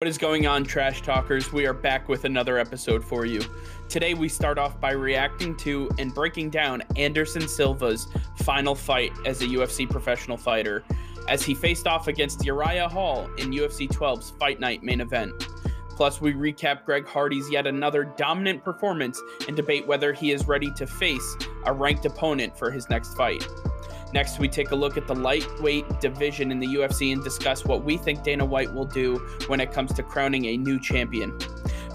What 0.00 0.06
is 0.06 0.16
going 0.16 0.46
on, 0.46 0.62
Trash 0.62 1.02
Talkers? 1.02 1.52
We 1.52 1.66
are 1.66 1.74
back 1.74 2.08
with 2.08 2.24
another 2.24 2.56
episode 2.56 3.02
for 3.02 3.26
you. 3.26 3.42
Today, 3.88 4.14
we 4.14 4.28
start 4.28 4.56
off 4.56 4.80
by 4.80 4.92
reacting 4.92 5.56
to 5.56 5.90
and 5.98 6.14
breaking 6.14 6.50
down 6.50 6.84
Anderson 6.94 7.48
Silva's 7.48 8.06
final 8.36 8.76
fight 8.76 9.10
as 9.26 9.42
a 9.42 9.46
UFC 9.46 9.90
professional 9.90 10.36
fighter, 10.36 10.84
as 11.28 11.42
he 11.42 11.52
faced 11.52 11.88
off 11.88 12.06
against 12.06 12.44
Uriah 12.44 12.88
Hall 12.88 13.28
in 13.38 13.50
UFC 13.50 13.88
12's 13.88 14.30
Fight 14.38 14.60
Night 14.60 14.84
main 14.84 15.00
event. 15.00 15.34
Plus, 15.90 16.20
we 16.20 16.32
recap 16.32 16.84
Greg 16.84 17.04
Hardy's 17.04 17.50
yet 17.50 17.66
another 17.66 18.04
dominant 18.04 18.62
performance 18.62 19.20
and 19.48 19.56
debate 19.56 19.84
whether 19.84 20.12
he 20.12 20.30
is 20.30 20.46
ready 20.46 20.70
to 20.74 20.86
face 20.86 21.36
a 21.64 21.72
ranked 21.72 22.06
opponent 22.06 22.56
for 22.56 22.70
his 22.70 22.88
next 22.88 23.14
fight. 23.16 23.44
Next, 24.12 24.38
we 24.38 24.48
take 24.48 24.70
a 24.70 24.76
look 24.76 24.96
at 24.96 25.06
the 25.06 25.14
lightweight 25.14 26.00
division 26.00 26.50
in 26.50 26.58
the 26.58 26.66
UFC 26.66 27.12
and 27.12 27.22
discuss 27.22 27.64
what 27.64 27.84
we 27.84 27.96
think 27.96 28.22
Dana 28.22 28.44
White 28.44 28.72
will 28.72 28.86
do 28.86 29.16
when 29.48 29.60
it 29.60 29.70
comes 29.70 29.92
to 29.94 30.02
crowning 30.02 30.46
a 30.46 30.56
new 30.56 30.80
champion. 30.80 31.38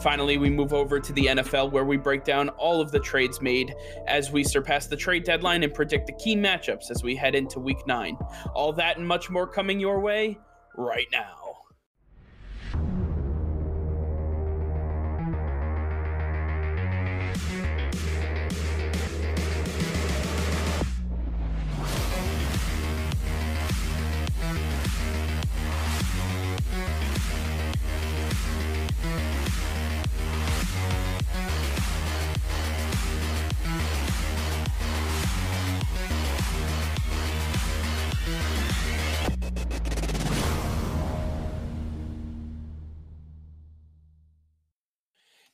Finally, 0.01 0.37
we 0.37 0.49
move 0.49 0.73
over 0.73 0.99
to 0.99 1.13
the 1.13 1.27
NFL 1.27 1.71
where 1.71 1.85
we 1.85 1.95
break 1.97 2.23
down 2.23 2.49
all 2.49 2.81
of 2.81 2.91
the 2.91 2.99
trades 2.99 3.41
made 3.41 3.73
as 4.05 4.31
we 4.31 4.43
surpass 4.43 4.87
the 4.87 4.97
trade 4.97 5.23
deadline 5.23 5.63
and 5.63 5.73
predict 5.73 6.07
the 6.07 6.13
key 6.13 6.35
matchups 6.35 6.91
as 6.91 7.03
we 7.03 7.15
head 7.15 7.35
into 7.35 7.59
week 7.59 7.87
nine. 7.87 8.17
All 8.53 8.73
that 8.73 8.97
and 8.97 9.07
much 9.07 9.29
more 9.29 9.47
coming 9.47 9.79
your 9.79 9.99
way 10.01 10.37
right 10.75 11.07
now. 11.11 11.43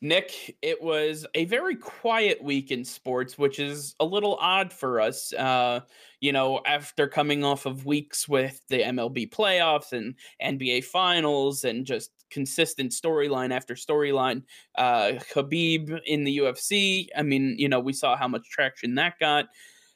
Nick, 0.01 0.57
it 0.61 0.81
was 0.81 1.25
a 1.35 1.43
very 1.45 1.75
quiet 1.75 2.41
week 2.41 2.71
in 2.71 2.85
sports, 2.85 3.37
which 3.37 3.59
is 3.59 3.95
a 3.99 4.05
little 4.05 4.37
odd 4.39 4.71
for 4.71 5.01
us. 5.01 5.33
Uh, 5.33 5.81
you 6.21 6.31
know, 6.31 6.61
after 6.65 7.07
coming 7.07 7.43
off 7.43 7.65
of 7.65 7.85
weeks 7.85 8.27
with 8.27 8.61
the 8.69 8.81
MLB 8.81 9.29
playoffs 9.29 9.91
and 9.91 10.15
NBA 10.41 10.85
finals 10.85 11.65
and 11.65 11.85
just 11.85 12.11
consistent 12.29 12.91
storyline 12.91 13.51
after 13.51 13.73
storyline. 13.75 14.43
Uh, 14.75 15.13
Khabib 15.33 15.99
in 16.05 16.23
the 16.23 16.37
UFC. 16.39 17.07
I 17.17 17.23
mean, 17.23 17.55
you 17.57 17.67
know, 17.67 17.79
we 17.79 17.93
saw 17.93 18.15
how 18.15 18.27
much 18.27 18.49
traction 18.49 18.95
that 18.95 19.19
got. 19.19 19.45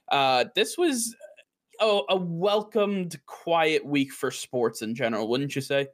Uh, 0.09 0.46
this 0.56 0.78
was 0.78 1.16
a, 1.80 2.02
a 2.09 2.16
welcomed 2.16 3.20
quiet 3.26 3.86
week 3.86 4.12
for 4.12 4.31
sports 4.31 4.81
in 4.81 4.96
general, 4.96 5.28
wouldn't 5.28 5.56
you 5.56 5.62
say? 5.62 5.88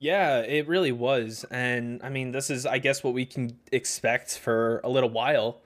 Yeah, 0.00 0.38
it 0.38 0.66
really 0.66 0.92
was. 0.92 1.44
And 1.50 2.02
I 2.02 2.08
mean, 2.08 2.32
this 2.32 2.48
is, 2.48 2.64
I 2.64 2.78
guess, 2.78 3.04
what 3.04 3.12
we 3.12 3.26
can 3.26 3.58
expect 3.70 4.38
for 4.38 4.80
a 4.82 4.88
little 4.88 5.10
while. 5.10 5.60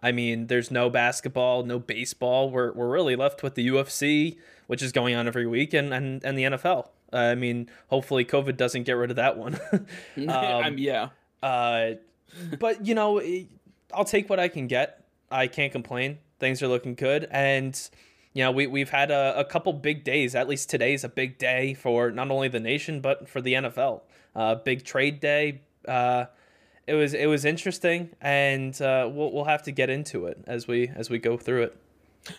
I 0.00 0.12
mean, 0.12 0.46
there's 0.46 0.70
no 0.70 0.88
basketball, 0.88 1.64
no 1.64 1.80
baseball. 1.80 2.50
We're, 2.50 2.72
we're 2.72 2.88
really 2.88 3.16
left 3.16 3.42
with 3.42 3.56
the 3.56 3.66
UFC, 3.68 4.38
which 4.68 4.80
is 4.80 4.92
going 4.92 5.16
on 5.16 5.26
every 5.26 5.46
week, 5.46 5.74
and, 5.74 5.92
and, 5.92 6.24
and 6.24 6.38
the 6.38 6.44
NFL. 6.44 6.88
Uh, 7.12 7.16
I 7.16 7.34
mean, 7.34 7.68
hopefully 7.88 8.24
COVID 8.24 8.56
doesn't 8.56 8.84
get 8.84 8.92
rid 8.92 9.10
of 9.10 9.16
that 9.16 9.36
one. 9.36 9.58
um, 10.28 10.78
yeah. 10.78 11.08
Uh, 11.42 11.92
but, 12.60 12.86
you 12.86 12.94
know, 12.94 13.20
I'll 13.92 14.04
take 14.04 14.30
what 14.30 14.38
I 14.38 14.46
can 14.46 14.68
get. 14.68 15.04
I 15.32 15.48
can't 15.48 15.72
complain. 15.72 16.18
Things 16.38 16.62
are 16.62 16.68
looking 16.68 16.94
good. 16.94 17.26
And 17.30 17.78
you 18.32 18.44
know, 18.44 18.52
we, 18.52 18.66
we've 18.66 18.90
had 18.90 19.10
a, 19.10 19.38
a 19.38 19.44
couple 19.44 19.72
big 19.72 20.04
days. 20.04 20.34
At 20.34 20.48
least 20.48 20.70
today's 20.70 21.04
a 21.04 21.08
big 21.08 21.38
day 21.38 21.74
for 21.74 22.10
not 22.10 22.30
only 22.30 22.48
the 22.48 22.60
nation, 22.60 23.00
but 23.00 23.28
for 23.28 23.40
the 23.40 23.54
NFL. 23.54 24.02
Uh, 24.34 24.54
big 24.54 24.84
trade 24.84 25.20
day. 25.20 25.62
Uh, 25.86 26.26
it 26.86 26.94
was 26.94 27.14
it 27.14 27.26
was 27.26 27.44
interesting, 27.44 28.10
and 28.20 28.80
uh, 28.82 29.08
we'll 29.12 29.32
we'll 29.32 29.44
have 29.44 29.62
to 29.64 29.72
get 29.72 29.90
into 29.90 30.26
it 30.26 30.42
as 30.46 30.66
we 30.66 30.88
as 30.88 31.10
we 31.10 31.18
go 31.18 31.36
through 31.36 31.64
it. 31.64 31.76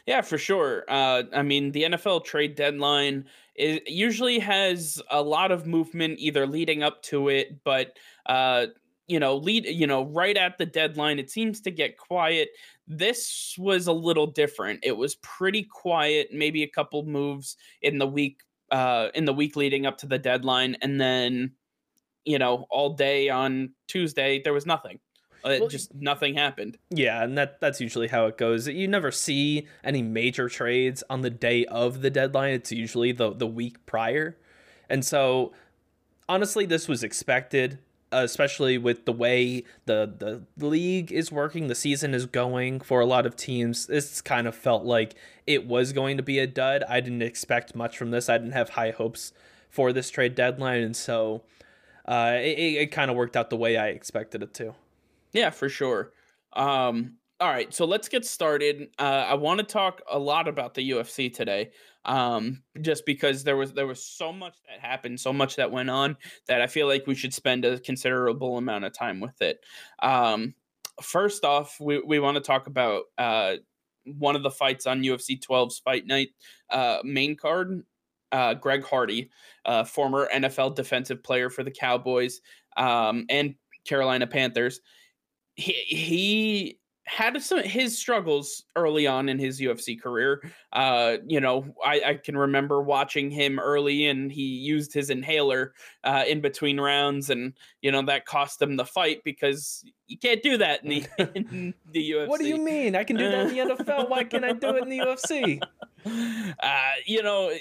Yeah, 0.06 0.22
for 0.22 0.38
sure. 0.38 0.84
Uh, 0.88 1.24
I 1.34 1.41
mean, 1.41 1.72
the 1.72 1.84
NFL 1.84 2.24
trade 2.24 2.56
deadline 2.56 3.25
is, 3.56 3.80
usually 3.88 4.40
has 4.40 5.01
a 5.09 5.22
lot 5.22 5.51
of 5.51 5.66
movement 5.66 6.19
either 6.19 6.46
leading 6.46 6.84
up 6.84 7.01
to 7.03 7.30
it, 7.30 7.63
but 7.63 7.97
uh, 8.25 8.68
you 9.07 9.19
know, 9.19 9.35
lead, 9.35 9.66
you 9.66 9.88
know, 9.88 10.06
right 10.06 10.38
at 10.38 10.57
the 10.57 10.66
deadline, 10.66 11.19
it 11.19 11.30
seems 11.30 11.59
to 11.62 11.72
get 11.72 11.97
quiet. 11.97 12.50
This 12.91 13.56
was 13.57 13.88
a 13.88 13.94
little 13.94 14.28
different. 14.28 14.81
It 14.84 14.97
was 14.97 15.16
pretty 15.16 15.63
quiet, 15.63 16.29
maybe 16.34 16.63
a 16.63 16.68
couple 16.68 17.03
moves 17.06 17.56
in 17.81 17.97
the 17.97 18.07
week, 18.07 18.41
uh, 18.69 19.07
in 19.16 19.25
the 19.25 19.34
week 19.34 19.56
leading 19.56 19.85
up 19.85 19.97
to 20.00 20.07
the 20.07 20.19
deadline, 20.19 20.75
and 20.81 21.00
then, 21.00 21.53
you 22.25 22.38
know, 22.38 22.68
all 22.69 22.94
day 22.94 23.30
on 23.30 23.72
Tuesday 23.88 24.41
there 24.44 24.53
was 24.53 24.66
nothing. 24.66 25.00
Uh, 25.44 25.57
well, 25.59 25.69
just 25.69 25.94
nothing 25.96 26.35
happened. 26.35 26.78
Yeah, 26.90 27.24
and 27.24 27.38
that 27.38 27.62
that's 27.62 27.81
usually 27.81 28.09
how 28.09 28.28
it 28.28 28.38
goes. 28.38 28.68
You 28.68 28.88
never 28.88 29.09
see 29.09 29.68
any 29.84 30.01
major 30.01 30.50
trades 30.50 31.03
on 31.09 31.22
the 31.22 31.31
day 31.31 31.66
of 31.66 32.01
the 32.01 32.09
deadline. 32.09 32.53
It's 32.53 32.72
usually 32.72 33.12
the 33.12 33.34
the 33.34 33.47
week 33.47 33.84
prior. 33.85 34.38
And 34.90 35.06
so 35.06 35.53
honestly 36.28 36.66
this 36.66 36.88
was 36.88 37.03
expected 37.03 37.80
especially 38.11 38.77
with 38.77 39.05
the 39.05 39.13
way 39.13 39.63
the 39.85 40.41
the 40.57 40.66
league 40.66 41.11
is 41.11 41.31
working, 41.31 41.67
the 41.67 41.75
season 41.75 42.13
is 42.13 42.25
going 42.25 42.81
for 42.81 42.99
a 42.99 43.05
lot 43.05 43.25
of 43.25 43.35
teams. 43.35 43.88
This 43.88 44.22
kind 44.22 44.47
of 44.47 44.55
felt 44.55 44.83
like 44.83 45.16
it 45.47 45.66
was 45.66 45.94
going 45.94 46.17
to 46.17 46.23
be 46.23 46.39
a 46.39 46.47
dud. 46.47 46.83
I 46.88 47.00
didn't 47.00 47.21
expect 47.21 47.75
much 47.75 47.97
from 47.97 48.11
this. 48.11 48.29
I 48.29 48.38
didn't 48.38 48.53
have 48.53 48.69
high 48.69 48.91
hopes 48.91 49.33
for 49.69 49.94
this 49.94 50.09
trade 50.09 50.35
deadline, 50.35 50.81
and 50.81 50.95
so 50.95 51.44
uh, 52.05 52.33
it, 52.35 52.57
it 52.57 52.91
kind 52.91 53.09
of 53.09 53.17
worked 53.17 53.38
out 53.38 53.50
the 53.50 53.57
way 53.57 53.77
I 53.77 53.88
expected 53.88 54.44
it 54.44 54.53
to. 54.55 54.75
Yeah, 55.31 55.50
for 55.50 55.69
sure. 55.69 56.11
Um, 56.53 57.17
all 57.41 57.50
right, 57.50 57.74
so 57.74 57.85
let's 57.85 58.07
get 58.07 58.24
started. 58.24 58.90
Uh, 59.00 59.25
I 59.28 59.34
want 59.34 59.57
to 59.57 59.66
talk 59.66 60.02
a 60.09 60.19
lot 60.19 60.47
about 60.47 60.75
the 60.75 60.91
UFC 60.91 61.34
today 61.34 61.72
um, 62.06 62.62
just 62.81 63.03
because 63.03 63.44
there 63.44 63.57
was 63.57 63.74
there 63.74 63.88
was 63.88 64.06
so 64.06 64.31
much 64.31 64.57
that 64.69 64.79
happened, 64.79 65.19
so 65.19 65.34
much 65.34 65.56
that 65.56 65.72
went 65.72 65.90
on 65.90 66.18
that 66.47 66.62
I 66.62 66.68
feel 66.68 66.88
like 66.88 67.07
we 67.07 67.16
should 67.16 67.34
spend 67.34 67.66
a 67.66 67.80
considerable 67.80 68.57
amount 68.59 68.85
of 68.85 68.94
time 68.94 69.19
with 69.19 69.41
it. 69.41 69.59
Um, 70.03 70.53
first 71.01 71.44
off, 71.44 71.78
we, 71.80 72.00
we 72.00 72.19
want 72.19 72.35
to 72.35 72.41
talk 72.41 72.68
about 72.68 73.06
uh, 73.18 73.56
one 74.06 74.35
of 74.35 74.44
the 74.44 74.51
fights 74.51 74.85
on 74.85 75.01
UFC 75.01 75.40
12's 75.40 75.80
Fight 75.80 76.06
Night 76.06 76.30
uh, 76.69 77.00
main 77.03 77.35
card. 77.35 77.81
Uh, 78.31 78.53
Greg 78.53 78.85
Hardy, 78.85 79.30
uh, 79.66 79.84
former 79.84 80.30
NFL 80.34 80.75
defensive 80.75 81.22
player 81.22 81.50
for 81.50 81.63
the 81.63 81.72
Cowboys 81.72 82.40
um, 82.78 83.25
and 83.30 83.56
Carolina 83.84 84.25
Panthers, 84.25 84.80
he 85.56 85.74
he 85.74 86.80
had 87.06 87.41
some 87.41 87.63
his 87.63 87.97
struggles 87.97 88.63
early 88.75 89.07
on 89.07 89.28
in 89.28 89.39
his 89.39 89.59
UFC 89.59 90.00
career. 90.00 90.41
Uh, 90.72 91.17
you 91.25 91.39
know, 91.41 91.66
I, 91.84 92.01
I, 92.06 92.13
can 92.16 92.38
remember 92.38 92.81
watching 92.81 93.31
him 93.31 93.59
early, 93.59 94.07
and 94.07 94.31
he 94.31 94.44
used 94.44 94.94
his 94.94 95.09
inhaler 95.09 95.73
uh, 96.03 96.23
in 96.28 96.41
between 96.41 96.79
rounds, 96.79 97.29
and 97.29 97.53
you 97.81 97.91
know 97.91 98.03
that 98.03 98.25
cost 98.25 98.62
him 98.62 98.78
the 98.78 98.85
fight 98.85 99.23
because 99.23 99.84
you 100.07 100.17
can't 100.17 100.44
do 100.44 100.57
that 100.57 100.84
in 100.84 100.89
the, 100.89 101.31
in 101.35 101.73
the 101.91 102.12
UFC. 102.12 102.28
What 102.28 102.39
do 102.39 102.47
you 102.47 102.57
mean? 102.57 102.95
I 102.95 103.03
can 103.03 103.18
do 103.18 103.29
that 103.29 103.47
in 103.47 103.68
the 103.68 103.75
NFL. 103.75 104.09
Why 104.09 104.23
can't 104.23 104.45
I 104.45 104.53
do 104.53 104.75
it 104.75 104.83
in 104.83 104.89
the 104.89 105.00
UFC? 105.00 105.62
Uh, 106.03 106.91
you 107.06 107.22
know, 107.22 107.51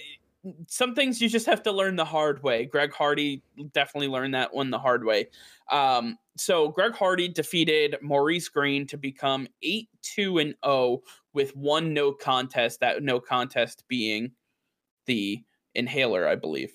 some 0.67 0.95
things 0.95 1.21
you 1.21 1.29
just 1.29 1.47
have 1.47 1.63
to 1.65 1.73
learn 1.73 1.97
the 1.97 2.05
hard 2.05 2.43
way. 2.43 2.65
Greg 2.65 2.93
Hardy 2.93 3.43
definitely 3.73 4.09
learned 4.09 4.35
that 4.35 4.55
one 4.55 4.71
the 4.71 4.79
hard 4.79 5.05
way. 5.05 5.29
Um, 5.71 6.19
so 6.37 6.69
Greg 6.69 6.95
Hardy 6.95 7.29
defeated 7.29 7.97
Maurice 8.01 8.49
Greene 8.49 8.87
to 8.87 8.97
become 8.97 9.47
8 9.63 9.89
2 10.03 10.39
and 10.39 10.55
0 10.65 11.03
with 11.33 11.55
one 11.55 11.93
no 11.93 12.13
contest, 12.13 12.81
that 12.81 13.03
no 13.03 13.21
contest 13.21 13.85
being 13.89 14.33
the 15.07 15.43
inhaler, 15.75 16.27
I 16.27 16.37
believe. 16.37 16.73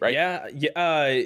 Right? 0.00 0.14
Yeah. 0.14 0.46
Yeah. 0.54 0.70
Uh, 0.76 1.22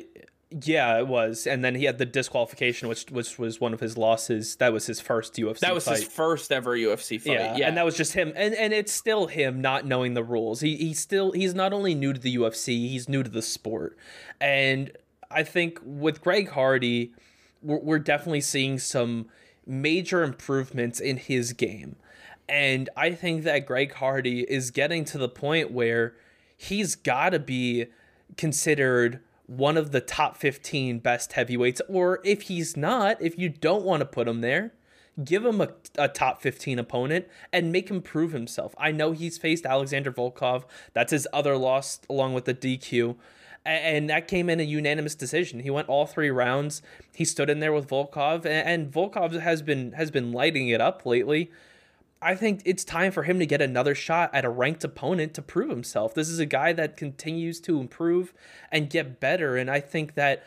yeah, 0.62 0.98
it 0.98 1.08
was, 1.08 1.46
and 1.46 1.64
then 1.64 1.74
he 1.74 1.84
had 1.84 1.98
the 1.98 2.06
disqualification, 2.06 2.88
which 2.88 3.10
which 3.10 3.38
was 3.38 3.60
one 3.60 3.74
of 3.74 3.80
his 3.80 3.98
losses. 3.98 4.56
That 4.56 4.72
was 4.72 4.86
his 4.86 5.00
first 5.00 5.34
UFC. 5.34 5.58
That 5.60 5.74
was 5.74 5.86
fight. 5.86 5.96
his 5.96 6.04
first 6.04 6.52
ever 6.52 6.76
UFC 6.76 7.20
fight. 7.20 7.32
Yeah, 7.32 7.56
yeah, 7.56 7.68
and 7.68 7.76
that 7.76 7.84
was 7.84 7.96
just 7.96 8.12
him, 8.12 8.32
and 8.36 8.54
and 8.54 8.72
it's 8.72 8.92
still 8.92 9.26
him 9.26 9.60
not 9.60 9.84
knowing 9.84 10.14
the 10.14 10.22
rules. 10.22 10.60
He 10.60 10.76
he's 10.76 11.00
still 11.00 11.32
he's 11.32 11.54
not 11.54 11.72
only 11.72 11.94
new 11.94 12.12
to 12.12 12.20
the 12.20 12.36
UFC, 12.36 12.88
he's 12.88 13.08
new 13.08 13.24
to 13.24 13.30
the 13.30 13.42
sport, 13.42 13.96
and 14.40 14.92
I 15.28 15.42
think 15.42 15.80
with 15.82 16.20
Greg 16.20 16.50
Hardy, 16.50 17.12
we're, 17.60 17.80
we're 17.80 17.98
definitely 17.98 18.42
seeing 18.42 18.78
some 18.78 19.26
major 19.66 20.22
improvements 20.22 21.00
in 21.00 21.16
his 21.16 21.52
game, 21.52 21.96
and 22.48 22.88
I 22.96 23.10
think 23.12 23.42
that 23.42 23.66
Greg 23.66 23.94
Hardy 23.94 24.42
is 24.42 24.70
getting 24.70 25.04
to 25.06 25.18
the 25.18 25.28
point 25.28 25.72
where 25.72 26.14
he's 26.56 26.94
got 26.94 27.30
to 27.30 27.40
be 27.40 27.86
considered 28.36 29.20
one 29.46 29.76
of 29.76 29.92
the 29.92 30.00
top 30.00 30.36
15 30.36 30.98
best 31.00 31.34
heavyweights. 31.34 31.82
Or 31.88 32.20
if 32.24 32.42
he's 32.42 32.76
not, 32.76 33.20
if 33.20 33.38
you 33.38 33.48
don't 33.48 33.84
want 33.84 34.00
to 34.00 34.06
put 34.06 34.28
him 34.28 34.40
there, 34.40 34.72
give 35.22 35.44
him 35.44 35.60
a, 35.60 35.68
a 35.96 36.08
top 36.08 36.40
15 36.40 36.78
opponent 36.78 37.26
and 37.52 37.70
make 37.70 37.90
him 37.90 38.02
prove 38.02 38.32
himself. 38.32 38.74
I 38.78 38.90
know 38.90 39.12
he's 39.12 39.38
faced 39.38 39.66
Alexander 39.66 40.10
Volkov. 40.10 40.64
That's 40.92 41.12
his 41.12 41.28
other 41.32 41.56
loss 41.56 42.00
along 42.08 42.34
with 42.34 42.46
the 42.46 42.54
DQ. 42.54 43.16
And 43.66 44.10
that 44.10 44.28
came 44.28 44.50
in 44.50 44.60
a 44.60 44.64
unanimous 44.64 45.14
decision. 45.14 45.60
He 45.60 45.70
went 45.70 45.88
all 45.88 46.06
three 46.06 46.30
rounds. 46.30 46.82
He 47.14 47.24
stood 47.24 47.48
in 47.48 47.60
there 47.60 47.72
with 47.72 47.88
Volkov, 47.88 48.44
and 48.44 48.92
Volkov 48.92 49.40
has 49.40 49.62
been 49.62 49.92
has 49.92 50.10
been 50.10 50.32
lighting 50.32 50.68
it 50.68 50.82
up 50.82 51.06
lately. 51.06 51.50
I 52.24 52.34
think 52.34 52.62
it's 52.64 52.84
time 52.84 53.12
for 53.12 53.24
him 53.24 53.38
to 53.38 53.46
get 53.46 53.60
another 53.60 53.94
shot 53.94 54.30
at 54.34 54.46
a 54.46 54.48
ranked 54.48 54.82
opponent 54.82 55.34
to 55.34 55.42
prove 55.42 55.68
himself. 55.68 56.14
This 56.14 56.30
is 56.30 56.38
a 56.38 56.46
guy 56.46 56.72
that 56.72 56.96
continues 56.96 57.60
to 57.60 57.78
improve 57.78 58.32
and 58.72 58.88
get 58.88 59.20
better, 59.20 59.58
and 59.58 59.70
I 59.70 59.80
think 59.80 60.14
that 60.14 60.42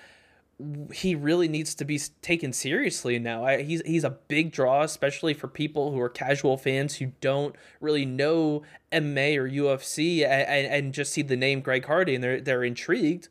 he 0.91 1.13
really 1.13 1.47
needs 1.47 1.75
to 1.75 1.85
be 1.85 1.99
taken 2.23 2.51
seriously 2.51 3.19
now. 3.19 3.45
I, 3.45 3.61
he's 3.61 3.83
he's 3.85 4.03
a 4.03 4.09
big 4.09 4.51
draw, 4.51 4.81
especially 4.81 5.35
for 5.35 5.47
people 5.47 5.91
who 5.91 6.01
are 6.01 6.09
casual 6.09 6.57
fans 6.57 6.95
who 6.95 7.11
don't 7.21 7.55
really 7.79 8.05
know 8.05 8.63
MMA 8.91 9.37
or 9.37 9.47
UFC 9.47 10.25
and, 10.25 10.67
and 10.67 10.93
just 10.93 11.13
see 11.13 11.21
the 11.21 11.37
name 11.37 11.61
Greg 11.61 11.85
Hardy 11.85 12.15
and 12.15 12.23
they're 12.23 12.41
they're 12.41 12.63
intrigued. 12.63 13.29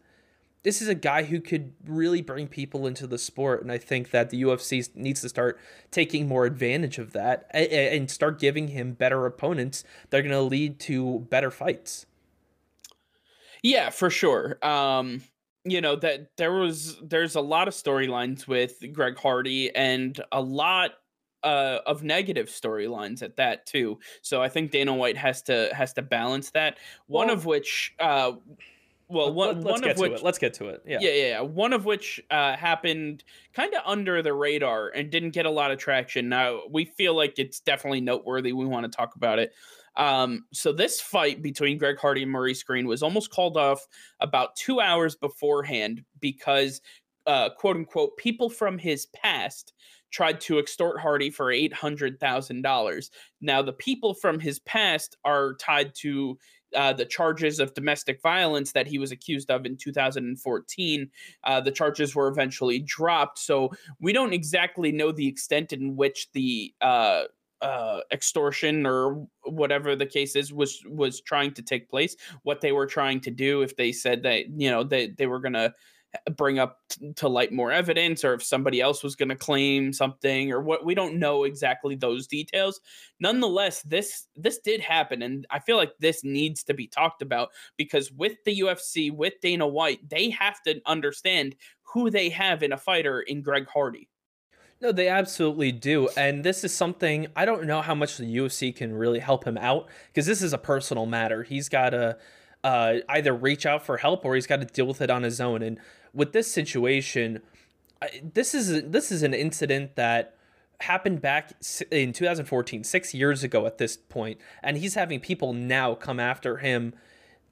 This 0.67 0.83
is 0.83 0.89
a 0.89 0.97
guy 0.97 1.23
who 1.23 1.41
could 1.41 1.75
really 1.87 2.23
bring 2.23 2.49
people 2.49 2.89
into 2.89 3.07
the 3.07 3.19
sport, 3.19 3.63
and 3.63 3.71
I 3.71 3.79
think 3.79 4.11
that 4.11 4.31
the 4.31 4.43
UFC 4.43 4.89
needs 4.97 5.21
to 5.21 5.29
start 5.29 5.61
taking 5.93 6.27
more 6.27 6.45
advantage 6.45 6.99
of 6.99 7.13
that 7.13 7.47
and, 7.55 8.11
start 8.11 8.41
giving 8.41 8.67
him 8.67 8.95
better 8.95 9.27
opponents 9.27 9.85
that 10.11 10.19
are 10.19 10.23
going 10.23 10.33
to 10.33 10.41
lead 10.41 10.81
to 10.81 11.21
better 11.31 11.53
fights. 11.53 12.07
Yeah, 13.63 13.91
for 13.91 14.11
sure. 14.11 14.59
Um, 14.61 15.23
you 15.63 15.81
know 15.81 15.95
that 15.95 16.37
there 16.37 16.53
was 16.53 16.97
there's 17.01 17.37
a 17.37 17.41
lot 17.41 17.69
of 17.69 17.75
storylines 17.75 18.49
with 18.49 18.93
Greg 18.93 19.17
Hardy 19.17 19.73
and 19.73 20.21
a 20.33 20.41
lot 20.43 20.95
uh, 21.45 21.79
of 21.87 22.03
negative 22.03 22.49
storylines 22.49 23.23
at 23.23 23.37
that 23.37 23.67
too. 23.67 24.01
So 24.21 24.43
I 24.43 24.49
think 24.49 24.73
Dana 24.73 24.93
White 24.93 25.17
has 25.17 25.43
to 25.43 25.71
has 25.73 25.93
to 25.93 26.03
balance 26.03 26.51
that. 26.51 26.79
One 27.07 27.29
well, 27.29 27.37
of 27.37 27.47
which, 27.47 27.95
uh, 28.01 28.33
well, 29.09 29.33
one, 29.33 29.63
let's 29.63 29.81
one 29.81 29.91
of 29.91 29.99
which, 29.99 30.23
let's 30.23 30.39
get 30.39 30.55
to 30.55 30.69
it. 30.69 30.83
Yeah, 30.87 30.99
yeah, 31.01 31.13
yeah. 31.13 31.41
One 31.41 31.73
of 31.73 31.85
which 31.85 32.21
uh, 32.31 32.57
happened 32.57 33.23
kind 33.55 33.73
of 33.75 33.83
under 33.87 34.21
the 34.23 34.33
radar 34.33 34.89
and 34.89 35.11
didn't 35.11 35.31
get 35.31 35.47
a 35.47 35.51
lot 35.51 35.71
of 35.71 35.79
traction. 35.79 36.29
Now 36.29 36.63
we 36.71 36.87
feel 36.87 37.15
like 37.15 37.39
it's 37.39 37.61
definitely 37.61 38.01
noteworthy. 38.01 38.53
We 38.53 38.67
want 38.67 38.91
to 38.91 38.97
talk 38.97 39.15
about 39.15 39.39
it. 39.39 39.53
Um, 39.97 40.45
so 40.53 40.73
this 40.73 41.01
fight 41.01 41.41
between 41.41 41.79
Greg 41.79 41.99
Hardy 41.99 42.23
and 42.23 42.31
Maurice 42.31 42.63
Greene 42.63 42.87
was 42.87 43.03
almost 43.03 43.31
called 43.31 43.57
off 43.57 43.87
about 44.21 44.57
two 44.57 44.81
hours 44.81 45.15
beforehand 45.15 46.05
because, 46.21 46.81
uh, 47.27 47.51
quote 47.51 47.77
unquote, 47.77 48.17
people 48.17 48.51
from 48.51 48.77
his 48.77 49.07
past 49.07 49.73
tried 50.11 50.41
to 50.43 50.59
extort 50.59 51.01
Hardy 51.01 51.31
for 51.31 51.51
eight 51.51 51.73
hundred 51.73 52.21
thousand 52.21 52.63
dollars. 52.63 53.11
Now 53.41 53.63
the 53.63 53.73
people 53.73 54.15
from 54.15 54.41
his 54.41 54.59
past 54.61 55.17
are 55.25 55.55
tied 55.55 55.95
to 55.97 56.39
uh, 56.75 56.93
the 56.93 57.05
charges 57.05 57.61
of 57.61 57.75
domestic 57.75 58.21
violence 58.21 58.73
that 58.73 58.87
he 58.87 58.99
was 58.99 59.13
accused 59.13 59.51
of 59.51 59.65
in 59.65 59.77
2014. 59.77 61.11
Uh, 61.45 61.61
the 61.61 61.71
charges 61.71 62.15
were 62.15 62.29
eventually 62.29 62.81
dropped, 62.81 63.39
so 63.39 63.71
we 64.01 64.13
don't 64.13 64.33
exactly 64.33 64.93
know 64.93 65.13
the 65.13 65.29
extent 65.29 65.73
in 65.73 65.97
which 65.97 66.29
the 66.33 66.75
uh, 66.81 67.25
uh, 67.63 68.01
extortion 68.13 68.85
or 68.85 69.27
whatever 69.45 69.97
the 69.97 70.07
case 70.07 70.37
is 70.37 70.53
was 70.53 70.83
was 70.87 71.21
trying 71.21 71.53
to 71.53 71.63
take 71.63 71.89
place 71.89 72.15
what 72.43 72.61
they 72.61 72.73
were 72.73 72.87
trying 72.87 73.21
to 73.21 73.31
do 73.31 73.63
if 73.63 73.77
they 73.77 73.93
said 73.93 74.23
that 74.23 74.45
you 74.61 74.71
know 74.71 74.85
they, 74.85 75.09
they 75.09 75.27
were 75.27 75.41
to 75.55 75.73
bring 76.37 76.59
up 76.59 76.79
t- 76.89 77.13
to 77.15 77.29
light 77.29 77.53
more 77.53 77.73
evidence 77.73 78.25
or 78.25 78.35
if 78.35 78.43
somebody 78.43 78.81
else 78.81 79.03
was 79.03 79.17
going 79.17 79.29
to 79.29 79.37
claim 79.37 79.93
something 79.93 80.53
or 80.53 80.61
what 80.61 80.85
we 80.85 80.95
don't 80.95 81.19
know 81.19 81.45
exactly 81.45 81.95
those 81.95 82.27
details 82.27 82.81
nonetheless 83.21 83.83
this 83.83 84.27
this 84.37 84.59
did 84.59 84.81
happen 84.81 85.23
and 85.23 85.47
i 85.51 85.59
feel 85.59 85.77
like 85.77 85.93
this 85.99 86.25
needs 86.25 86.63
to 86.63 86.75
be 86.75 86.87
talked 86.87 87.23
about 87.23 87.51
because 87.77 88.11
with 88.13 88.37
the 88.45 88.61
UFC 88.61 89.13
with 89.13 89.35
Dana 89.41 89.67
White 89.67 90.09
they 90.09 90.31
have 90.31 90.63
to 90.63 90.81
understand 90.87 91.57
who 91.83 92.11
they 92.11 92.29
have 92.29 92.63
in 92.63 92.73
a 92.73 92.77
fighter 92.77 93.21
in 93.21 93.43
Greg 93.43 93.67
Hardy 93.69 94.09
no, 94.79 94.93
they 94.93 95.09
absolutely 95.09 95.73
do. 95.73 96.09
And 96.19 96.45
this 96.45 96.63
is 96.63 96.75
something 96.75 97.29
I 97.35 97.47
don't 97.47 97.65
know 97.65 97.81
how 97.81 97.95
much 97.95 98.19
the 98.19 98.37
UFC 98.37 98.77
can 98.77 98.93
really 98.93 99.21
help 99.21 99.45
him 99.45 99.57
out 99.57 99.89
because 100.09 100.27
this 100.27 100.43
is 100.43 100.53
a 100.53 100.59
personal 100.59 101.07
matter. 101.07 101.43
He's 101.43 101.71
got 101.71 101.91
to 101.91 102.19
uh, 102.67 102.99
either 103.11 103.33
reach 103.33 103.65
out 103.65 103.87
for 103.87 103.99
help 103.99 104.25
or 104.25 104.35
he's 104.35 104.49
got 104.49 104.61
to 104.61 104.67
deal 104.67 104.89
with 104.89 105.01
it 105.01 105.09
on 105.09 105.23
his 105.23 105.41
own. 105.41 105.63
And 105.63 105.79
with 106.13 106.33
this 106.33 106.51
situation, 106.51 107.41
this 108.21 108.57
is 108.57 108.91
this 108.91 109.13
is 109.13 109.23
an 109.23 109.33
incident 109.33 109.95
that 109.95 110.35
happened 110.81 111.23
back 111.23 111.53
in 111.93 112.13
2014, 112.13 112.83
six 112.83 113.15
years 113.15 113.45
ago 113.45 113.67
at 113.67 113.79
this 113.79 113.97
point, 113.97 114.41
and 114.65 114.79
he's 114.79 114.95
having 114.95 115.21
people 115.21 115.53
now 115.53 115.95
come 115.95 116.19
after 116.19 116.57
him 116.57 116.93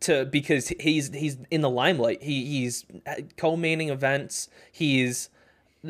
to 0.00 0.24
because 0.24 0.72
he's 0.80 1.14
he's 1.14 1.38
in 1.48 1.60
the 1.60 1.70
limelight. 1.70 2.24
He 2.24 2.44
he's 2.46 2.84
co-maining 3.36 3.90
events. 3.90 4.48
He's 4.72 5.30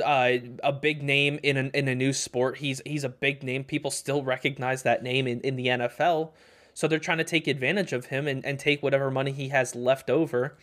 uh, 0.04 0.32
a 0.62 0.72
big 0.72 1.02
name 1.02 1.40
in 1.42 1.56
a, 1.56 1.70
in 1.72 1.88
a 1.88 1.94
new 1.94 2.12
sport. 2.12 2.58
He's 2.58 2.82
he's 2.84 3.04
a 3.04 3.08
big 3.08 3.42
name. 3.42 3.64
People 3.64 3.90
still 3.90 4.22
recognize 4.22 4.82
that 4.82 5.02
name 5.02 5.26
in, 5.26 5.40
in 5.40 5.56
the 5.56 5.68
NFL. 5.68 6.32
So 6.74 6.86
they're 6.88 6.98
trying 6.98 7.18
to 7.18 7.24
take 7.24 7.46
advantage 7.46 7.92
of 7.92 8.06
him 8.06 8.26
and, 8.26 8.44
and 8.44 8.58
take 8.58 8.82
whatever 8.82 9.10
money 9.10 9.32
he 9.32 9.48
has 9.48 9.74
left 9.74 10.10
over. 10.10 10.56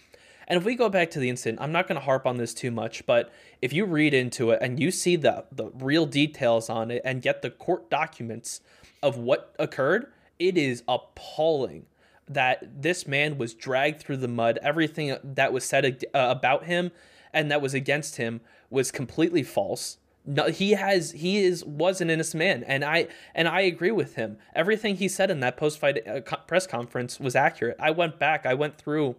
And 0.48 0.58
if 0.58 0.66
we 0.66 0.76
go 0.76 0.90
back 0.90 1.10
to 1.12 1.20
the 1.20 1.30
incident, 1.30 1.62
I'm 1.62 1.72
not 1.72 1.88
going 1.88 2.00
to 2.00 2.06
harp 2.06 2.28
on 2.28 2.38
this 2.38 2.54
too 2.54 2.72
much, 2.72 3.06
but 3.06 3.32
if 3.62 3.72
you 3.72 3.86
read 3.86 4.14
into 4.14 4.52
it 4.52 4.60
and 4.62 4.80
you 4.80 4.92
see 4.92 5.16
the 5.16 5.46
the 5.52 5.70
real 5.76 6.06
details 6.06 6.70
on 6.70 6.92
it 6.92 7.02
and 7.06 7.22
get 7.22 7.42
the 7.42 7.50
court 7.50 7.90
documents 7.90 8.60
of 9.02 9.18
what 9.18 9.56
occurred, 9.58 10.12
it 10.40 10.58
is 10.58 10.84
appalling 10.88 11.86
that 12.28 12.82
this 12.82 13.08
man 13.08 13.38
was 13.38 13.54
dragged 13.54 14.02
through 14.02 14.18
the 14.18 14.28
mud. 14.28 14.60
Everything 14.62 15.16
that 15.24 15.54
was 15.54 15.64
said 15.64 16.04
uh, 16.14 16.28
about 16.30 16.66
him 16.66 16.92
and 17.34 17.50
that 17.52 17.62
was 17.62 17.74
against 17.74 18.18
him 18.18 18.42
was 18.70 18.92
completely 18.92 19.44
false. 19.44 19.98
No, 20.26 20.50
he 20.50 20.72
has 20.72 21.12
he 21.12 21.44
is 21.44 21.66
was 21.66 22.00
an 22.00 22.10
innocent 22.10 22.40
man, 22.40 22.64
and 22.64 22.86
I 22.86 23.08
and 23.34 23.48
I 23.48 23.62
agree 23.62 23.92
with 23.92 24.16
him. 24.16 24.38
Everything 24.54 24.98
he 24.98 25.08
said 25.08 25.32
in 25.32 25.40
that 25.40 25.58
post 25.58 25.80
fight 25.80 26.08
uh, 26.08 26.22
co- 26.22 26.38
press 26.46 26.68
conference 26.68 27.20
was 27.20 27.36
accurate. 27.36 27.76
I 27.80 27.90
went 27.90 28.20
back, 28.20 28.46
I 28.46 28.54
went 28.54 28.78
through 28.78 29.16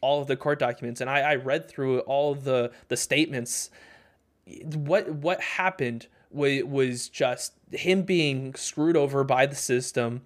all 0.00 0.22
of 0.22 0.26
the 0.26 0.36
court 0.36 0.58
documents, 0.58 1.00
and 1.00 1.08
I, 1.08 1.20
I 1.20 1.34
read 1.36 1.68
through 1.68 2.00
all 2.00 2.34
the 2.34 2.72
the 2.88 2.96
statements. 2.96 3.70
What 4.64 5.08
what 5.10 5.40
happened 5.40 6.08
was 6.30 6.64
was 6.64 7.08
just 7.08 7.52
him 7.70 8.02
being 8.02 8.54
screwed 8.54 8.96
over 8.96 9.22
by 9.22 9.46
the 9.46 9.54
system 9.54 10.22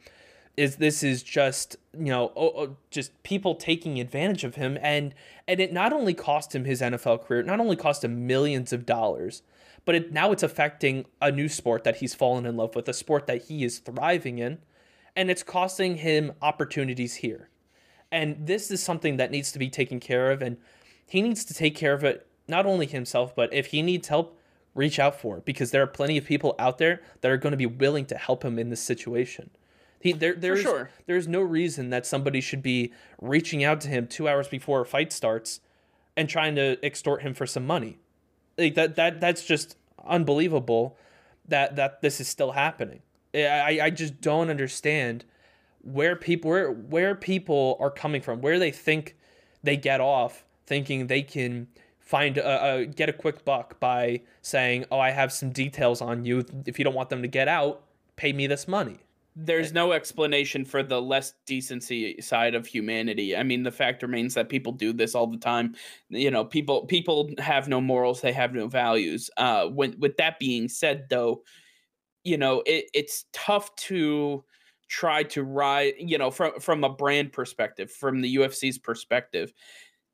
is 0.56 0.76
this 0.76 1.02
is 1.02 1.22
just 1.22 1.76
you 1.92 2.06
know 2.06 2.32
oh, 2.36 2.52
oh, 2.56 2.76
just 2.90 3.22
people 3.24 3.54
taking 3.54 4.00
advantage 4.00 4.44
of 4.44 4.54
him 4.54 4.78
and 4.80 5.14
and 5.46 5.60
it 5.60 5.72
not 5.72 5.92
only 5.92 6.14
cost 6.14 6.54
him 6.54 6.64
his 6.64 6.80
NFL 6.80 7.24
career, 7.24 7.40
it 7.40 7.46
not 7.46 7.60
only 7.60 7.76
cost 7.76 8.04
him 8.04 8.26
millions 8.26 8.72
of 8.72 8.86
dollars, 8.86 9.42
but 9.84 9.94
it 9.94 10.12
now 10.12 10.32
it's 10.32 10.42
affecting 10.42 11.06
a 11.20 11.30
new 11.30 11.48
sport 11.48 11.84
that 11.84 11.96
he's 11.96 12.14
fallen 12.14 12.46
in 12.46 12.56
love 12.56 12.74
with, 12.74 12.88
a 12.88 12.94
sport 12.94 13.26
that 13.26 13.44
he 13.44 13.64
is 13.64 13.78
thriving 13.78 14.38
in, 14.38 14.58
and 15.16 15.30
it's 15.30 15.42
costing 15.42 15.96
him 15.96 16.32
opportunities 16.42 17.16
here. 17.16 17.48
And 18.10 18.46
this 18.46 18.70
is 18.70 18.82
something 18.82 19.16
that 19.16 19.30
needs 19.30 19.52
to 19.52 19.58
be 19.58 19.68
taken 19.68 20.00
care 20.00 20.30
of 20.30 20.42
and 20.42 20.56
he 21.06 21.20
needs 21.20 21.44
to 21.44 21.54
take 21.54 21.74
care 21.74 21.92
of 21.92 22.04
it 22.04 22.26
not 22.48 22.66
only 22.66 22.86
himself, 22.86 23.34
but 23.34 23.52
if 23.52 23.66
he 23.66 23.82
needs 23.82 24.08
help, 24.08 24.38
reach 24.74 24.98
out 24.98 25.18
for 25.20 25.38
it 25.38 25.44
because 25.44 25.70
there 25.70 25.82
are 25.82 25.86
plenty 25.86 26.18
of 26.18 26.24
people 26.24 26.54
out 26.58 26.78
there 26.78 27.00
that 27.20 27.30
are 27.30 27.36
going 27.36 27.52
to 27.52 27.56
be 27.56 27.66
willing 27.66 28.06
to 28.06 28.16
help 28.16 28.44
him 28.44 28.58
in 28.58 28.70
this 28.70 28.80
situation. 28.80 29.50
He 30.00 30.12
there 30.12 30.56
sure. 30.56 30.90
there's 31.06 31.26
no 31.26 31.40
reason 31.40 31.88
that 31.90 32.04
somebody 32.04 32.42
should 32.42 32.62
be 32.62 32.92
reaching 33.22 33.64
out 33.64 33.80
to 33.82 33.88
him 33.88 34.06
two 34.06 34.28
hours 34.28 34.48
before 34.48 34.82
a 34.82 34.84
fight 34.84 35.12
starts 35.12 35.60
and 36.16 36.28
trying 36.28 36.56
to 36.56 36.84
extort 36.84 37.22
him 37.22 37.32
for 37.32 37.46
some 37.46 37.66
money. 37.66 37.98
Like 38.56 38.74
that 38.74 38.96
that 38.96 39.20
that's 39.20 39.44
just 39.44 39.76
unbelievable 40.04 40.96
that 41.48 41.76
that 41.76 42.02
this 42.02 42.20
is 42.20 42.28
still 42.28 42.52
happening. 42.52 43.00
I 43.34 43.80
I 43.82 43.90
just 43.90 44.20
don't 44.20 44.50
understand 44.50 45.24
where 45.82 46.16
people 46.16 46.50
where 46.50 46.70
where 46.70 47.14
people 47.14 47.76
are 47.80 47.90
coming 47.90 48.22
from, 48.22 48.40
where 48.40 48.58
they 48.58 48.70
think 48.70 49.16
they 49.62 49.76
get 49.76 50.00
off 50.00 50.44
thinking 50.66 51.06
they 51.06 51.22
can 51.22 51.68
find 52.00 52.38
a, 52.38 52.74
a, 52.74 52.86
get 52.86 53.08
a 53.08 53.12
quick 53.12 53.44
buck 53.44 53.80
by 53.80 54.20
saying, 54.42 54.84
"Oh, 54.90 54.98
I 54.98 55.10
have 55.10 55.32
some 55.32 55.50
details 55.50 56.00
on 56.00 56.24
you. 56.24 56.44
If 56.66 56.78
you 56.78 56.84
don't 56.84 56.94
want 56.94 57.08
them 57.08 57.22
to 57.22 57.28
get 57.28 57.48
out, 57.48 57.82
pay 58.16 58.32
me 58.32 58.46
this 58.46 58.68
money." 58.68 58.98
There's 59.36 59.72
no 59.72 59.92
explanation 59.92 60.64
for 60.64 60.82
the 60.82 61.00
less 61.00 61.34
decency 61.44 62.20
side 62.20 62.54
of 62.54 62.66
humanity. 62.66 63.36
I 63.36 63.42
mean, 63.42 63.64
the 63.64 63.72
fact 63.72 64.02
remains 64.02 64.34
that 64.34 64.48
people 64.48 64.72
do 64.72 64.92
this 64.92 65.14
all 65.14 65.26
the 65.26 65.38
time. 65.38 65.74
You 66.08 66.30
know, 66.30 66.44
people 66.44 66.86
people 66.86 67.30
have 67.38 67.66
no 67.66 67.80
morals, 67.80 68.20
they 68.20 68.32
have 68.32 68.54
no 68.54 68.68
values. 68.68 69.30
Uh, 69.36 69.66
when 69.66 69.98
with 69.98 70.16
that 70.18 70.38
being 70.38 70.68
said, 70.68 71.06
though, 71.10 71.42
you 72.22 72.38
know, 72.38 72.62
it, 72.64 72.86
it's 72.94 73.24
tough 73.32 73.74
to 73.76 74.44
try 74.88 75.24
to 75.24 75.42
ride. 75.42 75.94
You 75.98 76.18
know, 76.18 76.30
from 76.30 76.60
from 76.60 76.84
a 76.84 76.90
brand 76.90 77.32
perspective, 77.32 77.90
from 77.90 78.20
the 78.20 78.36
UFC's 78.36 78.78
perspective, 78.78 79.52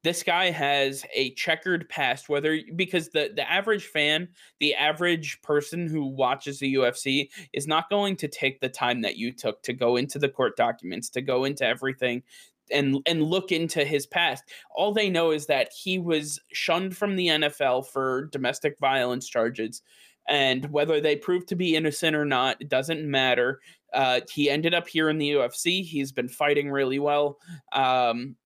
this 0.03 0.23
guy 0.23 0.51
has 0.51 1.05
a 1.15 1.33
checkered 1.35 1.89
past 1.89 2.29
whether 2.29 2.59
because 2.77 3.09
the 3.11 3.31
the 3.35 3.51
average 3.51 3.87
fan 3.87 4.29
the 4.59 4.75
average 4.75 5.41
person 5.43 5.89
who 5.89 6.07
watches 6.07 6.59
the 6.59 6.75
UFC 6.75 7.29
is 7.53 7.67
not 7.67 7.91
going 7.91 8.17
to 8.17 8.29
take 8.29 8.61
the 8.61 8.69
time 8.69 9.03
that 9.03 9.17
you 9.17 9.33
took 9.33 9.63
to 9.63 9.73
go 9.73 9.97
into 9.97 10.19
the 10.19 10.29
court 10.29 10.57
documents 10.57 11.11
to 11.11 11.21
go 11.21 11.45
into 11.45 11.65
everything 11.65 12.23
and 12.73 12.99
and 13.07 13.23
look 13.23 13.53
into 13.53 13.85
his 13.85 14.07
past 14.07 14.45
all 14.75 14.93
they 14.93 15.11
know 15.11 15.31
is 15.31 15.47
that 15.47 15.71
he 15.77 15.99
was 15.99 16.41
shunned 16.53 16.97
from 16.97 17.17
the 17.17 17.29
NFL 17.29 17.87
for 17.87 18.29
domestic 18.33 18.79
violence 18.79 19.29
charges 19.29 19.83
and 20.29 20.71
whether 20.71 21.01
they 21.01 21.17
prove 21.17 21.47
to 21.47 21.57
be 21.57 21.75
innocent 21.75 22.15
or 22.15 22.25
not 22.25 22.57
it 22.61 22.69
doesn't 22.69 23.05
matter 23.05 23.61
uh, 23.93 24.21
he 24.33 24.51
ended 24.51 24.75
up 24.75 24.89
here 24.89 25.09
in 25.09 25.19
the 25.19 25.31
UFC. 25.31 25.85
He's 25.85 26.13
been 26.13 26.29
fighting 26.29 26.71
really 26.71 26.99
well. 26.99 27.39
Um, 27.73 28.37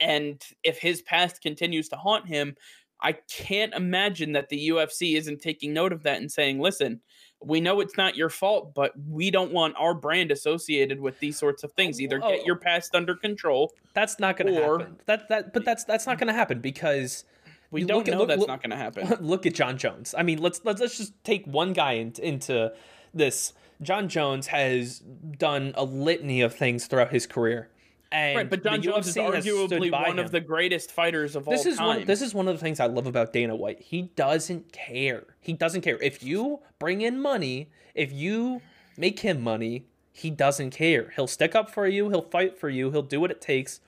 and 0.00 0.42
if 0.62 0.78
his 0.78 1.02
past 1.02 1.42
continues 1.42 1.88
to 1.90 1.96
haunt 1.96 2.26
him, 2.26 2.56
I 3.02 3.12
can't 3.12 3.72
imagine 3.74 4.32
that 4.32 4.48
the 4.48 4.68
UFC 4.68 5.16
isn't 5.16 5.40
taking 5.40 5.72
note 5.72 5.92
of 5.92 6.02
that 6.02 6.18
and 6.18 6.30
saying, 6.30 6.60
listen, 6.60 7.00
we 7.42 7.60
know 7.60 7.80
it's 7.80 7.96
not 7.96 8.16
your 8.16 8.28
fault, 8.28 8.74
but 8.74 8.92
we 9.08 9.30
don't 9.30 9.52
want 9.52 9.74
our 9.78 9.94
brand 9.94 10.30
associated 10.30 11.00
with 11.00 11.18
these 11.18 11.38
sorts 11.38 11.64
of 11.64 11.72
things. 11.72 12.00
Either 12.00 12.18
get 12.18 12.44
your 12.44 12.56
oh. 12.56 12.58
past 12.58 12.94
under 12.94 13.14
control. 13.14 13.72
That's 13.94 14.18
not 14.18 14.36
going 14.36 14.54
to 14.54 14.60
happen. 14.60 14.96
That 15.06 15.28
that 15.28 15.54
but 15.54 15.64
that's 15.64 15.84
that's 15.84 16.06
not 16.06 16.18
going 16.18 16.28
to 16.28 16.34
happen 16.34 16.60
because 16.60 17.24
we 17.70 17.84
don't 17.84 18.06
know 18.06 18.12
at, 18.12 18.18
look, 18.18 18.28
that's 18.28 18.40
look, 18.40 18.48
not 18.48 18.62
going 18.62 18.70
to 18.70 18.76
happen. 18.76 19.16
Look 19.26 19.46
at 19.46 19.54
Jon 19.54 19.78
Jones. 19.78 20.14
I 20.16 20.22
mean, 20.22 20.42
let's 20.42 20.60
let's 20.64 20.80
let's 20.80 20.98
just 20.98 21.12
take 21.24 21.46
one 21.46 21.72
guy 21.72 21.92
in, 21.92 22.12
into 22.22 22.72
this. 23.14 23.54
Jon 23.80 24.08
Jones 24.08 24.48
has 24.48 24.98
done 25.38 25.72
a 25.74 25.84
litany 25.84 26.42
of 26.42 26.54
things 26.54 26.86
throughout 26.86 27.10
his 27.10 27.26
career. 27.26 27.70
And 28.12 28.36
right, 28.36 28.50
but 28.50 28.64
Jon 28.64 28.82
Jones 28.82 29.06
is 29.06 29.16
arguably 29.16 29.92
one 29.92 30.18
him. 30.18 30.18
of 30.18 30.32
the 30.32 30.40
greatest 30.40 30.90
fighters 30.90 31.36
of 31.36 31.44
this 31.44 31.64
all 31.64 31.72
is 31.72 31.78
time. 31.78 31.86
One, 31.86 32.04
this 32.06 32.22
is 32.22 32.34
one 32.34 32.48
of 32.48 32.54
the 32.54 32.60
things 32.60 32.80
I 32.80 32.86
love 32.86 33.06
about 33.06 33.32
Dana 33.32 33.54
White. 33.54 33.80
He 33.80 34.02
doesn't 34.16 34.72
care. 34.72 35.24
He 35.40 35.52
doesn't 35.52 35.82
care. 35.82 35.96
If 36.02 36.22
you 36.22 36.60
bring 36.80 37.02
in 37.02 37.20
money, 37.20 37.70
if 37.94 38.12
you 38.12 38.62
make 38.96 39.20
him 39.20 39.40
money, 39.40 39.86
he 40.12 40.28
doesn't 40.28 40.70
care. 40.70 41.12
He'll 41.14 41.28
stick 41.28 41.54
up 41.54 41.70
for 41.70 41.86
you. 41.86 42.08
He'll 42.08 42.22
fight 42.22 42.58
for 42.58 42.68
you. 42.68 42.90
He'll 42.90 43.02
do 43.02 43.20
what 43.20 43.30
it 43.30 43.40
takes 43.40 43.80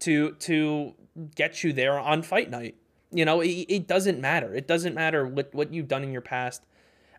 to 0.00 0.32
to 0.32 0.94
get 1.36 1.62
you 1.62 1.72
there 1.72 1.98
on 1.98 2.22
fight 2.22 2.50
night. 2.50 2.74
You 3.12 3.24
know, 3.24 3.40
it, 3.42 3.66
it 3.68 3.86
doesn't 3.86 4.20
matter. 4.20 4.54
It 4.56 4.66
doesn't 4.66 4.94
matter 4.94 5.24
what 5.24 5.54
what 5.54 5.72
you've 5.72 5.88
done 5.88 6.02
in 6.02 6.10
your 6.10 6.20
past, 6.20 6.64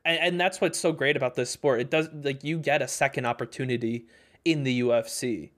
and, 0.04 0.20
and 0.20 0.42
that's 0.42 0.60
what's 0.60 0.78
so 0.78 0.92
great 0.92 1.16
about 1.16 1.36
this 1.36 1.50
sport. 1.50 1.80
It 1.80 1.90
does 1.90 2.10
like 2.14 2.44
you 2.44 2.60
get 2.60 2.82
a 2.82 2.88
second 2.90 3.26
opportunity 3.26 4.06
in 4.44 4.64
the 4.64 4.82
UFC 4.82 5.52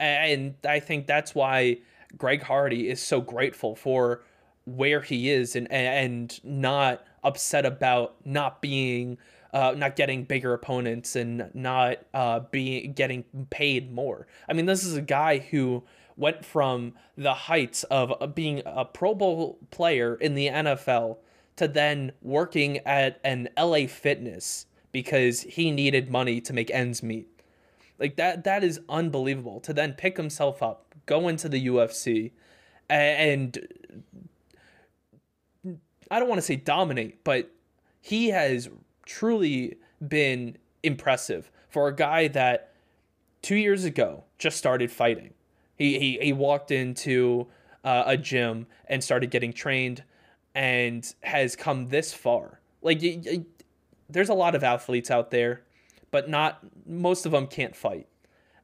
and 0.00 0.54
I 0.64 0.80
think 0.80 1.06
that's 1.06 1.34
why 1.34 1.78
Greg 2.16 2.42
Hardy 2.42 2.88
is 2.88 3.00
so 3.00 3.20
grateful 3.20 3.74
for 3.74 4.22
where 4.66 5.00
he 5.00 5.30
is 5.30 5.56
and 5.56 5.70
and 5.70 6.40
not 6.42 7.04
upset 7.22 7.66
about 7.66 8.14
not 8.24 8.62
being 8.62 9.18
uh, 9.52 9.74
not 9.76 9.94
getting 9.94 10.24
bigger 10.24 10.52
opponents 10.52 11.14
and 11.14 11.50
not 11.54 11.98
uh, 12.12 12.40
being 12.50 12.92
getting 12.92 13.24
paid 13.50 13.92
more. 13.92 14.26
I 14.48 14.52
mean, 14.52 14.66
this 14.66 14.84
is 14.84 14.96
a 14.96 15.02
guy 15.02 15.38
who 15.38 15.84
went 16.16 16.44
from 16.44 16.94
the 17.16 17.34
heights 17.34 17.84
of 17.84 18.12
uh, 18.20 18.26
being 18.26 18.62
a 18.66 18.84
Pro 18.84 19.14
Bowl 19.14 19.58
player 19.70 20.14
in 20.16 20.34
the 20.34 20.48
NFL 20.48 21.18
to 21.56 21.68
then 21.68 22.12
working 22.20 22.78
at 22.78 23.20
an 23.24 23.48
LA 23.58 23.86
Fitness 23.86 24.66
because 24.92 25.42
he 25.42 25.70
needed 25.70 26.10
money 26.10 26.40
to 26.40 26.52
make 26.52 26.70
ends 26.70 27.02
meet. 27.02 27.28
Like 27.98 28.16
that 28.16 28.44
that 28.44 28.64
is 28.64 28.80
unbelievable 28.88 29.60
to 29.60 29.72
then 29.72 29.92
pick 29.92 30.16
himself 30.16 30.62
up, 30.62 30.94
go 31.06 31.28
into 31.28 31.48
the 31.48 31.64
UFC 31.64 32.32
and 32.88 33.58
I 36.10 36.18
don't 36.18 36.28
want 36.28 36.38
to 36.38 36.46
say 36.46 36.56
dominate, 36.56 37.24
but 37.24 37.50
he 38.00 38.28
has 38.28 38.68
truly 39.06 39.76
been 40.06 40.58
impressive 40.82 41.50
for 41.68 41.88
a 41.88 41.94
guy 41.94 42.28
that 42.28 42.72
2 43.42 43.56
years 43.56 43.84
ago 43.84 44.24
just 44.38 44.56
started 44.56 44.90
fighting. 44.90 45.34
He 45.76 45.98
he 45.98 46.18
he 46.20 46.32
walked 46.32 46.70
into 46.70 47.48
uh, 47.84 48.04
a 48.06 48.16
gym 48.16 48.66
and 48.86 49.02
started 49.02 49.30
getting 49.30 49.52
trained 49.52 50.04
and 50.54 51.14
has 51.22 51.56
come 51.56 51.88
this 51.88 52.14
far. 52.14 52.60
Like 52.80 53.02
there's 54.08 54.28
a 54.28 54.34
lot 54.34 54.54
of 54.54 54.62
athletes 54.62 55.10
out 55.10 55.30
there 55.30 55.63
but 56.14 56.30
not 56.30 56.60
most 56.86 57.26
of 57.26 57.32
them 57.32 57.48
can't 57.48 57.74
fight. 57.74 58.06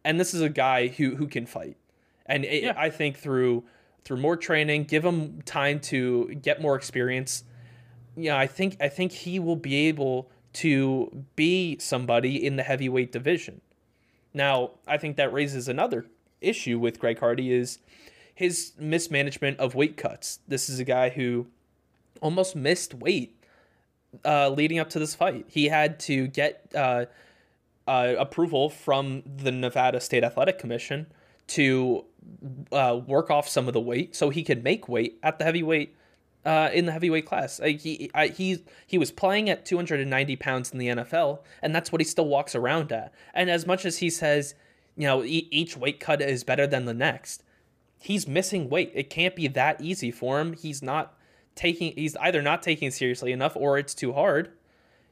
And 0.04 0.20
this 0.20 0.34
is 0.34 0.40
a 0.40 0.48
guy 0.48 0.86
who 0.86 1.16
who 1.16 1.26
can 1.26 1.46
fight. 1.46 1.76
And 2.24 2.44
it, 2.44 2.62
yeah. 2.62 2.74
I 2.76 2.90
think 2.90 3.18
through 3.18 3.64
through 4.04 4.18
more 4.18 4.36
training, 4.36 4.84
give 4.84 5.04
him 5.04 5.42
time 5.42 5.80
to 5.80 6.28
get 6.36 6.62
more 6.62 6.76
experience. 6.76 7.42
Yeah, 8.14 8.38
I 8.38 8.46
think 8.46 8.76
I 8.80 8.88
think 8.88 9.10
he 9.10 9.40
will 9.40 9.56
be 9.56 9.88
able 9.88 10.30
to 10.52 11.24
be 11.34 11.76
somebody 11.80 12.46
in 12.46 12.54
the 12.54 12.62
heavyweight 12.62 13.10
division. 13.10 13.62
Now, 14.32 14.70
I 14.86 14.96
think 14.96 15.16
that 15.16 15.32
raises 15.32 15.66
another 15.66 16.06
issue 16.40 16.78
with 16.78 17.00
Greg 17.00 17.18
Hardy 17.18 17.52
is 17.52 17.80
his 18.32 18.74
mismanagement 18.78 19.58
of 19.58 19.74
weight 19.74 19.96
cuts. 19.96 20.38
This 20.46 20.68
is 20.68 20.78
a 20.78 20.84
guy 20.84 21.08
who 21.08 21.48
almost 22.20 22.54
missed 22.54 22.94
weight 22.94 23.44
uh, 24.24 24.50
leading 24.50 24.78
up 24.78 24.88
to 24.90 25.00
this 25.00 25.16
fight. 25.16 25.46
He 25.48 25.66
had 25.66 25.98
to 26.00 26.28
get 26.28 26.72
uh, 26.76 27.06
uh, 27.90 28.14
approval 28.20 28.70
from 28.70 29.24
the 29.26 29.50
Nevada 29.50 30.00
State 30.00 30.22
Athletic 30.22 30.60
Commission 30.60 31.06
to 31.48 32.04
uh, 32.70 33.00
work 33.04 33.32
off 33.32 33.48
some 33.48 33.66
of 33.66 33.74
the 33.74 33.80
weight 33.80 34.14
so 34.14 34.30
he 34.30 34.44
could 34.44 34.62
make 34.62 34.88
weight 34.88 35.18
at 35.24 35.40
the 35.40 35.44
heavyweight 35.44 35.96
uh, 36.44 36.70
in 36.72 36.86
the 36.86 36.92
heavyweight 36.92 37.26
class. 37.26 37.58
Like 37.58 37.80
he 37.80 38.08
I, 38.14 38.28
he 38.28 38.62
he 38.86 38.96
was 38.96 39.10
playing 39.10 39.50
at 39.50 39.66
290 39.66 40.36
pounds 40.36 40.70
in 40.70 40.78
the 40.78 40.86
NFL, 40.86 41.40
and 41.62 41.74
that's 41.74 41.90
what 41.90 42.00
he 42.00 42.04
still 42.04 42.28
walks 42.28 42.54
around 42.54 42.92
at. 42.92 43.12
And 43.34 43.50
as 43.50 43.66
much 43.66 43.84
as 43.84 43.98
he 43.98 44.08
says, 44.08 44.54
you 44.96 45.08
know, 45.08 45.24
e- 45.24 45.48
each 45.50 45.76
weight 45.76 45.98
cut 45.98 46.22
is 46.22 46.44
better 46.44 46.68
than 46.68 46.84
the 46.84 46.94
next, 46.94 47.42
he's 47.98 48.28
missing 48.28 48.70
weight. 48.70 48.92
It 48.94 49.10
can't 49.10 49.34
be 49.34 49.48
that 49.48 49.80
easy 49.80 50.12
for 50.12 50.40
him. 50.40 50.52
He's 50.52 50.80
not 50.80 51.18
taking. 51.56 51.92
He's 51.96 52.14
either 52.18 52.40
not 52.40 52.62
taking 52.62 52.92
seriously 52.92 53.32
enough, 53.32 53.56
or 53.56 53.78
it's 53.78 53.96
too 53.96 54.12
hard 54.12 54.52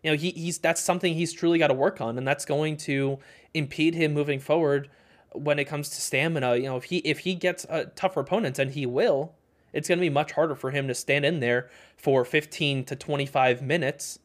you 0.08 0.14
know, 0.14 0.18
he, 0.18 0.30
he's 0.30 0.56
that's 0.58 0.80
something 0.80 1.12
he's 1.12 1.34
truly 1.34 1.58
got 1.58 1.66
to 1.66 1.74
work 1.74 2.00
on, 2.00 2.16
and 2.16 2.26
that's 2.26 2.46
going 2.46 2.78
to 2.78 3.18
impede 3.52 3.94
him 3.94 4.14
moving 4.14 4.40
forward 4.40 4.88
when 5.32 5.58
it 5.58 5.66
comes 5.66 5.90
to 5.90 6.00
stamina. 6.00 6.56
You 6.56 6.62
know, 6.62 6.76
if 6.78 6.84
he 6.84 6.98
if 6.98 7.20
he 7.20 7.34
gets 7.34 7.66
a 7.68 7.86
tougher 7.86 8.20
opponents, 8.20 8.58
and 8.58 8.70
he 8.70 8.86
will, 8.86 9.34
it's 9.74 9.86
going 9.86 9.98
to 9.98 10.00
be 10.00 10.08
much 10.08 10.32
harder 10.32 10.54
for 10.54 10.70
him 10.70 10.88
to 10.88 10.94
stand 10.94 11.26
in 11.26 11.40
there 11.40 11.68
for 11.98 12.24
15 12.24 12.86
to 12.86 12.96
25 12.96 13.60
minutes 13.60 14.18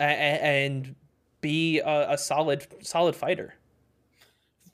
and, 0.00 0.40
and 0.86 0.94
be 1.40 1.78
a, 1.78 2.14
a 2.14 2.18
solid 2.18 2.66
solid 2.80 3.14
fighter. 3.14 3.54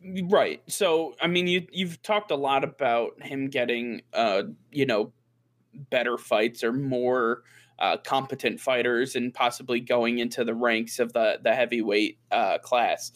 Right. 0.02 0.62
So, 0.66 1.14
I 1.20 1.26
mean, 1.26 1.46
you 1.46 1.66
you've 1.72 2.02
talked 2.02 2.30
a 2.30 2.36
lot 2.36 2.64
about 2.64 3.22
him 3.22 3.48
getting, 3.48 4.00
uh, 4.14 4.44
you 4.72 4.86
know, 4.86 5.12
better 5.90 6.16
fights 6.16 6.64
or 6.64 6.72
more 6.72 7.42
uh, 7.78 7.96
competent 7.98 8.60
fighters 8.60 9.14
and 9.16 9.32
possibly 9.32 9.80
going 9.80 10.18
into 10.18 10.44
the 10.44 10.54
ranks 10.54 10.98
of 10.98 11.12
the 11.12 11.38
the 11.42 11.54
heavyweight 11.54 12.18
uh, 12.30 12.58
class. 12.58 13.12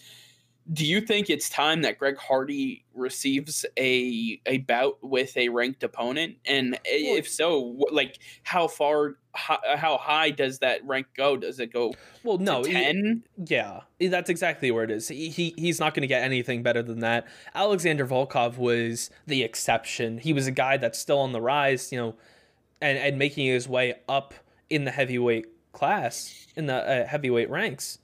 Do 0.73 0.87
you 0.87 1.01
think 1.01 1.29
it's 1.29 1.51
time 1.51 1.83
that 1.83 1.99
Greg 1.99 2.17
Hardy 2.17 2.85
receives 2.95 3.67
a 3.77 4.41
a 4.47 4.59
bout 4.59 4.99
with 5.03 5.37
a 5.37 5.49
ranked 5.49 5.83
opponent? 5.83 6.37
And 6.47 6.79
if 6.85 7.29
so, 7.29 7.77
like 7.91 8.21
how 8.45 8.69
far, 8.69 9.17
how, 9.35 9.59
how 9.75 9.99
high 9.99 10.31
does 10.31 10.61
that 10.61 10.87
rank 10.87 11.09
go? 11.17 11.37
Does 11.37 11.59
it 11.59 11.73
go? 11.73 11.95
Well, 12.23 12.39
no, 12.39 12.63
ten. 12.63 13.25
Yeah, 13.45 13.81
that's 13.99 14.31
exactly 14.31 14.71
where 14.71 14.85
it 14.85 14.93
is. 14.93 15.09
He, 15.09 15.31
he 15.31 15.53
he's 15.59 15.81
not 15.81 15.95
going 15.95 16.03
to 16.03 16.07
get 16.07 16.23
anything 16.23 16.63
better 16.63 16.83
than 16.85 17.01
that. 17.01 17.27
Alexander 17.57 18.07
Volkov 18.07 18.57
was 18.57 19.11
the 19.27 19.43
exception. 19.43 20.19
He 20.19 20.33
was 20.33 20.47
a 20.47 20.53
guy 20.53 20.77
that's 20.77 20.99
still 20.99 21.19
on 21.19 21.33
the 21.33 21.41
rise, 21.41 21.91
you 21.91 21.99
know, 21.99 22.15
and 22.81 22.97
and 22.99 23.19
making 23.19 23.47
his 23.49 23.69
way 23.69 23.95
up 24.09 24.33
in 24.73 24.85
the 24.85 24.91
heavyweight 24.91 25.47
class 25.73 26.47
in 26.57 26.67
the 26.67 26.75
uh, 26.75 27.07
heavyweight 27.07 27.51
ranks. 27.51 27.99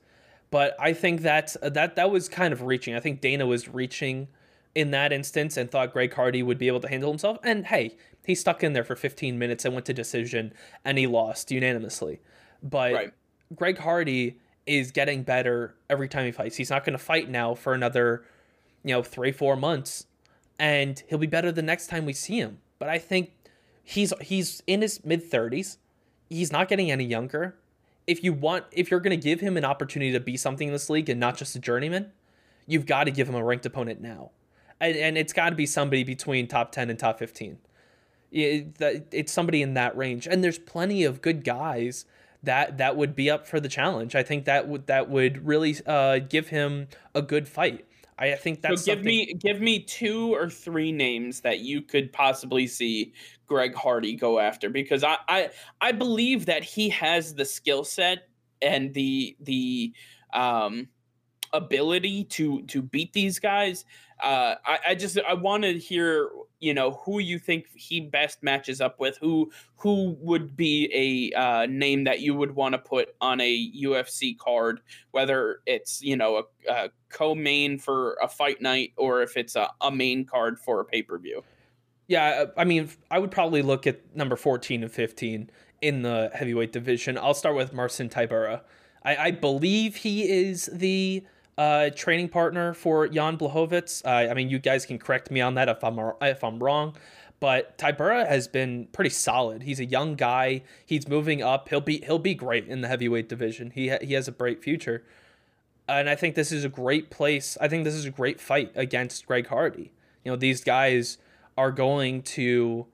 But 0.51 0.77
I 0.79 0.93
think 0.93 1.23
that 1.23 1.57
that 1.63 1.97
that 1.97 2.11
was 2.11 2.29
kind 2.29 2.53
of 2.53 2.63
reaching. 2.63 2.95
I 2.95 3.01
think 3.01 3.21
Dana 3.21 3.47
was 3.47 3.69
reaching 3.69 4.29
in 4.75 4.91
that 4.93 5.13
instance 5.13 5.57
and 5.57 5.71
thought 5.71 5.93
Greg 5.93 6.13
Hardy 6.15 6.43
would 6.43 6.59
be 6.59 6.69
able 6.69 6.81
to 6.81 6.89
handle 6.89 7.11
himself. 7.11 7.39
And 7.43 7.67
hey, 7.67 7.97
he 8.25 8.35
stuck 8.35 8.63
in 8.63 8.75
there 8.75 8.85
for 8.85 8.95
15 8.95 9.39
minutes 9.39 9.65
and 9.65 9.75
went 9.75 9.87
to 9.87 9.95
decision 9.95 10.53
and 10.85 10.99
he 10.99 11.07
lost 11.07 11.51
unanimously. 11.51 12.21
But 12.63 12.93
right. 12.93 13.13
Greg 13.55 13.79
Hardy 13.79 14.39
is 14.67 14.91
getting 14.91 15.23
better 15.23 15.75
every 15.89 16.09
time 16.09 16.27
he 16.27 16.33
fights. 16.33 16.57
He's 16.57 16.71
not 16.71 16.85
going 16.85 16.97
to 16.97 17.03
fight 17.03 17.29
now 17.31 17.55
for 17.55 17.73
another, 17.73 18.25
you 18.85 18.95
know, 18.95 19.03
three, 19.03 19.33
four 19.33 19.57
months, 19.57 20.07
and 20.59 21.03
he'll 21.09 21.19
be 21.19 21.27
better 21.27 21.51
the 21.51 21.63
next 21.63 21.87
time 21.87 22.05
we 22.05 22.13
see 22.13 22.39
him. 22.39 22.59
But 22.79 22.89
I 22.89 22.99
think 22.99 23.33
he's 23.83 24.13
he's 24.21 24.63
in 24.67 24.83
his 24.83 25.05
mid 25.05 25.29
30s 25.29 25.79
he's 26.29 26.53
not 26.53 26.69
getting 26.69 26.91
any 26.91 27.05
younger. 27.05 27.57
If 28.07 28.25
you 28.25 28.33
want, 28.33 28.65
if 28.73 28.91
you're 28.91 29.01
going 29.01 29.19
to 29.19 29.23
give 29.23 29.41
him 29.41 29.57
an 29.57 29.65
opportunity 29.65 30.13
to 30.13 30.21
be 30.21 30.37
something 30.37 30.69
in 30.69 30.73
this 30.73 30.89
league 30.89 31.09
and 31.09 31.21
not 31.21 31.37
just 31.37 31.55
a 31.57 31.59
journeyman, 31.59 32.13
you've 32.67 32.87
got 32.87 33.05
to 33.05 33.11
give 33.11 33.29
him 33.29 33.35
a 33.35 33.45
ranked 33.45 33.67
opponent 33.67 34.01
now, 34.01 34.31
and, 34.81 34.97
and 34.97 35.19
it's 35.19 35.33
got 35.33 35.51
to 35.51 35.57
be 35.57 35.67
somebody 35.67 36.05
between 36.05 36.47
top 36.47 36.73
ten 36.73 36.89
and 36.91 36.99
top 36.99 37.19
fifteen. 37.19 37.59
It, 38.31 38.77
it's 39.11 39.33
somebody 39.33 39.63
in 39.63 39.75
that 39.75 39.97
range, 39.97 40.27
and 40.27 40.43
there's 40.45 40.59
plenty 40.59 41.05
of 41.05 41.21
good 41.23 41.45
guys 41.45 42.05
that 42.43 42.79
that 42.79 42.97
would 42.97 43.15
be 43.15 43.31
up 43.31 43.47
for 43.47 43.59
the 43.59 43.69
challenge. 43.69 44.15
I 44.15 44.23
think 44.23 44.45
that 44.45 44.69
would 44.69 44.87
that 44.87 45.11
would 45.11 45.47
really 45.47 45.77
uh, 45.87 46.19
give 46.19 46.49
him 46.49 46.89
a 47.15 47.21
good 47.21 47.49
fight. 47.49 47.85
I 48.19 48.35
think 48.35 48.63
that's 48.63 48.83
so 48.83 48.93
give 48.93 48.99
something... 48.99 49.07
me 49.07 49.35
give 49.35 49.61
me 49.61 49.81
two 49.81 50.35
or 50.35 50.51
three 50.51 50.93
names 50.93 51.41
that 51.43 51.61
you 51.61 51.83
could 51.83 52.13
possibly 52.13 52.67
see 52.67 53.13
Greg 53.47 53.75
Hardy 53.75 54.17
go 54.17 54.39
after 54.39 54.71
because 54.71 55.05
I 55.05 55.17
I, 55.29 55.51
I 55.81 55.93
believe 55.93 56.47
that 56.47 56.65
he 56.65 56.89
has 56.91 57.35
the 57.35 57.45
skill 57.45 57.85
set 57.85 58.29
and 58.61 58.93
the 58.93 59.37
the 59.41 59.93
um 60.33 60.89
ability 61.53 62.25
to 62.25 62.63
to 62.63 62.83
beat 62.83 63.13
these 63.13 63.39
guys. 63.39 63.85
Uh, 64.23 64.57
I, 64.67 64.79
I 64.89 64.95
just 64.95 65.19
I 65.27 65.35
want 65.35 65.63
to 65.63 65.79
hear 65.79 66.29
you 66.61 66.75
know 66.75 67.01
who 67.05 67.19
you 67.19 67.39
think 67.39 67.67
he 67.75 68.01
best 68.01 68.43
matches 68.43 68.81
up 68.81 68.99
with. 68.99 69.19
Who 69.19 69.51
who 69.77 70.17
would 70.21 70.57
be 70.57 71.33
a 71.35 71.39
uh, 71.39 71.67
name 71.67 72.05
that 72.05 72.21
you 72.21 72.35
would 72.35 72.55
want 72.55 72.73
to 72.73 72.79
put 72.79 73.15
on 73.21 73.41
a 73.41 73.73
UFC 73.73 74.37
card, 74.37 74.81
whether 75.11 75.61
it's 75.67 76.03
you 76.03 76.17
know 76.17 76.45
a, 76.69 76.73
a 76.73 76.91
co-main 77.11 77.79
for 77.79 78.19
a 78.23 78.29
fight 78.29 78.61
night 78.61 78.93
or 78.97 79.23
if 79.23 79.37
it's 79.37 79.57
a, 79.57 79.71
a 79.81 79.91
main 79.91 80.25
card 80.25 80.59
for 80.59 80.81
a 80.81 80.85
pay 80.85 81.03
per 81.03 81.19
view. 81.19 81.43
Yeah, 82.07 82.47
I 82.57 82.65
mean, 82.65 82.91
I 83.11 83.19
would 83.19 83.31
probably 83.31 83.63
look 83.63 83.87
at 83.87 84.17
number 84.17 84.37
fourteen 84.37 84.83
and 84.83 84.93
fifteen 84.93 85.51
in 85.81 86.03
the 86.03 86.31
heavyweight 86.35 86.73
division. 86.73 87.19
I'll 87.19 87.35
start 87.35 87.55
with 87.55 87.73
Marcin 87.73 88.09
Tybura. 88.09 88.63
I, 89.05 89.17
I 89.17 89.31
believe 89.31 89.97
he 89.97 90.29
is 90.29 90.69
the 90.73 91.25
uh, 91.59 91.91
training 91.91 92.29
partner 92.29 92.73
for 92.73 93.09
Jan 93.09 93.37
Blachowicz. 93.37 94.03
Uh, 94.07 94.31
I 94.31 94.35
mean, 94.35 94.49
you 94.49 94.61
guys 94.61 94.87
can 94.87 94.99
correct 94.99 95.31
me 95.31 95.41
on 95.41 95.55
that 95.55 95.69
if 95.69 95.83
I'm 95.83 95.99
if 96.23 96.45
I'm 96.45 96.63
wrong, 96.63 96.95
but 97.41 97.77
Tybura 97.77 98.27
has 98.29 98.47
been 98.47 98.87
pretty 98.93 99.11
solid. 99.11 99.65
He's 99.65 99.81
a 99.81 99.85
young 99.85 100.15
guy. 100.15 100.63
He's 100.87 101.09
moving 101.09 101.43
up. 101.43 101.69
He'll 101.69 101.81
be 101.81 101.99
he'll 101.99 102.21
be 102.21 102.35
great 102.35 102.69
in 102.69 102.81
the 102.81 102.89
heavyweight 102.89 103.29
division. 103.29 103.73
He 103.73 103.89
ha- 103.89 103.99
he 104.01 104.15
has 104.15 104.29
a 104.29 104.33
bright 104.33 104.63
future, 104.63 105.03
and 105.89 106.09
I 106.09 106.15
think 106.15 106.37
this 106.37 106.53
is 106.53 106.65
a 106.65 106.69
great 106.69 107.11
place. 107.11 107.59
I 107.61 107.67
think 107.67 107.83
this 107.83 107.95
is 107.95 108.05
a 108.05 108.11
great 108.11 108.41
fight 108.41 108.71
against 108.77 109.27
Greg 109.27 109.49
Hardy. 109.49 109.91
You 110.25 110.33
know, 110.33 110.37
these 110.37 110.63
guys 110.63 111.19
are 111.57 111.73
going 111.73 112.23
to 112.23 112.87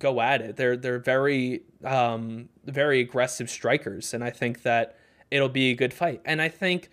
go 0.00 0.20
at 0.20 0.42
it. 0.42 0.56
They're 0.56 0.76
they're 0.76 0.98
very 0.98 1.62
um, 1.84 2.48
very 2.64 2.98
aggressive 2.98 3.48
strikers, 3.48 4.12
and 4.12 4.24
I 4.24 4.30
think 4.30 4.62
that 4.62 4.96
it'll 5.30 5.48
be 5.48 5.70
a 5.70 5.74
good 5.74 5.94
fight. 5.94 6.20
And 6.24 6.42
I 6.42 6.48
think 6.48 6.90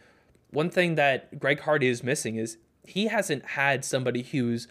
one 0.51 0.69
thing 0.69 0.95
that 0.95 1.39
Greg 1.39 1.61
Hardy 1.61 1.87
is 1.87 2.03
missing 2.03 2.35
is 2.35 2.57
he 2.83 3.07
hasn't 3.07 3.45
had 3.45 3.85
somebody 3.85 4.23
who's 4.23 4.67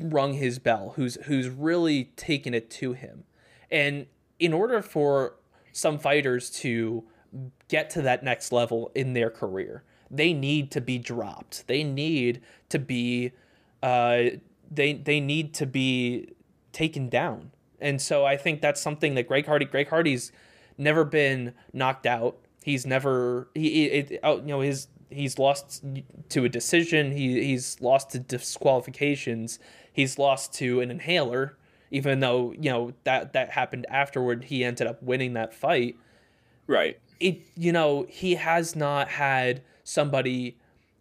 rung 0.00 0.34
his 0.34 0.58
bell, 0.58 0.92
who's 0.96 1.16
who's 1.24 1.48
really 1.48 2.04
taken 2.16 2.54
it 2.54 2.70
to 2.70 2.92
him. 2.92 3.24
And 3.70 4.06
in 4.38 4.52
order 4.52 4.82
for 4.82 5.34
some 5.72 5.98
fighters 5.98 6.50
to 6.50 7.04
get 7.68 7.90
to 7.90 8.02
that 8.02 8.22
next 8.22 8.52
level 8.52 8.90
in 8.94 9.12
their 9.12 9.30
career, 9.30 9.84
they 10.10 10.32
need 10.32 10.70
to 10.72 10.80
be 10.80 10.98
dropped. 10.98 11.66
They 11.66 11.84
need 11.84 12.40
to 12.68 12.78
be 12.78 13.32
uh, 13.82 14.22
they 14.70 14.94
they 14.94 15.20
need 15.20 15.54
to 15.54 15.66
be 15.66 16.30
taken 16.72 17.08
down. 17.08 17.50
And 17.80 18.00
so 18.00 18.24
I 18.24 18.36
think 18.36 18.60
that's 18.60 18.80
something 18.80 19.14
that 19.14 19.28
Greg 19.28 19.46
Hardy 19.46 19.64
Greg 19.64 19.88
Hardy's 19.88 20.32
never 20.76 21.04
been 21.04 21.54
knocked 21.72 22.06
out. 22.06 22.38
He's 22.62 22.86
never 22.86 23.48
he 23.54 23.84
it, 23.86 24.20
oh, 24.22 24.38
you 24.38 24.46
know 24.46 24.60
his 24.60 24.88
he's 25.10 25.38
lost 25.38 25.84
to 26.28 26.44
a 26.44 26.48
decision. 26.48 27.12
He 27.12 27.44
he's 27.44 27.80
lost 27.80 28.10
to 28.10 28.18
disqualifications. 28.18 29.58
He's 29.92 30.18
lost 30.18 30.52
to 30.54 30.80
an 30.80 30.90
inhaler, 30.90 31.56
even 31.90 32.20
though 32.20 32.52
you 32.52 32.70
know 32.70 32.92
that 33.04 33.32
that 33.32 33.50
happened 33.50 33.86
afterward. 33.88 34.44
He 34.44 34.64
ended 34.64 34.86
up 34.86 35.02
winning 35.02 35.34
that 35.34 35.54
fight. 35.54 35.96
Right. 36.66 36.98
It 37.20 37.40
you 37.56 37.72
know 37.72 38.06
he 38.08 38.34
has 38.34 38.76
not 38.76 39.08
had 39.08 39.62
somebody 39.84 40.58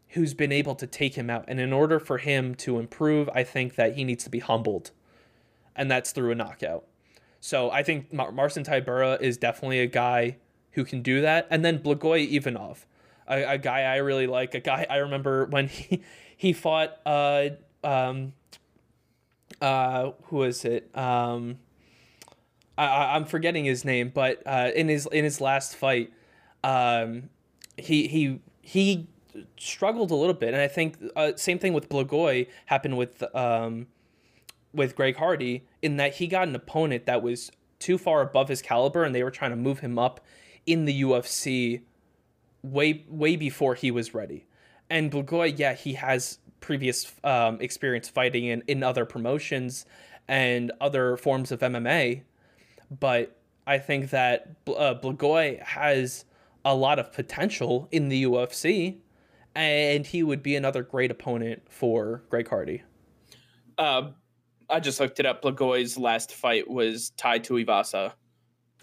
who's 0.10 0.34
been 0.34 0.52
able 0.52 0.76
to 0.76 0.88
take 0.88 1.16
him 1.16 1.30
out, 1.30 1.46
and 1.48 1.60
in 1.60 1.74
order 1.74 2.00
for 2.00 2.18
him 2.18 2.56
to 2.56 2.80
improve, 2.80 3.30
I 3.34 3.44
think 3.44 3.76
that 3.76 3.96
he 3.96 4.04
needs 4.04 4.24
to 4.24 4.30
be 4.30 4.40
humbled, 4.40 4.92
and 5.76 5.92
that's 5.92 6.12
through 6.12 6.32
a 6.32 6.36
knockout. 6.36 6.86
So 7.40 7.70
I 7.70 7.84
think 7.84 8.12
Mar- 8.12 8.32
Marcin 8.32 8.64
Tybura 8.64 9.22
is 9.22 9.38
definitely 9.38 9.80
a 9.80 9.88
guy 9.88 10.38
who 10.72 10.86
can 10.86 11.02
do 11.02 11.22
that, 11.22 11.48
and 11.50 11.64
then 11.64 11.80
Blagoy 11.80 12.32
Ivanov 12.32 12.88
a, 13.28 13.44
a 13.54 13.58
guy 13.58 13.82
I 13.82 13.98
really 13.98 14.28
like. 14.28 14.56
A 14.56 14.60
guy 14.60 14.86
I 14.90 14.98
remember 14.98 15.46
when 15.46 15.68
he 15.68 16.04
he 16.36 16.54
fought. 16.54 16.98
Uh, 17.06 17.50
um, 17.84 18.34
uh, 19.62 20.12
who 20.24 20.44
is 20.44 20.66
it? 20.66 20.96
Um, 20.96 21.58
I, 22.78 23.16
I'm 23.16 23.26
forgetting 23.26 23.66
his 23.66 23.84
name, 23.84 24.12
but 24.14 24.42
uh, 24.46 24.72
in 24.76 24.88
his 24.88 25.08
in 25.12 25.24
his 25.24 25.42
last 25.42 25.76
fight, 25.76 26.14
um, 26.64 27.30
he 27.78 28.08
he 28.08 28.40
he 28.62 29.08
struggled 29.58 30.12
a 30.12 30.16
little 30.16 30.34
bit, 30.34 30.54
and 30.54 30.62
I 30.62 30.68
think 30.68 30.98
uh, 31.16 31.32
same 31.36 31.60
thing 31.60 31.74
with 31.74 31.90
Blagoy 31.90 32.48
happened 32.68 32.98
with 32.98 33.24
um, 33.36 33.88
with 34.74 34.96
Greg 34.96 35.18
Hardy 35.18 35.66
in 35.82 35.98
that 35.98 36.16
he 36.16 36.28
got 36.28 36.48
an 36.48 36.56
opponent 36.56 37.06
that 37.06 37.22
was 37.22 37.52
too 37.80 37.98
far 37.98 38.22
above 38.22 38.50
his 38.50 38.62
caliber, 38.62 39.04
and 39.04 39.14
they 39.16 39.24
were 39.24 39.32
trying 39.32 39.52
to 39.52 39.58
move 39.58 39.80
him 39.80 39.98
up 39.98 40.22
in 40.66 40.86
the 40.86 41.02
UFC 41.02 41.82
way 42.72 43.06
way 43.08 43.36
before 43.36 43.76
he 43.76 43.92
was 43.92 44.14
ready. 44.14 44.48
And 44.90 45.12
Blagoy, 45.12 45.58
yeah, 45.58 45.74
he 45.74 45.94
has 45.94 46.40
previous 46.60 47.14
um, 47.24 47.60
experience 47.62 48.10
fighting 48.10 48.46
in, 48.46 48.64
in 48.68 48.84
other 48.84 49.06
promotions 49.06 49.86
and 50.28 50.72
other 50.82 51.18
forms 51.18 51.52
of 51.52 51.60
MMA, 51.60 52.24
but 53.00 53.38
I 53.66 53.78
think 53.80 54.12
that 54.12 54.56
uh, 54.68 54.96
Blagoy 54.96 55.62
has 55.62 56.26
a 56.66 56.76
lot 56.76 57.00
of 57.00 57.14
potential 57.14 57.88
in 57.92 58.10
the 58.10 58.24
UFC, 58.24 58.98
and 59.56 60.06
he 60.06 60.24
would 60.24 60.44
be 60.44 60.56
another 60.56 60.84
great 60.84 61.12
opponent 61.12 61.64
for 61.70 62.24
Greg 62.30 62.48
Hardy. 62.48 62.84
Uh, 63.78 64.10
I 64.70 64.80
just 64.80 65.00
looked 65.00 65.20
it 65.20 65.26
up. 65.26 65.42
Blagoy's 65.42 65.98
last 65.98 66.34
fight 66.34 66.70
was 66.70 67.12
Tai 67.12 67.40
Tuivasa. 67.40 68.14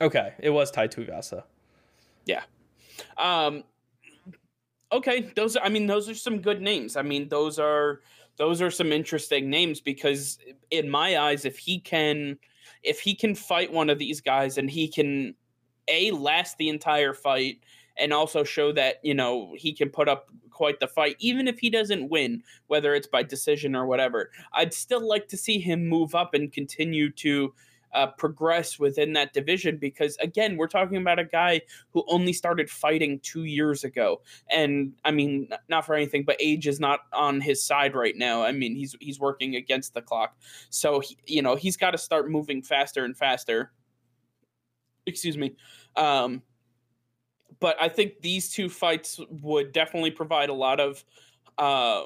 Okay, 0.01 0.33
it 0.39 0.51
was 0.51 0.71
Tai 0.71 0.89
Tuivasa. 0.89 1.45
Yeah. 2.25 2.43
Um, 3.19 3.65
okay, 4.95 5.31
those 5.37 5.57
are, 5.57 5.65
I 5.65 5.69
mean 5.69 5.87
those 5.87 6.09
are 6.09 6.15
some 6.15 6.41
good 6.41 6.61
names. 6.61 6.97
I 6.97 7.03
mean 7.03 7.29
those 7.29 7.59
are 7.59 8.01
those 8.37 8.61
are 8.63 8.71
some 8.71 8.93
interesting 8.93 9.51
names 9.51 9.81
because 9.81 10.39
in 10.71 10.89
my 10.89 11.19
eyes 11.19 11.45
if 11.45 11.59
he 11.59 11.79
can 11.79 12.39
if 12.83 13.01
he 13.01 13.15
can 13.15 13.35
fight 13.35 13.73
one 13.73 13.91
of 13.91 13.99
these 13.99 14.21
guys 14.21 14.59
and 14.59 14.71
he 14.71 14.89
can 14.89 15.35
a 15.89 16.11
last 16.13 16.57
the 16.59 16.69
entire 16.69 17.15
fight 17.15 17.61
and 17.97 18.13
also 18.13 18.43
show 18.43 18.73
that 18.73 18.97
you 19.03 19.15
know 19.15 19.55
he 19.57 19.73
can 19.73 19.89
put 19.89 20.09
up 20.09 20.29
quite 20.51 20.81
the 20.81 20.89
fight 20.89 21.17
even 21.19 21.47
if 21.47 21.59
he 21.59 21.71
doesn't 21.71 22.09
win 22.09 22.43
whether 22.69 22.95
it's 22.95 23.07
by 23.07 23.23
decision 23.23 23.77
or 23.77 23.87
whatever 23.87 24.31
i'd 24.55 24.73
still 24.73 25.07
like 25.07 25.29
to 25.29 25.37
see 25.37 25.59
him 25.59 25.87
move 25.87 26.15
up 26.15 26.33
and 26.35 26.53
continue 26.53 27.11
to 27.11 27.53
uh, 27.95 28.09
progress 28.09 28.79
within 28.79 29.13
that 29.15 29.33
division 29.33 29.77
because 29.77 30.17
again 30.19 30.57
we're 30.57 30.67
talking 30.67 30.97
about 30.97 31.19
a 31.19 31.25
guy 31.25 31.61
who 31.91 32.05
only 32.09 32.33
started 32.33 32.69
fighting 32.69 33.21
two 33.21 33.45
years 33.45 33.85
ago. 33.85 34.21
And 34.51 34.93
i 35.05 35.11
mean 35.11 35.49
not 35.69 35.87
for 35.87 35.95
anything 35.95 36.25
but 36.25 36.37
age 36.41 36.67
is 36.67 36.81
not 36.81 37.01
on 37.13 37.41
his 37.41 37.65
side 37.65 37.95
right 37.95 38.17
now. 38.17 38.43
I 38.43 38.53
mean 38.53 38.75
he's 38.75 38.97
he's 39.01 39.21
working 39.21 39.57
against 39.57 39.95
the 39.95 40.03
clock. 40.03 40.37
So 40.71 41.01
he, 41.01 41.17
you 41.27 41.43
know 41.43 41.55
he's 41.55 41.77
got 41.77 41.93
to 41.93 41.99
start 41.99 42.31
moving 42.31 42.63
faster 42.63 43.05
and 43.05 43.17
faster. 43.17 43.73
Excuse 45.07 45.39
me. 45.39 45.55
Um 45.97 46.43
but 47.61 47.81
i 47.81 47.89
think 47.89 48.21
these 48.21 48.51
two 48.51 48.69
fights 48.69 49.21
would 49.31 49.73
definitely 49.73 50.11
provide 50.11 50.49
a 50.49 50.55
lot 50.55 50.81
of 50.81 51.05
uh 51.57 52.03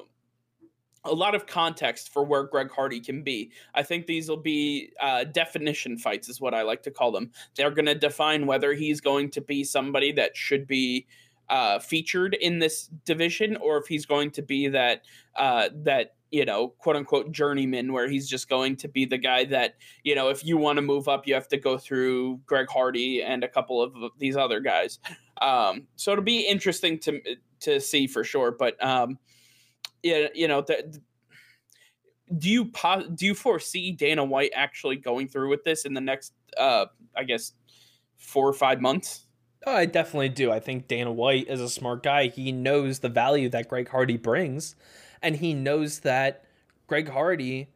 a 1.08 1.14
lot 1.14 1.34
of 1.34 1.46
context 1.46 2.12
for 2.12 2.24
where 2.24 2.44
Greg 2.44 2.70
Hardy 2.70 3.00
can 3.00 3.22
be. 3.22 3.50
I 3.74 3.82
think 3.82 4.06
these 4.06 4.28
will 4.28 4.36
be 4.36 4.90
uh, 5.00 5.24
definition 5.24 5.98
fights, 5.98 6.28
is 6.28 6.40
what 6.40 6.54
I 6.54 6.62
like 6.62 6.82
to 6.84 6.90
call 6.90 7.12
them. 7.12 7.30
They're 7.56 7.70
going 7.70 7.86
to 7.86 7.94
define 7.94 8.46
whether 8.46 8.74
he's 8.74 9.00
going 9.00 9.30
to 9.30 9.40
be 9.40 9.64
somebody 9.64 10.12
that 10.12 10.36
should 10.36 10.66
be 10.66 11.06
uh, 11.48 11.78
featured 11.78 12.34
in 12.34 12.58
this 12.58 12.88
division, 13.04 13.56
or 13.56 13.78
if 13.78 13.86
he's 13.86 14.06
going 14.06 14.30
to 14.32 14.42
be 14.42 14.68
that 14.68 15.02
uh, 15.36 15.70
that 15.84 16.14
you 16.30 16.44
know 16.44 16.68
quote 16.68 16.96
unquote 16.96 17.32
journeyman, 17.32 17.92
where 17.92 18.08
he's 18.08 18.28
just 18.28 18.48
going 18.48 18.76
to 18.76 18.88
be 18.88 19.04
the 19.04 19.18
guy 19.18 19.44
that 19.44 19.76
you 20.04 20.14
know 20.14 20.28
if 20.28 20.44
you 20.44 20.56
want 20.56 20.76
to 20.76 20.82
move 20.82 21.08
up, 21.08 21.26
you 21.26 21.34
have 21.34 21.48
to 21.48 21.56
go 21.56 21.78
through 21.78 22.38
Greg 22.46 22.66
Hardy 22.68 23.22
and 23.22 23.42
a 23.42 23.48
couple 23.48 23.82
of 23.82 23.94
these 24.18 24.36
other 24.36 24.60
guys. 24.60 24.98
Um, 25.40 25.86
so 25.96 26.12
it'll 26.12 26.24
be 26.24 26.40
interesting 26.40 26.98
to 27.00 27.20
to 27.60 27.80
see 27.80 28.06
for 28.06 28.24
sure, 28.24 28.50
but. 28.50 28.82
Um, 28.84 29.18
yeah, 30.08 30.28
you 30.34 30.48
know, 30.48 30.62
the, 30.62 31.00
do 32.36 32.48
you 32.48 32.70
do 33.14 33.26
you 33.26 33.34
foresee 33.34 33.92
Dana 33.92 34.24
White 34.24 34.52
actually 34.54 34.96
going 34.96 35.28
through 35.28 35.48
with 35.48 35.64
this 35.64 35.84
in 35.84 35.94
the 35.94 36.00
next, 36.00 36.32
uh, 36.56 36.86
I 37.16 37.24
guess, 37.24 37.52
four 38.16 38.48
or 38.48 38.52
five 38.52 38.80
months? 38.80 39.24
I 39.66 39.86
definitely 39.86 40.28
do. 40.28 40.52
I 40.52 40.60
think 40.60 40.88
Dana 40.88 41.12
White 41.12 41.48
is 41.48 41.60
a 41.60 41.68
smart 41.68 42.02
guy. 42.02 42.28
He 42.28 42.52
knows 42.52 43.00
the 43.00 43.08
value 43.08 43.48
that 43.50 43.68
Greg 43.68 43.88
Hardy 43.88 44.16
brings, 44.16 44.76
and 45.22 45.36
he 45.36 45.52
knows 45.52 46.00
that 46.00 46.44
Greg 46.86 47.08
Hardy 47.08 47.68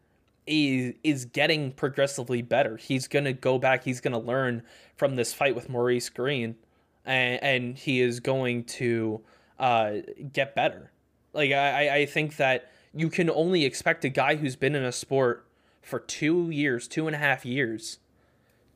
is 0.47 0.95
is 1.03 1.25
getting 1.25 1.73
progressively 1.73 2.43
better. 2.43 2.77
He's 2.77 3.09
gonna 3.09 3.33
go 3.33 3.59
back. 3.59 3.85
He's 3.85 4.01
gonna 4.01 4.19
learn 4.19 4.63
from 4.97 5.17
this 5.17 5.33
fight 5.33 5.55
with 5.55 5.69
Maurice 5.69 6.09
Greene, 6.09 6.57
and 7.05 7.43
and 7.43 7.79
he 7.79 8.01
is 8.01 8.21
going 8.21 8.65
to 8.65 9.23
uh, 9.59 9.95
get 10.33 10.55
better. 10.55 10.93
Like 11.33 11.53
I 11.53 11.97
I 11.97 12.07
think 12.07 12.37
that 12.37 12.71
you 12.95 13.09
can 13.09 13.31
only 13.31 13.65
expect 13.65 14.05
a 14.05 14.09
guy 14.09 14.37
who's 14.37 14.57
been 14.57 14.75
in 14.75 14.85
a 14.85 14.93
sport 14.93 15.47
for 15.81 15.99
two 15.99 16.51
years, 16.51 16.87
two 16.87 17.07
and 17.07 17.17
a 17.17 17.19
half 17.19 17.45
years, 17.45 17.99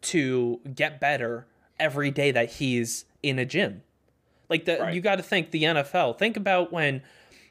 to 0.03 0.61
get 0.75 1.01
better 1.01 1.47
every 1.79 2.11
day 2.11 2.31
that 2.31 2.53
he's 2.53 3.05
in 3.23 3.39
a 3.39 3.45
gym. 3.45 3.83
Like 4.49 4.65
the 4.65 4.79
right. 4.79 4.95
you 4.95 5.01
got 5.01 5.17
to 5.17 5.23
think 5.23 5.51
the 5.51 5.65
NFL. 5.65 6.19
Think 6.19 6.37
about 6.37 6.73
when 6.73 7.03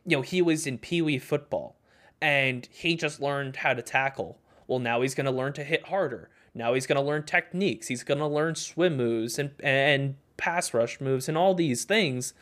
you 0.06 0.18
know 0.18 0.22
he 0.22 0.42
was 0.42 0.66
in 0.66 0.78
Pee 0.78 1.02
Wee 1.02 1.20
football 1.20 1.76
and 2.22 2.68
he 2.72 2.96
just 2.96 3.22
learned 3.22 3.58
how 3.58 3.74
to 3.74 3.82
tackle. 3.82 4.40
Well, 4.68 4.80
now 4.80 5.02
he's 5.02 5.14
going 5.14 5.26
to 5.26 5.32
learn 5.32 5.54
to 5.54 5.64
hit 5.64 5.88
harder. 5.88 6.30
Now 6.54 6.74
he's 6.74 6.88
going 6.88 6.96
to 6.96 7.02
learn 7.02 7.24
techniques. 7.24 7.88
He's 7.88 8.04
going 8.04 8.20
to 8.20 8.28
learn 8.28 8.56
swim 8.56 8.98
moves 8.98 9.38
and 9.38 9.52
and 9.62 10.16
pass 10.38 10.74
rush 10.74 11.00
moves 11.00 11.28
and 11.28 11.38
all 11.38 11.54
these 11.54 11.84
things. 11.84 12.34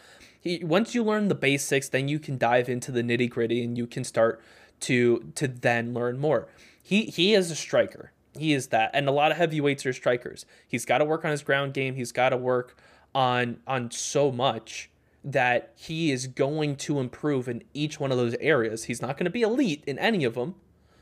He, 0.43 0.61
once 0.61 0.93
you 0.93 1.03
learn 1.03 1.29
the 1.29 1.35
basics, 1.35 1.87
then 1.87 2.09
you 2.09 2.19
can 2.19 2.37
dive 2.37 2.67
into 2.67 2.91
the 2.91 3.01
nitty 3.01 3.29
gritty 3.29 3.63
and 3.63 3.77
you 3.77 3.87
can 3.87 4.03
start 4.03 4.41
to 4.81 5.31
to 5.35 5.47
then 5.47 5.93
learn 5.93 6.19
more. 6.19 6.49
He 6.83 7.05
he 7.05 7.33
is 7.33 7.49
a 7.49 7.55
striker. 7.55 8.11
He 8.37 8.51
is 8.51 8.67
that, 8.67 8.91
and 8.93 9.07
a 9.07 9.11
lot 9.11 9.31
of 9.31 9.37
heavyweights 9.37 9.85
are 9.85 9.93
strikers. 9.93 10.45
He's 10.67 10.85
got 10.85 10.97
to 10.97 11.05
work 11.05 11.23
on 11.23 11.31
his 11.31 11.43
ground 11.43 11.73
game. 11.73 11.95
He's 11.95 12.11
got 12.11 12.29
to 12.29 12.37
work 12.37 12.77
on 13.15 13.61
on 13.65 13.89
so 13.89 14.33
much 14.33 14.89
that 15.23 15.71
he 15.77 16.11
is 16.11 16.27
going 16.27 16.75
to 16.75 16.99
improve 16.99 17.47
in 17.47 17.63
each 17.73 17.97
one 18.01 18.11
of 18.11 18.17
those 18.17 18.35
areas. 18.41 18.83
He's 18.83 19.01
not 19.01 19.15
going 19.15 19.25
to 19.25 19.31
be 19.31 19.43
elite 19.43 19.85
in 19.87 19.97
any 19.97 20.25
of 20.25 20.33
them, 20.33 20.55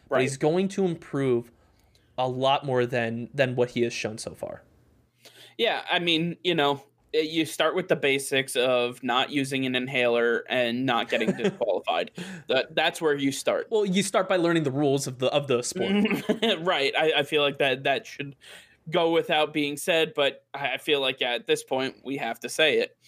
right. 0.08 0.18
but 0.18 0.22
he's 0.22 0.38
going 0.38 0.68
to 0.70 0.86
improve 0.86 1.52
a 2.16 2.28
lot 2.28 2.64
more 2.64 2.86
than 2.86 3.30
than 3.34 3.56
what 3.56 3.72
he 3.72 3.82
has 3.82 3.94
shown 3.94 4.20
so 4.20 4.36
far. 4.36 4.62
Yeah, 5.58 5.82
I 5.92 5.98
mean, 5.98 6.38
you 6.44 6.54
know, 6.54 6.84
you 7.14 7.46
start 7.46 7.76
with 7.76 7.88
the 7.88 7.96
basics 7.96 8.56
of 8.56 9.04
not 9.04 9.32
using 9.32 9.66
an 9.66 9.76
inhaler 9.76 10.44
and 10.50 10.86
not 10.86 11.10
getting 11.10 11.32
disqualified. 11.38 12.12
that 12.48 12.76
that's 12.76 13.02
where 13.02 13.16
you 13.16 13.32
start. 13.32 13.68
Well, 13.70 13.86
you 13.86 14.04
start 14.04 14.30
by 14.30 14.38
learning 14.38 14.64
the 14.64 14.72
rules 14.72 15.08
of 15.08 15.20
the 15.20 15.28
of 15.28 15.48
the 15.48 15.62
sport. 15.62 15.92
right. 16.60 16.94
I, 16.98 17.14
I 17.18 17.24
feel 17.24 17.42
like 17.42 17.60
that 17.60 17.84
that 17.84 18.06
should 18.06 18.36
go 18.90 19.12
without 19.12 19.54
being 19.54 19.78
said, 19.78 20.14
but 20.16 20.44
I 20.54 20.78
feel 20.78 21.02
like 21.02 21.22
at 21.22 21.48
this 21.48 21.64
point 21.64 21.98
we 22.04 22.18
have 22.18 22.40
to 22.42 22.50
say 22.50 22.80
it. 22.80 22.98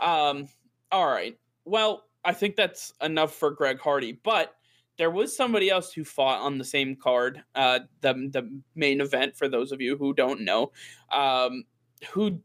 Um, 0.00 0.48
all 0.92 1.06
right. 1.06 1.38
Well, 1.64 2.04
I 2.24 2.32
think 2.32 2.56
that's 2.56 2.92
enough 3.00 3.34
for 3.34 3.50
Greg 3.50 3.80
Hardy, 3.80 4.12
but 4.12 4.54
there 4.98 5.10
was 5.10 5.34
somebody 5.34 5.70
else 5.70 5.92
who 5.92 6.04
fought 6.04 6.40
on 6.40 6.58
the 6.58 6.64
same 6.64 6.96
card, 6.96 7.42
uh, 7.54 7.80
the 8.02 8.12
the 8.12 8.60
main 8.74 9.00
event. 9.00 9.36
For 9.36 9.48
those 9.48 9.72
of 9.72 9.80
you 9.80 9.96
who 9.96 10.12
don't 10.12 10.42
know, 10.42 10.72
um, 11.10 11.64
who 12.10 12.40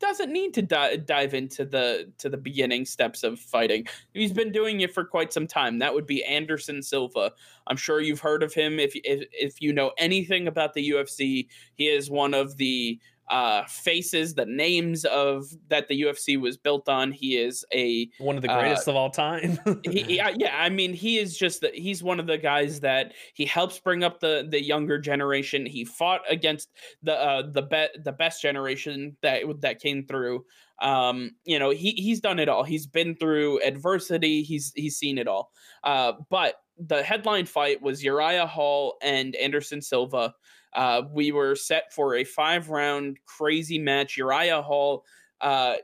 doesn't 0.00 0.32
need 0.32 0.54
to 0.54 0.62
di- 0.62 0.96
dive 0.96 1.34
into 1.34 1.64
the 1.64 2.10
to 2.18 2.28
the 2.28 2.36
beginning 2.36 2.84
steps 2.84 3.22
of 3.22 3.38
fighting. 3.38 3.86
He's 4.14 4.32
been 4.32 4.52
doing 4.52 4.80
it 4.80 4.94
for 4.94 5.04
quite 5.04 5.32
some 5.32 5.46
time. 5.46 5.78
That 5.78 5.94
would 5.94 6.06
be 6.06 6.24
Anderson 6.24 6.82
Silva. 6.82 7.32
I'm 7.66 7.76
sure 7.76 8.00
you've 8.00 8.20
heard 8.20 8.42
of 8.42 8.54
him. 8.54 8.78
If 8.78 8.92
if, 8.96 9.26
if 9.32 9.60
you 9.60 9.72
know 9.72 9.92
anything 9.98 10.46
about 10.46 10.74
the 10.74 10.90
UFC, 10.90 11.48
he 11.74 11.88
is 11.88 12.10
one 12.10 12.34
of 12.34 12.56
the 12.56 12.98
uh, 13.30 13.64
faces, 13.66 14.34
the 14.34 14.46
names 14.46 15.04
of 15.04 15.46
that 15.68 15.88
the 15.88 16.02
UFC 16.02 16.40
was 16.40 16.56
built 16.56 16.88
on. 16.88 17.12
He 17.12 17.36
is 17.36 17.64
a 17.72 18.08
one 18.18 18.36
of 18.36 18.42
the 18.42 18.48
greatest 18.48 18.88
uh, 18.88 18.92
of 18.92 18.96
all 18.96 19.10
time. 19.10 19.58
he, 19.84 20.16
yeah, 20.16 20.56
I 20.58 20.68
mean, 20.68 20.92
he 20.94 21.18
is 21.18 21.36
just 21.36 21.60
the, 21.60 21.70
he's 21.74 22.02
one 22.02 22.20
of 22.20 22.26
the 22.26 22.38
guys 22.38 22.80
that 22.80 23.12
he 23.34 23.44
helps 23.44 23.78
bring 23.78 24.04
up 24.04 24.20
the 24.20 24.46
the 24.48 24.62
younger 24.62 24.98
generation. 24.98 25.66
He 25.66 25.84
fought 25.84 26.22
against 26.28 26.70
the 27.02 27.14
uh, 27.14 27.42
the 27.50 27.62
be- 27.62 28.00
the 28.02 28.12
best 28.12 28.42
generation 28.42 29.16
that 29.22 29.42
that 29.60 29.80
came 29.80 30.06
through. 30.06 30.44
Um, 30.80 31.32
you 31.44 31.58
know, 31.58 31.70
he 31.70 31.92
he's 31.92 32.20
done 32.20 32.38
it 32.38 32.48
all. 32.48 32.64
He's 32.64 32.86
been 32.86 33.16
through 33.16 33.62
adversity. 33.62 34.42
He's 34.42 34.72
he's 34.74 34.96
seen 34.96 35.18
it 35.18 35.28
all. 35.28 35.50
Uh, 35.82 36.12
but 36.30 36.54
the 36.78 37.02
headline 37.02 37.46
fight 37.46 37.82
was 37.82 38.04
Uriah 38.04 38.46
Hall 38.46 38.96
and 39.02 39.34
Anderson 39.36 39.82
Silva. 39.82 40.34
Uh, 40.74 41.02
we 41.12 41.32
were 41.32 41.54
set 41.54 41.92
for 41.92 42.16
a 42.16 42.24
five 42.24 42.70
round 42.70 43.18
crazy 43.26 43.78
match. 43.78 44.16
Uriah 44.16 44.62
Hall 44.62 45.04
uh, 45.40 45.74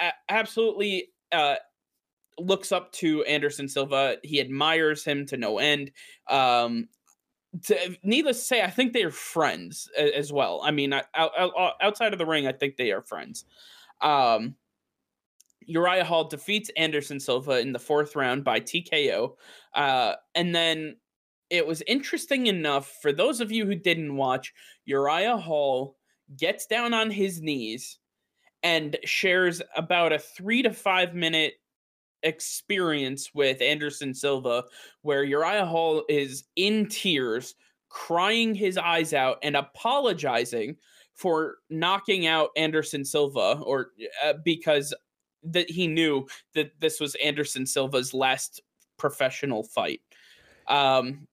a- 0.00 0.12
absolutely 0.28 1.08
uh, 1.32 1.56
looks 2.38 2.72
up 2.72 2.92
to 2.92 3.22
Anderson 3.24 3.68
Silva. 3.68 4.16
He 4.22 4.40
admires 4.40 5.04
him 5.04 5.26
to 5.26 5.36
no 5.36 5.58
end. 5.58 5.92
Um, 6.28 6.88
to, 7.64 7.96
needless 8.02 8.38
to 8.38 8.44
say, 8.44 8.62
I 8.62 8.70
think 8.70 8.92
they 8.92 9.02
are 9.02 9.10
friends 9.10 9.88
as 9.96 10.32
well. 10.32 10.60
I 10.64 10.70
mean, 10.70 10.92
out, 10.92 11.04
outside 11.80 12.12
of 12.12 12.18
the 12.18 12.26
ring, 12.26 12.46
I 12.46 12.52
think 12.52 12.76
they 12.76 12.92
are 12.92 13.02
friends. 13.02 13.44
Um, 14.00 14.54
Uriah 15.66 16.04
Hall 16.04 16.24
defeats 16.24 16.70
Anderson 16.76 17.20
Silva 17.20 17.60
in 17.60 17.72
the 17.72 17.78
fourth 17.78 18.16
round 18.16 18.44
by 18.44 18.60
TKO. 18.60 19.34
Uh, 19.74 20.14
and 20.34 20.54
then 20.54 20.96
it 21.50 21.66
was 21.66 21.82
interesting 21.86 22.46
enough 22.46 22.96
for 23.02 23.12
those 23.12 23.40
of 23.40 23.52
you 23.52 23.66
who 23.66 23.74
didn't 23.74 24.16
watch, 24.16 24.54
Uriah 24.84 25.36
Hall 25.36 25.96
gets 26.36 26.66
down 26.66 26.94
on 26.94 27.10
his 27.10 27.42
knees 27.42 27.98
and 28.62 28.96
shares 29.04 29.60
about 29.76 30.12
a 30.12 30.18
three 30.18 30.62
to 30.62 30.72
five 30.72 31.14
minute 31.14 31.54
experience 32.22 33.30
with 33.34 33.62
Anderson 33.62 34.14
Silva 34.14 34.64
where 35.02 35.24
Uriah 35.24 35.66
Hall 35.66 36.04
is 36.08 36.44
in 36.56 36.86
tears, 36.86 37.54
crying 37.88 38.54
his 38.54 38.78
eyes 38.78 39.12
out, 39.12 39.38
and 39.42 39.56
apologizing 39.56 40.76
for 41.14 41.56
knocking 41.68 42.26
out 42.26 42.50
Anderson 42.56 43.04
Silva 43.04 43.60
or 43.64 43.88
uh, 44.24 44.34
because 44.44 44.94
that 45.42 45.70
he 45.70 45.86
knew 45.86 46.26
that 46.54 46.72
this 46.80 47.00
was 47.00 47.16
Anderson 47.16 47.66
Silva's 47.66 48.14
last 48.14 48.60
professional 48.98 49.62
fight. 49.62 50.00
Um, 50.68 51.26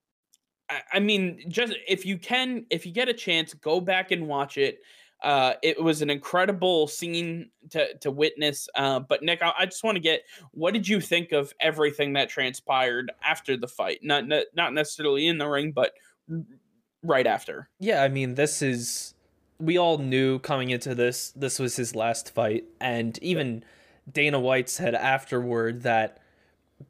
I 0.92 1.00
mean, 1.00 1.44
just 1.48 1.74
if 1.88 2.06
you 2.06 2.18
can, 2.18 2.66
if 2.70 2.86
you 2.86 2.92
get 2.92 3.08
a 3.08 3.14
chance, 3.14 3.54
go 3.54 3.80
back 3.80 4.12
and 4.12 4.28
watch 4.28 4.58
it. 4.58 4.80
Uh, 5.24 5.54
it 5.64 5.82
was 5.82 6.02
an 6.02 6.10
incredible 6.10 6.88
scene 6.88 7.50
to 7.72 7.98
to 8.00 8.12
witness. 8.12 8.68
Uh, 8.76 9.00
but 9.00 9.24
Nick, 9.24 9.42
I, 9.42 9.54
I 9.60 9.66
just 9.66 9.84
want 9.84 9.96
to 9.96 10.02
get 10.02 10.24
what 10.52 10.74
did 10.74 10.88
you 10.88 11.00
think 11.02 11.32
of 11.32 11.54
everything 11.60 12.14
that 12.14 12.30
transpired 12.30 13.12
after 13.24 13.58
the 13.58 13.68
fight? 13.68 14.00
Not 14.04 14.26
not 14.56 14.74
necessarily 14.74 15.28
in 15.28 15.38
the 15.38 15.48
ring, 15.48 15.72
but 15.72 15.94
right 17.02 17.26
after. 17.26 17.70
Yeah, 17.80 18.04
I 18.04 18.10
mean, 18.10 18.36
this 18.36 18.62
is 18.62 19.14
we 19.60 19.78
all 19.78 19.98
knew 19.98 20.40
coming 20.40 20.70
into 20.70 20.94
this 20.94 21.32
this 21.32 21.60
was 21.60 21.78
his 21.78 21.96
last 21.96 22.34
fight, 22.34 22.66
and 22.80 23.18
even 23.24 23.64
Dana 24.12 24.40
White 24.40 24.70
said 24.70 24.94
afterward 24.94 25.84
that 25.84 26.20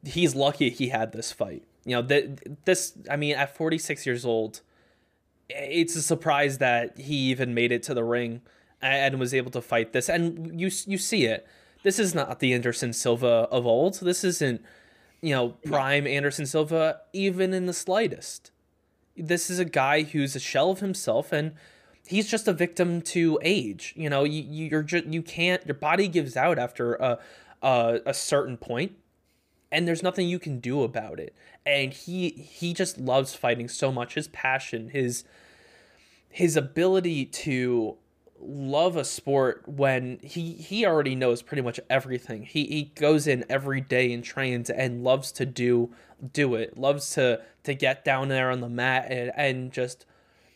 he's 0.04 0.34
lucky 0.34 0.68
he 0.68 0.88
had 0.88 1.12
this 1.12 1.32
fight 1.32 1.64
you 1.88 1.96
know 1.96 2.02
that 2.02 2.64
this 2.64 2.92
i 3.10 3.16
mean 3.16 3.34
at 3.34 3.56
46 3.56 4.06
years 4.06 4.24
old 4.24 4.60
it's 5.48 5.96
a 5.96 6.02
surprise 6.02 6.58
that 6.58 6.98
he 6.98 7.14
even 7.14 7.54
made 7.54 7.72
it 7.72 7.82
to 7.84 7.94
the 7.94 8.04
ring 8.04 8.42
and 8.80 9.18
was 9.18 9.34
able 9.34 9.50
to 9.52 9.60
fight 9.60 9.92
this. 9.92 10.08
And 10.08 10.60
you 10.60 10.70
you 10.86 10.98
see 10.98 11.24
it. 11.24 11.46
This 11.82 11.98
is 11.98 12.14
not 12.14 12.40
the 12.40 12.52
anderson 12.52 12.92
silva 12.92 13.48
of 13.50 13.66
old. 13.66 14.00
This 14.00 14.24
isn't 14.24 14.62
you 15.20 15.34
know 15.34 15.50
prime 15.64 16.06
anderson 16.06 16.46
silva 16.46 17.00
even 17.12 17.52
in 17.54 17.66
the 17.66 17.72
slightest. 17.72 18.50
This 19.16 19.50
is 19.50 19.58
a 19.58 19.64
guy 19.64 20.02
who's 20.02 20.36
a 20.36 20.40
shell 20.40 20.70
of 20.70 20.80
himself 20.80 21.32
and 21.32 21.54
he's 22.06 22.30
just 22.30 22.46
a 22.46 22.52
victim 22.52 23.00
to 23.02 23.38
age. 23.42 23.94
You 23.96 24.10
know 24.10 24.24
you 24.24 24.42
you're 24.42 24.82
just 24.82 25.06
you 25.06 25.22
can't 25.22 25.64
your 25.66 25.74
body 25.74 26.08
gives 26.08 26.36
out 26.36 26.58
after 26.58 26.94
a 26.94 27.18
a, 27.62 28.00
a 28.06 28.14
certain 28.14 28.56
point 28.56 28.92
and 29.70 29.86
there's 29.86 30.02
nothing 30.02 30.28
you 30.28 30.38
can 30.38 30.60
do 30.60 30.82
about 30.82 31.18
it 31.18 31.34
and 31.68 31.92
he 31.92 32.30
he 32.30 32.72
just 32.72 32.98
loves 32.98 33.34
fighting 33.34 33.68
so 33.68 33.92
much. 33.92 34.14
His 34.14 34.28
passion 34.28 34.88
his 34.88 35.24
his 36.30 36.56
ability 36.56 37.26
to 37.26 37.96
love 38.40 38.96
a 38.96 39.04
sport 39.04 39.62
when 39.66 40.18
he 40.22 40.52
he 40.52 40.86
already 40.86 41.14
knows 41.14 41.42
pretty 41.42 41.60
much 41.60 41.78
everything. 41.90 42.44
He 42.44 42.64
he 42.64 42.84
goes 42.94 43.26
in 43.26 43.44
every 43.50 43.82
day 43.82 44.12
and 44.12 44.24
trains 44.24 44.70
and 44.70 45.04
loves 45.04 45.30
to 45.32 45.44
do 45.44 45.90
do 46.32 46.54
it. 46.54 46.78
Loves 46.78 47.10
to 47.14 47.42
to 47.64 47.74
get 47.74 48.02
down 48.02 48.28
there 48.28 48.50
on 48.50 48.60
the 48.60 48.68
mat 48.70 49.06
and 49.10 49.30
and 49.36 49.70
just 49.70 50.06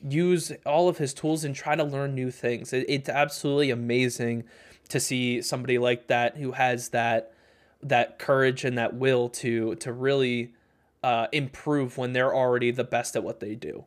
use 0.03 0.51
all 0.65 0.89
of 0.89 0.97
his 0.97 1.13
tools 1.13 1.45
and 1.45 1.55
try 1.55 1.77
to 1.77 1.85
learn 1.85 2.15
new 2.15 2.31
things. 2.31 2.73
It, 2.73 2.87
it's 2.89 3.09
absolutely 3.09 3.71
amazing 3.71 4.45
to 4.89 4.99
see 4.99 5.43
somebody 5.43 5.79
like 5.79 6.07
that 6.07 6.39
who 6.39 6.53
has 6.53 6.89
that 6.89 7.35
that 7.83 8.19
courage 8.19 8.65
and 8.65 8.79
that 8.79 8.95
will 8.95 9.29
to 9.29 9.75
to 9.75 9.93
really 9.93 10.55
uh, 11.03 11.27
improve 11.33 11.99
when 11.99 12.13
they're 12.13 12.35
already 12.35 12.71
the 12.71 12.85
best 12.85 13.17
at 13.17 13.25
what 13.25 13.41
they 13.41 13.55
do. 13.55 13.85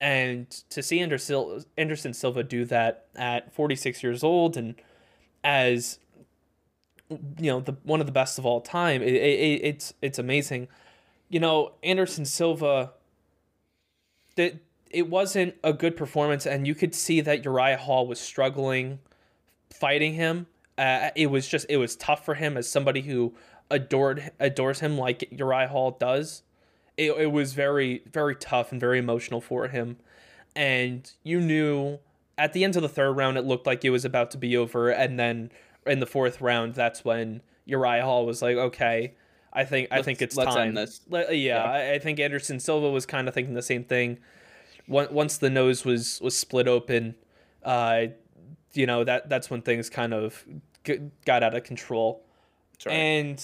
And 0.00 0.50
to 0.70 0.82
see 0.82 1.00
Anderson, 1.00 2.14
Silva 2.14 2.42
do 2.42 2.64
that 2.66 3.06
at 3.14 3.52
46 3.54 4.02
years 4.02 4.22
old 4.22 4.56
and 4.56 4.74
as 5.42 5.98
you 7.08 7.50
know 7.52 7.60
the 7.60 7.72
one 7.84 8.00
of 8.00 8.06
the 8.06 8.12
best 8.12 8.36
of 8.36 8.44
all 8.44 8.60
time, 8.60 9.00
it, 9.00 9.14
it, 9.14 9.60
it's 9.64 9.94
it's 10.02 10.18
amazing. 10.18 10.66
You 11.28 11.38
know 11.38 11.74
Anderson 11.84 12.24
Silva. 12.24 12.92
that 14.34 14.56
it 14.90 15.08
wasn't 15.08 15.54
a 15.62 15.72
good 15.72 15.96
performance, 15.96 16.46
and 16.46 16.66
you 16.66 16.74
could 16.74 16.94
see 16.94 17.20
that 17.20 17.44
Uriah 17.44 17.76
Hall 17.76 18.08
was 18.08 18.20
struggling 18.20 18.98
fighting 19.72 20.14
him. 20.14 20.46
Uh, 20.78 21.10
it 21.14 21.30
was 21.30 21.48
just 21.48 21.66
it 21.68 21.78
was 21.78 21.96
tough 21.96 22.24
for 22.24 22.34
him 22.34 22.56
as 22.56 22.70
somebody 22.70 23.02
who 23.02 23.34
adored 23.70 24.30
adores 24.38 24.80
him 24.80 24.96
like 24.98 25.28
Uriah 25.30 25.68
Hall 25.68 25.90
does. 25.92 26.42
It, 26.96 27.12
it 27.12 27.32
was 27.32 27.52
very 27.52 28.02
very 28.10 28.34
tough 28.34 28.72
and 28.72 28.80
very 28.80 28.98
emotional 28.98 29.40
for 29.40 29.68
him, 29.68 29.98
and 30.54 31.10
you 31.22 31.40
knew 31.40 31.98
at 32.38 32.52
the 32.52 32.64
end 32.64 32.76
of 32.76 32.82
the 32.82 32.88
third 32.88 33.12
round 33.12 33.36
it 33.36 33.44
looked 33.44 33.66
like 33.66 33.84
it 33.84 33.90
was 33.90 34.04
about 34.04 34.30
to 34.32 34.38
be 34.38 34.56
over, 34.56 34.90
and 34.90 35.18
then 35.18 35.50
in 35.86 36.00
the 36.00 36.06
fourth 36.06 36.40
round 36.40 36.74
that's 36.74 37.04
when 37.04 37.42
Uriah 37.64 38.02
Hall 38.02 38.24
was 38.26 38.40
like, 38.42 38.56
okay, 38.56 39.14
I 39.52 39.64
think 39.64 39.88
I 39.90 40.02
think 40.02 40.22
it's 40.22 40.36
let's 40.36 40.54
time. 40.54 40.68
end 40.68 40.76
this. 40.76 41.00
Le- 41.08 41.32
yeah, 41.32 41.64
Yeah. 41.64 41.64
I, 41.64 41.92
I 41.94 41.98
think 41.98 42.18
Anderson 42.20 42.60
Silva 42.60 42.90
was 42.90 43.06
kind 43.06 43.28
of 43.28 43.34
thinking 43.34 43.54
the 43.54 43.62
same 43.62 43.84
thing. 43.84 44.18
Once 44.88 45.10
once 45.10 45.38
the 45.38 45.50
nose 45.50 45.84
was 45.84 46.20
was 46.22 46.36
split 46.36 46.68
open, 46.68 47.14
uh, 47.64 48.06
you 48.72 48.86
know 48.86 49.02
that 49.04 49.28
that's 49.28 49.50
when 49.50 49.62
things 49.62 49.90
kind 49.90 50.14
of 50.14 50.44
got 51.24 51.42
out 51.42 51.54
of 51.54 51.64
control. 51.64 52.22
Right. 52.84 52.92
And 52.92 53.42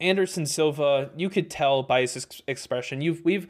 Anderson 0.00 0.46
Silva, 0.46 1.10
you 1.16 1.28
could 1.28 1.50
tell 1.50 1.82
by 1.82 2.02
his 2.02 2.16
ex- 2.16 2.42
expression. 2.46 3.00
You've 3.00 3.24
we've 3.24 3.48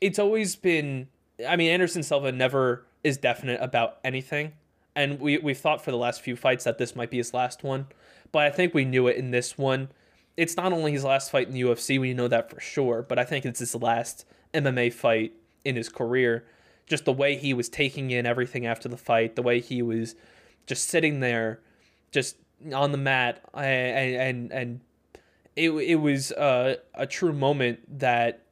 it's 0.00 0.18
always 0.18 0.56
been 0.56 1.08
I 1.46 1.56
mean 1.56 1.70
Anderson 1.70 2.02
Silva 2.02 2.32
never 2.32 2.84
is 3.04 3.16
definite 3.16 3.60
about 3.60 3.98
anything. 4.04 4.52
And 4.94 5.20
we 5.20 5.38
we've 5.38 5.58
thought 5.58 5.82
for 5.82 5.90
the 5.90 5.96
last 5.96 6.20
few 6.20 6.36
fights 6.36 6.64
that 6.64 6.78
this 6.78 6.94
might 6.94 7.10
be 7.10 7.18
his 7.18 7.32
last 7.32 7.62
one. 7.62 7.86
But 8.30 8.44
I 8.44 8.50
think 8.50 8.74
we 8.74 8.84
knew 8.84 9.06
it 9.08 9.16
in 9.16 9.30
this 9.30 9.56
one. 9.56 9.88
It's 10.36 10.56
not 10.56 10.72
only 10.72 10.92
his 10.92 11.04
last 11.04 11.30
fight 11.30 11.46
in 11.46 11.52
the 11.52 11.60
UFC, 11.60 12.00
we 12.00 12.14
know 12.14 12.28
that 12.28 12.50
for 12.50 12.58
sure, 12.58 13.02
but 13.02 13.18
I 13.18 13.24
think 13.24 13.44
it's 13.44 13.58
his 13.60 13.74
last 13.74 14.24
MMA 14.54 14.92
fight 14.92 15.32
in 15.64 15.76
his 15.76 15.90
career. 15.90 16.44
Just 16.86 17.04
the 17.04 17.12
way 17.12 17.36
he 17.36 17.52
was 17.54 17.68
taking 17.68 18.10
in 18.10 18.26
everything 18.26 18.66
after 18.66 18.88
the 18.88 18.96
fight, 18.96 19.36
the 19.36 19.42
way 19.42 19.60
he 19.60 19.82
was 19.82 20.14
just 20.66 20.88
sitting 20.88 21.20
there, 21.20 21.60
just 22.10 22.36
on 22.72 22.92
the 22.92 22.98
mat, 22.98 23.42
and 23.54 24.14
and 24.16 24.52
and 24.52 24.80
it 25.56 25.70
it 25.70 25.96
was 25.96 26.32
uh, 26.32 26.76
a 26.94 27.06
true 27.06 27.32
moment 27.32 27.98
that 28.00 28.42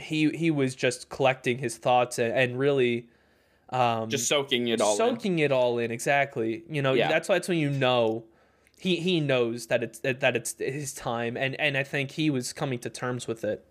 he 0.00 0.30
he 0.30 0.50
was 0.50 0.74
just 0.74 1.08
collecting 1.08 1.58
his 1.58 1.76
thoughts 1.76 2.18
and, 2.18 2.32
and 2.32 2.58
really 2.58 3.08
um, 3.70 4.08
just 4.10 4.28
soaking 4.28 4.68
it 4.68 4.80
all 4.80 4.92
in. 4.92 4.96
soaking 4.98 5.38
it 5.40 5.52
all 5.52 5.78
in 5.78 5.90
exactly. 5.90 6.64
You 6.68 6.82
know, 6.82 6.92
Yeah. 6.94 7.08
that's 7.08 7.28
that's 7.28 7.48
when 7.48 7.58
you 7.58 7.70
know 7.70 8.24
he 8.78 8.96
he 8.96 9.20
knows 9.20 9.66
that 9.68 9.82
it's 9.82 10.00
that 10.00 10.36
it's 10.36 10.54
his 10.58 10.92
time, 10.94 11.36
and 11.36 11.58
and 11.60 11.76
I 11.76 11.82
think 11.82 12.12
he 12.12 12.30
was 12.30 12.52
coming 12.52 12.78
to 12.80 12.90
terms 12.90 13.26
with 13.26 13.42
it. 13.44 13.64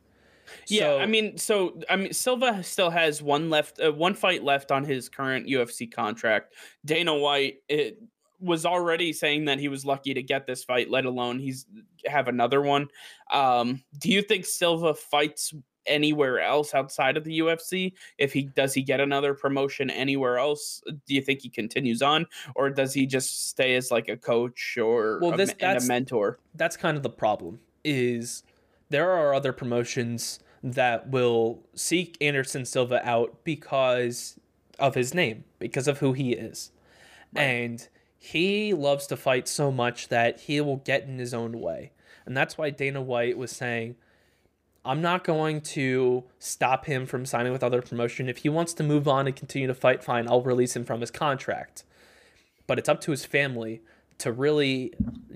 Yeah, 0.67 0.81
So- 0.83 0.99
I 0.99 1.05
mean, 1.07 1.37
so 1.37 1.79
I 1.89 1.95
mean, 1.95 2.13
Silva 2.13 2.63
still 2.63 2.91
has 2.91 3.21
one 3.21 3.49
left, 3.49 3.79
uh, 3.79 3.91
one 3.91 4.13
fight 4.13 4.43
left 4.43 4.71
on 4.71 4.83
his 4.85 5.09
current 5.09 5.47
UFC 5.47 5.91
contract. 5.91 6.53
Dana 6.85 7.15
White 7.17 7.63
it, 7.67 7.99
was 8.39 8.65
already 8.65 9.13
saying 9.13 9.45
that 9.45 9.59
he 9.59 9.67
was 9.67 9.85
lucky 9.85 10.13
to 10.13 10.21
get 10.23 10.45
this 10.47 10.63
fight, 10.63 10.89
let 10.89 11.05
alone 11.05 11.39
he's 11.39 11.65
have 12.05 12.27
another 12.27 12.61
one. 12.61 12.87
Um, 13.31 13.83
do 13.99 14.09
you 14.11 14.21
think 14.21 14.45
Silva 14.45 14.93
fights 14.93 15.53
anywhere 15.87 16.39
else 16.39 16.73
outside 16.73 17.15
of 17.17 17.23
the 17.23 17.39
UFC? 17.39 17.93
If 18.17 18.33
he 18.33 18.43
does, 18.43 18.73
he 18.73 18.81
get 18.81 18.99
another 18.99 19.33
promotion 19.33 19.89
anywhere 19.89 20.37
else? 20.37 20.81
Do 20.87 21.13
you 21.15 21.21
think 21.21 21.41
he 21.41 21.49
continues 21.49 22.01
on, 22.01 22.25
or 22.55 22.69
does 22.69 22.93
he 22.93 23.05
just 23.05 23.49
stay 23.49 23.75
as 23.75 23.91
like 23.91 24.09
a 24.09 24.17
coach 24.17 24.77
or 24.77 25.19
Well, 25.21 25.33
a, 25.33 25.37
this- 25.37 25.55
and 25.59 25.77
a 25.77 25.81
mentor? 25.85 26.39
that's 26.55 26.75
kind 26.77 26.97
of 26.97 27.03
the 27.03 27.09
problem 27.09 27.59
is 27.83 28.43
there 28.89 29.11
are 29.11 29.33
other 29.33 29.53
promotions 29.53 30.39
that 30.63 31.07
will 31.09 31.59
seek 31.75 32.17
Anderson 32.19 32.65
Silva 32.65 32.99
out 33.07 33.43
because 33.43 34.39
of 34.79 34.95
his 34.95 35.13
name, 35.13 35.43
because 35.59 35.87
of 35.87 35.99
who 35.99 36.13
he 36.13 36.33
is. 36.33 36.71
And 37.35 37.87
he 38.25 38.73
loves 38.73 39.05
to 39.07 39.17
fight 39.17 39.47
so 39.47 39.71
much 39.71 40.07
that 40.07 40.41
he 40.41 40.59
will 40.59 40.77
get 40.77 41.03
in 41.03 41.19
his 41.19 41.33
own 41.33 41.59
way. 41.59 41.91
And 42.25 42.35
that's 42.35 42.57
why 42.57 42.71
Dana 42.71 43.01
White 43.01 43.37
was 43.37 43.51
saying, 43.51 43.95
I'm 44.83 45.01
not 45.01 45.23
going 45.23 45.61
to 45.61 46.23
stop 46.39 46.85
him 46.85 47.05
from 47.05 47.25
signing 47.25 47.51
with 47.51 47.63
other 47.63 47.83
promotion. 47.83 48.27
If 48.27 48.37
he 48.37 48.49
wants 48.49 48.73
to 48.75 48.83
move 48.83 49.07
on 49.07 49.27
and 49.27 49.35
continue 49.35 49.67
to 49.67 49.75
fight, 49.75 50.03
fine, 50.03 50.27
I'll 50.27 50.41
release 50.41 50.75
him 50.75 50.85
from 50.85 51.01
his 51.01 51.11
contract. 51.11 51.83
But 52.65 52.79
it's 52.79 52.89
up 52.89 52.99
to 53.01 53.11
his 53.11 53.25
family 53.25 53.81
to 54.17 54.31
really 54.31 54.93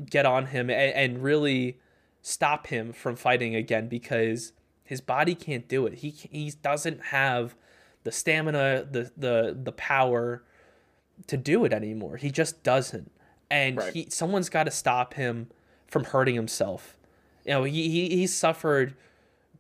get 0.10 0.26
on 0.26 0.48
him 0.48 0.72
and, 0.72 0.94
and 0.94 1.24
really 1.24 1.78
stop 2.24 2.68
him 2.68 2.92
from 2.92 3.16
fighting 3.16 3.56
again 3.56 3.88
because 3.88 4.54
his 4.84 5.00
body 5.00 5.36
can't 5.36 5.68
do 5.68 5.86
it. 5.86 5.96
He 5.96 6.10
he 6.10 6.52
doesn't 6.64 7.06
have 7.06 7.56
the 8.04 8.12
stamina, 8.12 8.88
the 8.90 9.12
the 9.16 9.58
the 9.62 9.72
power 9.74 10.44
to 11.28 11.38
do 11.38 11.66
it 11.66 11.74
anymore. 11.74 12.18
He 12.18 12.32
just 12.32 12.64
doesn't. 12.64 13.12
And 13.52 13.78
Right. 13.78 13.94
he 13.94 14.08
someone's 14.10 14.50
got 14.50 14.66
to 14.66 14.72
stop 14.72 15.16
him 15.16 15.48
from 15.88 16.04
hurting 16.06 16.36
himself. 16.36 16.96
You 17.46 17.52
know, 17.54 17.64
he 17.64 17.90
he 17.90 18.10
he 18.10 18.28
suffered 18.28 18.96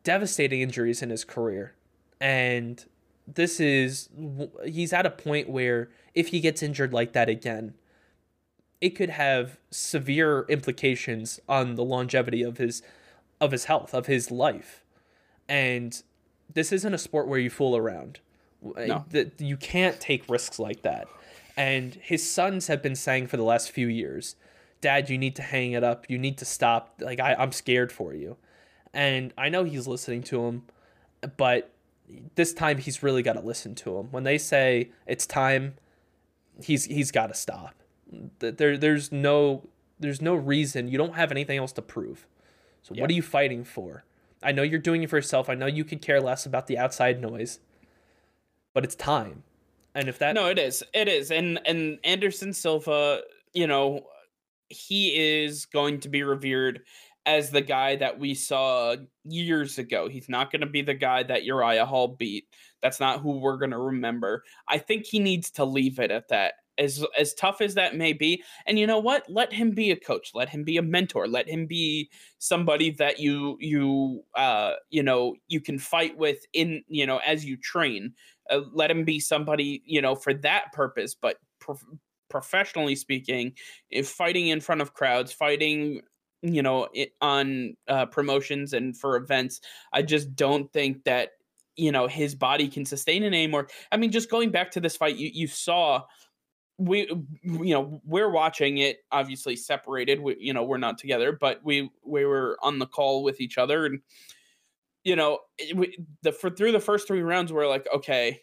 devastating 0.03 0.61
injuries 0.61 1.01
in 1.01 1.09
his 1.09 1.25
career. 1.25 1.73
And 2.21 2.83
this 3.27 3.59
is 3.59 4.09
he's 4.65 4.93
at 4.93 5.05
a 5.05 5.09
point 5.09 5.49
where 5.49 5.89
if 6.13 6.29
he 6.29 6.39
gets 6.39 6.61
injured 6.61 6.93
like 6.93 7.13
that 7.13 7.29
again, 7.29 7.73
it 8.81 8.91
could 8.91 9.09
have 9.09 9.57
severe 9.71 10.45
implications 10.49 11.39
on 11.49 11.75
the 11.75 11.83
longevity 11.83 12.43
of 12.43 12.57
his 12.57 12.81
of 13.41 13.51
his 13.51 13.65
health, 13.65 13.93
of 13.93 14.05
his 14.05 14.29
life. 14.31 14.83
And 15.47 16.01
this 16.53 16.71
isn't 16.71 16.93
a 16.93 16.97
sport 16.97 17.27
where 17.27 17.39
you 17.39 17.49
fool 17.49 17.75
around. 17.75 18.19
No. 18.61 19.05
You 19.37 19.57
can't 19.57 19.99
take 19.99 20.29
risks 20.29 20.59
like 20.59 20.81
that. 20.81 21.07
And 21.59 21.95
his 21.95 22.29
sons 22.29 22.67
have 22.67 22.81
been 22.81 22.95
saying 22.95 23.27
for 23.27 23.35
the 23.35 23.43
last 23.43 23.69
few 23.71 23.87
years, 23.87 24.37
Dad, 24.79 25.09
you 25.09 25.17
need 25.17 25.35
to 25.35 25.41
hang 25.41 25.73
it 25.73 25.83
up. 25.83 26.09
You 26.09 26.17
need 26.17 26.37
to 26.37 26.45
stop. 26.45 27.01
Like 27.01 27.19
I, 27.19 27.33
I'm 27.35 27.51
scared 27.51 27.91
for 27.91 28.13
you. 28.13 28.37
And 28.93 29.33
I 29.37 29.49
know 29.49 29.65
he's 29.65 29.85
listening 29.85 30.23
to 30.23 30.45
him, 30.45 30.63
but 31.35 31.71
this 32.35 32.53
time 32.53 32.77
he's 32.77 33.03
really 33.03 33.21
got 33.21 33.33
to 33.33 33.41
listen 33.41 33.75
to 33.75 33.97
him. 33.97 34.07
When 34.09 34.23
they 34.23 34.37
say 34.37 34.91
it's 35.05 35.27
time, 35.27 35.75
he's 36.63 36.85
he's 36.85 37.11
got 37.11 37.27
to 37.27 37.33
stop. 37.33 37.75
Th- 38.39 38.55
There 38.55 38.77
there's 38.77 39.11
no 39.11 39.67
there's 39.99 40.21
no 40.21 40.35
reason. 40.35 40.87
You 40.87 40.97
don't 40.97 41.15
have 41.15 41.29
anything 41.29 41.57
else 41.57 41.73
to 41.73 41.81
prove. 41.81 42.25
So 42.81 42.95
Yeah. 42.95 43.01
what 43.01 43.11
are 43.11 43.13
you 43.15 43.21
fighting 43.21 43.65
for? 43.65 44.05
I 44.41 44.53
know 44.53 44.63
you're 44.63 44.79
doing 44.79 45.03
it 45.03 45.09
for 45.09 45.17
yourself. 45.17 45.49
I 45.49 45.55
know 45.55 45.65
you 45.65 45.83
could 45.83 46.01
care 46.01 46.21
less 46.21 46.45
about 46.45 46.67
the 46.67 46.77
outside 46.77 47.19
noise. 47.21 47.59
But 48.73 48.85
it's 48.85 48.95
time. 48.95 49.43
And 49.99 50.07
if 50.07 50.17
that 50.19 50.33
No, 50.33 50.47
it 50.47 50.57
is. 50.57 50.81
It 50.93 51.09
is. 51.09 51.29
And 51.29 51.59
and 51.65 51.99
Anderson 52.05 52.53
Silva, 52.53 53.21
you 53.53 53.67
know, 53.67 54.07
he 54.69 55.43
is 55.43 55.65
going 55.65 55.99
to 55.99 56.09
be 56.09 56.23
revered 56.23 56.81
as 57.25 57.51
the 57.51 57.61
guy 57.61 57.97
that 57.97 58.17
we 58.17 58.33
saw 58.33 58.95
years 59.25 59.77
ago. 59.77 60.07
He's 60.07 60.29
not 60.29 60.53
going 60.53 60.61
to 60.61 60.67
be 60.67 60.81
the 60.81 60.93
guy 60.93 61.23
that 61.23 61.43
Uriah 61.43 61.85
Hall 61.85 62.07
beat. 62.07 62.45
That's 62.81 63.01
not 63.01 63.19
who 63.19 63.39
we're 63.39 63.57
going 63.57 63.71
to 63.71 63.77
remember. 63.77 64.45
I 64.69 64.77
think 64.77 65.05
he 65.05 65.19
needs 65.19 65.51
to 65.51 65.65
leave 65.65 65.99
it 65.99 66.11
at 66.11 66.29
that. 66.29 66.53
As 66.77 67.05
as 67.17 67.33
tough 67.33 67.59
as 67.59 67.73
that 67.73 67.97
may 67.97 68.13
be, 68.13 68.41
and 68.65 68.79
you 68.79 68.87
know 68.87 68.99
what? 68.99 69.29
Let 69.29 69.51
him 69.51 69.71
be 69.71 69.91
a 69.91 69.97
coach. 69.97 70.31
Let 70.33 70.47
him 70.47 70.63
be 70.63 70.77
a 70.77 70.81
mentor. 70.81 71.27
Let 71.27 71.49
him 71.49 71.65
be 71.65 72.09
somebody 72.37 72.91
that 72.91 73.19
you 73.19 73.57
you 73.59 74.23
uh 74.35 74.75
you 74.89 75.03
know 75.03 75.35
you 75.49 75.59
can 75.59 75.77
fight 75.77 76.17
with 76.17 76.45
in 76.53 76.85
you 76.87 77.05
know 77.05 77.17
as 77.17 77.43
you 77.43 77.57
train 77.57 78.13
uh, 78.49 78.61
let 78.73 78.91
him 78.91 79.05
be 79.05 79.19
somebody 79.19 79.81
you 79.85 80.01
know 80.01 80.15
for 80.15 80.33
that 80.33 80.71
purpose. 80.73 81.15
But 81.19 81.37
prof- 81.59 81.83
professionally 82.29 82.95
speaking 82.95 83.53
if 83.89 84.07
fighting 84.07 84.49
in 84.49 84.61
front 84.61 84.81
of 84.81 84.93
crowds 84.93 85.33
fighting 85.33 85.99
you 86.43 86.61
know 86.61 86.87
it, 86.93 87.11
on 87.21 87.75
uh, 87.87 88.05
promotions 88.05 88.73
and 88.73 88.95
for 88.95 89.15
events 89.15 89.61
i 89.93 90.01
just 90.03 90.35
don't 90.35 90.71
think 90.71 91.03
that 91.05 91.29
you 91.79 91.91
know 91.91 92.07
his 92.07 92.35
body 92.35 92.67
can 92.67 92.85
sustain 92.85 93.23
it 93.23 93.27
anymore. 93.27 93.67
I 93.91 93.97
mean 93.97 94.11
just 94.11 94.29
going 94.29 94.51
back 94.51 94.71
to 94.71 94.81
this 94.81 94.97
fight 94.97 95.15
you, 95.15 95.31
you 95.33 95.47
saw 95.47 96.03
we 96.77 97.07
you 97.41 97.73
know 97.73 98.01
we're 98.05 98.29
watching 98.29 98.77
it 98.77 98.97
obviously 99.11 99.55
separated 99.55 100.19
we, 100.19 100.35
you 100.39 100.53
know 100.53 100.63
we're 100.63 100.77
not 100.77 100.97
together 100.97 101.31
but 101.31 101.61
we 101.63 101.89
we 102.05 102.25
were 102.25 102.57
on 102.61 102.79
the 102.79 102.85
call 102.85 103.23
with 103.23 103.41
each 103.41 103.57
other 103.57 103.85
and 103.85 104.01
you 105.09 105.15
know 105.15 105.39
it- 105.57 105.75
we, 105.75 105.97
the 106.21 106.31
for 106.31 106.49
through 106.51 106.71
the 106.71 106.79
first 106.79 107.07
three 107.07 107.21
rounds 107.21 107.51
we're 107.51 107.67
like 107.67 107.87
okay 107.93 108.39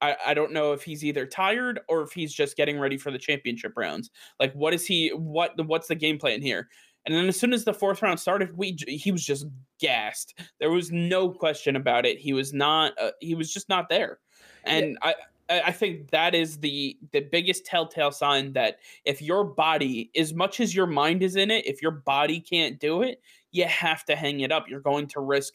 I, 0.00 0.16
I 0.26 0.34
don't 0.34 0.52
know 0.52 0.72
if 0.72 0.82
he's 0.82 1.04
either 1.04 1.24
tired 1.24 1.80
or 1.88 2.02
if 2.02 2.12
he's 2.12 2.32
just 2.32 2.56
getting 2.56 2.78
ready 2.78 2.98
for 2.98 3.10
the 3.10 3.18
championship 3.18 3.72
rounds. 3.74 4.10
Like 4.38 4.52
what 4.52 4.74
is 4.74 4.84
he 4.84 5.08
what 5.08 5.52
what's 5.66 5.88
the 5.88 5.94
game 5.94 6.18
plan 6.18 6.42
here? 6.42 6.68
And 7.06 7.14
then 7.14 7.26
as 7.26 7.38
soon 7.38 7.52
as 7.54 7.64
the 7.64 7.72
fourth 7.72 8.02
round 8.02 8.20
started 8.20 8.56
we 8.56 8.76
he 8.86 9.10
was 9.12 9.24
just 9.24 9.46
gassed. 9.80 10.38
There 10.60 10.70
was 10.70 10.92
no 10.92 11.30
question 11.30 11.74
about 11.74 12.04
it. 12.04 12.18
He 12.18 12.32
was 12.32 12.52
not 12.52 12.92
uh, 13.00 13.12
he 13.20 13.34
was 13.34 13.52
just 13.52 13.68
not 13.68 13.88
there. 13.88 14.18
And 14.64 14.98
I 15.00 15.14
I 15.48 15.60
I 15.66 15.72
think 15.72 16.10
that 16.10 16.34
is 16.34 16.58
the 16.58 16.98
the 17.12 17.20
biggest 17.20 17.64
telltale 17.64 18.12
sign 18.12 18.52
that 18.54 18.78
if 19.04 19.22
your 19.22 19.44
body, 19.44 20.10
as 20.16 20.34
much 20.34 20.60
as 20.60 20.74
your 20.74 20.86
mind 20.86 21.22
is 21.22 21.36
in 21.36 21.50
it, 21.50 21.66
if 21.66 21.80
your 21.80 21.92
body 21.92 22.40
can't 22.40 22.78
do 22.78 23.02
it, 23.02 23.22
you 23.54 23.64
have 23.66 24.04
to 24.04 24.16
hang 24.16 24.40
it 24.40 24.50
up. 24.50 24.68
You're 24.68 24.80
going 24.80 25.06
to 25.08 25.20
risk 25.20 25.54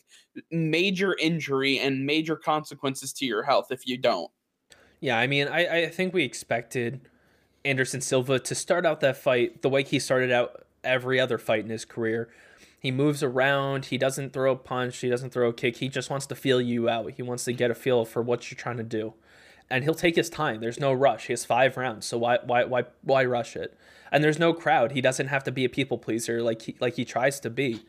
major 0.49 1.17
injury 1.19 1.79
and 1.79 2.05
major 2.05 2.37
consequences 2.37 3.11
to 3.13 3.25
your 3.25 3.43
health 3.43 3.67
if 3.71 3.85
you 3.85 3.97
don't. 3.97 4.31
Yeah, 5.01 5.19
I 5.19 5.27
mean, 5.27 5.49
I, 5.49 5.83
I 5.83 5.89
think 5.89 6.13
we 6.13 6.23
expected 6.23 7.01
Anderson 7.65 7.99
Silva 7.99 8.39
to 8.39 8.55
start 8.55 8.85
out 8.85 9.01
that 9.01 9.17
fight 9.17 9.61
the 9.61 9.69
way 9.69 9.83
he 9.83 9.99
started 9.99 10.31
out 10.31 10.65
every 10.81 11.19
other 11.19 11.37
fight 11.37 11.65
in 11.65 11.69
his 11.69 11.83
career. 11.83 12.29
He 12.79 12.89
moves 12.89 13.21
around, 13.21 13.85
he 13.85 13.97
doesn't 13.97 14.31
throw 14.31 14.53
a 14.53 14.55
punch, 14.55 14.99
he 14.99 15.09
doesn't 15.09 15.31
throw 15.31 15.49
a 15.49 15.53
kick, 15.53 15.77
he 15.77 15.89
just 15.89 16.09
wants 16.09 16.25
to 16.27 16.35
feel 16.35 16.61
you 16.61 16.87
out. 16.87 17.11
He 17.11 17.21
wants 17.21 17.43
to 17.45 17.53
get 17.53 17.69
a 17.69 17.75
feel 17.75 18.05
for 18.05 18.21
what 18.21 18.49
you're 18.49 18.57
trying 18.57 18.77
to 18.77 18.83
do. 18.83 19.13
And 19.71 19.83
he'll 19.83 19.93
take 19.93 20.15
his 20.15 20.29
time. 20.29 20.61
There's 20.61 20.79
no 20.79 20.91
rush. 20.91 21.27
He 21.27 21.33
has 21.33 21.45
five 21.45 21.77
rounds, 21.77 22.05
so 22.05 22.17
why 22.17 22.39
why 22.43 22.63
why 22.65 22.85
why 23.01 23.25
rush 23.25 23.55
it? 23.55 23.77
And 24.11 24.23
there's 24.23 24.39
no 24.39 24.53
crowd. 24.53 24.93
He 24.93 25.01
doesn't 25.01 25.27
have 25.27 25.43
to 25.43 25.51
be 25.51 25.63
a 25.63 25.69
people 25.69 25.97
pleaser 25.97 26.41
like 26.41 26.63
he 26.63 26.75
like 26.79 26.95
he 26.95 27.05
tries 27.05 27.39
to 27.41 27.49
be. 27.49 27.85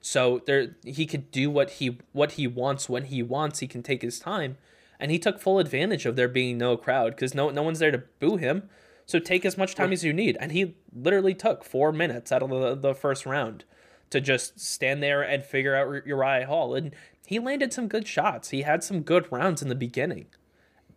So 0.00 0.42
there 0.46 0.76
he 0.84 1.06
could 1.06 1.30
do 1.30 1.50
what 1.50 1.70
he 1.70 1.98
what 2.12 2.32
he 2.32 2.46
wants 2.46 2.88
when 2.88 3.04
he 3.04 3.22
wants. 3.22 3.60
He 3.60 3.66
can 3.66 3.82
take 3.82 4.02
his 4.02 4.20
time. 4.20 4.58
And 5.00 5.10
he 5.10 5.18
took 5.18 5.40
full 5.40 5.58
advantage 5.58 6.06
of 6.06 6.14
there 6.14 6.28
being 6.28 6.56
no 6.56 6.76
crowd 6.76 7.16
because 7.16 7.34
no 7.34 7.50
no 7.50 7.62
one's 7.62 7.80
there 7.80 7.90
to 7.90 8.02
boo 8.20 8.36
him. 8.36 8.68
So 9.06 9.18
take 9.18 9.44
as 9.44 9.58
much 9.58 9.74
time 9.74 9.92
as 9.92 10.04
you 10.04 10.12
need. 10.12 10.36
And 10.40 10.52
he 10.52 10.76
literally 10.94 11.34
took 11.34 11.64
four 11.64 11.92
minutes 11.92 12.32
out 12.32 12.42
of 12.42 12.50
the, 12.50 12.74
the 12.74 12.94
first 12.94 13.26
round 13.26 13.64
to 14.10 14.20
just 14.20 14.60
stand 14.60 15.02
there 15.02 15.22
and 15.22 15.44
figure 15.44 15.74
out 15.74 16.06
Uriah 16.06 16.46
Hall. 16.46 16.74
And 16.74 16.94
he 17.26 17.38
landed 17.38 17.72
some 17.72 17.88
good 17.88 18.06
shots. 18.06 18.50
He 18.50 18.62
had 18.62 18.82
some 18.84 19.02
good 19.02 19.30
rounds 19.30 19.60
in 19.62 19.68
the 19.68 19.74
beginning. 19.74 20.26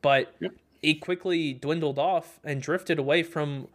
But 0.02 0.34
yep. 0.40 0.54
he 0.82 0.96
quickly 0.96 1.54
dwindled 1.54 2.00
off 2.00 2.40
and 2.44 2.62
drifted 2.62 3.00
away 3.00 3.24
from 3.24 3.68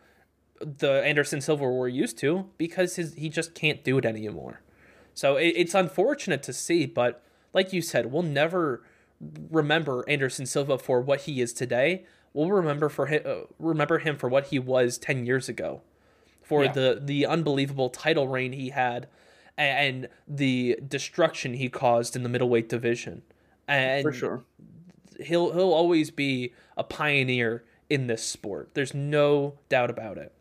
the 0.61 1.03
Anderson 1.03 1.41
Silva 1.41 1.65
we're 1.65 1.89
used 1.89 2.19
to 2.19 2.49
because 2.57 2.97
his, 2.97 3.15
he 3.15 3.29
just 3.29 3.55
can't 3.55 3.83
do 3.83 3.99
it 3.99 4.05
anymore. 4.05 4.61
So 5.15 5.37
it, 5.37 5.55
it's 5.57 5.75
unfortunate 5.75 6.43
to 6.45 6.53
see, 6.53 6.87
but 6.87 7.23
like 7.53 7.73
you 7.73 7.83
said, 7.83 8.13
we'll 8.13 8.23
never 8.23 8.83
remember 9.51 10.05
Anderson 10.09 10.47
Silva 10.47 10.79
for 10.79 11.01
what 11.01 11.23
he 11.23 11.41
is 11.41 11.53
today 11.53 12.05
we'll 12.33 12.51
remember 12.51 12.89
for 12.89 13.07
him 13.07 13.23
uh, 13.25 13.35
remember 13.59 13.99
him 13.99 14.17
for 14.17 14.29
what 14.29 14.49
he 14.49 14.59
was 14.59 14.99
10 14.99 15.27
years 15.27 15.49
ago 15.49 15.83
for 16.43 16.65
yeah. 16.65 16.73
the 16.73 17.01
the 17.03 17.27
unbelievable 17.27 17.91
title 17.91 18.29
reign 18.29 18.53
he 18.53 18.71
had 18.71 19.09
and 19.57 20.09
the 20.27 20.79
destruction 20.89 21.55
he 21.55 21.69
caused 21.69 22.17
in 22.17 22.23
the 22.23 22.29
middleweight 22.29 22.69
division 22.69 23.23
and 23.69 24.03
for 24.03 24.13
sure 24.13 24.45
he'll 25.27 25.53
he'll 25.53 25.73
always 25.73 26.11
be 26.11 26.53
a 26.77 26.85
pioneer 26.85 27.65
in 27.89 28.07
this 28.07 28.23
sport. 28.23 28.71
There's 28.75 28.95
no 28.95 29.55
doubt 29.69 29.91
about 29.91 30.19
it 30.19 30.33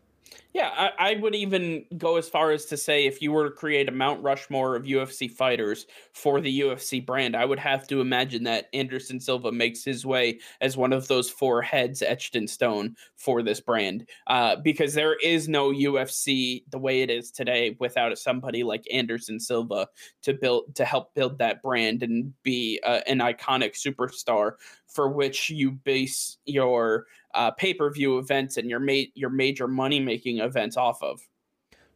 yeah, 0.52 0.90
I, 0.98 1.12
I, 1.12 1.14
would 1.14 1.34
even 1.34 1.86
go 1.96 2.16
as 2.16 2.28
far 2.28 2.50
as 2.50 2.66
to 2.66 2.76
say 2.76 3.06
if 3.06 3.22
you 3.22 3.32
were 3.32 3.48
to 3.48 3.54
create 3.54 3.88
a 3.88 3.92
Mount 3.92 4.22
Rushmore 4.22 4.76
of 4.76 4.84
UFC 4.84 5.30
fighters 5.30 5.86
for 6.12 6.42
the 6.42 6.60
UFC 6.60 7.04
brand, 7.04 7.34
I 7.34 7.46
would 7.46 7.58
have 7.58 7.86
to 7.88 8.02
imagine 8.02 8.44
that 8.44 8.68
Anderson 8.74 9.18
Silva 9.18 9.50
makes 9.50 9.82
his 9.82 10.04
way 10.04 10.40
as 10.60 10.76
one 10.76 10.92
of 10.92 11.08
those 11.08 11.30
four 11.30 11.62
heads 11.62 12.02
etched 12.02 12.36
in 12.36 12.46
stone 12.46 12.96
for 13.16 13.42
this 13.42 13.60
brand. 13.60 14.06
Uh, 14.26 14.56
because 14.56 14.92
there 14.92 15.16
is 15.22 15.48
no 15.48 15.70
UFC 15.70 16.64
the 16.70 16.78
way 16.78 17.00
it 17.00 17.08
is 17.08 17.30
today 17.30 17.76
without 17.80 18.16
somebody 18.18 18.62
like 18.62 18.84
Anderson 18.92 19.40
Silva 19.40 19.88
to 20.20 20.34
build 20.34 20.74
to 20.74 20.84
help 20.84 21.14
build 21.14 21.38
that 21.38 21.62
brand 21.62 22.02
and 22.02 22.32
be 22.42 22.78
uh, 22.84 23.00
an 23.06 23.20
iconic 23.20 23.74
superstar 23.74 24.52
for 24.86 25.08
which 25.08 25.48
you 25.48 25.70
base 25.70 26.36
your 26.44 27.06
uh, 27.34 27.50
pay 27.50 27.74
per 27.74 27.90
view 27.90 28.18
events 28.18 28.56
and 28.56 28.68
your 28.68 28.80
ma- 28.80 29.10
your 29.14 29.30
major 29.30 29.68
money 29.68 30.00
making 30.00 30.38
events 30.38 30.76
off 30.76 31.02
of. 31.02 31.20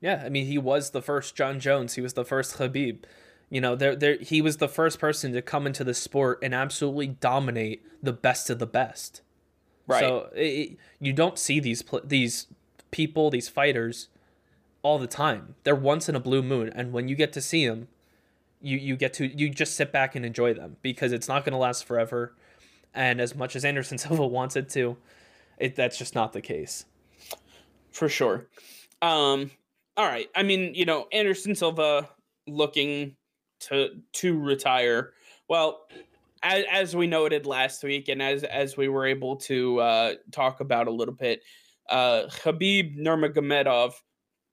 Yeah, 0.01 0.23
I 0.25 0.29
mean, 0.29 0.47
he 0.47 0.59
was 0.59 0.91
the 0.91 1.03
first 1.03 1.35
Jon 1.35 1.59
Jones. 1.59 1.95
He 1.95 2.01
was 2.01 2.15
the 2.15 2.25
first 2.25 2.57
Khabib. 2.59 3.05
You 3.49 3.61
know, 3.61 3.77
there, 3.77 3.95
there, 3.95 4.17
he 4.17 4.43
was 4.43 4.57
the 4.57 4.69
first 4.69 4.99
person 4.99 5.33
to 5.33 5.41
come 5.41 5.67
into 5.67 5.85
the 5.85 5.95
sport 5.95 6.41
and 6.43 6.55
absolutely 6.55 7.07
dominate 7.07 7.83
the 8.03 8.13
best 8.13 8.51
of 8.51 8.59
the 8.59 8.67
best. 8.67 9.23
Right. 9.87 10.01
So 10.01 10.31
it, 10.35 10.77
you 11.01 11.13
don't 11.13 11.39
see 11.39 11.61
these 11.61 11.85
these 12.05 12.49
people, 12.91 13.31
these 13.31 13.49
fighters, 13.49 14.09
all 14.83 14.99
the 14.99 15.07
time. 15.07 15.55
They're 15.65 15.77
once 15.77 16.09
in 16.09 16.17
a 16.17 16.21
blue 16.21 16.43
moon, 16.43 16.71
and 16.75 16.93
when 16.93 17.09
you 17.09 17.15
get 17.15 17.33
to 17.35 17.41
see 17.41 17.67
them, 17.67 17.89
you 18.61 18.79
you 18.79 18.97
get 18.97 19.13
to 19.15 19.27
you 19.27 19.49
just 19.49 19.77
sit 19.77 19.93
back 19.93 20.17
and 20.17 20.25
enjoy 20.25 20.55
them 20.55 20.77
because 20.83 21.13
it's 21.13 21.29
not 21.29 21.45
going 21.45 21.53
to 21.53 21.59
last 21.59 21.85
forever. 21.85 22.35
And 22.93 23.21
as 23.21 23.35
much 23.35 23.55
as 23.55 23.65
Anderson 23.65 23.99
Silva 23.99 24.27
wants 24.39 24.57
it 24.57 24.69
to, 24.71 24.97
it 25.59 25.77
that's 25.77 25.99
just 25.99 26.15
not 26.15 26.33
the 26.33 26.41
case. 26.41 26.85
For 27.93 28.09
sure. 28.09 28.47
Um 29.03 29.51
all 29.97 30.07
right. 30.07 30.29
I 30.35 30.43
mean, 30.43 30.75
you 30.75 30.85
know, 30.85 31.07
Anderson 31.13 31.55
Silva 31.55 32.09
looking 32.47 33.17
to 33.61 33.89
to 34.15 34.39
retire. 34.39 35.13
Well, 35.49 35.87
as, 36.43 36.65
as 36.71 36.97
we 36.97 37.07
noted 37.07 37.47
last 37.47 37.83
week 37.83 38.09
and 38.09 38.21
as 38.21 38.45
as 38.45 38.77
we 38.77 38.89
were 38.89 39.07
able 39.07 39.37
to 39.37 39.81
uh 39.81 40.15
talk 40.33 40.61
about 40.61 40.89
a 40.89 40.93
little 40.93 41.15
bit, 41.15 41.43
uh 41.89 42.25
Khabib 42.29 42.99
Nurmagomedov 42.99 43.95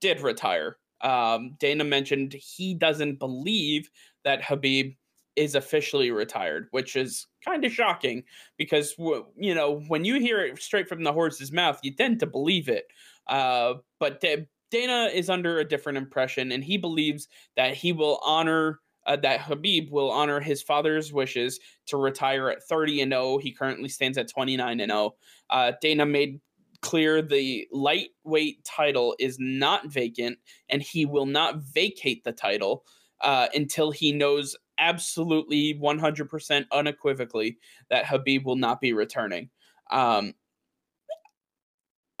did 0.00 0.20
retire. 0.20 0.78
Um 1.00 1.56
Dana 1.58 1.84
mentioned 1.84 2.32
he 2.32 2.74
doesn't 2.74 3.18
believe 3.18 3.90
that 4.24 4.42
Khabib 4.42 4.96
is 5.36 5.54
officially 5.54 6.10
retired, 6.10 6.68
which 6.70 6.96
is 6.96 7.26
kind 7.44 7.64
of 7.64 7.72
shocking 7.72 8.24
because 8.56 8.94
you 9.36 9.54
know 9.54 9.80
when 9.88 10.04
you 10.04 10.20
hear 10.20 10.40
it 10.40 10.60
straight 10.60 10.88
from 10.88 11.02
the 11.02 11.12
horse's 11.12 11.52
mouth, 11.52 11.78
you 11.82 11.94
tend 11.94 12.20
to 12.20 12.26
believe 12.26 12.68
it. 12.68 12.86
Uh, 13.26 13.74
but 13.98 14.22
Dana 14.70 15.10
is 15.12 15.30
under 15.30 15.58
a 15.58 15.68
different 15.68 15.98
impression, 15.98 16.52
and 16.52 16.64
he 16.64 16.76
believes 16.76 17.28
that 17.56 17.74
he 17.74 17.92
will 17.92 18.20
honor. 18.24 18.80
Uh, 19.06 19.16
that 19.16 19.40
Khabib 19.40 19.90
will 19.90 20.10
honor 20.10 20.40
his 20.40 20.62
father's 20.62 21.12
wishes 21.12 21.60
to 21.84 21.98
retire 21.98 22.48
at 22.48 22.62
30 22.62 23.02
and 23.02 23.12
0. 23.12 23.36
He 23.36 23.52
currently 23.52 23.90
stands 23.90 24.16
at 24.16 24.30
29 24.30 24.80
and 24.80 24.90
0. 24.90 25.14
Uh, 25.50 25.72
Dana 25.82 26.06
made 26.06 26.40
clear 26.80 27.20
the 27.22 27.66
lightweight 27.70 28.64
title 28.64 29.14
is 29.18 29.36
not 29.38 29.90
vacant, 29.90 30.38
and 30.70 30.82
he 30.82 31.04
will 31.04 31.26
not 31.26 31.56
vacate 31.56 32.24
the 32.24 32.32
title 32.32 32.84
uh, 33.20 33.48
until 33.54 33.90
he 33.90 34.12
knows 34.12 34.54
absolutely 34.78 35.74
100% 35.74 36.66
unequivocally 36.72 37.58
that 37.90 38.04
Khabib 38.04 38.44
will 38.44 38.56
not 38.56 38.80
be 38.80 38.92
returning. 38.92 39.50
Um, 39.90 40.34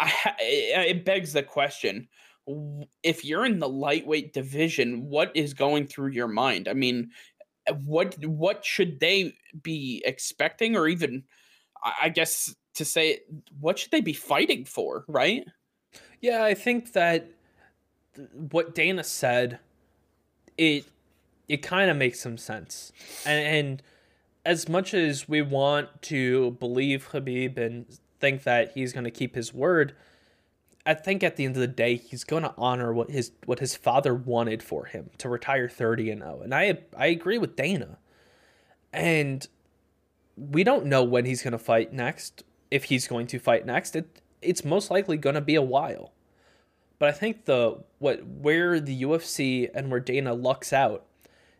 I, 0.00 0.12
it 0.38 1.04
begs 1.04 1.32
the 1.32 1.42
question 1.42 2.08
if 3.02 3.24
you're 3.24 3.46
in 3.46 3.58
the 3.58 3.68
lightweight 3.68 4.32
division, 4.32 5.06
what 5.06 5.32
is 5.34 5.54
going 5.54 5.86
through 5.86 6.10
your 6.10 6.28
mind? 6.28 6.68
I 6.68 6.74
mean, 6.74 7.10
what 7.84 8.14
what 8.26 8.64
should 8.64 9.00
they 9.00 9.34
be 9.62 10.02
expecting, 10.04 10.76
or 10.76 10.86
even, 10.86 11.24
I 12.00 12.10
guess, 12.10 12.54
to 12.74 12.84
say, 12.84 13.20
what 13.60 13.78
should 13.78 13.90
they 13.90 14.02
be 14.02 14.12
fighting 14.12 14.64
for? 14.64 15.04
Right? 15.08 15.46
Yeah, 16.20 16.44
I 16.44 16.54
think 16.54 16.92
that 16.92 17.30
what 18.50 18.74
Dana 18.74 19.04
said, 19.04 19.58
it 20.58 20.84
it 21.48 21.58
kind 21.58 21.90
of 21.90 21.96
makes 21.96 22.20
some 22.20 22.38
sense. 22.38 22.92
And, 23.24 23.46
and 23.46 23.82
as 24.44 24.68
much 24.68 24.94
as 24.94 25.28
we 25.28 25.42
want 25.42 26.02
to 26.02 26.52
believe 26.52 27.10
Khabib 27.10 27.58
and 27.58 27.86
think 28.20 28.44
that 28.44 28.72
he's 28.72 28.92
going 28.92 29.04
to 29.04 29.10
keep 29.10 29.34
his 29.34 29.52
word, 29.52 29.94
I 30.86 30.94
think 30.94 31.22
at 31.22 31.36
the 31.36 31.44
end 31.44 31.56
of 31.56 31.60
the 31.60 31.66
day 31.66 31.96
he's 31.96 32.24
going 32.24 32.42
to 32.42 32.54
honor 32.58 32.92
what 32.92 33.10
his 33.10 33.32
what 33.46 33.60
his 33.60 33.74
father 33.74 34.14
wanted 34.14 34.62
for 34.62 34.84
him 34.84 35.10
to 35.18 35.28
retire 35.28 35.68
30 35.68 36.10
and 36.10 36.22
0. 36.22 36.40
And 36.44 36.54
I 36.54 36.78
I 36.96 37.06
agree 37.06 37.38
with 37.38 37.56
Dana. 37.56 37.98
And 38.92 39.46
we 40.36 40.62
don't 40.62 40.86
know 40.86 41.02
when 41.02 41.24
he's 41.24 41.42
going 41.42 41.52
to 41.52 41.58
fight 41.58 41.92
next, 41.92 42.44
if 42.70 42.84
he's 42.84 43.08
going 43.08 43.26
to 43.28 43.38
fight 43.38 43.64
next. 43.64 43.96
It 43.96 44.20
it's 44.42 44.64
most 44.64 44.90
likely 44.90 45.16
going 45.16 45.36
to 45.36 45.40
be 45.40 45.54
a 45.54 45.62
while. 45.62 46.12
But 46.98 47.08
I 47.08 47.12
think 47.12 47.46
the 47.46 47.82
what 47.98 48.24
where 48.26 48.78
the 48.78 49.02
UFC 49.02 49.70
and 49.74 49.90
where 49.90 50.00
Dana 50.00 50.34
lucks 50.34 50.72
out 50.72 51.06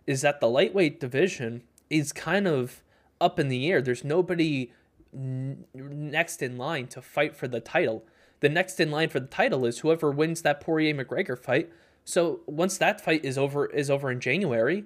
is 0.06 0.22
that 0.22 0.40
the 0.40 0.48
lightweight 0.48 1.00
division 1.00 1.62
is 1.90 2.12
kind 2.12 2.46
of 2.46 2.82
up 3.20 3.38
in 3.38 3.48
the 3.48 3.70
air. 3.70 3.80
There's 3.80 4.04
nobody 4.04 4.72
n- 5.14 5.64
next 5.74 6.42
in 6.42 6.56
line 6.56 6.86
to 6.88 7.02
fight 7.02 7.36
for 7.36 7.48
the 7.48 7.60
title. 7.60 8.04
The 8.40 8.48
next 8.48 8.80
in 8.80 8.90
line 8.90 9.08
for 9.08 9.20
the 9.20 9.26
title 9.26 9.64
is 9.64 9.78
whoever 9.80 10.10
wins 10.10 10.42
that 10.42 10.60
Poirier 10.60 10.94
McGregor 10.94 11.38
fight. 11.38 11.70
So 12.04 12.40
once 12.46 12.76
that 12.78 13.00
fight 13.00 13.24
is 13.24 13.38
over 13.38 13.66
is 13.66 13.88
over 13.88 14.10
in 14.10 14.20
January, 14.20 14.84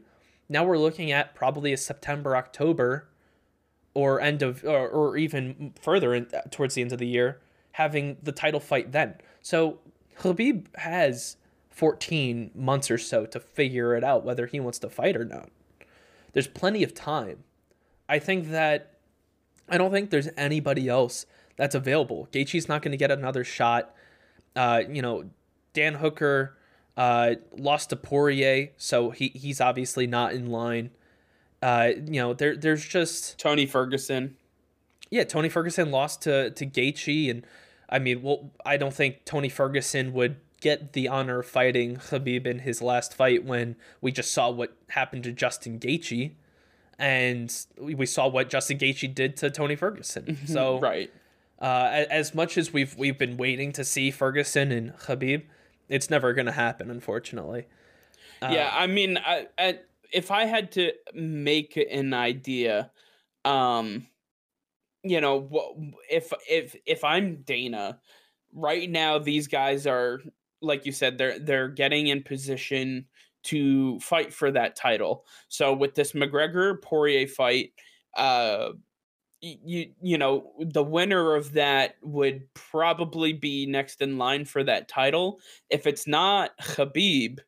now 0.49 0.65
we're 0.65 0.79
looking 0.79 1.11
at 1.11 1.35
probably 1.35 1.73
a 1.73 1.77
September 1.77 2.37
October 2.37 3.09
or 3.95 4.21
end 4.21 4.43
of 4.43 4.65
or, 4.65 4.89
or 4.89 5.17
even 5.17 5.75
further 5.81 6.15
in, 6.15 6.27
towards 6.51 6.75
the 6.75 6.83
end 6.83 6.93
of 6.93 6.99
the 6.99 7.09
year 7.09 7.41
having 7.79 8.17
the 8.23 8.33
title 8.33 8.59
fight 8.59 8.91
then. 8.91 9.15
So 9.41 9.79
Khabib 10.19 10.67
has 10.77 11.37
14 11.79 12.51
months 12.57 12.91
or 12.91 12.99
so 12.99 13.25
to 13.27 13.39
figure 13.39 13.95
it 13.95 14.03
out 14.03 14.25
whether 14.25 14.47
he 14.47 14.59
wants 14.59 14.81
to 14.81 14.91
fight 14.91 15.17
or 15.17 15.25
not. 15.25 15.49
There's 16.33 16.49
plenty 16.49 16.83
of 16.83 16.93
time. 16.93 17.45
I 18.09 18.19
think 18.19 18.51
that 18.51 18.99
I 19.69 19.79
don't 19.79 19.93
think 19.93 20.11
there's 20.11 20.29
anybody 20.37 20.89
else 20.89 21.25
that's 21.57 21.77
available. 21.77 22.29
Gaethje's 22.33 22.69
not 22.69 22.83
going 22.83 22.91
to 22.93 22.99
get 22.99 23.11
another 23.13 23.45
shot. 23.45 23.95
Uh, 24.57 24.83
you 24.91 25.03
know, 25.03 25.25
Dan 25.73 25.95
Hooker, 25.95 26.57
Uh, 26.97 27.37
lost 27.57 27.91
to 27.91 27.97
Poirier, 27.97 28.71
so 28.77 29.11
he 29.11 29.29
he's 29.29 29.61
obviously 29.61 30.05
not 30.09 30.33
in 30.33 30.51
line. 30.51 30.91
Uh, 31.63 31.93
you 31.95 32.21
know, 32.21 32.35
there 32.35 32.57
there's 32.57 32.85
just 32.85 33.39
Tony 33.39 33.67
Ferguson. 33.67 34.37
Yeah, 35.09 35.23
Tony 35.23 35.49
Ferguson 35.49 35.93
lost 35.93 36.23
to 36.23 36.51
to 36.51 36.67
Gaethje, 36.67 37.31
and 37.31 37.47
I 37.89 38.01
mean, 38.01 38.21
well, 38.23 38.51
I 38.67 38.77
don't 38.79 38.93
think 38.93 39.25
Tony 39.25 39.49
Ferguson 39.49 40.13
would 40.13 40.37
get 40.61 40.93
the 40.93 41.09
honor 41.09 41.41
of 41.41 41.47
fighting 41.47 41.97
Khabib 41.97 42.47
in 42.47 42.61
his 42.61 42.83
last 42.83 43.15
fight 43.15 43.45
when 43.45 43.77
we 44.01 44.13
just 44.13 44.33
saw 44.33 44.51
what 44.51 44.77
happened 44.89 45.25
to 45.25 45.33
Justin 45.33 45.79
Gaethje, 45.79 46.33
and 46.99 47.55
we 47.79 48.07
saw 48.07 48.27
what 48.27 48.49
Justin 48.49 48.79
Gaethje 48.79 49.15
did 49.15 49.37
to 49.39 49.51
Tony 49.51 49.77
Ferguson. 49.77 50.39
So 50.47 50.81
right, 50.81 51.11
uh, 51.61 52.05
as 52.11 52.35
much 52.35 52.59
as 52.59 52.73
we've 52.73 52.97
we've 52.97 53.19
been 53.19 53.37
waiting 53.37 53.73
to 53.73 53.85
see 53.85 54.11
Ferguson 54.11 54.73
and 54.73 54.97
Khabib, 54.97 55.43
it's 55.89 56.11
never 56.11 56.33
going 56.33 56.47
to 56.47 56.53
happen, 56.53 56.91
unfortunately. 56.91 57.67
Uh, 58.41 58.51
yeah, 58.53 58.71
I 58.73 58.87
mean, 58.87 59.19
I, 59.19 59.49
I, 59.59 59.79
if 60.13 60.31
I 60.31 60.45
had 60.45 60.73
to 60.73 60.93
make 61.13 61.77
an 61.77 62.15
idea, 62.15 62.91
um, 63.45 64.07
you 65.03 65.21
know, 65.21 65.37
what 65.37 65.75
if 66.11 66.33
if 66.49 66.77
if 66.87 67.05
I'm 67.05 67.43
Dana, 67.43 68.01
right 68.53 68.89
now 68.89 69.19
these 69.19 69.49
guys 69.49 69.87
are 69.87 70.21
like 70.61 70.87
you 70.87 70.93
said, 70.93 71.19
they're 71.19 71.39
they're 71.39 71.69
getting 71.69 72.09
in 72.09 72.23
position 72.23 73.07
to 73.45 73.99
fight 74.01 74.33
for 74.33 74.51
that 74.51 74.77
title. 74.77 75.25
So 75.49 75.73
with 75.73 75.95
this 75.95 76.13
McGregor 76.13 76.81
Poirier 76.83 77.27
fight, 77.29 77.73
uh, 78.17 78.71
you 79.41 79.93
you 80.03 80.19
know 80.19 80.53
the 80.59 80.83
winner 80.83 81.37
of 81.37 81.53
that 81.53 81.97
would 82.03 82.43
probably 82.55 83.33
be 83.33 83.67
next 83.67 84.03
in 84.03 84.19
line 84.19 84.45
for 84.45 84.65
that 84.65 84.89
title. 84.89 85.41
If 85.71 85.87
it's 85.87 86.07
not 86.07 86.51
Khabib, 86.61 87.39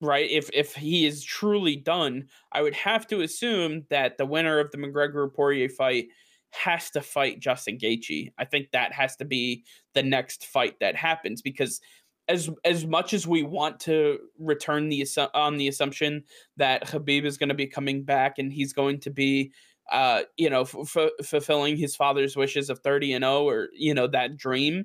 right? 0.00 0.28
If 0.30 0.50
if 0.52 0.74
he 0.74 1.06
is 1.06 1.22
truly 1.22 1.76
done, 1.76 2.28
I 2.52 2.62
would 2.62 2.74
have 2.74 3.06
to 3.08 3.20
assume 3.20 3.84
that 3.90 4.18
the 4.18 4.26
winner 4.26 4.58
of 4.58 4.70
the 4.70 4.78
McGregor 4.78 5.32
Poirier 5.32 5.68
fight 5.68 6.08
has 6.52 6.90
to 6.90 7.00
fight 7.00 7.40
Justin 7.40 7.78
Gaethje. 7.78 8.32
I 8.38 8.44
think 8.44 8.70
that 8.70 8.92
has 8.92 9.16
to 9.16 9.24
be 9.24 9.64
the 9.94 10.02
next 10.02 10.46
fight 10.46 10.78
that 10.80 10.96
happens 10.96 11.42
because 11.42 11.80
as 12.28 12.50
as 12.64 12.86
much 12.86 13.14
as 13.14 13.26
we 13.26 13.42
want 13.42 13.80
to 13.80 14.18
return 14.38 14.88
the 14.88 15.06
on 15.34 15.56
the 15.56 15.68
assumption 15.68 16.22
that 16.56 16.86
Khabib 16.86 17.24
is 17.24 17.36
going 17.36 17.48
to 17.48 17.54
be 17.54 17.66
coming 17.66 18.04
back 18.04 18.38
and 18.38 18.52
he's 18.52 18.72
going 18.72 19.00
to 19.00 19.10
be 19.10 19.52
uh 19.90 20.22
you 20.36 20.48
know 20.48 20.62
f- 20.62 20.96
f- 20.96 21.26
fulfilling 21.26 21.76
his 21.76 21.96
father's 21.96 22.36
wishes 22.36 22.70
of 22.70 22.78
30 22.80 23.14
and 23.14 23.24
0 23.24 23.48
or 23.48 23.68
you 23.74 23.92
know 23.92 24.06
that 24.06 24.36
dream 24.36 24.84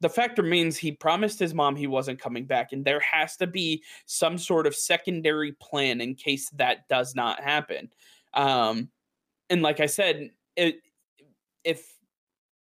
the 0.00 0.08
fact 0.08 0.36
remains 0.38 0.76
he 0.76 0.90
promised 0.90 1.38
his 1.38 1.54
mom 1.54 1.76
he 1.76 1.86
wasn't 1.86 2.20
coming 2.20 2.44
back 2.44 2.72
and 2.72 2.84
there 2.84 2.98
has 2.98 3.36
to 3.36 3.46
be 3.46 3.80
some 4.06 4.36
sort 4.36 4.66
of 4.66 4.74
secondary 4.74 5.52
plan 5.52 6.00
in 6.00 6.16
case 6.16 6.50
that 6.50 6.88
does 6.88 7.14
not 7.14 7.40
happen 7.40 7.88
um 8.34 8.88
and 9.48 9.62
like 9.62 9.78
i 9.78 9.86
said 9.86 10.30
if 10.56 11.92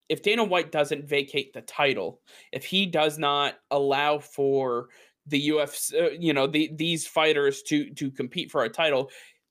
if 0.10 0.22
Dana 0.22 0.44
White 0.44 0.72
doesn't 0.72 1.08
vacate 1.08 1.54
the 1.54 1.62
title, 1.62 2.22
if 2.52 2.66
he 2.66 2.86
does 2.86 3.18
not 3.18 3.56
allow 3.72 4.20
for 4.20 4.90
the 5.28 5.50
UFC, 5.50 5.94
uh, 5.94 6.10
you 6.20 6.34
know, 6.34 6.48
the 6.48 6.72
these 6.76 7.08
fighters 7.08 7.62
to 7.64 7.90
to 7.92 8.12
compete 8.12 8.52
for 8.52 8.64
a 8.64 8.70
title, 8.70 9.10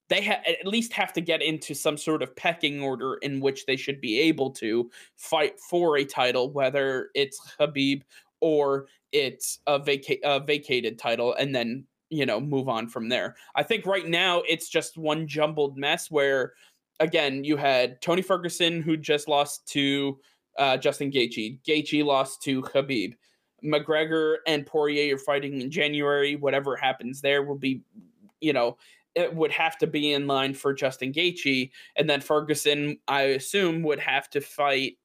they 0.09 0.23
ha- 0.23 0.43
at 0.47 0.67
least 0.67 0.93
have 0.93 1.13
to 1.15 1.21
get 1.21 1.43
into 1.43 1.75
some 1.75 1.97
sort 1.97 2.23
of 2.23 2.37
pecking 2.37 2.83
order 2.83 3.15
in 3.23 3.41
which 3.41 3.65
they 3.65 3.77
should 3.77 4.01
be 4.01 4.19
able 4.21 4.51
to 4.51 4.91
fight 5.17 5.59
for 5.71 5.97
a 5.97 6.05
title, 6.05 6.53
whether 6.53 7.09
it's 7.15 7.41
Khabib 7.59 8.03
or 8.41 8.87
it's 9.13 9.61
a, 9.67 9.79
vaca- 9.79 10.19
a 10.25 10.41
vacated 10.41 10.99
title, 10.99 11.35
and 11.35 11.55
then 11.55 11.87
you 12.11 12.27
know 12.27 12.41
move 12.41 12.69
on 12.69 12.89
from 12.89 13.09
there. 13.09 13.37
I 13.55 13.63
think 13.63 13.87
right 13.87 14.07
now 14.07 14.43
it's 14.47 14.69
just 14.69 14.99
one 14.99 15.27
jumbled 15.27 15.79
mess 15.79 16.11
where, 16.11 16.53
again, 17.01 17.45
you 17.45 17.57
had 17.57 18.01
Tony 18.01 18.23
Ferguson 18.23 18.83
who 18.83 18.97
just 18.97 19.29
lost 19.29 19.67
to 19.69 20.19
uh, 20.59 20.77
Justin 20.77 21.11
Gaethje. 21.11 21.59
Gaethje 21.67 22.05
lost 22.05 22.43
to 22.43 22.63
Khabib. 22.63 23.15
McGregor 23.65 24.37
and 24.47 24.67
Poirier 24.67 25.15
are 25.15 25.19
fighting 25.19 25.61
in 25.61 25.71
January. 25.71 26.37
Whatever 26.37 26.77
happens 26.77 27.21
there 27.21 27.43
will 27.43 27.59
be, 27.59 27.83
you 28.41 28.53
know, 28.53 28.77
it 29.15 29.35
would 29.35 29.53
have 29.53 29.77
to 29.79 29.87
be 29.87 30.13
in 30.13 30.27
line 30.27 30.55
for 30.55 30.73
Justin 30.73 31.13
Gaethje, 31.13 31.71
and 31.97 32.09
then 32.09 32.21
Ferguson, 32.21 32.99
I 33.09 33.23
assume, 33.23 33.83
would 33.83 33.99
have 33.99 34.31
to 34.31 34.41
fight 34.41 34.97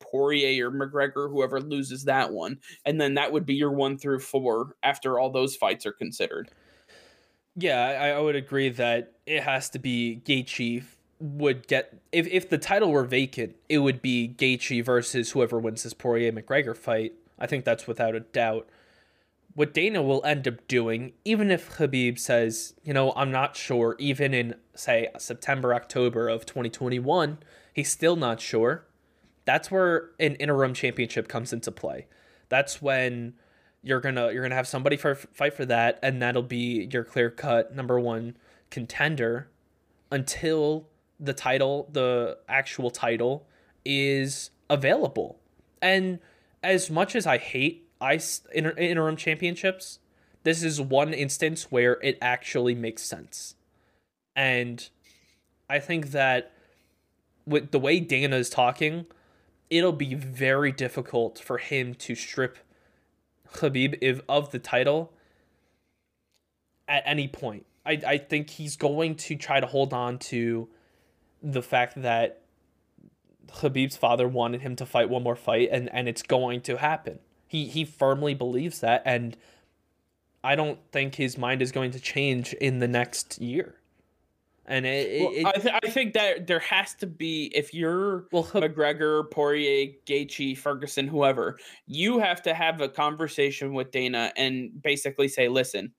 Poirier 0.00 0.68
or 0.68 0.72
McGregor, 0.72 1.30
whoever 1.30 1.60
loses 1.60 2.04
that 2.04 2.32
one, 2.32 2.58
and 2.84 3.00
then 3.00 3.14
that 3.14 3.32
would 3.32 3.46
be 3.46 3.54
your 3.54 3.72
one 3.72 3.96
through 3.96 4.20
four 4.20 4.76
after 4.82 5.18
all 5.18 5.30
those 5.30 5.56
fights 5.56 5.86
are 5.86 5.92
considered. 5.92 6.50
Yeah, 7.56 7.80
I, 7.80 8.08
I 8.10 8.20
would 8.20 8.36
agree 8.36 8.68
that 8.68 9.12
it 9.24 9.42
has 9.42 9.70
to 9.70 9.78
be 9.78 10.20
Gaethje 10.24 10.84
would 11.18 11.66
get 11.66 11.98
if 12.12 12.26
if 12.26 12.48
the 12.48 12.58
title 12.58 12.90
were 12.90 13.04
vacant, 13.04 13.56
it 13.68 13.78
would 13.78 14.02
be 14.02 14.34
Gaethje 14.36 14.84
versus 14.84 15.30
whoever 15.30 15.58
wins 15.58 15.82
this 15.82 15.94
Poirier 15.94 16.32
McGregor 16.32 16.76
fight. 16.76 17.14
I 17.38 17.46
think 17.46 17.64
that's 17.64 17.86
without 17.86 18.14
a 18.14 18.20
doubt. 18.20 18.68
What 19.54 19.72
Dana 19.72 20.02
will 20.02 20.22
end 20.24 20.46
up 20.46 20.68
doing, 20.68 21.14
even 21.24 21.50
if 21.50 21.78
Khabib 21.78 22.18
says, 22.18 22.74
you 22.84 22.92
know, 22.92 23.14
I'm 23.16 23.30
not 23.30 23.56
sure, 23.56 23.96
even 23.98 24.34
in 24.34 24.54
say 24.74 25.08
September, 25.18 25.72
October 25.72 26.28
of 26.28 26.44
2021, 26.44 27.38
he's 27.72 27.90
still 27.90 28.16
not 28.16 28.38
sure. 28.38 28.84
That's 29.46 29.70
where 29.70 30.10
an 30.20 30.34
interim 30.34 30.74
championship 30.74 31.26
comes 31.26 31.54
into 31.54 31.72
play. 31.72 32.06
That's 32.50 32.82
when 32.82 33.32
you're 33.86 34.00
gonna 34.00 34.32
you're 34.32 34.42
gonna 34.42 34.56
have 34.56 34.66
somebody 34.66 34.96
for 34.96 35.14
fight 35.14 35.54
for 35.54 35.64
that, 35.64 36.00
and 36.02 36.20
that'll 36.20 36.42
be 36.42 36.88
your 36.92 37.04
clear 37.04 37.30
cut 37.30 37.72
number 37.72 38.00
one 38.00 38.36
contender 38.68 39.48
until 40.10 40.88
the 41.20 41.32
title, 41.32 41.88
the 41.92 42.36
actual 42.48 42.90
title, 42.90 43.46
is 43.84 44.50
available. 44.68 45.38
And 45.80 46.18
as 46.64 46.90
much 46.90 47.14
as 47.14 47.28
I 47.28 47.38
hate 47.38 47.88
ice 48.00 48.42
inter- 48.52 48.74
interim 48.76 49.16
championships, 49.16 50.00
this 50.42 50.64
is 50.64 50.80
one 50.80 51.14
instance 51.14 51.70
where 51.70 52.00
it 52.02 52.18
actually 52.20 52.74
makes 52.74 53.04
sense. 53.04 53.54
And 54.34 54.88
I 55.70 55.78
think 55.78 56.10
that 56.10 56.52
with 57.46 57.70
the 57.70 57.78
way 57.78 58.00
Dana 58.00 58.34
is 58.34 58.50
talking, 58.50 59.06
it'll 59.70 59.92
be 59.92 60.14
very 60.14 60.72
difficult 60.72 61.38
for 61.38 61.58
him 61.58 61.94
to 61.94 62.16
strip 62.16 62.58
Khabib 63.54 63.98
if, 64.00 64.20
of 64.28 64.50
the 64.50 64.58
title 64.58 65.12
at 66.88 67.02
any 67.06 67.28
point. 67.28 67.66
I, 67.84 68.00
I 68.06 68.18
think 68.18 68.50
he's 68.50 68.76
going 68.76 69.14
to 69.16 69.36
try 69.36 69.60
to 69.60 69.66
hold 69.66 69.92
on 69.92 70.18
to 70.18 70.68
the 71.42 71.62
fact 71.62 72.00
that 72.02 72.42
Khabib's 73.48 73.96
father 73.96 74.26
wanted 74.26 74.62
him 74.62 74.76
to 74.76 74.86
fight 74.86 75.08
one 75.08 75.22
more 75.22 75.36
fight 75.36 75.68
and, 75.70 75.92
and 75.92 76.08
it's 76.08 76.22
going 76.22 76.60
to 76.62 76.78
happen. 76.78 77.20
He 77.46 77.66
he 77.66 77.84
firmly 77.84 78.34
believes 78.34 78.80
that 78.80 79.02
and 79.04 79.36
I 80.42 80.56
don't 80.56 80.78
think 80.92 81.16
his 81.16 81.38
mind 81.38 81.62
is 81.62 81.72
going 81.72 81.92
to 81.92 82.00
change 82.00 82.52
in 82.54 82.78
the 82.80 82.88
next 82.88 83.40
year. 83.40 83.76
And 84.68 84.84
it, 84.84 85.22
well, 85.22 85.32
it, 85.32 85.46
I, 85.46 85.52
th- 85.52 85.74
I 85.84 85.90
think 85.90 86.12
that 86.14 86.46
there 86.46 86.58
has 86.58 86.94
to 86.94 87.06
be 87.06 87.52
if 87.54 87.72
you're 87.72 88.26
well, 88.32 88.44
McGregor, 88.44 89.30
Poirier, 89.30 89.92
Gaethje, 90.06 90.58
Ferguson, 90.58 91.06
whoever, 91.06 91.58
you 91.86 92.18
have 92.18 92.42
to 92.42 92.54
have 92.54 92.80
a 92.80 92.88
conversation 92.88 93.74
with 93.74 93.92
Dana 93.92 94.32
and 94.36 94.70
basically 94.82 95.28
say, 95.28 95.48
"Listen, 95.48 95.92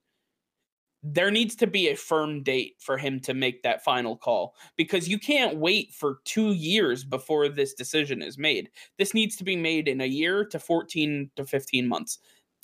there 1.04 1.32
needs 1.32 1.56
to 1.56 1.68
be 1.68 1.90
a 1.90 1.96
firm 1.96 2.44
date 2.44 2.76
for 2.80 2.98
him 2.98 3.20
to 3.22 3.34
make 3.34 3.64
that 3.64 3.84
final 3.84 4.18
call 4.18 4.56
because 4.76 5.08
you 5.08 5.18
can't 5.18 5.58
wait 5.58 5.94
for 5.94 6.20
two 6.26 6.54
years 6.54 7.04
before 7.04 7.48
this 7.48 7.74
decision 7.74 8.22
is 8.22 8.38
made. 8.38 8.70
This 8.98 9.14
needs 9.14 9.38
to 9.38 9.44
be 9.44 9.56
made 9.56 9.88
in 9.88 10.02
a 10.02 10.06
year 10.06 10.44
to 10.46 10.60
14 10.60 11.30
to 11.36 11.46
15 11.46 11.88
months 11.88 12.20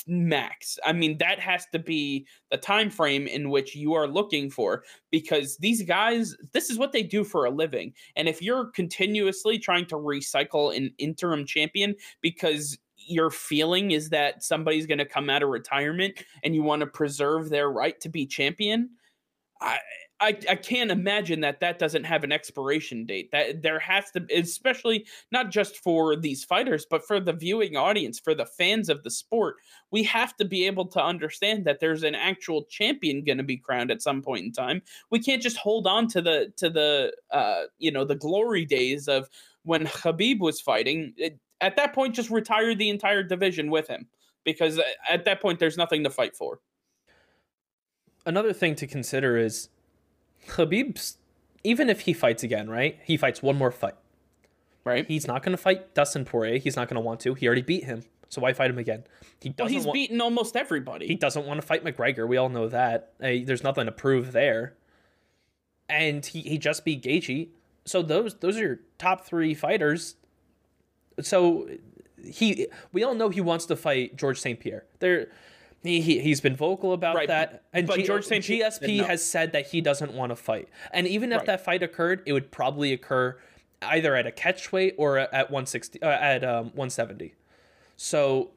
max. 0.08 0.78
I 0.86 0.94
mean, 0.94 1.18
that 1.20 1.40
has 1.40 1.66
to 1.72 1.80
be 1.80 2.28
the 2.52 2.58
time 2.58 2.90
frame 2.90 3.28
in 3.28 3.50
which 3.50 3.76
you 3.76 3.94
are 3.94 4.08
looking 4.08 4.50
for 4.50 4.84
because 5.12 5.58
these 5.58 5.82
guys, 5.84 6.36
this 6.54 6.70
is 6.70 6.78
what 6.78 6.92
they 6.92 7.04
do 7.04 7.24
for 7.24 7.46
a 7.46 7.52
living. 7.52 7.94
And 8.16 8.28
if 8.28 8.42
you're 8.42 8.66
continuously 8.72 9.58
trying 9.60 9.86
to 9.88 9.96
recycle 9.96 10.76
an 10.76 10.92
interim 10.98 11.46
champion 11.46 11.96
because 12.22 12.78
your 12.98 13.30
feeling 13.30 13.92
is 13.92 14.10
that 14.10 14.44
somebody's 14.44 14.86
going 14.86 14.98
to 14.98 15.06
come 15.06 15.30
out 15.30 15.44
of 15.44 15.50
retirement 15.50 16.24
and 16.44 16.56
you 16.56 16.64
want 16.64 16.82
to 16.82 16.88
preserve 16.88 17.50
their 17.50 17.70
right 17.70 18.00
to 18.02 18.10
be 18.10 18.26
champion, 18.26 18.90
I, 19.62 19.80
I 20.20 20.38
I 20.50 20.56
can't 20.56 20.92
imagine 20.92 21.42
that 21.42 21.60
that 21.60 21.80
doesn't 21.80 22.06
have 22.06 22.24
an 22.24 22.32
expiration 22.32 23.06
date. 23.06 23.32
That 23.32 23.62
there 23.62 23.80
has 23.80 24.12
to, 24.12 24.26
especially 24.34 25.06
not 25.32 25.52
just 25.52 25.78
for 25.78 26.16
these 26.16 26.44
fighters, 26.44 26.86
but 26.90 27.06
for 27.06 27.20
the 27.20 27.34
viewing 27.34 27.76
audience, 27.76 28.20
for 28.20 28.36
the 28.36 28.46
fans 28.46 28.90
of 28.90 29.04
the 29.04 29.12
sport, 29.12 29.56
we 29.92 30.04
have 30.04 30.36
to 30.38 30.46
be 30.46 30.66
able 30.66 30.86
to 30.88 31.04
understand 31.04 31.66
that 31.66 31.80
there's 31.80 32.04
an 32.04 32.16
actual 32.16 32.64
champion 32.66 33.24
going 33.24 33.38
to 33.40 33.44
be 33.44 33.58
crowned 33.58 33.92
at 33.92 34.02
some 34.02 34.22
point 34.22 34.46
in 34.46 34.52
time. 34.52 34.82
We 35.10 35.20
can't 35.20 35.42
just 35.42 35.58
hold 35.58 35.88
on 35.88 36.08
to 36.10 36.22
the 36.22 36.54
to 36.58 36.70
the 36.70 37.14
uh 37.32 37.64
you 37.80 37.92
know 37.92 38.06
the 38.06 38.16
glory 38.16 38.66
days 38.66 39.08
of 39.08 39.30
when 39.64 39.86
Khabib 39.86 40.40
was 40.40 40.62
fighting. 40.62 41.14
It, 41.18 41.40
at 41.62 41.76
that 41.78 41.94
point 41.94 42.16
just 42.16 42.30
retire 42.30 42.76
the 42.76 42.90
entire 42.90 43.24
division 43.24 43.70
with 43.72 43.88
him. 43.88 44.08
because 44.46 44.80
at 45.10 45.26
that 45.26 45.42
point 45.42 45.60
there's 45.60 45.78
nothing 45.78 46.04
to 46.04 46.10
fight 46.10 46.36
for. 46.36 46.60
Another 48.26 48.54
thing 48.54 48.76
to 48.76 48.88
consider 48.88 49.38
is 49.38 49.70
Khabib's 50.48 51.18
even 51.64 51.90
if 51.90 52.02
he 52.02 52.14
fights 52.14 52.44
again, 52.44 52.70
right? 52.70 53.00
He 53.04 53.18
fights 53.18 53.42
one 53.42 53.56
more 53.56 53.72
fight. 53.72 53.96
Right. 54.84 55.08
He's 55.08 55.28
not 55.28 55.44
going 55.44 55.56
to 55.56 55.62
fight 55.62 55.96
Dustin 55.96 56.26
Poirier. 56.26 56.58
He's 56.58 56.76
not 56.76 56.90
going 56.90 56.96
to 56.96 57.02
want 57.02 57.22
to. 57.22 57.36
He 57.36 57.48
already 57.48 57.62
beat 57.62 57.86
him. 57.86 58.04
So 58.28 58.42
why 58.42 58.52
fight 58.52 58.70
him 58.70 58.78
again? 58.78 59.04
He 59.40 59.50
doesn't. 59.50 59.66
Well, 59.66 59.74
he's 59.74 59.86
wa- 59.86 59.94
beaten 59.94 60.20
almost 60.20 60.58
everybody. 60.58 61.08
He 61.08 61.16
doesn't 61.16 61.46
want 61.46 61.62
to 61.62 61.66
fight 61.66 61.86
McGregor. 61.86 62.28
We 62.28 62.36
all 62.36 62.50
know 62.50 62.68
that. 62.68 63.14
there's 63.20 63.64
nothing 63.64 63.86
to 63.86 63.92
prove 63.92 64.34
there. 64.34 64.74
And 65.88 66.26
he, 66.26 66.42
he 66.42 66.58
just 66.58 66.84
beat 66.84 67.04
Gaethje. 67.04 67.50
So 67.86 68.02
those 68.02 68.36
those 68.36 68.58
are 68.58 68.62
your 68.62 68.80
top 68.98 69.26
three 69.26 69.54
fighters. 69.54 70.16
So 71.22 71.70
he 72.26 72.68
we 72.92 73.04
all 73.04 73.14
know 73.14 73.30
he 73.30 73.42
wants 73.42 73.66
to 73.68 73.76
fight 73.76 74.16
George 74.16 74.40
St. 74.40 74.60
Pierre. 74.60 74.86
There 75.00 75.28
he, 75.84 76.02
he 76.02 76.20
he's 76.20 76.42
been 76.42 76.56
vocal 76.56 76.94
about 76.94 77.16
right, 77.16 77.28
that, 77.28 77.64
and 77.74 77.86
but 77.86 77.98
G- 77.98 78.04
George 78.04 78.26
St. 78.26 78.44
GSP 78.44 79.00
no. 79.00 79.04
has 79.04 79.24
said 79.24 79.52
that 79.52 79.68
he 79.68 79.82
doesn't 79.82 80.14
want 80.14 80.32
to 80.32 80.36
fight. 80.36 80.70
And 80.92 81.06
even 81.08 81.32
if 81.32 81.40
right. 81.40 81.48
that 81.48 81.66
fight 81.66 81.84
occurred, 81.84 82.24
it 82.26 82.34
would 82.34 82.52
probably 82.52 82.94
occur 82.94 83.38
either 83.82 84.16
at 84.16 84.26
a 84.26 84.32
catch 84.32 84.72
weight 84.72 84.96
or 84.98 85.18
at 85.20 85.52
160 85.52 86.02
uh, 86.02 86.08
at 86.08 86.44
um, 86.44 86.66
170. 86.68 87.36
So 87.98 88.52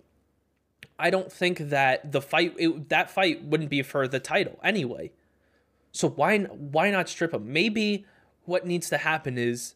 I 0.98 1.10
don't 1.10 1.30
think 1.30 1.58
that 1.58 2.12
the 2.12 2.22
fight 2.22 2.54
it, 2.58 2.88
that 2.88 3.10
fight 3.10 3.44
wouldn't 3.44 3.70
be 3.70 3.82
for 3.82 4.06
the 4.06 4.20
title 4.20 4.58
anyway. 4.62 5.10
So 5.92 6.08
why 6.08 6.38
why 6.38 6.90
not 6.90 7.08
strip 7.08 7.34
him? 7.34 7.52
Maybe 7.52 8.06
what 8.44 8.64
needs 8.64 8.88
to 8.90 8.98
happen 8.98 9.36
is 9.36 9.74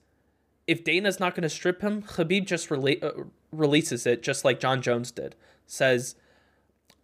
if 0.66 0.84
Dana's 0.84 1.18
not 1.18 1.34
going 1.34 1.42
to 1.42 1.48
strip 1.48 1.82
him, 1.82 2.02
Khabib 2.02 2.46
just 2.46 2.68
rela- 2.68 3.02
uh, 3.02 3.24
releases 3.50 4.06
it 4.06 4.22
just 4.22 4.44
like 4.44 4.60
Jon 4.60 4.80
Jones 4.80 5.10
did. 5.10 5.34
Says, 5.66 6.14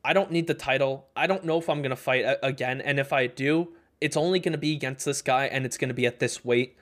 "I 0.06 0.12
don't 0.12 0.30
need 0.30 0.46
the 0.46 0.54
title. 0.54 1.08
I 1.16 1.26
don't 1.26 1.44
know 1.44 1.58
if 1.58 1.68
I'm 1.68 1.82
going 1.82 1.90
to 1.90 1.96
fight 1.96 2.24
a- 2.24 2.46
again, 2.46 2.80
and 2.80 2.98
if 3.00 3.12
I 3.12 3.26
do, 3.26 3.74
it's 4.00 4.16
only 4.16 4.38
going 4.38 4.52
to 4.52 4.58
be 4.58 4.72
against 4.72 5.04
this 5.04 5.20
guy, 5.22 5.46
and 5.46 5.66
it's 5.66 5.76
going 5.76 5.88
to 5.88 5.94
be 5.94 6.06
at 6.06 6.20
this 6.20 6.44
weight." 6.44 6.76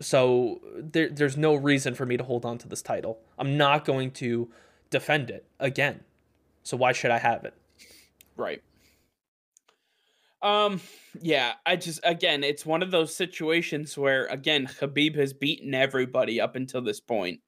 So 0.00 0.60
there, 0.76 1.08
there's 1.08 1.36
no 1.36 1.54
reason 1.54 1.94
for 1.94 2.06
me 2.06 2.16
to 2.16 2.24
hold 2.24 2.44
on 2.44 2.58
to 2.58 2.68
this 2.68 2.82
title. 2.82 3.18
I'm 3.38 3.56
not 3.56 3.84
going 3.84 4.10
to 4.12 4.50
defend 4.90 5.30
it 5.30 5.46
again. 5.58 6.04
So 6.62 6.76
why 6.76 6.92
should 6.92 7.10
I 7.10 7.18
have 7.18 7.44
it? 7.44 7.54
Right. 8.36 8.62
Um 10.42 10.80
yeah, 11.22 11.54
I 11.64 11.76
just 11.76 12.00
again, 12.04 12.44
it's 12.44 12.66
one 12.66 12.82
of 12.82 12.90
those 12.90 13.14
situations 13.14 13.96
where 13.96 14.26
again, 14.26 14.66
Khabib 14.66 15.16
has 15.16 15.32
beaten 15.32 15.74
everybody 15.74 16.40
up 16.40 16.56
until 16.56 16.82
this 16.82 17.00
point. 17.00 17.40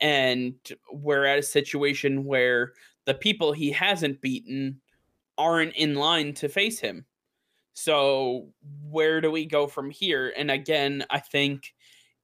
And 0.00 0.54
we're 0.90 1.24
at 1.24 1.38
a 1.38 1.42
situation 1.42 2.24
where 2.24 2.72
the 3.06 3.14
people 3.14 3.52
he 3.52 3.70
hasn't 3.70 4.20
beaten 4.20 4.80
aren't 5.38 5.74
in 5.74 5.94
line 5.94 6.34
to 6.34 6.48
face 6.48 6.78
him. 6.78 7.06
So 7.74 8.48
where 8.88 9.20
do 9.20 9.30
we 9.30 9.46
go 9.46 9.66
from 9.66 9.90
here? 9.90 10.32
And 10.36 10.50
again, 10.50 11.04
I 11.10 11.20
think 11.20 11.74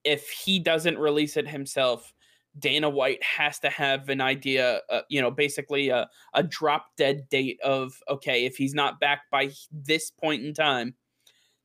if 0.05 0.29
he 0.31 0.59
doesn't 0.59 0.99
release 0.99 1.37
it 1.37 1.49
himself, 1.49 2.13
Dana 2.59 2.89
White 2.89 3.23
has 3.23 3.59
to 3.61 3.71
have 3.71 4.09
an 4.09 4.21
idea, 4.21 4.81
uh, 4.91 5.03
you 5.09 5.21
know, 5.21 5.31
basically 5.31 5.89
a, 5.89 6.09
a 6.35 6.43
drop 6.43 6.87
dead 6.97 7.29
date 7.31 7.61
of 7.63 7.95
okay, 8.09 8.45
if 8.45 8.57
he's 8.57 8.75
not 8.75 9.01
back 9.01 9.23
by 9.31 9.51
this 9.71 10.11
point 10.11 10.45
in 10.45 10.53
time, 10.53 10.95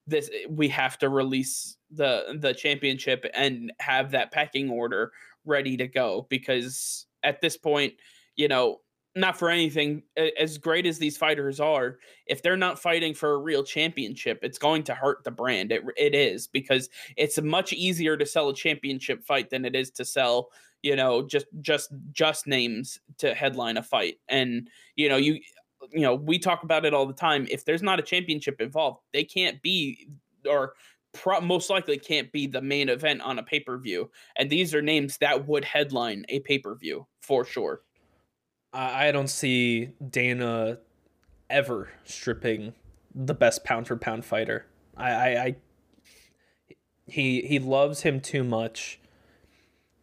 this 0.06 0.30
we 0.50 0.70
have 0.70 0.98
to 1.00 1.10
release 1.10 1.78
the 1.92 2.38
the 2.40 2.54
championship 2.54 3.26
and 3.34 3.72
have 3.80 4.12
that 4.12 4.32
pecking 4.32 4.70
order 4.70 5.12
ready 5.46 5.76
to 5.78 5.88
go 5.88 6.26
because 6.30 7.06
at 7.24 7.42
this 7.42 7.58
point, 7.58 7.94
you 8.36 8.48
know, 8.48 8.80
not 9.18 9.38
for 9.38 9.50
anything 9.50 10.04
as 10.40 10.58
great 10.58 10.86
as 10.86 11.00
these 11.00 11.18
fighters 11.18 11.60
are 11.60 11.98
if 12.28 12.42
they're 12.42 12.56
not 12.58 12.80
fighting 12.80 13.14
for 13.14 13.34
a 13.34 13.38
real 13.38 13.64
championship 13.64 14.40
it's 14.44 14.58
going 14.58 14.84
to 14.84 14.94
hurt 14.94 15.24
the 15.24 15.32
brand. 15.32 15.72
It, 15.72 15.84
it 15.98 16.14
is 16.14 16.48
because 16.48 16.90
it's 17.16 17.42
much 17.42 17.74
easier 17.74 18.16
to 18.16 18.26
sell 18.26 18.50
a 18.50 18.54
championship 18.54 19.24
fight 19.24 19.50
than 19.50 19.66
it 19.66 19.76
is 19.76 19.92
to 19.92 20.06
sell 20.06 20.50
you 20.84 20.96
know 20.96 21.26
just 21.26 21.48
just 21.62 21.92
just 22.12 22.48
names 22.48 23.00
to 23.18 23.34
headline 23.34 23.78
a 23.78 23.84
fight. 23.84 24.20
And 24.30 24.70
you 24.96 25.10
know 25.10 25.18
you 25.18 25.40
you 25.92 26.02
know 26.02 26.16
we 26.16 26.38
talk 26.40 26.64
about 26.64 26.86
it 26.86 26.94
all 26.94 27.06
the 27.06 27.14
time. 27.14 27.48
If 27.50 27.66
there's 27.66 27.84
not 27.84 28.00
a 28.00 28.04
championship 28.04 28.62
involved 28.62 29.00
they 29.14 29.24
can't 29.24 29.62
be 29.62 30.08
or 30.48 30.74
pro- 31.14 31.42
most 31.42 31.70
likely 31.70 31.98
can't 31.98 32.32
be 32.32 32.48
the 32.48 32.62
main 32.62 32.90
event 32.90 33.22
on 33.22 33.40
a 33.40 33.44
pay-per-view. 33.44 34.10
And 34.36 34.50
these 34.50 34.74
are 34.74 34.82
names 34.82 35.18
that 35.18 35.48
would 35.48 35.66
headline 35.66 36.26
a 36.30 36.40
pay-per-view 36.42 37.06
for 37.22 37.44
sure 37.44 37.82
I 38.74 39.12
don't 39.12 39.30
see 39.30 39.92
Dana 40.10 40.80
ever 41.50 41.90
stripping 42.04 42.74
the 43.16 43.34
best 43.34 43.64
pound 43.64 43.88
for 43.88 43.96
pound 43.96 44.26
fighter. 44.26 44.66
I, 44.96 45.12
I, 45.12 45.44
I 45.44 45.56
he 47.08 47.42
he 47.42 47.60
loves 47.60 48.02
him 48.02 48.20
too 48.20 48.44
much 48.44 49.00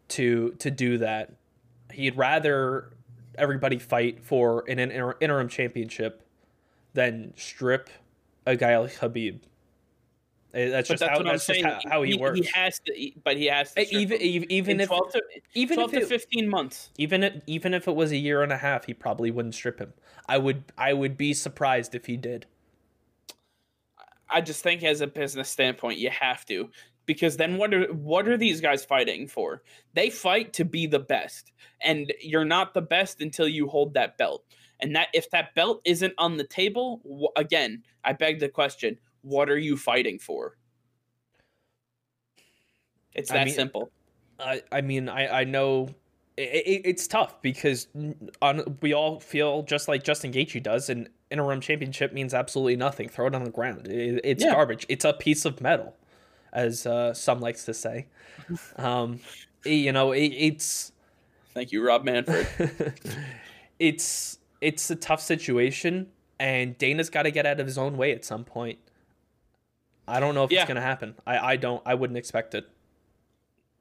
to 0.08 0.54
to 0.58 0.70
do 0.70 0.98
that. 0.98 1.32
He'd 1.92 2.16
rather 2.16 2.90
everybody 3.36 3.78
fight 3.78 4.24
for 4.24 4.64
an, 4.68 4.78
an 4.78 5.14
interim 5.20 5.48
championship 5.48 6.26
than 6.94 7.34
strip 7.36 7.90
a 8.46 8.56
guy 8.56 8.76
like 8.78 8.94
Khabib. 8.94 9.40
That's 10.54 10.88
just, 10.88 11.00
that's 11.00 11.18
how, 11.18 11.22
that's 11.24 11.46
just 11.46 11.62
how, 11.62 11.80
how, 11.84 12.02
he, 12.02 12.12
he, 12.12 12.18
works. 12.18 12.38
He 12.38 12.48
has 12.54 12.78
to, 12.86 13.10
but 13.24 13.36
he 13.36 13.46
has 13.46 13.72
to. 13.72 13.82
Even 13.94 14.22
even, 14.22 14.52
even 14.52 14.80
if 14.80 14.86
12 14.86 15.12
to, 15.12 15.22
even 15.54 15.76
12 15.76 15.94
if 15.94 16.00
to 16.02 16.06
15 16.06 16.48
months. 16.48 16.90
Even 16.96 17.24
if, 17.24 17.42
even 17.48 17.74
if 17.74 17.88
it 17.88 17.96
was 17.96 18.12
a 18.12 18.16
year 18.16 18.42
and 18.42 18.52
a 18.52 18.56
half, 18.56 18.84
he 18.84 18.94
probably 18.94 19.32
wouldn't 19.32 19.56
strip 19.56 19.80
him. 19.80 19.92
I 20.28 20.38
would 20.38 20.62
I 20.78 20.92
would 20.92 21.16
be 21.16 21.34
surprised 21.34 21.96
if 21.96 22.06
he 22.06 22.16
did. 22.16 22.46
I 24.30 24.40
just 24.40 24.62
think, 24.62 24.84
as 24.84 25.00
a 25.00 25.08
business 25.08 25.48
standpoint, 25.48 25.98
you 25.98 26.10
have 26.10 26.46
to 26.46 26.70
because 27.06 27.36
then 27.36 27.56
what 27.56 27.74
are 27.74 27.92
what 27.92 28.28
are 28.28 28.36
these 28.36 28.60
guys 28.60 28.84
fighting 28.84 29.26
for? 29.26 29.62
They 29.94 30.10
fight 30.10 30.52
to 30.54 30.64
be 30.64 30.86
the 30.86 31.00
best, 31.00 31.52
and 31.80 32.12
you're 32.20 32.44
not 32.44 32.74
the 32.74 32.82
best 32.82 33.20
until 33.20 33.48
you 33.48 33.68
hold 33.68 33.94
that 33.94 34.18
belt. 34.18 34.44
And 34.80 34.94
that 34.96 35.08
if 35.14 35.30
that 35.30 35.54
belt 35.54 35.80
isn't 35.84 36.14
on 36.18 36.36
the 36.36 36.46
table, 36.46 37.30
again, 37.36 37.82
I 38.04 38.12
beg 38.12 38.40
the 38.40 38.48
question: 38.48 38.98
what 39.24 39.50
are 39.50 39.58
you 39.58 39.76
fighting 39.76 40.18
for? 40.18 40.56
It's 43.14 43.30
that 43.30 43.40
I 43.40 43.44
mean, 43.44 43.54
simple. 43.54 43.90
I 44.38 44.62
I 44.70 44.80
mean 44.80 45.08
I 45.08 45.40
I 45.40 45.44
know 45.44 45.88
it, 46.36 46.42
it, 46.42 46.82
it's 46.84 47.06
tough 47.06 47.40
because 47.42 47.88
on 48.42 48.78
we 48.80 48.92
all 48.92 49.20
feel 49.20 49.62
just 49.62 49.88
like 49.88 50.02
Justin 50.02 50.32
Gaethje 50.32 50.62
does. 50.62 50.88
and 50.88 51.08
interim 51.34 51.60
championship 51.60 52.12
means 52.12 52.32
absolutely 52.32 52.76
nothing. 52.76 53.08
Throw 53.08 53.26
it 53.26 53.34
on 53.34 53.44
the 53.44 53.50
ground. 53.50 53.88
It, 53.88 54.20
it's 54.24 54.44
yeah. 54.44 54.52
garbage. 54.52 54.86
It's 54.88 55.04
a 55.04 55.12
piece 55.12 55.44
of 55.44 55.60
metal, 55.60 55.94
as 56.52 56.86
uh, 56.86 57.12
some 57.12 57.40
likes 57.40 57.64
to 57.66 57.74
say. 57.74 58.06
Um, 58.76 59.20
you 59.64 59.92
know, 59.92 60.12
it's. 60.12 60.92
Thank 61.54 61.72
you, 61.72 61.82
Rob 61.82 62.04
Manfred. 62.04 62.46
it's 63.78 64.38
it's 64.60 64.90
a 64.90 64.96
tough 64.96 65.22
situation, 65.22 66.08
and 66.38 66.76
Dana's 66.76 67.08
got 67.08 67.22
to 67.22 67.30
get 67.30 67.46
out 67.46 67.60
of 67.60 67.66
his 67.66 67.78
own 67.78 67.96
way 67.96 68.12
at 68.12 68.22
some 68.24 68.44
point. 68.44 68.78
I 70.06 70.20
don't 70.20 70.34
know 70.34 70.44
if 70.44 70.52
yeah. 70.52 70.60
it's 70.60 70.68
going 70.68 70.76
to 70.76 70.82
happen. 70.82 71.14
I, 71.26 71.38
I 71.38 71.56
don't. 71.56 71.82
I 71.86 71.94
wouldn't 71.94 72.18
expect 72.18 72.54
it. 72.54 72.68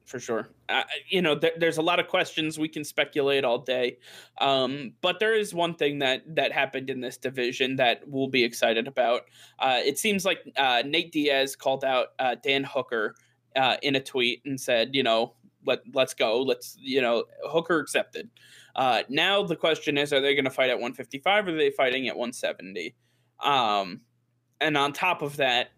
For 0.04 0.20
sure. 0.20 0.50
Uh, 0.68 0.82
you 1.08 1.22
know, 1.22 1.38
th- 1.38 1.54
there's 1.56 1.78
a 1.78 1.82
lot 1.82 1.98
of 1.98 2.08
questions 2.08 2.58
we 2.58 2.68
can 2.68 2.84
speculate 2.84 3.42
all 3.42 3.58
day, 3.58 3.96
um, 4.38 4.92
but 5.00 5.18
there 5.18 5.34
is 5.34 5.54
one 5.54 5.74
thing 5.74 5.98
that 6.00 6.22
that 6.36 6.52
happened 6.52 6.90
in 6.90 7.00
this 7.00 7.16
division 7.16 7.76
that 7.76 8.02
we'll 8.06 8.28
be 8.28 8.44
excited 8.44 8.86
about. 8.86 9.22
Uh, 9.58 9.80
it 9.82 9.98
seems 9.98 10.26
like 10.26 10.40
uh, 10.56 10.82
Nate 10.84 11.10
Diaz 11.10 11.56
called 11.56 11.84
out 11.84 12.08
uh, 12.18 12.36
Dan 12.42 12.64
Hooker 12.64 13.14
uh, 13.56 13.76
in 13.82 13.96
a 13.96 14.00
tweet 14.00 14.42
and 14.44 14.60
said, 14.60 14.94
you 14.94 15.02
know, 15.02 15.32
let 15.66 15.80
let's 15.94 16.12
go, 16.12 16.42
let's 16.42 16.76
you 16.78 17.00
know, 17.00 17.24
Hooker 17.50 17.78
accepted. 17.78 18.28
Uh, 18.76 19.04
now 19.08 19.42
the 19.42 19.56
question 19.56 19.96
is, 19.96 20.12
are 20.12 20.20
they 20.20 20.34
going 20.34 20.44
to 20.44 20.50
fight 20.50 20.68
at 20.68 20.76
155 20.76 21.46
or 21.46 21.50
are 21.50 21.56
they 21.56 21.70
fighting 21.70 22.08
at 22.08 22.16
170? 22.16 22.94
Um, 23.42 24.02
and 24.60 24.76
on 24.76 24.92
top 24.92 25.22
of 25.22 25.36
that, 25.36 25.68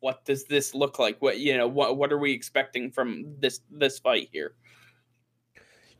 what 0.00 0.24
does 0.24 0.44
this 0.44 0.74
look 0.74 0.98
like? 0.98 1.20
What 1.20 1.38
you 1.38 1.56
know, 1.56 1.66
what 1.66 1.96
what 1.96 2.12
are 2.12 2.18
we 2.18 2.32
expecting 2.32 2.90
from 2.90 3.36
this 3.38 3.60
this 3.70 3.98
fight 3.98 4.28
here? 4.32 4.54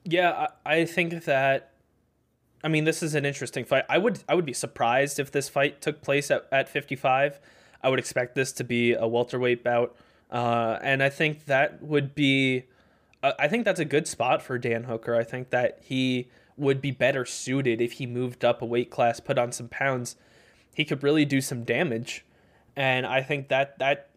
Yeah, 0.04 0.48
I, 0.66 0.78
I 0.80 0.84
think 0.84 1.24
that. 1.24 1.70
I 2.62 2.68
mean, 2.68 2.84
this 2.84 3.02
is 3.02 3.14
an 3.14 3.26
interesting 3.26 3.66
fight. 3.66 3.84
I 3.88 3.98
would 3.98 4.20
I 4.28 4.34
would 4.34 4.46
be 4.46 4.54
surprised 4.54 5.18
if 5.18 5.30
this 5.30 5.48
fight 5.48 5.82
took 5.82 6.02
place 6.02 6.30
at, 6.30 6.46
at 6.50 6.68
55. 6.68 7.40
I 7.82 7.88
would 7.90 7.98
expect 7.98 8.34
this 8.34 8.52
to 8.52 8.64
be 8.64 8.94
a 8.94 9.06
welterweight 9.06 9.62
bout, 9.62 9.94
uh, 10.30 10.78
and 10.82 11.02
I 11.02 11.10
think 11.10 11.46
that 11.46 11.82
would 11.82 12.14
be. 12.14 12.64
Uh, 13.22 13.32
I 13.38 13.48
think 13.48 13.64
that's 13.64 13.80
a 13.80 13.84
good 13.84 14.06
spot 14.06 14.42
for 14.42 14.58
Dan 14.58 14.84
Hooker. 14.84 15.14
I 15.14 15.24
think 15.24 15.50
that 15.50 15.80
he 15.82 16.28
would 16.56 16.80
be 16.80 16.90
better 16.90 17.24
suited 17.24 17.80
if 17.80 17.92
he 17.92 18.06
moved 18.06 18.44
up 18.44 18.62
a 18.62 18.66
weight 18.66 18.90
class, 18.90 19.20
put 19.20 19.38
on 19.38 19.52
some 19.52 19.68
pounds. 19.68 20.16
He 20.74 20.84
could 20.84 21.02
really 21.02 21.24
do 21.24 21.40
some 21.40 21.64
damage 21.64 22.24
and 22.76 23.06
I 23.06 23.22
think 23.22 23.48
that 23.48 23.78
that 23.78 24.10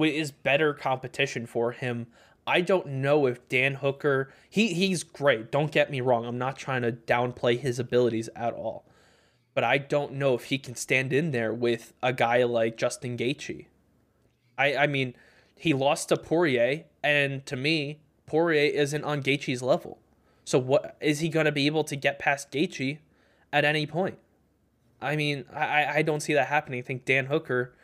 is 0.00 0.30
better 0.30 0.72
competition 0.74 1.46
for 1.46 1.72
him 1.72 2.06
I 2.46 2.60
don't 2.60 2.86
know 2.86 3.26
if 3.26 3.48
Dan 3.48 3.74
Hooker 3.74 4.32
he 4.50 4.74
he's 4.74 5.04
great. 5.04 5.52
Don't 5.52 5.70
get 5.70 5.90
me 5.90 6.00
wrong. 6.00 6.24
I'm 6.24 6.38
not 6.38 6.56
trying 6.56 6.82
to 6.82 6.92
downplay 6.92 7.58
his 7.58 7.78
abilities 7.78 8.28
at 8.34 8.52
all. 8.52 8.84
But 9.54 9.64
I 9.64 9.78
don't 9.78 10.14
know 10.14 10.34
if 10.34 10.44
he 10.44 10.58
can 10.58 10.74
stand 10.74 11.12
in 11.12 11.30
there 11.30 11.52
with 11.52 11.92
a 12.02 12.12
guy 12.12 12.42
like 12.44 12.76
Justin 12.76 13.16
Gaethje. 13.16 13.66
I 14.58 14.76
I 14.76 14.86
mean, 14.86 15.14
he 15.54 15.72
lost 15.72 16.08
to 16.08 16.16
Poirier 16.16 16.84
and 17.02 17.46
to 17.46 17.56
me, 17.56 18.00
Poirier 18.26 18.72
isn't 18.72 19.04
on 19.04 19.22
Gaethje's 19.22 19.62
level. 19.62 19.98
So 20.44 20.58
what 20.58 20.96
is 21.00 21.20
he 21.20 21.28
going 21.28 21.46
to 21.46 21.52
be 21.52 21.66
able 21.66 21.84
to 21.84 21.94
get 21.94 22.18
past 22.18 22.50
Gaethje 22.50 22.98
at 23.52 23.64
any 23.64 23.86
point? 23.86 24.18
I 25.00 25.14
mean, 25.14 25.44
I 25.54 25.98
I 25.98 26.02
don't 26.02 26.20
see 26.20 26.34
that 26.34 26.48
happening. 26.48 26.80
I 26.80 26.82
think 26.82 27.04
Dan 27.04 27.26
Hooker 27.26 27.74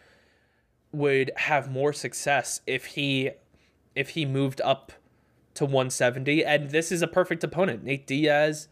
would 0.93 1.31
have 1.37 1.71
more 1.71 1.93
success 1.93 2.61
if 2.67 2.87
he 2.87 3.31
if 3.95 4.11
he 4.11 4.25
moved 4.25 4.61
up 4.63 4.93
to 5.55 5.65
170 5.65 6.45
and 6.45 6.71
this 6.71 6.93
is 6.93 7.03
a 7.03 7.09
perfect 7.09 7.43
opponent. 7.45 7.85
Nate 7.85 8.07
Diaz 8.07 8.69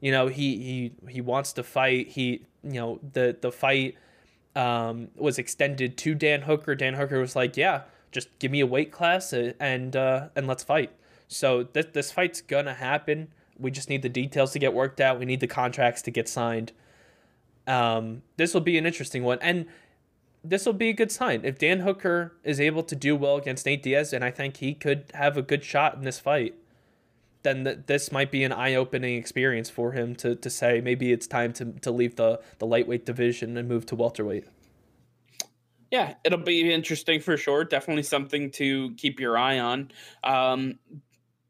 you 0.00 0.10
know 0.10 0.26
he 0.28 0.56
he 0.56 1.10
he 1.12 1.20
wants 1.20 1.52
to 1.52 1.62
fight. 1.62 2.08
He 2.08 2.46
you 2.62 2.72
know 2.72 3.00
the 3.12 3.36
the 3.40 3.52
fight 3.52 3.96
um, 4.56 5.08
was 5.14 5.38
extended 5.38 5.96
to 5.98 6.14
Dan 6.14 6.42
Hooker. 6.42 6.74
Dan 6.74 6.94
Hooker 6.94 7.20
was 7.20 7.36
like 7.36 7.56
yeah 7.56 7.82
just 8.10 8.36
give 8.38 8.50
me 8.50 8.60
a 8.60 8.66
weight 8.66 8.90
class 8.90 9.32
uh, 9.32 9.52
and 9.60 9.94
uh, 9.94 10.28
and 10.34 10.46
let's 10.46 10.64
fight. 10.64 10.90
So 11.28 11.64
this 11.64 11.86
this 11.92 12.10
fight's 12.10 12.40
gonna 12.40 12.74
happen. 12.74 13.28
We 13.58 13.70
just 13.70 13.90
need 13.90 14.02
the 14.02 14.08
details 14.08 14.52
to 14.52 14.58
get 14.58 14.72
worked 14.72 15.00
out. 15.00 15.18
We 15.18 15.26
need 15.26 15.40
the 15.40 15.46
contracts 15.46 16.02
to 16.02 16.10
get 16.10 16.28
signed. 16.28 16.72
Um, 17.66 18.22
this 18.36 18.54
will 18.54 18.62
be 18.62 18.78
an 18.78 18.86
interesting 18.86 19.22
one. 19.22 19.38
And 19.42 19.66
this 20.42 20.64
will 20.66 20.72
be 20.72 20.88
a 20.88 20.94
good 20.94 21.12
sign. 21.12 21.42
If 21.44 21.58
Dan 21.58 21.80
Hooker 21.80 22.32
is 22.44 22.60
able 22.60 22.82
to 22.84 22.96
do 22.96 23.14
well 23.14 23.36
against 23.36 23.66
Nate 23.66 23.82
Diaz, 23.82 24.12
and 24.12 24.24
I 24.24 24.30
think 24.30 24.58
he 24.58 24.74
could 24.74 25.04
have 25.14 25.36
a 25.36 25.42
good 25.42 25.64
shot 25.64 25.94
in 25.94 26.02
this 26.02 26.18
fight, 26.18 26.54
then 27.42 27.64
th- 27.64 27.78
this 27.86 28.12
might 28.12 28.30
be 28.30 28.44
an 28.44 28.52
eye-opening 28.52 29.16
experience 29.16 29.70
for 29.70 29.92
him 29.92 30.14
to, 30.16 30.34
to 30.34 30.50
say 30.50 30.80
maybe 30.80 31.12
it's 31.12 31.26
time 31.26 31.52
to, 31.54 31.72
to 31.80 31.90
leave 31.90 32.16
the, 32.16 32.40
the 32.58 32.66
lightweight 32.66 33.04
division 33.06 33.56
and 33.56 33.68
move 33.68 33.86
to 33.86 33.94
welterweight. 33.94 34.44
Yeah, 35.90 36.14
it'll 36.24 36.38
be 36.38 36.72
interesting 36.72 37.20
for 37.20 37.36
sure. 37.36 37.64
Definitely 37.64 38.04
something 38.04 38.50
to 38.52 38.94
keep 38.94 39.18
your 39.18 39.36
eye 39.36 39.58
on. 39.58 39.90
Um, 40.22 40.78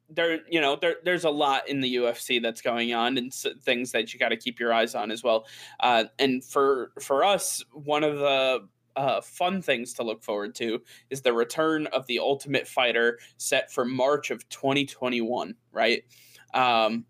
there, 0.09 0.41
you 0.49 0.61
know, 0.61 0.77
there, 0.77 0.97
there's 1.05 1.25
a 1.25 1.31
lot 1.31 1.69
in 1.69 1.81
the 1.81 1.97
UFC 1.97 2.43
that's 2.43 2.63
going 2.63 2.95
on, 2.95 3.19
and 3.19 3.33
things 3.33 3.93
that 3.93 4.13
you 4.13 4.19
got 4.19 4.31
to 4.31 4.37
keep 4.37 4.59
your 4.59 4.73
eyes 4.73 4.95
on 4.95 5.11
as 5.11 5.23
well. 5.23 5.47
Uh, 5.79 6.05
and 6.19 6.43
for 6.43 6.93
for 7.01 7.23
us, 7.23 7.63
one 7.73 8.03
of 8.03 8.19
the 8.19 8.67
uh, 9.01 9.21
fun 9.23 9.63
things 9.63 9.95
to 9.95 10.03
look 10.03 10.23
forward 10.23 10.55
to 10.55 10.83
is 11.09 11.23
the 11.23 11.33
return 11.33 11.87
of 11.87 12.07
the 12.07 12.19
Ultimate 12.19 12.69
Fighter 12.69 13.19
set 13.39 13.73
for 13.73 13.87
March 13.87 14.31
of 14.31 14.47
2021. 14.51 15.55
Right. 15.73 16.05
Um, 16.53 17.07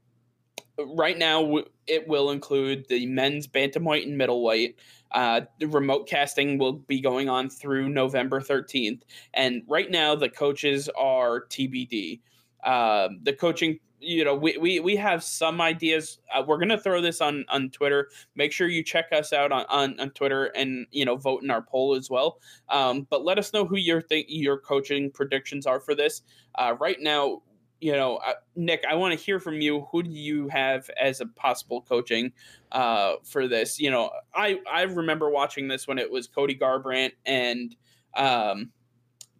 right 0.78 1.18
now, 1.18 1.62
it 1.88 2.06
will 2.06 2.30
include 2.30 2.86
the 2.88 3.06
men's 3.06 3.48
bantamweight 3.48 4.04
and 4.04 4.16
middleweight. 4.16 4.78
Uh, 5.10 5.40
the 5.58 5.66
remote 5.66 6.08
casting 6.08 6.58
will 6.58 6.74
be 6.74 7.00
going 7.00 7.28
on 7.28 7.50
through 7.50 7.88
November 7.88 8.40
13th, 8.40 9.02
and 9.34 9.62
right 9.66 9.90
now 9.90 10.14
the 10.14 10.28
coaches 10.28 10.88
are 10.96 11.46
TBD. 11.46 12.20
Uh, 12.62 13.08
the 13.24 13.32
coaching 13.32 13.80
you 14.00 14.24
know 14.24 14.34
we, 14.34 14.56
we 14.56 14.80
we 14.80 14.96
have 14.96 15.22
some 15.22 15.60
ideas. 15.60 16.18
Uh, 16.34 16.42
we're 16.46 16.58
gonna 16.58 16.78
throw 16.78 17.00
this 17.00 17.20
on 17.20 17.44
on 17.48 17.70
twitter. 17.70 18.08
Make 18.34 18.52
sure 18.52 18.68
you 18.68 18.82
check 18.82 19.06
us 19.12 19.32
out 19.32 19.52
on 19.52 19.66
on, 19.68 20.00
on 20.00 20.10
twitter 20.10 20.46
and 20.46 20.86
you 20.90 21.04
know 21.04 21.16
vote 21.16 21.42
in 21.42 21.50
our 21.50 21.62
poll 21.62 21.94
as 21.94 22.10
well. 22.10 22.38
Um, 22.68 23.06
but 23.10 23.24
let 23.24 23.38
us 23.38 23.52
know 23.52 23.64
who 23.64 23.76
your 23.76 24.00
think 24.00 24.26
your 24.28 24.58
coaching 24.58 25.10
predictions 25.10 25.66
are 25.66 25.80
for 25.80 25.94
this. 25.94 26.22
Uh, 26.54 26.74
right 26.80 26.96
now 27.00 27.42
you 27.80 27.92
know 27.92 28.16
uh, 28.16 28.34
nick 28.56 28.84
i 28.88 28.94
want 28.94 29.16
to 29.16 29.24
hear 29.24 29.38
from 29.38 29.60
you. 29.60 29.86
Who 29.92 30.02
do 30.02 30.10
you 30.10 30.48
have 30.48 30.90
as 31.00 31.20
a 31.20 31.26
possible 31.26 31.82
coaching 31.82 32.32
uh, 32.72 33.14
for 33.24 33.48
this? 33.48 33.78
You 33.78 33.90
know 33.90 34.10
i 34.34 34.60
i 34.70 34.82
remember 34.82 35.30
watching 35.30 35.68
this 35.68 35.86
when 35.86 35.98
it 35.98 36.10
was 36.10 36.26
cody 36.26 36.56
garbrandt 36.56 37.12
and 37.26 37.76
um, 38.14 38.70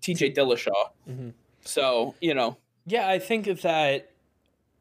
tj 0.02 0.34
dillashaw. 0.34 0.90
Mm-hmm. 1.08 1.30
so 1.64 2.14
you 2.20 2.34
know. 2.34 2.56
Yeah 2.86 3.08
i 3.08 3.18
think 3.18 3.44
that 3.61 4.09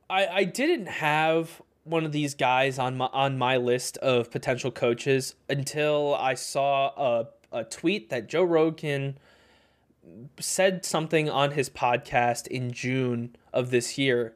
I 0.10 0.28
I 0.28 0.44
didn't 0.44 0.88
have 0.88 1.62
one 1.84 2.06
of 2.06 2.12
these 2.12 2.36
guys 2.36 2.80
on 2.80 2.98
my 2.98 3.08
on 3.08 3.38
my 3.38 3.58
list 3.58 3.98
of 3.98 4.32
potential 4.32 4.72
coaches 4.72 5.36
until 5.50 6.16
I 6.16 6.34
saw 6.34 6.92
a 6.98 7.28
a 7.52 7.64
tweet 7.64 8.10
that 8.10 8.28
Joe 8.28 8.44
Rogan 8.44 9.18
said 10.40 10.86
something 10.86 11.30
on 11.30 11.52
his 11.52 11.70
podcast 11.70 12.48
in 12.48 12.72
June 12.72 13.36
of 13.54 13.72
this 13.72 13.98
year. 13.98 14.36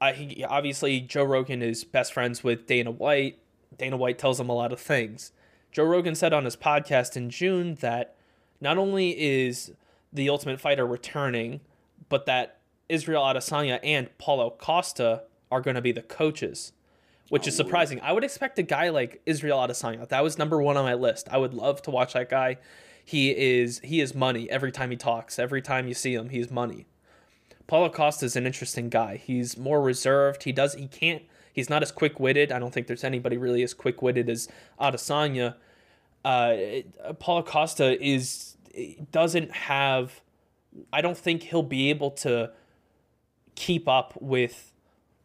I 0.00 0.12
he, 0.12 0.44
obviously 0.44 1.00
Joe 1.00 1.24
Rogan 1.24 1.62
is 1.62 1.84
best 1.84 2.12
friends 2.12 2.42
with 2.42 2.66
Dana 2.66 2.90
White. 2.90 3.38
Dana 3.76 3.96
White 3.96 4.18
tells 4.18 4.40
him 4.40 4.48
a 4.48 4.54
lot 4.54 4.72
of 4.72 4.80
things. 4.80 5.32
Joe 5.72 5.84
Rogan 5.84 6.14
said 6.14 6.32
on 6.32 6.44
his 6.44 6.56
podcast 6.56 7.16
in 7.16 7.30
June 7.30 7.76
that 7.76 8.16
not 8.60 8.78
only 8.78 9.18
is 9.20 9.72
the 10.12 10.28
Ultimate 10.28 10.60
Fighter 10.60 10.86
returning, 10.86 11.60
but 12.08 12.26
that 12.26 12.59
Israel 12.90 13.22
Adesanya 13.22 13.78
and 13.82 14.16
Paulo 14.18 14.50
Costa 14.50 15.22
are 15.50 15.60
going 15.60 15.76
to 15.76 15.80
be 15.80 15.92
the 15.92 16.02
coaches, 16.02 16.72
which 17.28 17.46
is 17.46 17.56
surprising. 17.56 18.00
I 18.02 18.12
would 18.12 18.24
expect 18.24 18.58
a 18.58 18.62
guy 18.62 18.90
like 18.90 19.22
Israel 19.26 19.58
Adesanya. 19.58 20.08
That 20.08 20.22
was 20.22 20.38
number 20.38 20.60
one 20.60 20.76
on 20.76 20.84
my 20.84 20.94
list. 20.94 21.28
I 21.30 21.38
would 21.38 21.54
love 21.54 21.82
to 21.82 21.90
watch 21.90 22.12
that 22.14 22.28
guy. 22.28 22.58
He 23.04 23.30
is 23.30 23.80
he 23.80 24.00
is 24.00 24.14
money 24.14 24.50
every 24.50 24.72
time 24.72 24.90
he 24.90 24.96
talks. 24.96 25.38
Every 25.38 25.62
time 25.62 25.88
you 25.88 25.94
see 25.94 26.14
him, 26.14 26.28
he's 26.28 26.50
money. 26.50 26.86
Paulo 27.66 27.88
Costa 27.88 28.26
is 28.26 28.36
an 28.36 28.46
interesting 28.46 28.88
guy. 28.88 29.16
He's 29.16 29.56
more 29.56 29.80
reserved. 29.80 30.42
He 30.42 30.52
does 30.52 30.74
he 30.74 30.86
can't 30.86 31.22
he's 31.52 31.70
not 31.70 31.82
as 31.82 31.92
quick 31.92 32.20
witted. 32.20 32.52
I 32.52 32.58
don't 32.58 32.72
think 32.72 32.86
there's 32.86 33.04
anybody 33.04 33.36
really 33.36 33.62
as 33.62 33.74
quick 33.74 34.02
witted 34.02 34.28
as 34.28 34.48
Adesanya. 34.80 35.54
Uh, 36.24 36.56
Paulo 37.18 37.42
Costa 37.42 38.00
is 38.04 38.56
doesn't 39.10 39.50
have. 39.52 40.20
I 40.92 41.00
don't 41.00 41.18
think 41.18 41.44
he'll 41.44 41.62
be 41.62 41.90
able 41.90 42.12
to 42.12 42.52
keep 43.60 43.86
up 43.86 44.14
with 44.22 44.72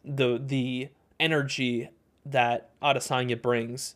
the 0.04 0.42
the 0.46 0.90
energy 1.22 1.90
that 2.26 2.70
Adesanya 2.82 3.42
brings. 3.42 3.96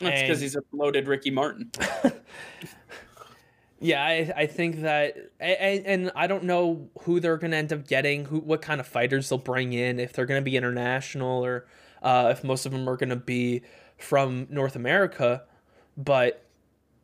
That's 0.00 0.20
because 0.20 0.40
he's 0.40 0.54
a 0.54 0.60
bloated 0.70 1.08
Ricky 1.08 1.30
Martin. 1.30 1.70
yeah, 3.80 4.04
I, 4.04 4.32
I 4.36 4.46
think 4.46 4.82
that, 4.82 5.16
and, 5.38 5.86
and 5.86 6.12
I 6.14 6.26
don't 6.26 6.44
know 6.44 6.88
who 7.02 7.20
they're 7.20 7.38
going 7.38 7.52
to 7.52 7.56
end 7.56 7.72
up 7.72 7.86
getting, 7.86 8.26
who 8.26 8.40
what 8.40 8.60
kind 8.60 8.80
of 8.80 8.86
fighters 8.86 9.30
they'll 9.30 9.38
bring 9.38 9.72
in, 9.72 9.98
if 9.98 10.12
they're 10.12 10.26
going 10.26 10.40
to 10.40 10.44
be 10.44 10.56
international 10.56 11.42
or 11.44 11.66
uh, 12.02 12.28
if 12.30 12.44
most 12.44 12.66
of 12.66 12.72
them 12.72 12.88
are 12.88 12.96
going 12.96 13.10
to 13.10 13.16
be 13.16 13.62
from 13.96 14.46
North 14.50 14.76
America. 14.76 15.44
But 15.96 16.44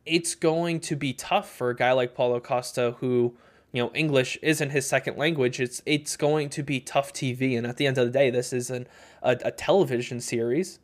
it's 0.04 0.34
going 0.34 0.80
to 0.80 0.96
be 0.96 1.14
tough 1.14 1.50
for 1.50 1.70
a 1.70 1.76
guy 1.76 1.92
like 1.92 2.14
Paulo 2.14 2.38
Costa 2.38 2.96
who 3.00 3.36
you 3.72 3.82
know 3.82 3.90
English 3.94 4.38
isn't 4.42 4.70
his 4.70 4.86
second 4.86 5.16
language, 5.16 5.60
it's 5.60 5.82
it's 5.86 6.16
going 6.16 6.48
to 6.50 6.62
be 6.62 6.80
tough 6.80 7.12
TV. 7.12 7.56
And 7.56 7.66
at 7.66 7.76
the 7.76 7.86
end 7.86 7.98
of 7.98 8.06
the 8.06 8.12
day, 8.12 8.30
this 8.30 8.52
is 8.52 8.70
an 8.70 8.86
a, 9.22 9.36
a 9.44 9.50
television 9.50 10.20
series, 10.20 10.78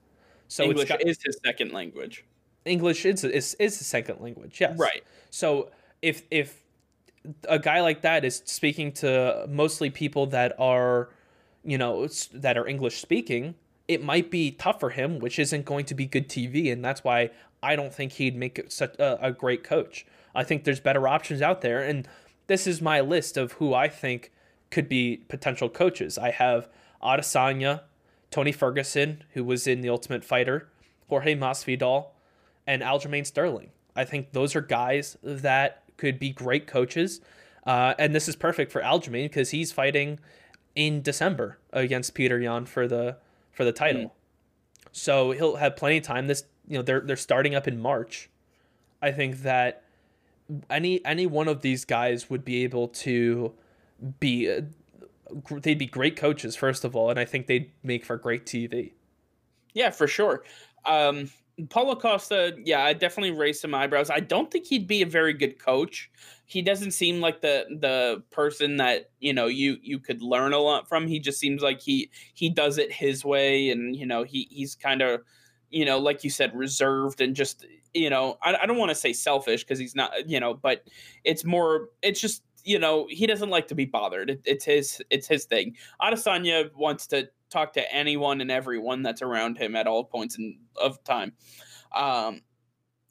so 0.48 0.64
English 0.64 0.88
got, 0.88 1.06
is 1.06 1.18
his 1.24 1.38
second 1.44 1.72
language. 1.72 2.24
English 2.64 3.04
is 3.06 3.24
is 3.24 3.54
is 3.54 3.78
his 3.78 3.86
second 3.86 4.20
language. 4.20 4.60
Yes, 4.60 4.78
right. 4.78 5.02
So 5.30 5.70
if 6.02 6.22
if 6.30 6.62
a 7.48 7.58
guy 7.58 7.80
like 7.80 8.02
that 8.02 8.24
is 8.24 8.42
speaking 8.46 8.92
to 8.92 9.46
mostly 9.48 9.90
people 9.90 10.26
that 10.26 10.54
are, 10.58 11.10
you 11.64 11.78
know, 11.78 12.08
that 12.34 12.58
are 12.58 12.66
English 12.66 13.00
speaking, 13.00 13.54
it 13.88 14.02
might 14.02 14.30
be 14.30 14.50
tough 14.50 14.80
for 14.80 14.90
him, 14.90 15.18
which 15.18 15.38
isn't 15.38 15.64
going 15.64 15.84
to 15.86 15.94
be 15.94 16.06
good 16.06 16.28
TV, 16.28 16.72
and 16.72 16.84
that's 16.84 17.04
why 17.04 17.30
I 17.62 17.76
don't 17.76 17.94
think 17.94 18.12
he'd 18.12 18.36
make 18.36 18.64
such 18.68 18.96
a, 18.96 19.26
a 19.26 19.32
great 19.32 19.62
coach. 19.62 20.04
I 20.34 20.44
think 20.44 20.64
there's 20.64 20.80
better 20.80 21.06
options 21.06 21.42
out 21.42 21.60
there, 21.60 21.82
and 21.82 22.08
this 22.46 22.66
is 22.66 22.80
my 22.82 23.00
list 23.00 23.36
of 23.36 23.52
who 23.52 23.74
I 23.74 23.88
think 23.88 24.32
could 24.70 24.88
be 24.88 25.24
potential 25.28 25.68
coaches. 25.68 26.18
I 26.18 26.30
have 26.30 26.68
Adesanya, 27.02 27.82
Tony 28.30 28.52
Ferguson, 28.52 29.24
who 29.34 29.44
was 29.44 29.66
in 29.66 29.80
The 29.80 29.90
Ultimate 29.90 30.24
Fighter, 30.24 30.68
Jorge 31.08 31.34
Masvidal, 31.36 32.06
and 32.66 32.82
Aljamain 32.82 33.26
Sterling. 33.26 33.70
I 33.94 34.04
think 34.04 34.32
those 34.32 34.56
are 34.56 34.60
guys 34.60 35.16
that 35.22 35.82
could 35.96 36.18
be 36.18 36.30
great 36.30 36.66
coaches. 36.66 37.20
Uh, 37.66 37.94
and 37.98 38.14
this 38.14 38.28
is 38.28 38.36
perfect 38.36 38.72
for 38.72 38.80
Aljamain 38.80 39.24
because 39.24 39.50
he's 39.50 39.70
fighting 39.70 40.18
in 40.74 41.02
December 41.02 41.58
against 41.72 42.14
Petr 42.14 42.42
Yan 42.42 42.64
for 42.64 42.88
the 42.88 43.18
for 43.52 43.64
the 43.64 43.72
title. 43.72 44.04
Mm. 44.04 44.10
So 44.92 45.32
he'll 45.32 45.56
have 45.56 45.76
plenty 45.76 45.98
of 45.98 46.02
time. 46.02 46.26
This 46.26 46.44
you 46.66 46.76
know 46.76 46.82
they're 46.82 47.00
they're 47.00 47.16
starting 47.16 47.54
up 47.54 47.68
in 47.68 47.80
March. 47.80 48.30
I 49.00 49.12
think 49.12 49.42
that 49.42 49.84
any 50.70 51.04
any 51.04 51.26
one 51.26 51.48
of 51.48 51.62
these 51.62 51.84
guys 51.84 52.28
would 52.28 52.44
be 52.44 52.64
able 52.64 52.88
to 52.88 53.52
be 54.20 54.50
uh, 54.50 54.62
they'd 55.50 55.78
be 55.78 55.86
great 55.86 56.16
coaches 56.16 56.56
first 56.56 56.84
of 56.84 56.94
all 56.94 57.10
and 57.10 57.18
i 57.18 57.24
think 57.24 57.46
they'd 57.46 57.70
make 57.82 58.04
for 58.04 58.16
great 58.16 58.44
tv 58.44 58.92
yeah 59.72 59.90
for 59.90 60.06
sure 60.06 60.44
um, 60.84 61.30
Paulo 61.68 61.94
Costa, 61.94 62.56
yeah, 62.64 62.82
I 62.82 62.92
definitely 62.92 63.36
raised 63.36 63.60
some 63.60 63.74
eyebrows. 63.74 64.10
I 64.10 64.20
don't 64.20 64.50
think 64.50 64.66
he'd 64.66 64.86
be 64.86 65.02
a 65.02 65.06
very 65.06 65.32
good 65.32 65.58
coach. 65.58 66.10
He 66.46 66.62
doesn't 66.62 66.92
seem 66.92 67.20
like 67.20 67.40
the 67.40 67.66
the 67.70 68.22
person 68.30 68.78
that 68.78 69.10
you 69.20 69.32
know 69.32 69.46
you 69.46 69.76
you 69.82 69.98
could 69.98 70.22
learn 70.22 70.52
a 70.52 70.58
lot 70.58 70.88
from. 70.88 71.06
He 71.06 71.18
just 71.18 71.38
seems 71.38 71.62
like 71.62 71.80
he 71.80 72.10
he 72.34 72.48
does 72.48 72.78
it 72.78 72.90
his 72.90 73.24
way, 73.24 73.70
and 73.70 73.94
you 73.94 74.06
know 74.06 74.22
he 74.22 74.48
he's 74.50 74.74
kind 74.74 75.02
of 75.02 75.22
you 75.70 75.84
know 75.84 75.98
like 75.98 76.24
you 76.24 76.30
said 76.30 76.54
reserved 76.54 77.20
and 77.20 77.36
just 77.36 77.66
you 77.94 78.10
know 78.10 78.38
I, 78.42 78.56
I 78.62 78.66
don't 78.66 78.78
want 78.78 78.90
to 78.90 78.94
say 78.94 79.12
selfish 79.12 79.64
because 79.64 79.78
he's 79.78 79.94
not 79.94 80.28
you 80.28 80.40
know, 80.40 80.54
but 80.54 80.88
it's 81.24 81.44
more 81.44 81.88
it's 82.02 82.20
just 82.20 82.42
you 82.64 82.78
know 82.78 83.06
he 83.10 83.26
doesn't 83.26 83.50
like 83.50 83.68
to 83.68 83.74
be 83.74 83.84
bothered. 83.84 84.30
It, 84.30 84.42
it's 84.44 84.64
his 84.64 85.02
it's 85.10 85.26
his 85.26 85.44
thing. 85.44 85.76
Adesanya 86.00 86.70
wants 86.74 87.06
to 87.08 87.28
talk 87.50 87.72
to 87.74 87.94
anyone 87.94 88.40
and 88.40 88.50
everyone 88.50 89.02
that's 89.02 89.22
around 89.22 89.58
him 89.58 89.76
at 89.76 89.86
all 89.86 90.04
points 90.04 90.38
in, 90.38 90.58
of 90.80 91.02
time. 91.04 91.32
Um, 91.94 92.40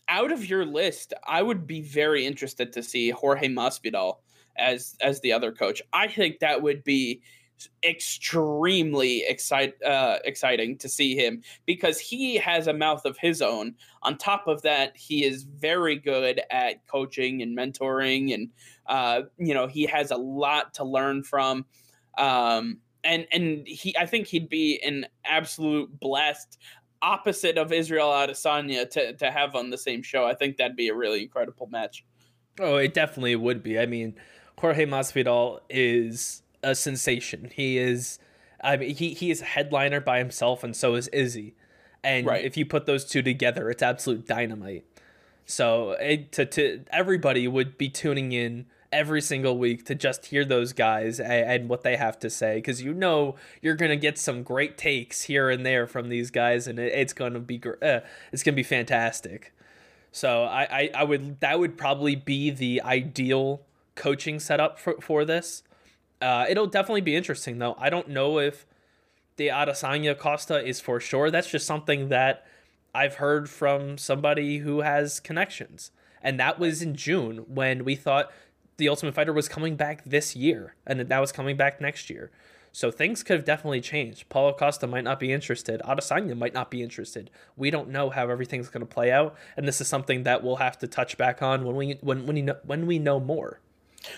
out 0.09 0.32
of 0.32 0.45
your 0.45 0.65
list, 0.65 1.13
I 1.25 1.41
would 1.41 1.67
be 1.67 1.82
very 1.82 2.25
interested 2.25 2.73
to 2.73 2.84
see 2.84 3.11
Jorge 3.11 3.47
Masvidal 3.47 4.15
as 4.57 4.95
as 5.01 5.21
the 5.21 5.32
other 5.34 5.51
coach. 5.51 5.82
I 5.93 6.07
think 6.07 6.39
that 6.39 6.61
would 6.61 6.84
be 6.84 7.21
extremely 7.84 9.24
excite, 9.28 9.82
uh, 9.84 10.20
exciting 10.24 10.78
to 10.80 10.89
see 10.89 11.16
him 11.16 11.41
because 11.66 11.99
he 11.99 12.36
has 12.38 12.68
a 12.68 12.74
mouth 12.74 13.05
of 13.05 13.18
his 13.18 13.41
own. 13.41 13.76
On 14.03 14.18
top 14.18 14.47
of 14.47 14.62
that, 14.64 14.95
he 14.95 15.24
is 15.24 15.43
very 15.43 15.95
good 15.95 16.41
at 16.49 16.86
coaching 16.88 17.41
and 17.41 17.57
mentoring, 17.57 18.34
and 18.34 18.49
uh, 18.88 19.24
you 19.38 19.53
know 19.53 19.68
he 19.68 19.86
has 19.86 20.12
a 20.12 20.18
lot 20.18 20.74
to 20.76 20.84
learn 20.84 21.24
from. 21.24 21.66
Um, 22.18 22.80
and 23.03 23.28
and 23.32 23.68
he 23.68 23.95
I 23.97 24.05
think 24.05 24.28
he'd 24.28 24.49
be 24.49 24.82
an 24.84 25.07
absolute 25.26 25.99
blast 25.99 26.57
opposite 27.01 27.57
of 27.57 27.72
Israel 27.72 28.09
Adesanya 28.09 28.89
to 28.91 29.14
to 29.14 29.32
have 29.32 29.55
on 29.55 29.70
the 29.70 29.78
same 29.78 30.03
show. 30.03 30.26
I 30.26 30.36
think 30.36 30.57
that'd 30.57 30.76
be 30.76 30.89
a 30.89 30.95
really 30.95 31.24
incredible 31.24 31.68
match. 31.68 32.05
Oh, 32.59 32.76
it 32.76 32.93
definitely 32.93 33.36
would 33.36 33.64
be. 33.64 33.80
I 33.80 33.86
mean, 33.86 34.16
Jorge 34.57 34.86
Masvidal 34.86 35.59
is 35.70 36.40
a 36.64 36.76
sensation. 36.76 37.51
He 37.53 37.78
is 37.78 38.20
I 38.64 38.78
mean 38.78 38.95
he 38.95 39.14
he 39.14 39.32
is 39.32 39.41
a 39.41 39.45
headliner 39.45 39.99
by 39.99 40.20
himself 40.20 40.64
and 40.64 40.76
so 40.76 40.95
is 40.95 41.07
Izzy. 41.09 41.55
And 42.03 42.26
right. 42.26 42.43
if 42.43 42.57
you 42.57 42.66
put 42.66 42.86
those 42.86 43.05
two 43.05 43.22
together, 43.22 43.70
it's 43.70 43.84
absolute 43.84 44.26
dynamite. 44.26 44.86
So 45.45 45.91
it, 45.91 46.32
to 46.34 46.45
to 46.45 46.84
everybody 46.91 47.47
would 47.47 47.78
be 47.78 47.89
tuning 47.89 48.32
in 48.32 48.66
every 48.91 49.22
single 49.22 49.57
week 49.57 49.86
to 49.86 49.95
just 49.95 50.26
hear 50.28 50.43
those 50.43 50.74
guys 50.74 51.20
and, 51.20 51.32
and 51.32 51.70
what 51.70 51.82
they 51.82 51.95
have 51.95 52.20
to 52.20 52.30
say 52.30 52.55
because 52.55 52.82
you 52.82 52.93
know 52.93 53.36
you're 53.62 53.76
gonna 53.76 53.95
get 53.95 54.18
some 54.18 54.43
great 54.43 54.78
takes 54.78 55.24
here 55.24 55.49
and 55.49 55.66
there 55.66 55.88
from 55.88 56.09
these 56.09 56.30
guys 56.30 56.68
and 56.68 56.78
it, 56.78 56.91
it's 56.93 57.14
gonna 57.14 57.39
be 57.39 57.62
uh, 57.82 57.99
it's 58.32 58.43
gonna 58.43 58.55
be 58.55 58.64
fantastic. 58.64 59.53
So 60.12 60.43
I, 60.43 60.64
I 60.64 60.89
I 60.95 61.03
would 61.03 61.39
that 61.39 61.59
would 61.59 61.78
probably 61.78 62.16
be 62.16 62.49
the 62.49 62.82
ideal 62.82 63.62
coaching 63.95 64.39
setup 64.39 64.80
for 64.80 64.95
for 64.99 65.26
this. 65.26 65.64
Uh, 66.22 66.45
it'll 66.47 66.67
definitely 66.67 67.01
be 67.01 67.15
interesting 67.15 67.57
though. 67.57 67.76
I 67.80 67.89
don't 67.89 68.09
know 68.09 68.39
if 68.39 68.65
the 69.38 69.47
Adesanya 69.47 70.17
Costa 70.17 70.63
is 70.63 70.80
for 70.80 70.99
sure. 70.99 71.32
That's 71.32 71.49
just 71.49 71.65
something 71.65 72.09
that 72.09 72.45
I've 72.93 73.15
heard 73.15 73.49
from 73.49 73.97
somebody 73.97 74.59
who 74.59 74.82
has 74.82 75.19
connections. 75.19 75.91
And 76.22 76.39
that 76.39 76.59
was 76.59 76.82
in 76.82 76.95
June 76.95 77.45
when 77.47 77.84
we 77.84 77.95
thought 77.95 78.32
the 78.78 78.89
Ultimate 78.89 79.15
Fighter 79.15 79.34
was 79.34 79.49
coming 79.49 79.76
back 79.76 80.03
this 80.05 80.36
year, 80.36 80.76
and 80.86 80.99
that 80.99 81.19
was 81.19 81.32
coming 81.32 81.57
back 81.57 81.82
next 81.82 82.09
year. 82.09 82.32
So 82.72 82.89
things 82.89 83.22
could 83.22 83.36
have 83.36 83.45
definitely 83.45 83.82
changed. 83.82 84.30
Paulo 84.30 84.53
Costa 84.53 84.88
might 84.88 85.03
not 85.03 85.19
be 85.19 85.32
interested. 85.32 85.82
Adesanya 85.84 86.38
might 86.38 86.53
not 86.53 86.72
be 86.72 86.82
interested. 86.82 87.30
We 87.57 87.69
don't 87.69 87.89
know 87.89 88.09
how 88.09 88.30
everything's 88.30 88.69
going 88.69 88.86
to 88.86 88.93
play 88.93 89.11
out, 89.11 89.36
and 89.57 89.67
this 89.67 89.82
is 89.82 89.88
something 89.88 90.24
that 90.24 90.43
we'll 90.43 90.55
have 90.57 90.78
to 90.80 90.88
touch 90.88 91.17
back 91.17 91.41
on 91.41 91.65
when 91.65 91.76
we 91.76 91.97
when 92.01 92.26
when, 92.26 92.38
you 92.38 92.43
know, 92.43 92.57
when 92.63 92.88
we 92.88 92.97
know 92.97 93.19
more. 93.19 93.59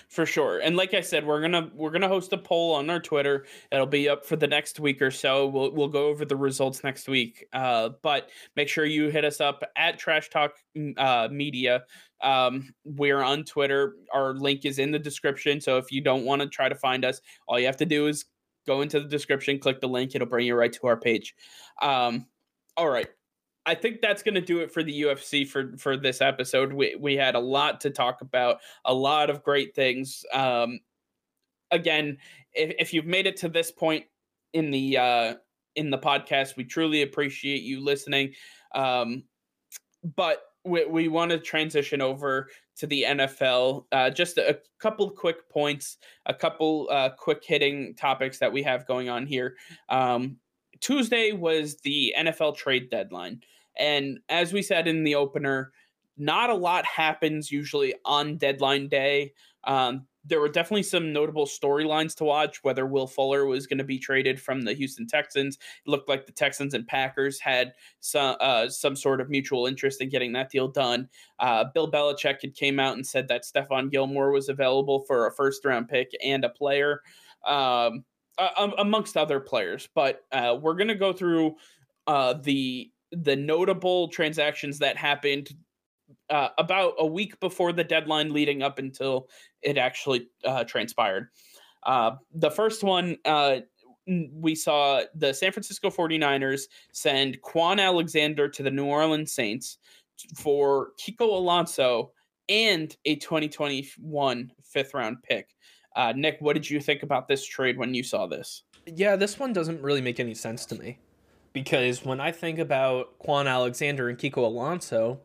For 0.08 0.26
sure. 0.26 0.60
And 0.60 0.78
like 0.78 0.94
I 0.94 1.02
said, 1.02 1.26
we're 1.26 1.42
gonna 1.42 1.70
we're 1.74 1.92
gonna 1.92 2.08
host 2.08 2.32
a 2.34 2.38
poll 2.38 2.76
on 2.76 2.90
our 2.90 3.00
Twitter. 3.00 3.46
It'll 3.72 3.86
be 3.86 4.08
up 4.08 4.26
for 4.26 4.36
the 4.36 4.48
next 4.48 4.80
week 4.80 5.02
or 5.02 5.12
so. 5.12 5.48
We'll 5.48 5.72
we'll 5.72 5.88
go 5.90 6.08
over 6.08 6.26
the 6.26 6.36
results 6.36 6.84
next 6.84 7.08
week. 7.08 7.46
Uh, 7.54 7.90
but 8.02 8.30
make 8.56 8.70
sure 8.70 8.86
you 8.86 9.10
hit 9.10 9.26
us 9.26 9.42
up 9.42 9.64
at 9.76 10.00
Trash 10.00 10.30
Talk 10.30 10.54
mm, 10.78 10.98
uh, 10.98 11.28
Media. 11.32 11.84
Um, 12.22 12.74
we're 12.86 13.22
on 13.22 13.44
Twitter. 13.44 13.96
Our 14.14 14.34
link 14.36 14.66
is 14.66 14.80
in 14.80 14.92
the 14.92 15.00
description. 15.00 15.60
So 15.60 15.78
if 15.78 15.92
you 15.92 16.02
don't 16.02 16.24
want 16.24 16.42
to 16.42 16.48
try 16.48 16.70
to 16.70 16.76
find 16.76 17.04
us, 17.04 17.20
all 17.48 17.60
you 17.60 17.66
have 17.66 17.78
to 17.78 17.86
do 17.86 18.08
is 18.08 18.26
go 18.66 18.82
into 18.82 19.00
the 19.00 19.08
description, 19.08 19.60
click 19.60 19.82
the 19.82 19.90
link. 19.90 20.16
It'll 20.16 20.28
bring 20.28 20.48
you 20.48 20.56
right 20.56 20.72
to 20.74 20.88
our 20.88 20.98
page. 20.98 21.36
Um, 21.82 22.28
all 22.78 22.90
right. 22.90 23.08
I 23.66 23.76
think 23.76 24.02
that's 24.02 24.24
going 24.24 24.36
to 24.36 24.42
do 24.42 24.60
it 24.60 24.72
for 24.72 24.84
the 24.84 25.04
UFC 25.04 25.48
for 25.48 25.78
for 25.78 25.96
this 25.96 26.22
episode. 26.22 26.74
We 26.74 26.96
we 27.00 27.16
had 27.16 27.36
a 27.36 27.40
lot 27.40 27.82
to 27.82 27.90
talk 27.90 28.22
about, 28.22 28.58
a 28.86 28.94
lot 28.94 29.30
of 29.30 29.44
great 29.44 29.74
things. 29.74 30.26
Um, 30.34 30.80
again, 31.72 32.18
if, 32.54 32.76
if 32.80 32.94
you've 32.94 33.06
made 33.06 33.28
it 33.28 33.38
to 33.38 33.50
this 33.50 33.72
point 33.72 34.06
in 34.54 34.72
the 34.72 34.98
uh, 34.98 35.34
in 35.76 35.90
the 35.90 35.98
podcast, 35.98 36.58
we 36.58 36.66
truly 36.66 37.02
appreciate 37.02 37.64
you 37.64 37.84
listening. 37.84 38.34
Um, 38.76 39.24
but 40.16 40.42
we, 40.66 40.86
we 40.86 41.08
want 41.08 41.32
to 41.32 41.40
transition 41.40 42.02
over 42.02 42.50
to 42.78 42.88
the 42.88 43.06
NFL. 43.08 43.86
Uh, 43.92 44.10
just 44.10 44.38
a, 44.38 44.60
couple 44.80 45.10
quick 45.10 45.50
points, 45.50 45.98
a 46.26 46.34
couple 46.34 46.90
uh, 46.92 47.10
quick 47.18 47.44
hitting 47.46 47.96
topics 47.96 48.40
that 48.40 48.52
we 48.52 48.64
have 48.64 48.86
going 48.86 49.10
on 49.10 49.26
here. 49.26 49.56
Um, 49.90 50.38
Tuesday 50.80 51.32
was 51.32 51.78
the 51.78 52.14
NFL 52.18 52.58
trade 52.58 52.90
deadline. 52.90 53.42
And 53.78 54.20
as 54.30 54.54
we 54.54 54.62
said 54.62 54.88
in 54.88 55.04
the 55.04 55.16
opener, 55.16 55.72
not 56.18 56.50
a 56.50 56.56
lot 56.56 56.86
happens 56.86 57.52
usually 57.52 57.96
on 58.06 58.38
deadline 58.38 58.88
day. 58.88 59.34
Um, 59.64 60.06
there 60.26 60.40
were 60.40 60.50
definitely 60.50 60.84
some 60.84 61.12
notable 61.12 61.46
storylines 61.46 62.16
to 62.16 62.24
watch. 62.24 62.64
Whether 62.64 62.86
Will 62.86 63.08
Fuller 63.08 63.46
was 63.46 63.68
going 63.68 63.80
to 63.80 63.84
be 63.84 64.00
traded 64.00 64.40
from 64.40 64.62
the 64.62 64.74
Houston 64.74 65.06
Texans, 65.06 65.58
it 65.86 65.90
looked 65.90 66.08
like 66.08 66.26
the 66.26 66.32
Texans 66.32 66.74
and 66.74 66.88
Packers 66.88 67.40
had 67.40 67.74
some 68.00 68.38
uh, 68.40 68.70
some 68.70 68.96
sort 68.96 69.20
of 69.20 69.30
mutual 69.30 69.66
interest 69.66 70.02
in 70.02 70.10
getting 70.10 70.32
that 70.34 70.50
deal 70.50 70.68
done. 70.70 71.10
Uh, 71.40 71.66
Bill 71.74 71.92
Belichick 71.92 72.42
had 72.42 72.56
came 72.56 72.80
out 72.80 72.96
and 72.96 73.06
said 73.06 73.28
that 73.28 73.44
Stephon 73.44 73.92
Gilmore 73.92 74.32
was 74.32 74.48
available 74.48 75.02
for 75.08 75.28
a 75.28 75.34
first 75.34 75.66
round 75.66 75.90
pick 75.90 76.12
and 76.24 76.46
a 76.46 76.50
player. 76.50 77.02
Um, 77.46 78.06
uh, 78.38 78.72
amongst 78.80 79.16
other 79.16 79.40
players. 79.40 79.88
But 79.94 80.26
uh, 80.32 80.58
we're 80.60 80.74
going 80.74 80.88
to 80.88 80.96
go 80.96 81.14
through 81.14 81.56
uh, 82.08 82.34
the 82.34 82.92
the 83.14 83.36
notable 83.36 84.08
transactions 84.08 84.80
that 84.80 84.98
happened 84.98 85.54
uh, 86.30 86.50
about 86.58 86.94
a 87.00 87.06
week 87.06 87.40
before 87.40 87.72
the 87.72 87.84
deadline, 87.84 88.34
leading 88.34 88.62
up 88.62 88.80
until 88.80 89.28
it 89.62 89.78
actually 89.78 90.28
uh, 90.46 90.64
transpired. 90.64 91.30
Uh, 91.84 92.12
the 92.34 92.52
first 92.52 92.84
one. 92.84 93.18
we 94.34 94.54
saw 94.54 95.02
the 95.16 95.34
San 95.34 95.52
Francisco 95.54 95.90
49ers 95.90 96.64
send 96.92 97.42
Kwon 97.42 97.80
Alexander 97.80 98.50
to 98.50 98.64
the 98.64 98.72
New 98.72 98.86
Orleans 98.86 99.34
Saints 99.34 99.78
for 100.36 100.90
Kiko 101.00 101.22
Alonso 101.22 102.12
and 102.50 102.96
a 103.06 103.16
2021 103.16 104.52
fifth 104.64 104.94
round 104.94 105.24
pick. 105.24 105.50
Uh, 105.96 106.14
Nick, 106.16 106.38
what 106.40 106.54
did 106.54 106.70
you 106.70 106.80
think 106.80 107.04
about 107.04 107.28
this 107.28 107.46
trade 107.46 107.78
when 107.78 107.94
you 107.94 108.04
saw 108.04 108.28
this? 108.28 108.64
Yeah, 108.86 109.16
this 109.16 109.40
one 109.40 109.54
doesn't 109.54 109.82
really 109.82 110.02
make 110.02 110.20
any 110.20 110.34
sense 110.34 110.66
to 110.66 110.76
me 110.76 110.98
because 111.54 112.04
when 112.04 112.20
I 112.20 112.32
think 112.32 112.60
about 112.60 113.18
Kwon 113.20 113.48
Alexander 113.48 114.10
and 114.10 114.18
Kiko 114.18 114.38
Alonso, 114.38 115.20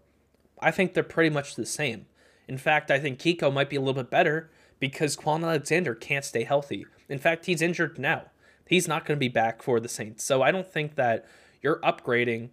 I 0.61 0.71
think 0.71 0.95
they're 0.95 1.03
pretty 1.03 1.31
much 1.31 1.57
the 1.57 1.67
same. 1.67 2.07
In 2.47 2.59
fact, 2.59 2.91
I 2.91 2.99
think 2.99 3.19
Kiko 3.19 3.53
might 3.53 3.71
be 3.71 3.77
a 3.77 3.81
little 3.81 3.95
bit 3.95 4.11
better 4.11 4.51
because 4.79 5.17
Kwon 5.17 5.43
Alexander 5.43 5.95
can't 5.95 6.25
stay 6.25 6.45
healthy. 6.45 6.87
In 7.09 7.19
fact, 7.19 7.47
he's 7.47 7.63
injured 7.63 7.99
now. 7.99 8.27
He's 8.67 8.87
not 8.87 9.07
going 9.07 9.17
to 9.17 9.21
be 9.21 9.29
back 9.29 9.63
for 9.63 9.81
the 9.81 9.89
Saints. 9.89 10.23
So 10.23 10.43
I 10.43 10.51
don't 10.51 10.67
think 10.67 10.95
that 10.97 11.27
you're 11.63 11.81
upgrading 11.81 12.51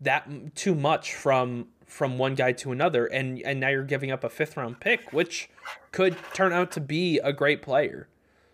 that 0.00 0.54
too 0.54 0.74
much 0.74 1.14
from 1.14 1.66
from 1.84 2.18
one 2.18 2.36
guy 2.36 2.52
to 2.52 2.70
another 2.70 3.06
and 3.06 3.42
and 3.42 3.60
now 3.60 3.68
you're 3.68 3.82
giving 3.82 4.10
up 4.10 4.24
a 4.24 4.28
fifth 4.30 4.56
round 4.56 4.80
pick 4.80 5.12
which 5.12 5.50
could 5.92 6.16
turn 6.32 6.52
out 6.52 6.70
to 6.70 6.80
be 6.80 7.18
a 7.18 7.32
great 7.32 7.60
player 7.60 8.08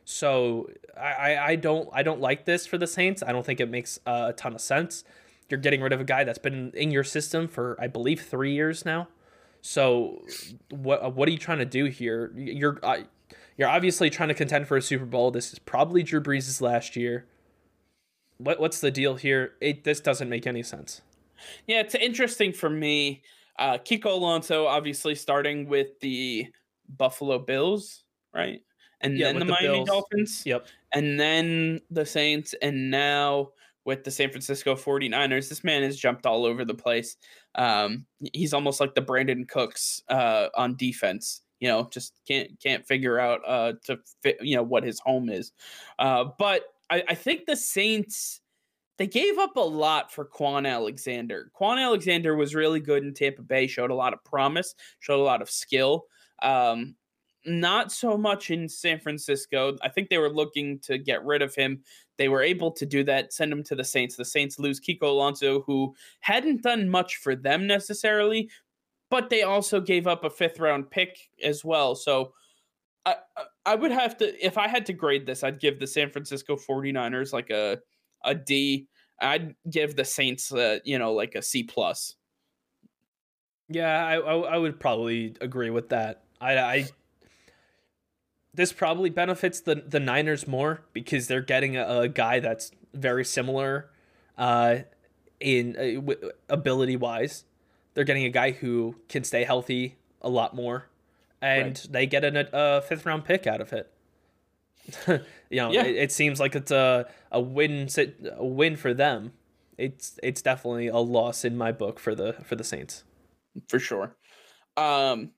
so 0.09 0.71
I, 0.97 1.37
I 1.37 1.57
don't 1.57 1.89
I 1.93 2.05
don't 2.05 2.21
like 2.21 2.45
this 2.45 2.65
for 2.65 2.79
the 2.79 2.87
Saints. 2.87 3.25
I 3.27 3.33
don't 3.33 3.45
think 3.45 3.59
it 3.59 3.69
makes 3.69 3.99
a 4.07 4.33
ton 4.33 4.55
of 4.55 4.61
sense. 4.61 5.03
You're 5.51 5.59
getting 5.59 5.81
rid 5.81 5.93
of 5.93 6.01
a 6.01 6.05
guy 6.05 6.23
that's 6.23 6.39
been 6.39 6.71
in 6.75 6.93
your 6.93 7.03
system 7.03 7.49
for 7.49 7.77
I 7.81 7.89
believe 7.89 8.23
three 8.23 8.55
years 8.55 8.85
now. 8.85 9.09
So 9.63 10.23
what 10.71 11.17
what 11.17 11.29
are 11.29 11.33
you 11.33 11.39
trying 11.39 11.59
to 11.59 11.65
do 11.65 11.87
here? 11.87 12.33
You're 12.37 12.79
uh, 12.85 12.99
you're 13.57 13.69
obviously 13.69 14.09
trying 14.09 14.29
to 14.29 14.35
contend 14.35 14.69
for 14.69 14.77
a 14.77 14.83
Super 14.83 15.05
Bowl. 15.05 15.33
This 15.33 15.53
is 15.53 15.59
probably 15.59 16.05
Drew 16.05 16.21
Brees' 16.21 16.61
last 16.61 16.95
year. 16.95 17.27
What 18.39 18.61
what's 18.61 18.79
the 18.79 18.93
deal 18.93 19.17
here? 19.17 19.55
It 19.61 19.83
this 19.83 19.99
doesn't 19.99 20.29
make 20.29 20.47
any 20.47 20.63
sense. 20.63 21.03
Yeah, 21.67 21.81
it's 21.81 21.97
interesting 21.97 22.53
for 22.53 22.71
me. 22.71 23.23
Uh, 23.59 23.79
Kiko 23.79 24.13
Alonso, 24.13 24.67
obviously 24.67 25.17
starting 25.17 25.67
with 25.67 25.99
the 25.99 26.47
Buffalo 26.89 27.41
Bills, 27.41 28.05
right? 28.33 28.61
And 29.01 29.19
yeah, 29.19 29.27
then 29.27 29.41
the, 29.41 29.45
the 29.45 29.51
Miami 29.53 29.69
Bills. 29.69 29.89
Dolphins. 29.89 30.43
Yep. 30.47 30.67
And 30.93 31.21
then 31.21 31.81
the 31.91 32.07
Saints, 32.07 32.55
and 32.63 32.91
now 32.91 33.51
with 33.87 34.03
the 34.05 34.11
San 34.11 34.29
Francisco 34.31 34.75
49ers. 34.75 35.49
This 35.49 35.65
man 35.65 35.83
has 35.83 35.97
jumped 35.97 36.27
all 36.27 36.45
over 36.45 36.65
the 36.65 36.75
place. 36.75 37.17
Um, 37.55 38.05
he's 38.35 38.53
almost 38.53 38.81
like 38.81 38.95
the 38.95 39.01
Brandin 39.01 39.49
Cooks 39.49 40.03
uh, 40.09 40.49
on 40.57 40.77
defense. 40.77 41.43
You 41.61 41.69
know, 41.69 41.89
just 41.91 42.21
can't 42.29 42.51
can't 42.63 42.87
figure 42.87 43.19
out 43.19 43.41
uh, 43.47 43.73
to 43.85 43.99
fit. 44.23 44.37
You 44.43 44.57
know 44.57 44.63
what 44.63 44.85
his 44.85 45.01
home 45.01 45.31
is. 45.31 45.53
Uh, 45.99 46.27
but 46.39 46.65
I, 46.91 47.03
I 47.09 47.15
think 47.15 47.47
the 47.47 47.57
Saints 47.57 48.43
they 48.99 49.07
gave 49.07 49.39
up 49.39 49.57
a 49.57 49.61
lot 49.61 50.13
for 50.13 50.27
Kwon 50.27 50.69
Alexander. 50.69 51.51
Kwon 51.59 51.81
Alexander 51.81 52.35
was 52.35 52.55
really 52.55 52.81
good 52.81 53.05
in 53.05 53.15
Tampa 53.15 53.43
Bay, 53.43 53.67
showed 53.67 53.91
a 53.91 53.95
lot 53.95 54.13
of 54.13 54.25
promise, 54.25 54.75
showed 55.01 55.21
a 55.21 55.23
lot 55.23 55.41
of 55.41 55.49
skill. 55.49 56.07
Um, 56.43 56.95
not 57.47 57.93
so 57.93 58.17
much 58.17 58.51
in 58.51 58.69
San 58.69 58.99
Francisco. 58.99 59.77
I 59.83 59.89
think 59.89 60.09
they 60.09 60.19
were 60.19 60.33
looking 60.33 60.79
to 60.81 60.99
get 60.99 61.25
rid 61.25 61.43
of 61.43 61.55
him. 61.55 61.83
They 62.19 62.29
were 62.29 62.43
able 62.43 62.71
to 62.73 62.87
do 62.87 63.05
that, 63.05 63.33
send 63.33 63.53
him 63.53 63.63
to 63.65 63.75
the 63.75 63.85
Saints. 63.85 64.17
The 64.17 64.25
Saints 64.25 64.59
lose 64.59 64.81
Kiko 64.81 65.03
Alonso, 65.03 65.63
who 65.63 65.95
hadn't 66.21 66.63
done 66.63 66.89
much 66.89 67.17
for 67.17 67.37
them 67.37 67.67
necessarily, 67.67 68.51
but 69.11 69.31
they 69.31 69.43
also 69.43 69.81
gave 69.81 70.07
up 70.07 70.25
a 70.25 70.31
fifth 70.31 70.59
round 70.59 70.91
pick 70.91 71.19
as 71.43 71.65
well. 71.65 71.95
So 71.95 72.33
I 73.05 73.17
I 73.65 73.75
would 73.75 73.93
have 73.93 74.17
to 74.19 74.45
if 74.45 74.59
I 74.59 74.69
had 74.69 74.87
to 74.87 74.93
grade 74.93 75.27
this, 75.27 75.45
I'd 75.45 75.61
give 75.61 75.79
the 75.79 75.87
San 75.87 76.11
Francisco 76.11 76.57
49ers 76.57 77.33
like 77.33 77.51
a 77.51 77.79
a 78.25 78.35
D. 78.35 78.89
I'd 79.21 79.55
give 79.71 79.97
the 79.97 80.05
Saints 80.05 80.53
uh, 80.53 80.79
you 80.85 80.99
know 80.99 81.13
like 81.13 81.35
a 81.35 81.43
C 81.43 81.63
plus. 81.63 82.17
Yeah, 83.69 84.07
I, 84.07 84.17
I, 84.17 84.35
I 84.55 84.57
would 84.59 84.79
probably 84.79 85.35
agree 85.41 85.71
with 85.71 85.89
that. 85.91 86.23
I 86.41 86.59
I 86.59 86.87
this 88.57 88.73
probably 88.73 89.11
benefits 89.11 89.61
the 89.61 89.77
the 89.77 90.01
Niners 90.01 90.49
more 90.49 90.83
because 90.93 91.29
they're 91.29 91.43
getting 91.43 91.77
a, 91.77 92.01
a 92.01 92.09
guy 92.09 92.41
that's 92.41 92.73
very 92.93 93.25
similar 93.25 93.91
uh, 94.37 94.79
in 95.39 95.77
uh, 95.77 96.01
w- 96.01 96.33
ability 96.49 96.97
wise. 96.97 97.45
They're 97.95 98.05
getting 98.05 98.25
a 98.25 98.31
guy 98.31 98.51
who 98.53 98.97
can 99.09 99.25
stay 99.25 99.45
healthy 99.45 99.97
a 100.23 100.29
lot 100.29 100.55
more, 100.55 100.89
and 101.41 101.69
right. 101.69 101.89
they 101.91 102.07
get 102.07 102.25
a, 102.25 102.49
a, 102.53 102.83
fifth 102.83 103.07
round 103.07 103.25
pick 103.25 103.47
out 103.47 103.61
of 103.61 103.73
it. 103.73 103.93
you 105.51 105.57
know, 105.57 105.71
yeah. 105.71 105.83
it, 105.83 105.97
it, 105.97 106.13
seems 106.13 106.41
like 106.41 106.55
it's 106.55 106.71
a 106.71 107.07
a 107.31 107.41
win 107.41 107.89
a 108.37 108.45
win 108.45 108.77
for 108.77 108.95
them. 108.95 109.33
It's 109.77 110.19
it's 110.23 110.41
definitely 110.41 110.89
a 110.89 110.99
loss 110.99 111.45
in 111.45 111.57
my 111.57 111.73
book 111.73 112.01
for 112.01 112.15
the 112.15 112.33
for 112.45 112.57
the 112.57 112.65
Saints. 112.65 113.05
For 113.69 113.79
sure. 113.79 114.17
Um, 114.77 115.33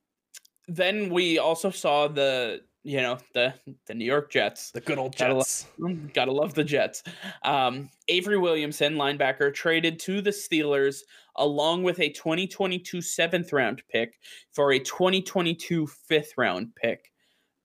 then 0.68 1.10
we 1.10 1.38
also 1.38 1.70
saw 1.70 2.08
the 2.08 2.62
you 2.88 3.02
know 3.02 3.18
the 3.34 3.52
the 3.86 3.92
New 3.92 4.06
York 4.06 4.30
Jets, 4.30 4.70
the 4.70 4.80
good 4.80 4.96
old 4.96 5.14
Jets. 5.14 5.66
Gotta 5.78 5.78
love, 5.92 6.12
gotta 6.14 6.32
love 6.32 6.54
the 6.54 6.64
Jets. 6.64 7.02
Um, 7.42 7.90
Avery 8.08 8.38
Williamson, 8.38 8.94
linebacker, 8.94 9.52
traded 9.52 9.98
to 10.00 10.22
the 10.22 10.30
Steelers 10.30 11.00
along 11.36 11.82
with 11.82 12.00
a 12.00 12.08
2022 12.08 13.02
seventh 13.02 13.52
round 13.52 13.82
pick 13.90 14.14
for 14.52 14.72
a 14.72 14.78
2022 14.78 15.86
fifth 15.86 16.32
round 16.38 16.74
pick. 16.76 17.12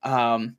Um, 0.04 0.58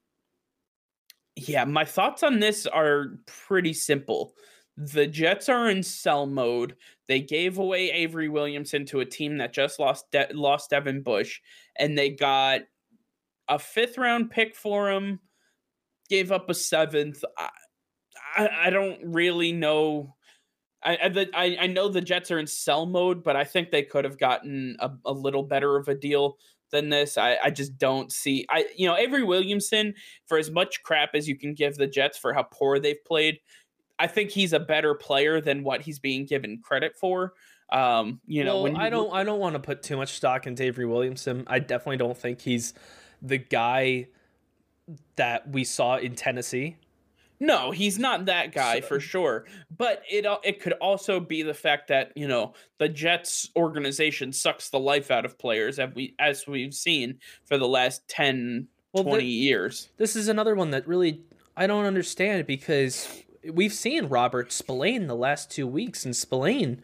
yeah, 1.36 1.66
my 1.66 1.84
thoughts 1.84 2.22
on 2.22 2.40
this 2.40 2.66
are 2.66 3.18
pretty 3.26 3.74
simple. 3.74 4.32
The 4.78 5.06
Jets 5.06 5.50
are 5.50 5.68
in 5.68 5.82
sell 5.82 6.24
mode. 6.24 6.74
They 7.06 7.20
gave 7.20 7.58
away 7.58 7.90
Avery 7.90 8.30
Williamson 8.30 8.86
to 8.86 9.00
a 9.00 9.04
team 9.04 9.36
that 9.38 9.52
just 9.52 9.78
lost 9.78 10.10
De- 10.10 10.32
lost 10.32 10.70
Devin 10.70 11.02
Bush, 11.02 11.40
and 11.78 11.98
they 11.98 12.08
got 12.08 12.62
a 13.48 13.58
fifth 13.58 13.98
round 13.98 14.30
pick 14.30 14.56
for 14.56 14.90
him, 14.90 15.20
gave 16.08 16.32
up 16.32 16.50
a 16.50 16.54
seventh. 16.54 17.24
I, 17.38 17.48
I, 18.36 18.48
I 18.64 18.70
don't 18.70 19.00
really 19.04 19.52
know. 19.52 20.14
I, 20.82 21.28
I 21.34 21.56
I 21.62 21.66
know 21.66 21.88
the 21.88 22.00
Jets 22.00 22.30
are 22.30 22.38
in 22.38 22.46
sell 22.46 22.84
mode, 22.84 23.22
but 23.22 23.36
I 23.36 23.44
think 23.44 23.70
they 23.70 23.82
could 23.82 24.04
have 24.04 24.18
gotten 24.18 24.76
a, 24.80 24.90
a 25.06 25.12
little 25.12 25.42
better 25.42 25.76
of 25.76 25.88
a 25.88 25.94
deal 25.94 26.36
than 26.70 26.90
this. 26.90 27.16
I, 27.16 27.38
I 27.42 27.50
just 27.50 27.78
don't 27.78 28.12
see 28.12 28.46
I 28.50 28.66
you 28.76 28.86
know 28.86 28.96
Avery 28.96 29.22
Williamson 29.22 29.94
for 30.26 30.36
as 30.38 30.50
much 30.50 30.82
crap 30.82 31.10
as 31.14 31.28
you 31.28 31.38
can 31.38 31.54
give 31.54 31.76
the 31.76 31.86
Jets 31.86 32.18
for 32.18 32.34
how 32.34 32.42
poor 32.42 32.78
they've 32.78 33.02
played. 33.06 33.38
I 33.98 34.08
think 34.08 34.30
he's 34.30 34.52
a 34.52 34.60
better 34.60 34.94
player 34.94 35.40
than 35.40 35.62
what 35.62 35.80
he's 35.80 35.98
being 35.98 36.26
given 36.26 36.60
credit 36.62 36.96
for. 37.00 37.32
Um, 37.72 38.20
you 38.26 38.44
know, 38.44 38.56
well, 38.56 38.62
when 38.64 38.76
you 38.76 38.82
I 38.82 38.90
don't 38.90 39.12
I 39.12 39.24
don't 39.24 39.40
want 39.40 39.54
to 39.54 39.60
put 39.60 39.82
too 39.82 39.96
much 39.96 40.12
stock 40.12 40.46
into 40.46 40.64
Avery 40.64 40.86
Williamson. 40.86 41.44
I 41.46 41.60
definitely 41.60 41.96
don't 41.96 42.16
think 42.16 42.40
he's 42.40 42.74
the 43.24 43.38
guy 43.38 44.06
that 45.16 45.48
we 45.48 45.64
saw 45.64 45.96
in 45.96 46.14
Tennessee. 46.14 46.76
No, 47.40 47.72
he's 47.72 47.98
not 47.98 48.26
that 48.26 48.52
guy 48.52 48.80
so, 48.80 48.86
for 48.86 49.00
sure. 49.00 49.46
But 49.76 50.02
it 50.08 50.24
it 50.44 50.60
could 50.60 50.74
also 50.74 51.18
be 51.18 51.42
the 51.42 51.54
fact 51.54 51.88
that 51.88 52.12
you 52.14 52.28
know 52.28 52.54
the 52.78 52.88
Jets 52.88 53.50
organization 53.56 54.32
sucks 54.32 54.70
the 54.70 54.78
life 54.78 55.10
out 55.10 55.24
of 55.24 55.38
players 55.38 55.78
as 55.78 55.94
we 55.94 56.14
as 56.18 56.46
we've 56.46 56.74
seen 56.74 57.18
for 57.44 57.58
the 57.58 57.66
last 57.68 58.06
10, 58.08 58.68
well, 58.92 59.04
20 59.04 59.18
the, 59.18 59.26
years. 59.26 59.88
This 59.96 60.16
is 60.16 60.28
another 60.28 60.54
one 60.54 60.70
that 60.70 60.86
really 60.86 61.22
I 61.56 61.66
don't 61.66 61.86
understand 61.86 62.46
because 62.46 63.24
we've 63.52 63.74
seen 63.74 64.06
Robert 64.06 64.52
Spillane 64.52 65.06
the 65.06 65.16
last 65.16 65.50
two 65.50 65.66
weeks, 65.66 66.04
and 66.04 66.14
Spillane 66.14 66.82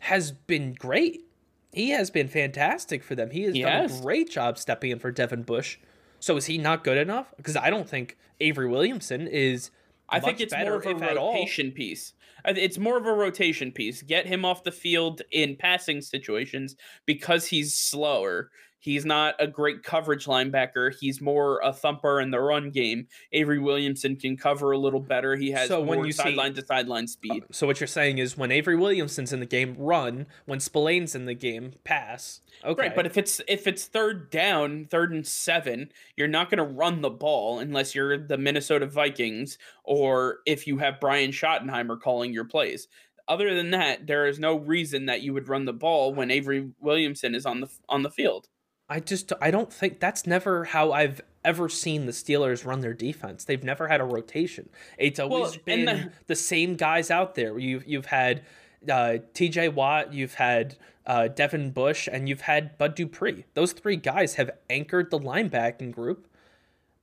has 0.00 0.32
been 0.32 0.74
great 0.74 1.24
he 1.72 1.90
has 1.90 2.10
been 2.10 2.28
fantastic 2.28 3.02
for 3.02 3.14
them. 3.14 3.30
He 3.30 3.42
has 3.42 3.54
done 3.54 3.84
a 3.84 4.02
great 4.02 4.30
job 4.30 4.58
stepping 4.58 4.90
in 4.90 4.98
for 4.98 5.10
Devin 5.10 5.42
Bush. 5.42 5.78
So 6.20 6.36
is 6.36 6.46
he 6.46 6.58
not 6.58 6.84
good 6.84 6.98
enough? 6.98 7.32
Because 7.36 7.56
I 7.56 7.70
don't 7.70 7.88
think 7.88 8.16
Avery 8.40 8.68
Williamson 8.68 9.26
is. 9.26 9.70
I 10.08 10.20
think 10.20 10.40
it's 10.40 10.54
more 10.54 10.76
of 10.76 10.86
a 10.86 10.94
rotation 10.94 11.72
piece. 11.72 12.12
It's 12.44 12.78
more 12.78 12.98
of 12.98 13.06
a 13.06 13.12
rotation 13.12 13.72
piece. 13.72 14.02
Get 14.02 14.26
him 14.26 14.44
off 14.44 14.64
the 14.64 14.72
field 14.72 15.22
in 15.30 15.56
passing 15.56 16.00
situations 16.00 16.76
because 17.06 17.46
he's 17.46 17.74
slower 17.74 18.50
He's 18.82 19.06
not 19.06 19.36
a 19.38 19.46
great 19.46 19.84
coverage 19.84 20.26
linebacker. 20.26 20.92
He's 20.98 21.20
more 21.20 21.60
a 21.62 21.72
thumper 21.72 22.20
in 22.20 22.32
the 22.32 22.40
run 22.40 22.70
game. 22.70 23.06
Avery 23.30 23.60
Williamson 23.60 24.16
can 24.16 24.36
cover 24.36 24.72
a 24.72 24.78
little 24.78 24.98
better. 24.98 25.36
He 25.36 25.52
has 25.52 25.68
so 25.68 25.80
when 25.80 26.04
you 26.04 26.10
sideline 26.10 26.52
to 26.54 26.66
sideline 26.66 27.06
speed. 27.06 27.44
Uh, 27.44 27.46
so 27.52 27.64
what 27.68 27.78
you're 27.78 27.86
saying 27.86 28.18
is 28.18 28.36
when 28.36 28.50
Avery 28.50 28.74
Williamson's 28.74 29.32
in 29.32 29.38
the 29.38 29.46
game, 29.46 29.76
run. 29.78 30.26
When 30.46 30.58
Spillane's 30.58 31.14
in 31.14 31.26
the 31.26 31.34
game, 31.34 31.74
pass. 31.84 32.40
Okay. 32.64 32.88
Right, 32.88 32.94
but 32.96 33.06
if 33.06 33.16
it's 33.16 33.40
if 33.46 33.68
it's 33.68 33.84
third 33.84 34.30
down, 34.30 34.88
third 34.90 35.12
and 35.12 35.24
seven, 35.24 35.92
you're 36.16 36.26
not 36.26 36.50
going 36.50 36.58
to 36.58 36.64
run 36.64 37.02
the 37.02 37.10
ball 37.10 37.60
unless 37.60 37.94
you're 37.94 38.18
the 38.18 38.36
Minnesota 38.36 38.86
Vikings 38.86 39.58
or 39.84 40.38
if 40.44 40.66
you 40.66 40.78
have 40.78 40.98
Brian 40.98 41.30
Schottenheimer 41.30 42.00
calling 42.00 42.32
your 42.32 42.46
plays 42.46 42.88
other 43.28 43.54
than 43.54 43.70
that, 43.70 44.06
there 44.06 44.26
is 44.26 44.38
no 44.38 44.56
reason 44.56 45.06
that 45.06 45.22
you 45.22 45.32
would 45.32 45.48
run 45.48 45.64
the 45.64 45.72
ball 45.72 46.12
when 46.12 46.30
Avery 46.30 46.70
Williamson 46.80 47.34
is 47.34 47.46
on 47.46 47.60
the 47.60 47.70
on 47.88 48.02
the 48.02 48.10
field. 48.10 48.48
I 48.92 49.00
just 49.00 49.32
I 49.40 49.50
don't 49.50 49.72
think 49.72 50.00
that's 50.00 50.26
never 50.26 50.64
how 50.64 50.92
I've 50.92 51.22
ever 51.42 51.70
seen 51.70 52.04
the 52.04 52.12
Steelers 52.12 52.66
run 52.66 52.80
their 52.80 52.92
defense. 52.92 53.44
They've 53.44 53.64
never 53.64 53.88
had 53.88 54.02
a 54.02 54.04
rotation. 54.04 54.68
It's 54.98 55.18
always 55.18 55.52
well, 55.52 55.60
been 55.64 55.84
the, 55.86 56.12
the, 56.26 56.36
same 56.36 56.76
guys 56.76 57.10
out 57.10 57.34
there. 57.34 57.58
You've 57.58 57.86
you've 57.86 58.04
had 58.04 58.42
uh, 58.86 59.18
T.J. 59.32 59.70
Watt, 59.70 60.12
you've 60.12 60.34
had 60.34 60.76
uh, 61.06 61.28
Devin 61.28 61.70
Bush, 61.70 62.06
and 62.06 62.28
you've 62.28 62.42
had 62.42 62.76
Bud 62.76 62.94
Dupree. 62.94 63.46
Those 63.54 63.72
three 63.72 63.96
guys 63.96 64.34
have 64.34 64.50
anchored 64.68 65.10
the 65.10 65.18
linebacking 65.18 65.92
group, 65.92 66.28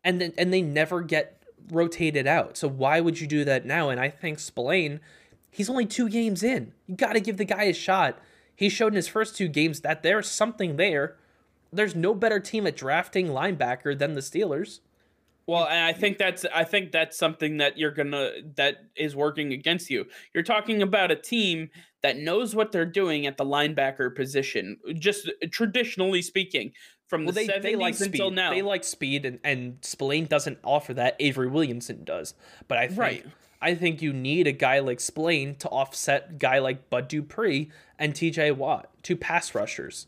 and 0.04 0.22
then, 0.22 0.34
and 0.38 0.54
they 0.54 0.62
never 0.62 1.02
get 1.02 1.42
rotated 1.72 2.28
out. 2.28 2.56
So 2.56 2.68
why 2.68 3.00
would 3.00 3.20
you 3.20 3.26
do 3.26 3.44
that 3.46 3.66
now? 3.66 3.90
And 3.90 4.00
I 4.00 4.10
think 4.10 4.38
Spillane, 4.38 5.00
he's 5.50 5.72
only 5.72 5.88
two 5.88 6.08
games 6.08 6.44
in. 6.44 6.74
You 6.86 6.96
got 6.96 7.14
to 7.14 7.20
give 7.20 7.38
the 7.38 7.46
guy 7.46 7.64
a 7.64 7.74
shot. 7.74 8.20
He 8.56 8.70
showed 8.70 8.94
in 8.94 8.96
his 8.98 9.08
first 9.08 9.36
two 9.36 9.48
games 9.48 9.80
that 9.80 10.04
there's 10.04 10.30
something 10.30 10.76
there 10.76 11.16
there's 11.72 11.96
no 11.96 12.14
better 12.14 12.40
team 12.40 12.68
at 12.68 12.76
drafting 12.76 13.28
linebacker 13.28 13.98
than 13.98 14.14
the 14.14 14.22
Steelers. 14.22 14.80
Well, 15.50 15.66
and 15.66 15.84
I 15.84 15.94
think 15.94 16.20
that's 16.20 16.46
I 16.54 16.64
think 16.64 16.92
that's 16.92 17.18
something 17.18 17.58
that 17.58 17.76
you're 17.76 17.90
gonna 17.90 18.34
that 18.56 18.86
is 18.96 19.16
working 19.16 19.52
against 19.52 19.90
you. 19.90 20.06
You're 20.32 20.44
talking 20.44 20.84
about 20.84 21.10
a 21.10 21.16
team 21.16 21.72
that 22.04 22.18
knows 22.18 22.54
what 22.56 22.72
they're 22.72 22.86
doing 22.86 23.26
at 23.26 23.38
the 23.38 23.46
linebacker 23.46 24.16
position, 24.16 24.78
just 25.00 25.28
traditionally 25.52 26.22
speaking, 26.22 26.74
from 27.08 27.26
well, 27.26 27.34
the 27.34 27.48
they, 27.48 27.54
70s 27.54 27.62
they 27.64 27.76
like 27.76 28.00
until 28.00 28.28
speed. 28.28 28.36
now. 28.36 28.52
They 28.52 28.62
like 28.62 28.84
speed, 28.84 29.26
and 29.26 29.40
and 29.44 29.80
Spillane 29.82 30.28
doesn't 30.28 30.60
offer 30.64 30.94
that. 30.94 31.16
Avery 31.20 31.48
Williamson 31.48 32.04
does, 32.04 32.36
but 32.68 32.78
I 32.78 32.88
think 32.88 33.00
right. 33.00 33.26
I 33.60 33.74
think 33.74 34.04
you 34.04 34.14
need 34.14 34.46
a 34.46 34.52
guy 34.52 34.80
like 34.80 35.00
Spillane 35.00 35.56
to 35.56 35.70
offset 35.70 36.38
guy 36.38 36.60
like 36.60 36.92
Bud 36.92 37.08
Dupree 37.08 37.72
and 37.98 38.16
T.J. 38.16 38.52
Watt, 38.52 38.92
two 39.02 39.18
pass 39.18 39.56
rushers. 39.56 40.06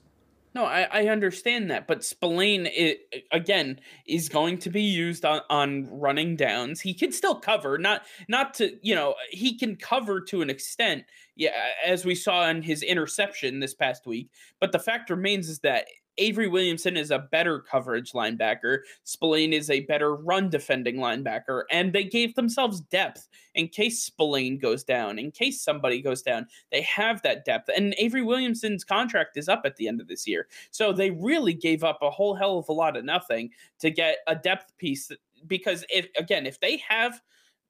No, 0.54 0.66
I, 0.66 0.88
I 0.92 1.08
understand 1.08 1.72
that, 1.72 1.88
but 1.88 2.04
Spillane 2.04 2.66
it, 2.66 3.26
again 3.32 3.80
is 4.06 4.28
going 4.28 4.58
to 4.60 4.70
be 4.70 4.82
used 4.82 5.24
on, 5.24 5.42
on 5.50 5.88
running 5.90 6.36
downs. 6.36 6.82
He 6.82 6.94
can 6.94 7.14
still 7.14 7.36
cover, 7.36 7.78
not 7.78 8.04
not 8.28 8.54
to 8.56 8.78
you 8.82 8.94
know 8.94 9.16
he 9.30 9.58
can 9.58 9.78
cover 9.78 10.20
to 10.22 10.42
an 10.42 10.50
extent. 10.50 11.06
Yeah, 11.38 11.52
as 11.86 12.04
we 12.04 12.16
saw 12.16 12.50
in 12.50 12.62
his 12.62 12.84
interception 12.84 13.60
this 13.62 13.74
past 13.74 14.06
week. 14.06 14.30
But 14.60 14.74
the 14.74 14.80
fact 14.80 15.10
remains 15.10 15.48
is 15.48 15.60
that 15.60 15.88
Avery 16.18 16.48
Williamson 16.48 16.98
is 16.98 17.12
a 17.12 17.20
better 17.20 17.60
coverage 17.60 18.12
linebacker. 18.12 18.80
Spillane 19.04 19.54
is 19.54 19.70
a 19.70 19.82
better 19.82 20.16
run 20.16 20.50
defending 20.50 20.98
linebacker. 20.98 21.64
And 21.72 21.94
they 21.94 22.04
gave 22.04 22.36
themselves 22.36 22.82
depth 22.82 23.28
in 23.56 23.68
case 23.68 24.04
Spillane 24.04 24.58
goes 24.58 24.84
down, 24.84 25.20
in 25.20 25.32
case 25.32 25.62
somebody 25.62 26.02
goes 26.02 26.22
down. 26.22 26.48
They 26.72 26.82
have 26.82 27.22
that 27.22 27.46
depth. 27.46 27.70
And 27.76 27.96
Avery 27.98 28.24
Williamson's 28.24 28.84
contract 28.84 29.38
is 29.38 29.50
up 29.50 29.62
at 29.66 29.76
the 29.76 29.88
end 29.88 30.02
of 30.02 30.08
this 30.08 30.28
year. 30.28 30.48
So 30.72 30.94
they 30.94 31.12
really 31.12 31.54
gave 31.54 31.84
up 31.84 32.00
a 32.02 32.10
whole 32.10 32.36
hell 32.36 32.58
of 32.58 32.70
a 32.70 32.74
lot 32.74 32.98
of 32.98 33.06
nothing 33.06 33.50
to 33.80 33.90
get 33.90 34.18
a 34.28 34.36
depth 34.36 34.76
piece. 34.78 35.12
Because 35.48 35.86
if 35.90 36.08
again, 36.18 36.46
if 36.46 36.60
they 36.60 36.78
have 36.78 37.22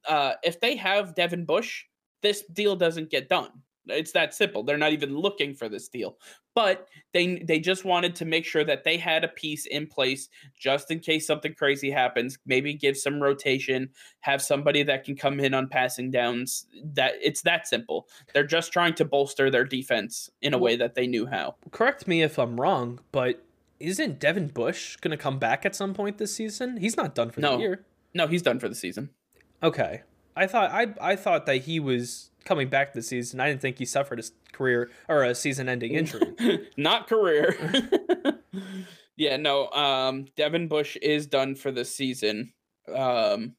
uh 0.08 0.34
if 0.42 0.60
they 0.60 0.76
have 0.76 1.14
Devin 1.14 1.44
Bush, 1.44 1.84
this 2.20 2.42
deal 2.52 2.76
doesn't 2.76 3.10
get 3.10 3.28
done. 3.28 3.50
It's 3.86 4.12
that 4.12 4.34
simple. 4.34 4.62
They're 4.62 4.78
not 4.78 4.92
even 4.92 5.16
looking 5.16 5.54
for 5.54 5.68
this 5.68 5.88
deal. 5.88 6.16
But 6.54 6.88
they 7.12 7.38
they 7.38 7.58
just 7.58 7.84
wanted 7.84 8.14
to 8.16 8.24
make 8.24 8.44
sure 8.44 8.64
that 8.64 8.84
they 8.84 8.96
had 8.96 9.24
a 9.24 9.28
piece 9.28 9.66
in 9.66 9.86
place 9.86 10.28
just 10.58 10.90
in 10.90 11.00
case 11.00 11.26
something 11.26 11.54
crazy 11.54 11.90
happens. 11.90 12.38
Maybe 12.46 12.74
give 12.74 12.96
some 12.96 13.22
rotation, 13.22 13.90
have 14.20 14.42
somebody 14.42 14.82
that 14.82 15.04
can 15.04 15.16
come 15.16 15.40
in 15.40 15.54
on 15.54 15.68
passing 15.68 16.10
downs. 16.10 16.66
That 16.92 17.14
it's 17.22 17.42
that 17.42 17.66
simple. 17.66 18.08
They're 18.34 18.46
just 18.46 18.72
trying 18.72 18.94
to 18.94 19.04
bolster 19.04 19.50
their 19.50 19.64
defense 19.64 20.30
in 20.42 20.54
a 20.54 20.58
way 20.58 20.76
that 20.76 20.94
they 20.94 21.06
knew 21.06 21.26
how. 21.26 21.56
Correct 21.70 22.06
me 22.06 22.22
if 22.22 22.38
I'm 22.38 22.60
wrong, 22.60 23.00
but 23.12 23.42
isn't 23.80 24.20
Devin 24.20 24.48
Bush 24.48 24.96
going 24.96 25.10
to 25.10 25.16
come 25.16 25.38
back 25.38 25.66
at 25.66 25.74
some 25.74 25.94
point 25.94 26.18
this 26.18 26.34
season? 26.34 26.76
He's 26.76 26.96
not 26.96 27.14
done 27.14 27.30
for 27.30 27.40
no. 27.40 27.56
the 27.56 27.62
year. 27.62 27.84
No, 28.14 28.26
he's 28.26 28.42
done 28.42 28.60
for 28.60 28.68
the 28.68 28.74
season. 28.74 29.10
Okay. 29.62 30.02
I 30.36 30.46
thought 30.46 30.70
I 30.70 30.94
I 31.00 31.16
thought 31.16 31.46
that 31.46 31.62
he 31.62 31.80
was 31.80 32.30
coming 32.44 32.68
back 32.68 32.92
this 32.92 33.08
season. 33.08 33.40
I 33.40 33.48
didn't 33.48 33.60
think 33.60 33.78
he 33.78 33.84
suffered 33.84 34.20
a 34.20 34.24
career 34.52 34.90
or 35.08 35.24
a 35.24 35.34
season-ending 35.34 35.92
injury. 35.92 36.68
Not 36.76 37.08
career. 37.08 37.56
yeah, 39.16 39.36
no. 39.36 39.68
Um, 39.70 40.26
Devin 40.36 40.68
Bush 40.68 40.96
is 40.96 41.26
done 41.26 41.54
for 41.54 41.70
the 41.70 41.84
season. 41.84 42.52
Um, 42.92 43.54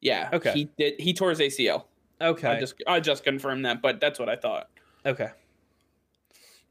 yeah. 0.00 0.30
Okay. 0.32 0.52
He 0.52 0.70
did. 0.78 1.00
He 1.00 1.12
tore 1.12 1.30
his 1.30 1.40
ACL. 1.40 1.84
Okay. 2.20 2.48
I 2.48 2.60
just 2.60 2.74
I 2.86 3.00
just 3.00 3.24
confirmed 3.24 3.64
that, 3.64 3.82
but 3.82 4.00
that's 4.00 4.18
what 4.18 4.28
I 4.28 4.36
thought. 4.36 4.68
Okay. 5.04 5.30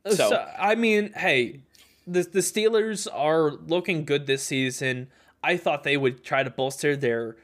So, 0.07 0.29
so 0.29 0.51
I 0.57 0.75
mean, 0.75 1.13
hey, 1.13 1.61
the 2.07 2.23
the 2.23 2.39
Steelers 2.39 3.07
are 3.11 3.51
looking 3.51 4.05
good 4.05 4.27
this 4.27 4.43
season. 4.43 5.07
I 5.43 5.57
thought 5.57 5.83
they 5.83 5.97
would 5.97 6.23
try 6.23 6.43
to 6.43 6.49
bolster 6.49 6.95
their 6.95 7.35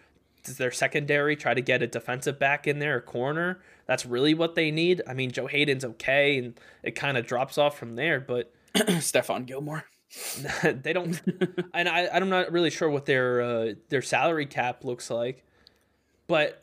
their 0.43 0.71
secondary, 0.71 1.35
try 1.35 1.53
to 1.53 1.61
get 1.61 1.81
a 1.81 1.87
defensive 1.87 2.39
back 2.39 2.67
in 2.67 2.79
there, 2.79 2.97
a 2.97 3.01
corner. 3.01 3.59
That's 3.85 4.05
really 4.05 4.33
what 4.33 4.55
they 4.55 4.71
need. 4.71 5.01
I 5.07 5.13
mean, 5.13 5.31
Joe 5.31 5.47
Haden's 5.47 5.85
okay, 5.85 6.37
and 6.37 6.59
it 6.83 6.91
kind 6.91 7.17
of 7.17 7.25
drops 7.25 7.57
off 7.57 7.77
from 7.77 7.95
there. 7.95 8.19
But 8.19 8.53
Stephon 8.75 9.45
Gilmore, 9.45 9.85
they 10.63 10.93
don't, 10.93 11.21
and 11.73 11.89
I 11.89 12.07
I'm 12.07 12.29
not 12.29 12.51
really 12.51 12.69
sure 12.69 12.89
what 12.89 13.05
their 13.05 13.41
uh, 13.41 13.73
their 13.89 14.01
salary 14.01 14.45
cap 14.45 14.83
looks 14.83 15.09
like. 15.09 15.45
But 16.27 16.60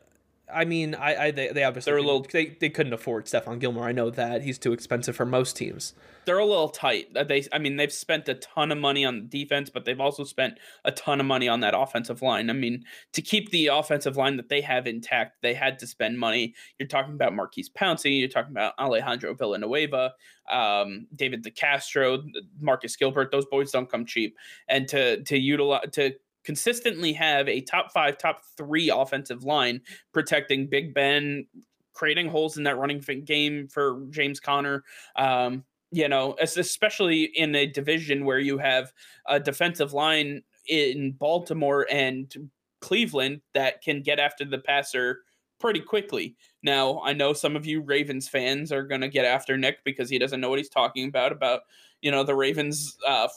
I 0.53 0.65
mean, 0.65 0.95
I, 0.95 1.27
I 1.27 1.31
they, 1.31 1.49
they 1.49 1.65
obviously 1.65 1.91
they're 1.91 1.99
a 1.99 2.03
little 2.03 2.27
they, 2.31 2.57
they 2.61 2.71
couldn't 2.71 2.93
afford 2.93 3.27
Stephon 3.27 3.59
Gilmore. 3.59 3.87
I 3.87 3.93
know 3.93 4.11
that 4.11 4.43
he's 4.43 4.59
too 4.59 4.73
expensive 4.73 5.17
for 5.17 5.27
most 5.27 5.57
teams. 5.57 5.95
They're 6.25 6.39
a 6.39 6.45
little 6.45 6.69
tight. 6.69 7.09
Uh, 7.17 7.25
they 7.25 7.45
I 7.53 7.59
mean 7.59 7.77
they've 7.77 7.93
spent 7.93 8.29
a 8.29 8.35
ton 8.35 8.73
of 8.73 8.79
money 8.79 9.05
on 9.05 9.29
defense, 9.29 9.71
but 9.71 9.85
they've 9.85 10.01
also 10.01 10.25
spent 10.25 10.59
a 10.85 10.93
ton 10.93 11.21
of 11.21 11.27
money 11.27 11.49
on 11.49 11.61
that 11.61 11.75
offensive 11.77 12.23
line. 12.23 12.51
I 12.51 12.53
mean, 12.53 12.85
to 13.13 13.23
keep 13.23 13.51
the 13.51 13.69
offensive 13.69 14.17
line 14.17 14.37
that 14.37 14.49
they 14.49 14.61
have 14.61 14.87
intact, 14.87 15.43
they 15.43 15.55
had 15.55 15.79
to 15.81 15.87
spend 15.87 16.19
money. 16.19 16.55
You're 16.79 16.89
talking 16.89 17.15
about 17.15 17.35
Maurkice 17.35 17.69
Pouncey, 17.69 18.19
you're 18.21 18.29
talking 18.29 18.53
about 18.53 18.75
Alejandro 18.79 19.35
Villanueva, 19.35 20.15
um, 20.51 21.07
David 21.15 21.45
DeCastro, 21.45 22.23
Marcus 22.61 22.97
Gilbert. 22.97 23.31
Those 23.31 23.47
boys 23.47 23.71
don't 23.71 23.91
come 23.91 24.07
cheap. 24.07 24.37
And 24.69 24.89
to 24.89 25.23
to 25.25 25.39
utilize 25.39 25.91
to 25.93 26.15
consistently 26.49 27.13
have 27.13 27.47
a 27.47 27.61
top 27.61 27.93
five, 27.93 28.17
top 28.17 28.41
three 28.57 28.89
offensive 28.89 29.45
line 29.45 29.83
protecting 30.15 30.67
Big 30.67 30.95
Ben, 30.95 31.47
creating 31.93 32.27
holes 32.27 32.57
in 32.57 32.65
that 32.65 32.79
running 32.79 33.05
game 33.27 33.69
for 33.69 34.07
James 34.09 34.41
Conner. 34.41 34.83
Um, 35.15 35.65
you 35.93 36.09
know, 36.09 36.37
especially 36.41 37.25
in 37.25 37.55
a 37.55 37.67
division 37.67 38.25
where 38.25 38.39
you 38.39 38.57
have 38.57 38.95
a 39.27 39.39
defensive 39.39 39.93
line 39.93 40.43
in 40.67 41.13
Baltimore 41.13 41.87
and 41.91 42.51
Cleveland 42.81 43.43
that 43.53 43.83
can 43.83 44.01
get 44.01 44.19
after 44.19 44.47
the 44.47 44.57
passer 44.57 45.19
pretty 45.61 45.81
quickly. 45.81 46.35
Now, 46.63 47.03
I 47.05 47.13
know 47.13 47.35
some 47.35 47.57
of 47.57 47.67
you 47.67 47.83
Ravens 47.83 48.27
fans 48.27 48.73
are 48.73 48.85
going 48.85 49.03
to 49.03 49.09
get 49.09 49.27
after 49.27 49.59
Nick 49.59 49.85
because 49.85 50.09
he 50.09 50.19
doesn't 50.19 50.41
know 50.41 50.49
what 50.49 50.59
he's 50.59 50.71
talking 50.71 51.09
about 51.09 51.31
about, 51.31 51.61
you 52.01 52.11
know, 52.11 52.25
the 52.25 52.35
Ravens 52.35 52.97
uh 53.07 53.29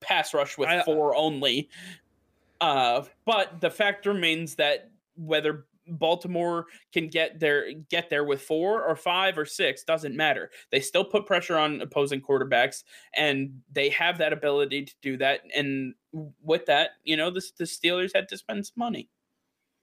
pass 0.00 0.34
rush 0.34 0.58
with 0.58 0.68
I, 0.68 0.82
four 0.82 1.14
only. 1.14 1.68
Uh, 2.60 3.04
but 3.24 3.60
the 3.60 3.70
fact 3.70 4.06
remains 4.06 4.56
that 4.56 4.90
whether 5.16 5.66
Baltimore 5.90 6.66
can 6.92 7.08
get 7.08 7.40
there 7.40 7.72
get 7.72 8.10
there 8.10 8.24
with 8.24 8.42
four 8.42 8.82
or 8.82 8.94
five 8.96 9.36
or 9.38 9.44
six 9.44 9.82
doesn't 9.82 10.16
matter. 10.16 10.50
They 10.70 10.80
still 10.80 11.04
put 11.04 11.26
pressure 11.26 11.56
on 11.56 11.80
opposing 11.80 12.20
quarterbacks, 12.20 12.84
and 13.14 13.60
they 13.72 13.88
have 13.90 14.18
that 14.18 14.32
ability 14.32 14.84
to 14.84 14.94
do 15.02 15.16
that. 15.18 15.40
And 15.54 15.94
with 16.42 16.66
that, 16.66 16.90
you 17.04 17.16
know, 17.16 17.30
the, 17.30 17.42
the 17.58 17.64
Steelers 17.64 18.14
had 18.14 18.28
to 18.28 18.36
spend 18.36 18.66
some 18.66 18.74
money. 18.76 19.08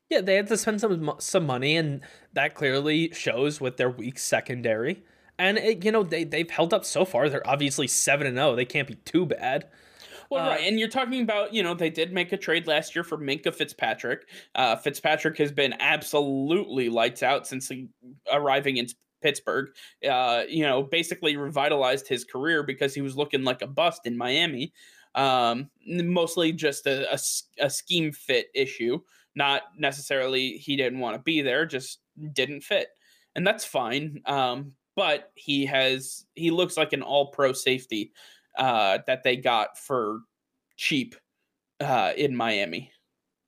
Yeah, 0.10 0.22
they 0.22 0.36
had 0.36 0.48
to 0.48 0.58
spend 0.58 0.80
some 0.80 1.14
some 1.20 1.46
money, 1.46 1.76
and 1.76 2.02
that 2.34 2.56
clearly 2.56 3.12
shows 3.14 3.60
with 3.60 3.78
their 3.78 3.90
weak 3.90 4.20
secondary. 4.20 5.04
And 5.40 5.58
it, 5.58 5.84
you 5.84 5.92
know 5.92 6.04
they 6.04 6.24
they've 6.24 6.50
held 6.50 6.74
up 6.74 6.86
so 6.86 7.06
far. 7.06 7.30
They're 7.30 7.48
obviously 7.48 7.88
seven 7.88 8.28
and 8.28 8.38
zero. 8.38 8.52
Oh. 8.52 8.56
They 8.56 8.66
can't 8.66 8.88
be 8.88 8.96
too 8.96 9.26
bad. 9.26 9.68
Well, 10.30 10.46
uh, 10.46 10.50
right, 10.50 10.62
and 10.68 10.80
you're 10.80 10.90
talking 10.90 11.22
about 11.22 11.54
you 11.54 11.64
know 11.64 11.74
they 11.74 11.90
did 11.90 12.12
make 12.14 12.32
a 12.32 12.38
trade 12.38 12.68
last 12.68 12.96
year 12.96 13.04
for 13.04 13.18
Minkah 13.18 13.54
Fitzpatrick. 13.54 14.28
Uh, 14.56 14.76
Fitzpatrick 14.76 15.38
has 15.38 15.52
been 15.52 15.74
absolutely 15.80 16.90
lights 16.90 17.24
out 17.24 17.48
since 17.48 17.68
he, 17.70 17.90
arriving 18.32 18.78
in 18.78 18.88
Pittsburgh. 19.22 19.70
Uh, 20.08 20.44
you 20.48 20.64
know, 20.64 20.84
basically 20.84 21.38
revitalized 21.38 22.08
his 22.08 22.24
career 22.24 22.64
because 22.64 22.94
he 22.94 23.02
was 23.02 23.18
looking 23.18 23.44
like 23.44 23.62
a 23.62 23.68
bust 23.68 24.06
in 24.06 24.18
Miami. 24.18 24.74
Um, 25.16 25.70
mostly 25.86 26.52
just 26.52 26.86
a, 26.86 27.12
a, 27.12 27.18
a 27.60 27.70
scheme 27.70 28.12
fit 28.12 28.48
issue, 28.54 29.00
not 29.36 29.64
necessarily 29.78 30.52
he 30.58 30.76
didn't 30.76 31.00
want 31.00 31.16
to 31.16 31.22
be 31.24 31.42
there, 31.42 31.66
just 31.66 32.00
didn't 32.34 32.62
fit, 32.62 32.90
and 33.36 33.46
that's 33.46 33.66
fine. 33.66 34.22
Um, 34.26 34.74
but 34.96 35.32
he 35.36 35.66
has 35.68 36.26
he 36.34 36.52
looks 36.52 36.76
like 36.76 36.92
an 36.92 37.04
all 37.04 37.32
pro 37.32 37.54
safety 37.54 38.12
uh, 38.58 39.00
that 39.08 39.24
they 39.24 39.38
got 39.38 39.78
for 39.78 40.22
cheap 40.76 41.16
uh, 41.80 42.14
in 42.18 42.36
Miami. 42.36 42.92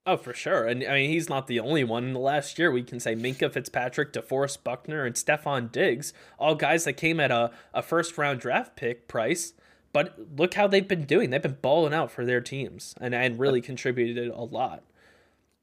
Oh, 0.06 0.18
for 0.18 0.34
sure. 0.34 0.66
And 0.66 0.84
I 0.84 0.94
mean, 0.94 1.10
he's 1.10 1.30
not 1.30 1.48
the 1.48 1.60
only 1.60 1.84
one. 1.84 2.06
In 2.06 2.14
the 2.14 2.20
last 2.20 2.58
year, 2.58 2.72
we 2.72 2.82
can 2.82 3.00
say 3.00 3.16
Minkah 3.16 3.52
Fitzpatrick, 3.52 4.14
DeForest 4.14 4.64
Buckner, 4.64 5.06
and 5.06 5.16
Stefon 5.16 5.72
Diggs, 5.72 6.14
all 6.40 6.56
guys 6.56 6.86
that 6.86 6.94
came 6.94 7.20
at 7.20 7.30
a, 7.32 7.52
a 7.74 7.84
first 7.84 8.18
round 8.18 8.40
draft 8.40 8.76
pick 8.76 9.08
price. 9.08 9.54
But 9.92 10.18
look 10.36 10.54
how 10.54 10.68
they've 10.68 10.88
been 10.88 11.06
doing. 11.06 11.30
They've 11.30 11.42
been 11.42 11.58
balling 11.62 11.94
out 11.94 12.12
for 12.12 12.26
their 12.26 12.42
teams 12.42 12.96
and, 13.00 13.14
and 13.14 13.40
really 13.40 13.62
contributed 13.62 14.30
a 14.30 14.42
lot. 14.42 14.84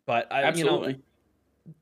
But 0.05 0.30
I, 0.32 0.44
Absolutely. 0.44 0.92
You 0.92 0.94
know, 0.94 1.74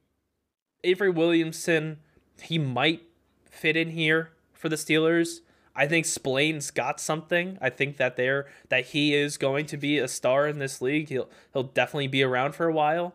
Avery 0.84 1.10
Williamson, 1.10 1.98
he 2.40 2.58
might 2.58 3.02
fit 3.50 3.76
in 3.76 3.90
here 3.90 4.32
for 4.52 4.68
the 4.68 4.76
Steelers. 4.76 5.40
I 5.76 5.86
think 5.86 6.06
Spillane's 6.06 6.70
got 6.70 7.00
something. 7.00 7.58
I 7.60 7.70
think 7.70 7.96
that 7.96 8.16
there 8.16 8.46
that 8.68 8.86
he 8.86 9.14
is 9.14 9.36
going 9.36 9.66
to 9.66 9.76
be 9.76 9.98
a 9.98 10.08
star 10.08 10.46
in 10.46 10.58
this 10.58 10.80
league. 10.80 11.08
He'll 11.08 11.28
he'll 11.52 11.64
definitely 11.64 12.08
be 12.08 12.22
around 12.22 12.54
for 12.54 12.68
a 12.68 12.72
while. 12.72 13.14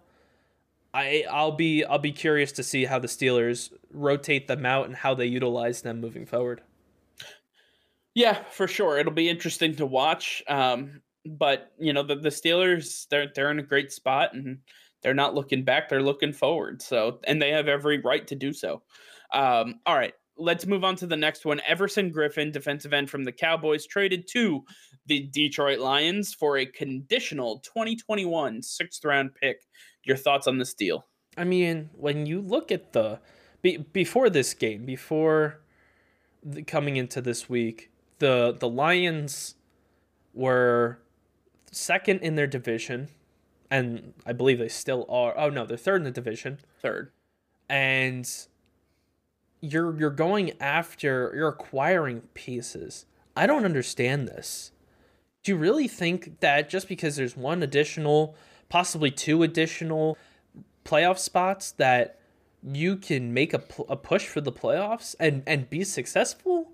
I 0.94 1.26
I'll 1.30 1.54
be 1.54 1.84
I'll 1.86 2.00
be 2.00 2.12
curious 2.12 2.52
to 2.54 2.64
see 2.64 2.86
how 2.86 3.00
the 3.00 3.08
Steelers 3.08 3.72
rotate 3.92 4.48
them 4.48 4.66
out 4.66 4.88
and 4.88 4.96
how 4.96 5.14
they 5.14 5.26
utilize 5.26 5.82
them 5.82 6.02
moving 6.02 6.26
forward. 6.26 6.62
Yeah, 8.16 8.44
for 8.52 8.68
sure. 8.68 8.98
It'll 8.98 9.14
be 9.14 9.30
interesting 9.30 9.76
to 9.78 9.86
watch. 9.86 10.44
Um, 10.48 11.02
but 11.26 11.72
you 11.78 11.94
know 11.94 12.04
the 12.04 12.16
the 12.16 12.30
Steelers 12.30 13.08
they're 13.10 13.32
they're 13.34 13.52
in 13.52 13.60
a 13.60 13.64
great 13.64 13.92
spot 13.92 14.34
and 14.34 14.60
they're 15.02 15.14
not 15.14 15.36
looking 15.36 15.64
back. 15.64 15.90
They're 15.90 16.02
looking 16.02 16.34
forward. 16.34 16.82
So 16.82 17.20
and 17.26 17.42
they 17.42 17.52
have 17.52 17.68
every 17.68 18.00
right 18.00 18.26
to 18.28 18.36
do 18.36 18.52
so. 18.52 18.82
Um, 19.32 19.80
all 19.86 19.96
right, 19.96 20.14
let's 20.40 20.66
move 20.66 20.84
on 20.84 20.96
to 20.98 21.08
the 21.08 21.18
next 21.18 21.46
one. 21.46 21.62
Everson 21.68 22.12
Griffen, 22.12 22.52
defensive 22.52 22.94
end 22.94 23.10
from 23.10 23.24
the 23.24 23.32
Cowboys, 23.32 23.86
traded 23.86 24.28
to 24.32 24.64
the 25.06 25.28
Detroit 25.32 25.80
Lions 25.80 26.34
for 26.34 26.58
a 26.58 26.66
conditional 26.66 27.60
2021 27.60 28.62
sixth 28.64 29.04
round 29.06 29.32
pick. 29.36 29.58
Your 30.04 30.18
thoughts 30.18 30.48
on 30.48 30.58
this 30.58 30.74
deal? 30.74 31.06
I 31.38 31.44
mean, 31.44 31.90
when 31.94 32.26
you 32.26 32.42
look 32.42 32.72
at 32.72 32.94
the 32.94 33.20
be, 33.62 33.78
before 33.78 34.30
this 34.30 34.54
game, 34.54 34.86
before 34.86 35.62
the, 36.44 36.64
coming 36.64 36.96
into 36.96 37.22
this 37.22 37.50
week, 37.50 37.92
the 38.20 38.56
the 38.58 38.70
Lions 38.70 39.56
were 40.34 41.00
second 41.72 42.22
in 42.22 42.36
their 42.36 42.48
division, 42.48 43.10
and 43.70 44.14
I 44.26 44.34
believe 44.34 44.60
they 44.60 44.70
still 44.70 45.06
are. 45.10 45.38
Oh 45.38 45.50
no, 45.50 45.66
they're 45.66 45.78
third 45.78 45.98
in 45.98 46.06
the 46.06 46.12
division. 46.12 46.60
Third, 46.82 47.12
and 47.70 48.30
you're 49.62 49.98
you're 50.00 50.10
going 50.10 50.54
after 50.60 51.32
you're 51.36 51.50
acquiring 51.50 52.22
pieces. 52.34 53.06
I 53.36 53.48
don't 53.48 53.66
understand 53.66 54.28
this. 54.28 54.72
do 55.44 55.52
you 55.54 55.58
really 55.58 55.88
think 55.88 56.40
that 56.42 56.70
just 56.70 56.88
because 56.88 57.16
there's 57.16 57.38
one 57.38 57.64
additional, 57.64 58.36
possibly 58.70 59.12
two 59.12 59.44
additional 59.44 60.18
playoff 60.86 61.18
spots 61.18 61.72
that 61.72 62.20
you 62.64 62.98
can 62.98 63.34
make 63.34 63.54
a, 63.54 63.64
a 63.88 63.96
push 63.96 64.28
for 64.28 64.42
the 64.42 64.52
playoffs 64.52 65.16
and 65.20 65.44
and 65.48 65.70
be 65.70 65.84
successful? 65.84 66.72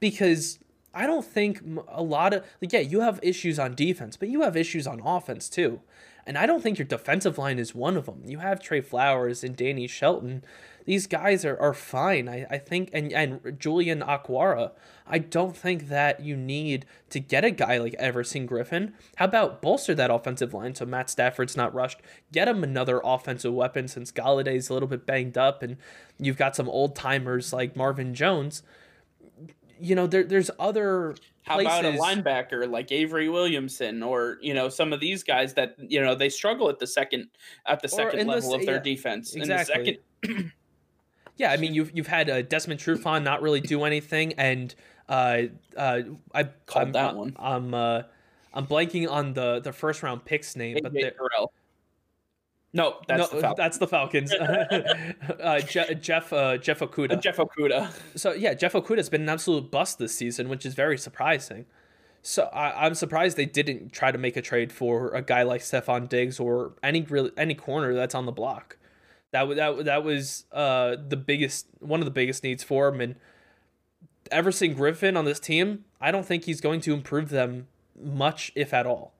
Because 0.00 0.58
I 0.92 1.06
don't 1.06 1.24
think 1.24 1.62
a 1.88 2.02
lot 2.02 2.34
of 2.34 2.44
like 2.60 2.72
yeah, 2.72 2.80
you 2.80 3.00
have 3.00 3.18
issues 3.22 3.58
on 3.58 3.74
defense, 3.74 4.16
but 4.16 4.28
you 4.28 4.42
have 4.42 4.56
issues 4.56 4.86
on 4.86 5.00
offense 5.04 5.48
too. 5.48 5.80
And 6.26 6.38
I 6.38 6.46
don't 6.46 6.62
think 6.62 6.78
your 6.78 6.86
defensive 6.86 7.38
line 7.38 7.58
is 7.58 7.74
one 7.74 7.96
of 7.96 8.06
them. 8.06 8.22
You 8.24 8.38
have 8.38 8.60
Trey 8.60 8.80
Flowers 8.80 9.44
and 9.44 9.56
Danny 9.56 9.86
Shelton. 9.86 10.44
These 10.86 11.06
guys 11.06 11.44
are, 11.44 11.58
are 11.58 11.74
fine. 11.74 12.28
I, 12.28 12.46
I 12.50 12.58
think 12.58 12.90
and, 12.92 13.12
and 13.12 13.58
Julian 13.58 14.00
Okwara. 14.00 14.72
I 15.06 15.18
don't 15.18 15.56
think 15.56 15.88
that 15.88 16.20
you 16.20 16.36
need 16.36 16.86
to 17.10 17.20
get 17.20 17.44
a 17.44 17.50
guy 17.50 17.78
like 17.78 17.94
Everson 17.94 18.48
Griffen. 18.48 18.92
How 19.16 19.26
about 19.26 19.60
bolster 19.60 19.94
that 19.94 20.10
offensive 20.10 20.54
line 20.54 20.74
so 20.74 20.86
Matt 20.86 21.10
Stafford's 21.10 21.56
not 21.56 21.74
rushed? 21.74 22.00
Get 22.32 22.48
him 22.48 22.64
another 22.64 23.00
offensive 23.04 23.52
weapon 23.52 23.88
since 23.88 24.12
Golladay's 24.12 24.70
a 24.70 24.74
little 24.74 24.88
bit 24.88 25.06
banged 25.06 25.36
up 25.36 25.62
and 25.62 25.76
you've 26.18 26.38
got 26.38 26.56
some 26.56 26.68
old 26.68 26.96
timers 26.96 27.52
like 27.52 27.76
Marvin 27.76 28.14
Jones 28.14 28.62
you 29.80 29.94
know, 29.94 30.06
there, 30.06 30.24
there's 30.24 30.50
other. 30.58 31.14
How 31.44 31.56
places. 31.56 31.78
about 31.78 31.94
a 31.94 31.98
linebacker 31.98 32.70
like 32.70 32.90
Avery 32.90 33.28
Williamson, 33.28 34.02
or 34.02 34.38
you 34.40 34.54
know, 34.54 34.70
some 34.70 34.94
of 34.94 35.00
these 35.00 35.22
guys 35.22 35.52
that 35.54 35.76
you 35.78 36.00
know 36.00 36.14
they 36.14 36.30
struggle 36.30 36.70
at 36.70 36.78
the 36.78 36.86
second 36.86 37.28
at 37.66 37.80
the 37.80 37.88
second 37.88 38.26
level 38.26 38.52
this, 38.52 38.60
of 38.60 38.66
their 38.66 38.76
yeah, 38.76 38.82
defense. 38.82 39.34
Exactly. 39.34 39.98
Second... 40.24 40.52
yeah, 41.36 41.52
I 41.52 41.58
mean, 41.58 41.74
you've 41.74 41.94
you've 41.94 42.06
had 42.06 42.30
uh, 42.30 42.40
Desmond 42.42 42.80
Trufant 42.80 43.24
not 43.24 43.42
really 43.42 43.60
do 43.60 43.84
anything, 43.84 44.32
and 44.34 44.74
uh, 45.08 45.42
uh, 45.76 46.00
I 46.34 46.44
called 46.64 46.86
I'm, 46.86 46.92
that 46.92 47.14
one. 47.14 47.36
I'm 47.38 47.74
uh, 47.74 48.02
I'm 48.54 48.66
blanking 48.66 49.10
on 49.10 49.34
the 49.34 49.60
the 49.60 49.72
first 49.72 50.02
round 50.02 50.24
picks 50.24 50.56
name, 50.56 50.78
but 50.82 50.94
no, 52.74 52.96
that's 53.06 53.32
no, 53.32 53.40
the 53.40 53.54
that's 53.56 53.78
the 53.78 53.86
Falcons. 53.86 54.32
uh, 55.40 55.60
Je- 55.60 55.94
Jeff 55.94 56.32
uh, 56.32 56.58
Jeff 56.58 56.80
Okudah. 56.80 57.12
Uh, 57.12 57.16
Jeff 57.16 57.36
Okudah. 57.36 57.92
So 58.16 58.32
yeah, 58.32 58.52
Jeff 58.52 58.72
Okudah 58.72 58.96
has 58.96 59.08
been 59.08 59.22
an 59.22 59.28
absolute 59.28 59.70
bust 59.70 60.00
this 60.00 60.14
season, 60.14 60.48
which 60.48 60.66
is 60.66 60.74
very 60.74 60.98
surprising. 60.98 61.66
So 62.20 62.44
I, 62.52 62.86
am 62.86 62.94
surprised 62.94 63.36
they 63.36 63.46
didn't 63.46 63.92
try 63.92 64.10
to 64.10 64.18
make 64.18 64.36
a 64.36 64.42
trade 64.42 64.72
for 64.72 65.10
a 65.10 65.22
guy 65.22 65.44
like 65.44 65.60
Stefon 65.60 66.08
Diggs 66.08 66.40
or 66.40 66.72
any 66.82 67.02
really 67.02 67.30
any 67.36 67.54
corner 67.54 67.94
that's 67.94 68.14
on 68.14 68.26
the 68.26 68.32
block. 68.32 68.76
That 69.30 69.54
that 69.54 69.84
that 69.84 70.02
was 70.02 70.44
uh, 70.50 70.96
the 71.08 71.16
biggest 71.16 71.68
one 71.78 72.00
of 72.00 72.06
the 72.06 72.10
biggest 72.10 72.42
needs 72.42 72.64
for 72.64 72.88
him. 72.88 73.00
And 73.00 73.14
Everson 74.32 74.74
Griffen 74.74 75.16
on 75.16 75.24
this 75.24 75.38
team, 75.38 75.84
I 76.00 76.10
don't 76.10 76.26
think 76.26 76.44
he's 76.44 76.60
going 76.60 76.80
to 76.80 76.92
improve 76.92 77.28
them 77.28 77.68
much, 77.96 78.50
if 78.56 78.74
at 78.74 78.84
all. 78.84 79.14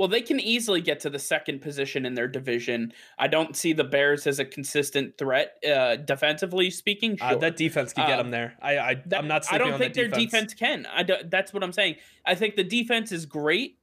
Well, 0.00 0.08
they 0.08 0.22
can 0.22 0.40
easily 0.40 0.80
get 0.80 1.00
to 1.00 1.10
the 1.10 1.18
second 1.18 1.60
position 1.60 2.06
in 2.06 2.14
their 2.14 2.26
division. 2.26 2.94
I 3.18 3.28
don't 3.28 3.54
see 3.54 3.74
the 3.74 3.84
Bears 3.84 4.26
as 4.26 4.38
a 4.38 4.46
consistent 4.46 5.18
threat, 5.18 5.62
uh, 5.62 5.96
defensively 5.96 6.70
speaking. 6.70 7.18
Uh, 7.20 7.28
sure. 7.28 7.36
Uh, 7.36 7.40
that 7.40 7.58
defense 7.58 7.92
can 7.92 8.06
get 8.08 8.16
them 8.16 8.30
there. 8.30 8.54
I, 8.62 8.78
I 8.78 9.02
am 9.12 9.28
not. 9.28 9.44
I 9.52 9.58
don't 9.58 9.76
think 9.76 9.92
their 9.92 10.08
defense. 10.08 10.54
defense 10.54 10.54
can. 10.54 10.86
I 10.86 11.02
do, 11.02 11.16
that's 11.26 11.52
what 11.52 11.62
I'm 11.62 11.74
saying. 11.74 11.96
I 12.24 12.34
think 12.34 12.56
the 12.56 12.64
defense 12.64 13.12
is 13.12 13.26
great. 13.26 13.76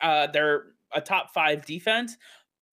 Uh, 0.00 0.28
they're 0.28 0.66
a 0.94 1.00
top 1.00 1.34
five 1.34 1.66
defense, 1.66 2.16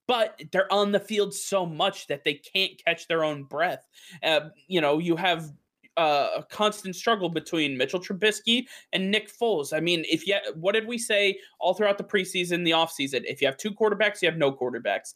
but 0.08 0.40
they're 0.52 0.72
on 0.72 0.92
the 0.92 1.00
field 1.00 1.34
so 1.34 1.66
much 1.66 2.06
that 2.10 2.24
they 2.24 2.36
can't 2.36 2.74
catch 2.86 3.08
their 3.08 3.24
own 3.24 3.46
breath. 3.46 3.88
Uh, 4.22 4.50
you 4.68 4.82
know, 4.82 5.00
you 5.00 5.16
have 5.16 5.52
uh, 5.98 6.30
a 6.38 6.44
constant 6.44 6.96
struggle 6.96 7.30
between 7.30 7.78
Mitchell 7.78 8.00
Trubisky 8.00 8.66
and 8.94 9.12
Nick 9.12 9.32
Foles. 9.32 9.76
I 9.76 9.80
mean, 9.80 10.06
if 10.10 10.28
you 10.28 10.38
what 10.56 10.74
did 10.74 10.88
we 10.88 10.98
say 10.98 11.38
all 11.60 11.74
throughout 11.74 11.98
the 11.98 12.04
preseason, 12.04 12.64
the 12.64 12.72
offseason? 12.72 13.24
If 13.26 13.42
you 13.42 13.48
have 13.48 13.58
two 13.58 13.72
quarterbacks, 13.72 14.22
you 14.22 14.30
have 14.30 14.38
no 14.38 14.52
quarterbacks. 14.52 15.14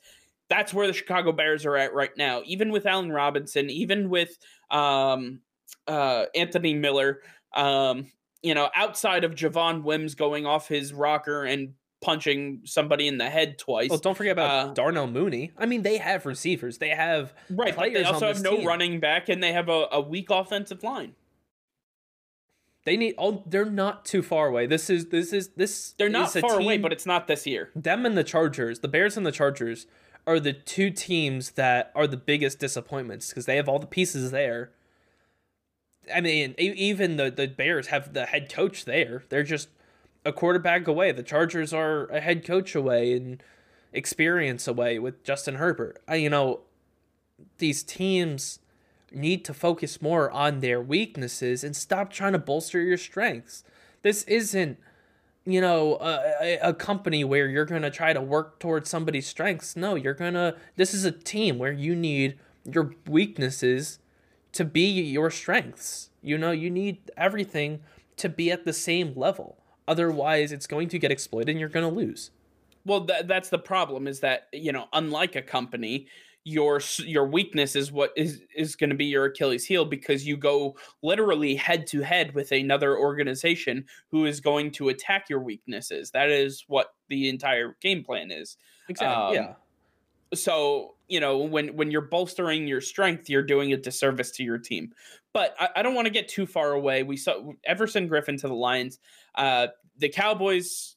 That's 0.50 0.74
where 0.74 0.88
the 0.88 0.94
Chicago 0.94 1.32
Bears 1.32 1.66
are 1.66 1.76
at 1.76 1.94
right 1.94 2.16
now. 2.18 2.42
Even 2.46 2.72
with 2.72 2.86
Allen 2.86 3.12
Robinson, 3.12 3.70
even 3.70 4.10
with 4.10 4.38
um, 4.72 5.42
uh, 5.88 6.26
Anthony 6.36 6.74
Miller, 6.74 7.22
um, 7.54 8.12
you 8.44 8.54
know, 8.54 8.70
outside 8.76 9.24
of 9.24 9.36
Javon 9.36 9.84
Wims 9.84 10.16
going 10.16 10.46
off 10.46 10.68
his 10.68 10.94
rocker 10.94 11.46
and 11.46 11.74
punching 12.02 12.62
somebody 12.66 13.08
in 13.08 13.18
the 13.18 13.30
head 13.30 13.58
twice. 13.58 13.90
Well, 13.90 14.00
don't 14.00 14.16
forget 14.16 14.34
about 14.34 14.70
uh, 14.70 14.74
Darnell 14.74 15.08
Mooney. 15.08 15.52
I 15.58 15.66
mean, 15.66 15.82
they 15.82 15.98
have 15.98 16.26
receivers. 16.26 16.78
They 16.78 16.90
have 16.90 17.34
right. 17.50 17.76
Players 17.76 17.94
they 17.94 18.04
also 18.04 18.28
have 18.28 18.42
no 18.42 18.58
team. 18.58 18.68
running 18.68 19.00
back, 19.00 19.30
and 19.30 19.42
they 19.42 19.54
have 19.54 19.70
a, 19.70 19.88
a 19.92 20.02
weak 20.02 20.30
offensive 20.30 20.84
line. 20.84 21.14
They 22.86 22.96
need. 22.96 23.16
Oh, 23.18 23.44
they're 23.46 23.66
not 23.66 24.06
too 24.06 24.22
far 24.22 24.48
away. 24.48 24.66
This 24.66 24.90
is 24.90 25.08
this 25.08 25.34
is 25.34 25.50
this. 25.50 25.94
They're 25.98 26.10
not 26.10 26.32
far 26.32 26.58
team, 26.58 26.62
away, 26.62 26.78
but 26.78 26.94
it's 26.94 27.06
not 27.06 27.28
this 27.28 27.46
year. 27.46 27.70
Them 27.76 28.06
and 28.06 28.18
the 28.18 28.24
Chargers, 28.24 28.80
the 28.80 28.88
Bears 28.88 29.18
and 29.18 29.26
the 29.26 29.32
Chargers, 29.32 29.88
are 30.26 30.40
the 30.40 30.54
two 30.54 30.90
teams 30.92 31.52
that 31.52 31.92
are 31.96 32.08
the 32.08 32.18
biggest 32.18 32.60
disappointments 32.60 33.30
because 33.30 33.46
they 33.46 33.56
have 33.56 33.68
all 33.68 33.80
the 33.80 33.88
pieces 33.88 34.32
there. 34.32 34.72
I 36.14 36.22
mean, 36.22 36.56
even 36.58 37.18
the 37.18 37.30
the 37.30 37.48
Bears 37.48 37.88
have 37.88 38.14
the 38.14 38.26
head 38.26 38.52
coach 38.52 38.86
there. 38.86 39.24
They're 39.30 39.44
just 39.44 39.68
a 40.28 40.34
quarterback 40.34 40.88
away. 40.88 41.12
The 41.12 41.24
Chargers 41.24 41.74
are 41.74 42.06
a 42.08 42.20
head 42.20 42.46
coach 42.46 42.76
away 42.76 43.14
and 43.14 43.42
experience 43.94 44.68
away 44.68 45.00
with 45.00 45.24
Justin 45.24 45.56
Herbert. 45.56 46.02
I, 46.08 46.16
you 46.16 46.30
know, 46.30 46.62
these 47.58 47.82
teams 47.82 48.60
need 49.12 49.46
to 49.46 49.54
focus 49.54 50.02
more 50.02 50.30
on 50.32 50.60
their 50.60 50.82
weaknesses 50.82 51.64
and 51.64 51.76
stop 51.76 52.12
trying 52.12 52.34
to 52.34 52.40
bolster 52.40 52.82
your 52.82 52.98
strengths. 52.98 53.64
This 54.02 54.24
isn't, 54.24 54.78
you 55.46 55.62
know, 55.62 55.98
a, 56.02 56.60
a 56.62 56.74
company 56.74 57.24
where 57.24 57.48
you're 57.48 57.66
going 57.66 57.84
to 57.84 57.90
try 57.90 58.12
to 58.12 58.22
work 58.22 58.60
towards 58.60 58.90
somebody's 58.90 59.28
strengths. 59.28 59.78
No, 59.78 59.96
you're 59.96 60.14
going 60.14 60.34
to, 60.34 60.58
this 60.76 60.94
is 60.94 61.06
a 61.06 61.12
team 61.12 61.58
where 61.58 61.72
you 61.72 61.96
need 61.96 62.38
your 62.66 62.94
weaknesses 63.08 64.00
to 64.52 64.66
be 64.66 64.90
your 64.90 65.32
strengths. 65.32 66.10
You 66.22 66.38
know, 66.38 66.52
you 66.52 66.70
need 66.70 67.00
everything 67.16 67.80
to 68.18 68.28
be 68.28 68.52
at 68.52 68.66
the 68.66 68.74
same 68.74 69.14
level. 69.16 69.58
Otherwise, 69.88 70.52
it's 70.52 70.68
going 70.68 70.90
to 70.90 71.00
get 71.00 71.12
exploited 71.12 71.50
and 71.50 71.60
you're 71.60 71.70
going 71.70 71.88
to 71.88 71.96
lose. 71.96 72.32
Well, 72.86 73.06
th- 73.06 73.26
that's 73.26 73.50
the 73.50 73.60
problem 73.60 74.08
is 74.08 74.20
that, 74.22 74.48
you 74.54 74.72
know, 74.72 74.86
unlike 74.94 75.36
a 75.36 75.42
company, 75.42 76.08
your 76.48 76.80
your 77.00 77.28
weakness 77.28 77.76
is 77.76 77.92
what 77.92 78.14
is 78.16 78.42
is 78.56 78.78
going 78.78 78.90
to 78.90 78.96
be 78.96 79.04
your 79.04 79.26
Achilles 79.26 79.66
heel 79.66 79.84
because 79.84 80.26
you 80.26 80.38
go 80.38 80.78
literally 81.04 81.56
head 81.56 81.86
to 81.88 82.00
head 82.00 82.34
with 82.34 82.54
another 82.54 82.98
organization 82.98 83.84
who 84.10 84.26
is 84.26 84.40
going 84.40 84.72
to 84.72 84.88
attack 84.88 85.30
your 85.30 85.42
weaknesses. 85.42 86.10
That 86.12 86.30
is 86.30 86.64
what 86.68 86.94
the 87.10 87.28
entire 87.28 87.76
game 87.82 88.02
plan 88.02 88.32
is. 88.32 88.56
Exactly. 88.88 89.38
Um, 89.38 89.44
yeah. 89.44 89.54
So 90.34 90.96
you 91.08 91.20
know 91.20 91.38
when 91.38 91.76
when 91.76 91.92
you're 91.92 92.02
bolstering 92.02 92.68
your 92.68 92.82
strength, 92.82 93.30
you're 93.30 93.44
doing 93.44 93.74
a 93.74 93.78
disservice 93.78 94.32
to 94.32 94.44
your 94.44 94.58
team. 94.58 94.94
But 95.34 95.56
I, 95.60 95.70
I 95.78 95.82
don't 95.84 95.96
want 95.96 96.06
to 96.06 96.14
get 96.14 96.28
too 96.28 96.46
far 96.46 96.74
away. 96.74 97.04
We 97.04 97.18
saw 97.18 97.52
Everson 97.66 98.10
Griffen 98.10 98.40
to 98.42 98.48
the 98.48 98.56
Lions. 98.56 99.00
Uh, 99.36 99.68
the 99.98 100.10
Cowboys, 100.10 100.96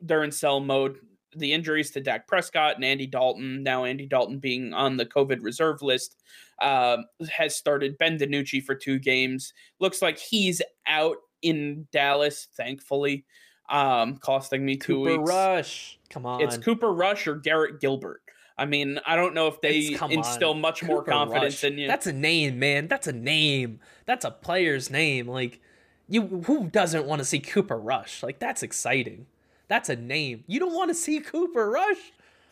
they're 0.00 0.24
in 0.24 0.32
sell 0.32 0.60
mode. 0.60 0.98
The 1.36 1.52
injuries 1.52 1.90
to 1.90 2.00
Dak 2.00 2.26
Prescott 2.26 2.76
and 2.76 2.84
Andy 2.84 3.06
Dalton, 3.06 3.62
now 3.62 3.84
Andy 3.84 4.06
Dalton 4.06 4.38
being 4.38 4.72
on 4.72 4.96
the 4.96 5.04
COVID 5.04 5.42
reserve 5.42 5.82
list, 5.82 6.16
uh, 6.60 6.98
has 7.30 7.54
started 7.54 7.98
Ben 7.98 8.18
DiNucci 8.18 8.64
for 8.64 8.74
two 8.74 8.98
games. 8.98 9.52
Looks 9.78 10.00
like 10.00 10.18
he's 10.18 10.62
out 10.86 11.16
in 11.42 11.86
Dallas, 11.92 12.48
thankfully, 12.56 13.26
um, 13.68 14.16
costing 14.16 14.64
me 14.64 14.76
two 14.76 15.04
Cooper 15.04 15.18
weeks. 15.18 15.28
Rush, 15.28 15.98
come 16.08 16.24
on, 16.24 16.40
it's 16.40 16.56
Cooper 16.56 16.92
Rush 16.92 17.26
or 17.26 17.36
Garrett 17.36 17.78
Gilbert. 17.78 18.22
I 18.58 18.66
mean, 18.66 18.98
I 19.06 19.14
don't 19.14 19.34
know 19.34 19.46
if 19.46 19.60
they 19.60 19.96
instill 20.10 20.50
on. 20.50 20.60
much 20.60 20.80
Cooper 20.80 20.92
more 20.92 21.04
confidence 21.04 21.62
Rush. 21.62 21.64
in 21.64 21.78
you. 21.78 21.86
That's 21.86 22.06
a 22.06 22.12
name, 22.12 22.58
man. 22.58 22.88
That's 22.88 23.06
a 23.06 23.12
name. 23.12 23.78
That's 24.04 24.24
a 24.24 24.30
player's 24.30 24.90
name. 24.90 25.28
Like 25.28 25.60
you 26.08 26.42
who 26.46 26.68
doesn't 26.68 27.06
want 27.06 27.20
to 27.20 27.24
see 27.24 27.38
Cooper 27.38 27.78
Rush? 27.78 28.22
Like 28.22 28.38
that's 28.38 28.62
exciting. 28.62 29.26
That's 29.68 29.88
a 29.88 29.96
name. 29.96 30.44
You 30.46 30.58
don't 30.58 30.74
want 30.74 30.90
to 30.90 30.94
see 30.94 31.20
Cooper 31.20 31.70
Rush? 31.70 31.98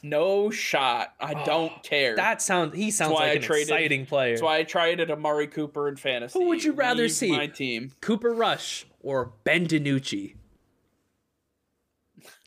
No 0.02 0.50
shot. 0.50 1.14
I 1.18 1.34
oh, 1.34 1.44
don't 1.44 1.82
care. 1.82 2.14
That 2.14 2.40
sounds. 2.40 2.76
He 2.76 2.90
sounds 2.90 3.14
like 3.14 3.22
I 3.22 3.32
an 3.32 3.42
traded, 3.42 3.68
exciting 3.68 4.06
player. 4.06 4.32
That's 4.32 4.42
why 4.42 4.58
I 4.58 4.62
traded 4.62 5.10
Amari 5.10 5.48
Cooper 5.48 5.88
in 5.88 5.96
fantasy. 5.96 6.38
Who 6.38 6.46
would 6.48 6.62
you 6.62 6.72
rather 6.72 7.04
Leave 7.04 7.12
see? 7.12 7.32
My 7.32 7.46
team. 7.46 7.92
Cooper 8.00 8.32
Rush 8.32 8.86
or 9.00 9.32
Ben 9.44 9.66
DiNucci? 9.66 10.34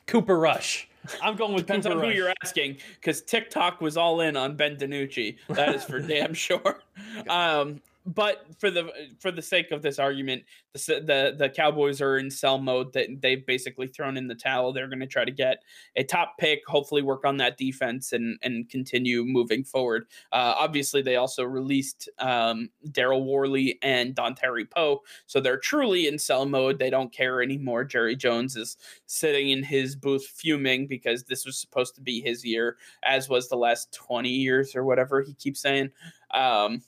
Cooper 0.06 0.38
Rush. 0.38 0.88
I'm 1.22 1.36
going 1.36 1.54
with 1.54 1.66
Depends 1.66 1.86
on 1.86 1.98
who 1.98 2.08
you're 2.08 2.32
asking, 2.42 2.78
because 2.96 3.22
TikTok 3.22 3.80
was 3.80 3.96
all 3.96 4.20
in 4.20 4.36
on 4.36 4.56
Ben 4.56 4.76
DiNucci. 4.76 5.36
That 5.48 5.74
is 5.74 5.84
for 5.84 6.00
damn 6.00 6.34
sure. 6.34 6.80
Um, 7.28 7.80
but 8.14 8.44
for 8.58 8.70
the 8.70 8.90
for 9.20 9.30
the 9.30 9.42
sake 9.42 9.70
of 9.70 9.82
this 9.82 9.98
argument, 9.98 10.42
the 10.74 11.00
the, 11.00 11.34
the 11.38 11.48
Cowboys 11.48 12.00
are 12.00 12.18
in 12.18 12.30
sell 12.30 12.58
mode. 12.58 12.92
That 12.92 13.20
they've 13.20 13.44
basically 13.44 13.86
thrown 13.86 14.16
in 14.16 14.26
the 14.26 14.34
towel. 14.34 14.72
They're 14.72 14.88
going 14.88 15.00
to 15.00 15.06
try 15.06 15.24
to 15.24 15.30
get 15.30 15.62
a 15.96 16.02
top 16.02 16.36
pick, 16.38 16.60
hopefully 16.66 17.02
work 17.02 17.24
on 17.24 17.36
that 17.38 17.56
defense 17.56 18.12
and 18.12 18.38
and 18.42 18.68
continue 18.68 19.24
moving 19.24 19.64
forward. 19.64 20.06
Uh, 20.32 20.54
obviously, 20.58 21.02
they 21.02 21.16
also 21.16 21.44
released 21.44 22.08
um, 22.18 22.70
Daryl 22.88 23.24
Worley 23.24 23.78
and 23.82 24.14
Dontari 24.14 24.68
Poe, 24.68 25.02
so 25.26 25.40
they're 25.40 25.58
truly 25.58 26.08
in 26.08 26.18
sell 26.18 26.46
mode. 26.46 26.78
They 26.78 26.90
don't 26.90 27.12
care 27.12 27.42
anymore. 27.42 27.84
Jerry 27.84 28.16
Jones 28.16 28.56
is 28.56 28.76
sitting 29.06 29.50
in 29.50 29.62
his 29.62 29.94
booth 29.94 30.26
fuming 30.26 30.86
because 30.86 31.24
this 31.24 31.44
was 31.46 31.56
supposed 31.58 31.94
to 31.94 32.00
be 32.00 32.20
his 32.20 32.44
year, 32.44 32.76
as 33.02 33.28
was 33.28 33.48
the 33.48 33.56
last 33.56 33.92
twenty 33.92 34.30
years 34.30 34.74
or 34.74 34.84
whatever 34.84 35.22
he 35.22 35.34
keeps 35.34 35.60
saying. 35.60 35.90
Um, 36.32 36.82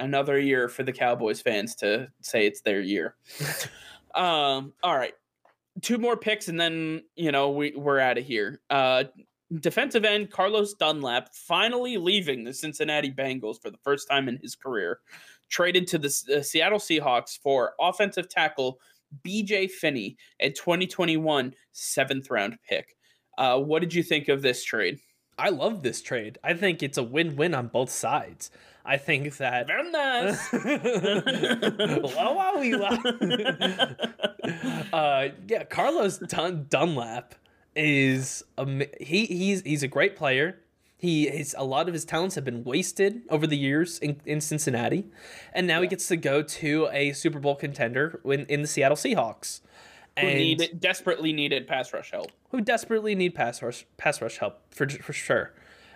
another 0.00 0.38
year 0.38 0.68
for 0.68 0.82
the 0.82 0.92
Cowboys 0.92 1.40
fans 1.40 1.74
to 1.76 2.08
say 2.20 2.46
it's 2.46 2.62
their 2.62 2.80
year. 2.80 3.16
um, 4.14 4.72
all 4.82 4.96
right. 4.96 5.14
Two 5.82 5.98
more 5.98 6.16
picks 6.16 6.48
and 6.48 6.58
then, 6.58 7.02
you 7.14 7.30
know, 7.30 7.50
we, 7.50 7.72
we're 7.76 8.00
out 8.00 8.18
of 8.18 8.24
here. 8.24 8.60
Uh, 8.70 9.04
defensive 9.60 10.04
end 10.04 10.30
Carlos 10.30 10.74
Dunlap 10.74 11.34
finally 11.34 11.96
leaving 11.96 12.44
the 12.44 12.52
Cincinnati 12.52 13.10
Bengals 13.10 13.60
for 13.60 13.70
the 13.70 13.78
first 13.78 14.08
time 14.08 14.28
in 14.28 14.38
his 14.38 14.54
career, 14.54 15.00
traded 15.48 15.86
to 15.88 15.98
the 15.98 16.36
uh, 16.36 16.42
Seattle 16.42 16.78
Seahawks 16.78 17.38
for 17.38 17.74
offensive 17.80 18.28
tackle 18.28 18.80
BJ 19.24 19.70
Finney, 19.70 20.16
a 20.40 20.50
2021 20.50 21.54
seventh 21.72 22.30
round 22.30 22.58
pick. 22.68 22.96
Uh, 23.38 23.58
what 23.58 23.80
did 23.80 23.94
you 23.94 24.02
think 24.02 24.28
of 24.28 24.42
this 24.42 24.64
trade? 24.64 25.00
I 25.38 25.48
love 25.48 25.82
this 25.82 26.02
trade. 26.02 26.38
I 26.44 26.54
think 26.54 26.82
it's 26.82 26.98
a 26.98 27.02
win 27.02 27.34
win 27.36 27.54
on 27.54 27.68
both 27.68 27.90
sides. 27.90 28.50
I 28.84 28.96
think 28.96 29.36
that 29.36 29.66
very 29.66 29.90
nice. 29.90 30.54
uh, 34.92 35.28
yeah, 35.46 35.64
Carlos 35.64 36.18
Dun- 36.18 36.66
Dunlap 36.68 37.34
is 37.76 38.42
a, 38.58 38.66
he 39.00 39.26
he's 39.26 39.62
he's 39.62 39.82
a 39.82 39.88
great 39.88 40.16
player. 40.16 40.58
He 40.96 41.28
his 41.28 41.54
a 41.56 41.64
lot 41.64 41.88
of 41.88 41.94
his 41.94 42.04
talents 42.04 42.34
have 42.34 42.44
been 42.44 42.64
wasted 42.64 43.22
over 43.30 43.46
the 43.46 43.56
years 43.56 43.98
in, 43.98 44.20
in 44.24 44.40
Cincinnati, 44.40 45.06
and 45.52 45.66
now 45.66 45.76
yeah. 45.76 45.82
he 45.82 45.88
gets 45.88 46.08
to 46.08 46.16
go 46.16 46.42
to 46.42 46.88
a 46.92 47.12
Super 47.12 47.38
Bowl 47.38 47.56
contender 47.56 48.20
in, 48.24 48.46
in 48.46 48.62
the 48.62 48.68
Seattle 48.68 48.96
Seahawks. 48.96 49.60
Who 50.18 50.26
and 50.26 50.38
needed, 50.38 50.80
desperately 50.80 51.32
needed 51.32 51.66
pass 51.66 51.92
rush 51.92 52.10
help. 52.10 52.32
Who 52.50 52.60
desperately 52.60 53.14
need 53.14 53.34
pass 53.34 53.62
rush 53.62 53.86
pass 53.96 54.20
rush 54.20 54.38
help 54.38 54.74
for 54.74 54.88
for 54.88 55.12
sure. 55.12 55.52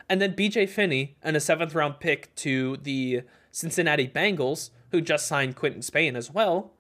And 0.08 0.20
then 0.20 0.34
BJ 0.34 0.68
Finney 0.68 1.16
and 1.22 1.36
a 1.36 1.40
seventh 1.40 1.74
round 1.74 2.00
pick 2.00 2.34
to 2.36 2.76
the 2.78 3.22
Cincinnati 3.50 4.06
Bengals, 4.06 4.70
who 4.90 5.00
just 5.00 5.26
signed 5.26 5.56
Quinton 5.56 5.82
Spain 5.82 6.16
as 6.16 6.30
well. 6.30 6.72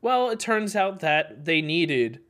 Well, 0.00 0.30
it 0.30 0.38
turns 0.38 0.76
out 0.76 1.00
that 1.00 1.44
they 1.44 1.60
needed 1.60 2.20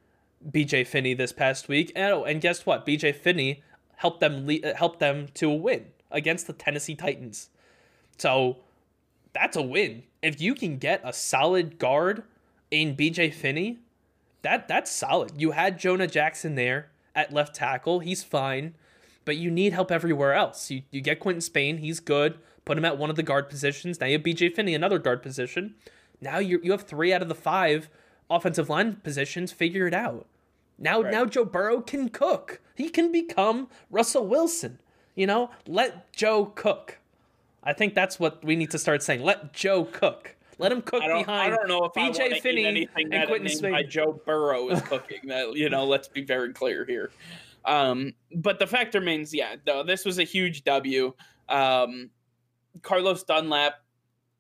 BJ 0.49 0.87
Finney 0.87 1.15
this 1.15 1.33
past 1.33 1.69
week. 1.69 1.93
And, 1.95 2.13
oh, 2.13 2.25
and 2.25 2.41
guess 2.41 2.65
what? 2.65 2.87
BJ 2.87 3.15
Finney 3.15 3.63
helped 3.97 4.21
them 4.21 4.47
le- 4.47 4.61
uh, 4.61 4.75
helped 4.75 5.01
them 5.01 5.29
to 5.35 5.51
a 5.51 5.55
win 5.55 5.87
against 6.11 6.47
the 6.47 6.53
Tennessee 6.53 6.95
Titans. 6.95 7.51
So 8.17 8.59
that's 9.33 9.57
a 9.57 9.63
win. 9.63 10.05
If 10.23 10.41
you 10.41 10.55
can 10.55 10.79
get 10.79 11.01
a 11.05 11.13
solid 11.13 11.79
guard 11.79 12.23
in 12.71 12.97
BJ 12.97 13.33
Finney, 13.33 13.79
that 14.43 14.69
that's 14.69 14.91
solid. 14.91 15.41
You 15.41 15.51
had 15.51 15.79
Jonah 15.79 16.07
Jackson 16.07 16.55
there 16.55 16.91
at 17.15 17.33
left 17.33 17.55
tackle. 17.55 18.01
He's 18.01 18.23
fine 18.23 18.75
but 19.29 19.37
you 19.37 19.51
need 19.51 19.75
help 19.75 19.93
everywhere 19.93 20.33
else. 20.33 20.71
You, 20.71 20.85
you 20.91 21.03
get 21.03 21.21
Quinton 21.21 21.43
Spain, 21.43 21.77
he's 21.77 22.01
good. 22.01 22.39
Put 22.65 22.79
him 22.79 22.87
at 22.87 22.97
one 22.97 23.11
of 23.11 23.17
the 23.17 23.23
guard 23.23 23.51
positions. 23.51 24.01
Now 24.01 24.07
you 24.07 24.15
have 24.15 24.23
BJ 24.23 24.55
Finney, 24.55 24.75
another 24.75 24.99
guard 24.99 25.23
position. 25.23 25.75
Now 26.19 26.39
you 26.39 26.59
you 26.63 26.73
have 26.73 26.85
three 26.85 27.13
out 27.13 27.21
of 27.21 27.29
the 27.29 27.35
five 27.35 27.91
offensive 28.31 28.71
line 28.71 28.95
positions. 29.03 29.53
Figure 29.53 29.87
it 29.87 29.93
out. 29.93 30.25
Now 30.79 31.03
right. 31.03 31.13
now 31.13 31.27
Joe 31.27 31.45
Burrow 31.45 31.83
can 31.83 32.09
cook. 32.09 32.63
He 32.75 32.89
can 32.89 33.13
become 33.13 33.69
Russell 33.91 34.27
Wilson. 34.27 34.79
You 35.15 35.27
know, 35.27 35.51
let 35.67 36.11
Joe 36.15 36.47
cook. 36.47 36.97
I 37.63 37.75
think 37.75 37.95
that's 37.95 38.19
what 38.19 38.43
we 38.43 38.57
need 38.57 38.71
to 38.71 38.79
start 38.79 39.03
saying. 39.03 39.23
Let 39.23 39.53
Joe 39.53 39.85
cook. 39.85 40.37
Let 40.57 40.73
him 40.73 40.81
cook 40.81 41.03
I 41.03 41.19
behind. 41.19 41.53
I 41.53 41.55
don't 41.55 41.69
know 41.69 41.85
if 41.85 41.93
BJ 41.93 42.41
Finney 42.41 42.65
anything 42.65 43.13
and 43.13 43.29
Quinton 43.29 43.51
Spain. 43.51 43.91
Joe 43.91 44.23
Burrow 44.25 44.71
is 44.71 44.81
cooking. 44.81 45.29
that 45.29 45.55
you 45.55 45.69
know, 45.69 45.85
let's 45.85 46.09
be 46.09 46.25
very 46.25 46.55
clear 46.55 46.87
here. 46.87 47.11
Um, 47.69 48.15
but 48.35 48.59
the 48.59 48.67
fact 48.67 48.95
remains, 48.95 49.35
yeah, 49.35 49.57
though 49.67 49.83
this 49.83 50.05
was 50.05 50.19
a 50.19 50.25
huge 50.25 50.65
W. 50.65 51.13
Um, 51.49 52.11
Carlos 52.83 53.23
Dunlap, 53.25 53.75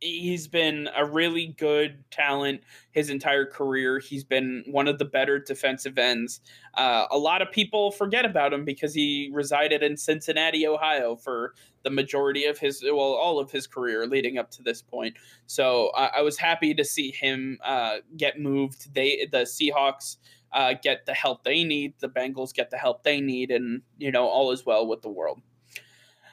he's 0.00 0.46
been 0.46 0.88
a 0.96 1.04
really 1.04 1.48
good 1.58 2.04
talent 2.10 2.62
his 2.92 3.10
entire 3.10 3.44
career. 3.44 3.98
He's 3.98 4.24
been 4.24 4.64
one 4.66 4.88
of 4.88 4.98
the 4.98 5.04
better 5.04 5.38
defensive 5.38 5.98
ends. 5.98 6.40
Uh, 6.74 7.06
a 7.10 7.18
lot 7.18 7.42
of 7.42 7.50
people 7.50 7.90
forget 7.90 8.24
about 8.24 8.52
him 8.52 8.64
because 8.64 8.94
he 8.94 9.28
resided 9.32 9.82
in 9.82 9.96
Cincinnati, 9.96 10.66
Ohio 10.66 11.16
for 11.16 11.54
the 11.82 11.90
majority 11.90 12.44
of 12.44 12.58
his, 12.58 12.82
well, 12.82 12.96
all 12.96 13.38
of 13.38 13.50
his 13.50 13.66
career 13.66 14.06
leading 14.06 14.38
up 14.38 14.50
to 14.52 14.62
this 14.62 14.82
point. 14.82 15.16
So 15.46 15.90
I, 15.96 16.18
I 16.18 16.22
was 16.22 16.38
happy 16.38 16.74
to 16.74 16.84
see 16.84 17.10
him 17.10 17.58
uh, 17.64 17.96
get 18.16 18.40
moved. 18.40 18.94
They, 18.94 19.28
the 19.30 19.38
Seahawks, 19.38 20.16
uh, 20.52 20.74
get 20.82 21.06
the 21.06 21.14
help 21.14 21.44
they 21.44 21.64
need. 21.64 21.94
The 21.98 22.08
Bengals 22.08 22.54
get 22.54 22.70
the 22.70 22.76
help 22.76 23.02
they 23.02 23.20
need, 23.20 23.50
and 23.50 23.82
you 23.98 24.10
know 24.10 24.26
all 24.26 24.52
is 24.52 24.64
well 24.64 24.86
with 24.86 25.02
the 25.02 25.10
world. 25.10 25.40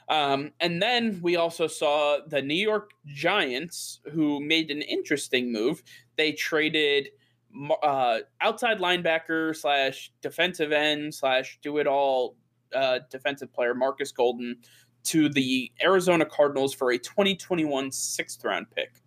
Um, 0.08 0.52
and 0.60 0.82
then 0.82 1.20
we 1.22 1.36
also 1.36 1.68
saw 1.68 2.20
the 2.28 2.42
New 2.42 2.54
York 2.54 2.92
Giants, 3.08 4.02
who 4.12 4.40
made 4.40 4.70
an 4.70 4.82
interesting 4.84 5.52
move. 5.52 5.82
They 6.16 6.32
traded 6.32 7.10
uh, 7.82 8.20
outside 8.42 8.80
linebacker 8.80 9.56
slash 9.56 10.12
defensive 10.22 10.72
end 10.72 11.14
slash 11.14 11.58
do 11.62 11.78
it 11.78 11.88
all 11.88 12.36
uh, 12.76 13.00
defensive 13.10 13.52
player 13.54 13.74
Marcus 13.74 14.12
Golden 14.12 14.58
to 15.06 15.30
the 15.30 15.72
Arizona 15.82 16.26
Cardinals 16.26 16.74
for 16.74 16.92
a 16.92 16.98
2021 16.98 17.92
sixth 17.92 18.44
round 18.44 18.68
pick. 18.72 19.02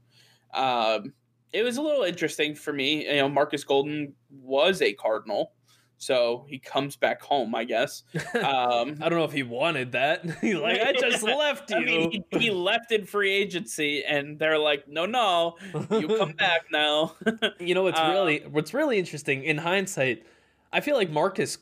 Um, 0.54 1.12
it 1.52 1.62
was 1.62 1.76
a 1.76 1.82
little 1.82 2.04
interesting 2.04 2.54
for 2.54 2.72
me. 2.72 3.06
You 3.06 3.16
know, 3.16 3.28
Marcus 3.28 3.64
Golden 3.64 4.14
was 4.30 4.82
a 4.82 4.92
Cardinal, 4.92 5.52
so 5.98 6.44
he 6.48 6.58
comes 6.58 6.96
back 6.96 7.22
home, 7.22 7.54
I 7.54 7.64
guess. 7.64 8.04
Um, 8.38 8.96
I 9.00 9.08
don't 9.08 9.18
know 9.18 9.24
if 9.24 9.32
he 9.32 9.42
wanted 9.42 9.92
that. 9.92 10.24
He's 10.40 10.56
like, 10.56 10.80
I 10.80 10.92
just 10.92 11.22
left 11.24 11.70
you. 11.70 11.76
I 11.76 11.80
mean, 11.80 12.24
he, 12.30 12.38
he, 12.38 12.50
left 12.50 12.92
in 12.92 13.04
free 13.04 13.32
agency, 13.32 14.04
and 14.04 14.38
they're 14.38 14.58
like, 14.58 14.86
no, 14.86 15.06
no, 15.06 15.56
you 15.90 16.06
come 16.08 16.32
back 16.32 16.66
now. 16.70 17.14
you 17.58 17.74
know 17.74 17.82
what's 17.82 17.98
uh, 17.98 18.10
really 18.12 18.44
what's 18.48 18.72
really 18.72 18.98
interesting 18.98 19.42
in 19.42 19.58
hindsight. 19.58 20.24
I 20.72 20.80
feel 20.80 20.96
like 20.96 21.10
Marcus 21.10 21.58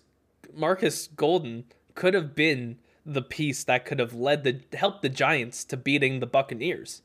Marcus 0.54 1.08
Golden 1.08 1.64
could 1.94 2.14
have 2.14 2.34
been 2.34 2.78
the 3.04 3.22
piece 3.22 3.64
that 3.64 3.84
could 3.84 3.98
have 3.98 4.12
led 4.12 4.44
the 4.44 4.60
helped 4.76 5.02
the 5.02 5.08
Giants 5.08 5.64
to 5.64 5.76
beating 5.76 6.20
the 6.20 6.26
Buccaneers. 6.26 7.02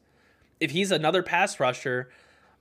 If 0.60 0.72
he's 0.72 0.92
another 0.92 1.24
pass 1.24 1.60
rusher 1.60 2.10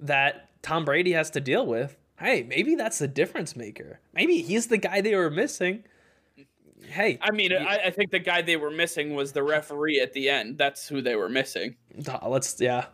that 0.01 0.48
Tom 0.62 0.85
Brady 0.85 1.12
has 1.12 1.31
to 1.31 1.40
deal 1.40 1.66
with, 1.66 1.97
hey, 2.18 2.43
maybe 2.43 2.74
that's 2.74 2.98
the 2.98 3.09
difference 3.09 3.56
maker. 3.56 4.01
Maybe 4.12 4.43
he's 4.43 4.66
the 4.66 4.78
guy 4.78 5.01
they 5.01 5.14
were 5.14 5.31
missing. 5.31 5.85
Hey, 6.82 7.18
I 7.20 7.31
mean, 7.31 7.52
I, 7.52 7.77
I, 7.86 7.90
think 7.90 8.10
the 8.10 8.18
guy 8.18 8.43
they 8.43 8.56
were 8.56 8.70
missing 8.70 9.14
was 9.14 9.32
the 9.32 9.43
referee 9.43 10.01
at 10.01 10.12
the 10.12 10.28
end. 10.28 10.59
That's 10.59 10.89
who 10.89 11.02
they 11.02 11.14
were 11.14 11.28
missing. 11.28 11.77
Let's, 12.27 12.59
yeah. 12.60 12.86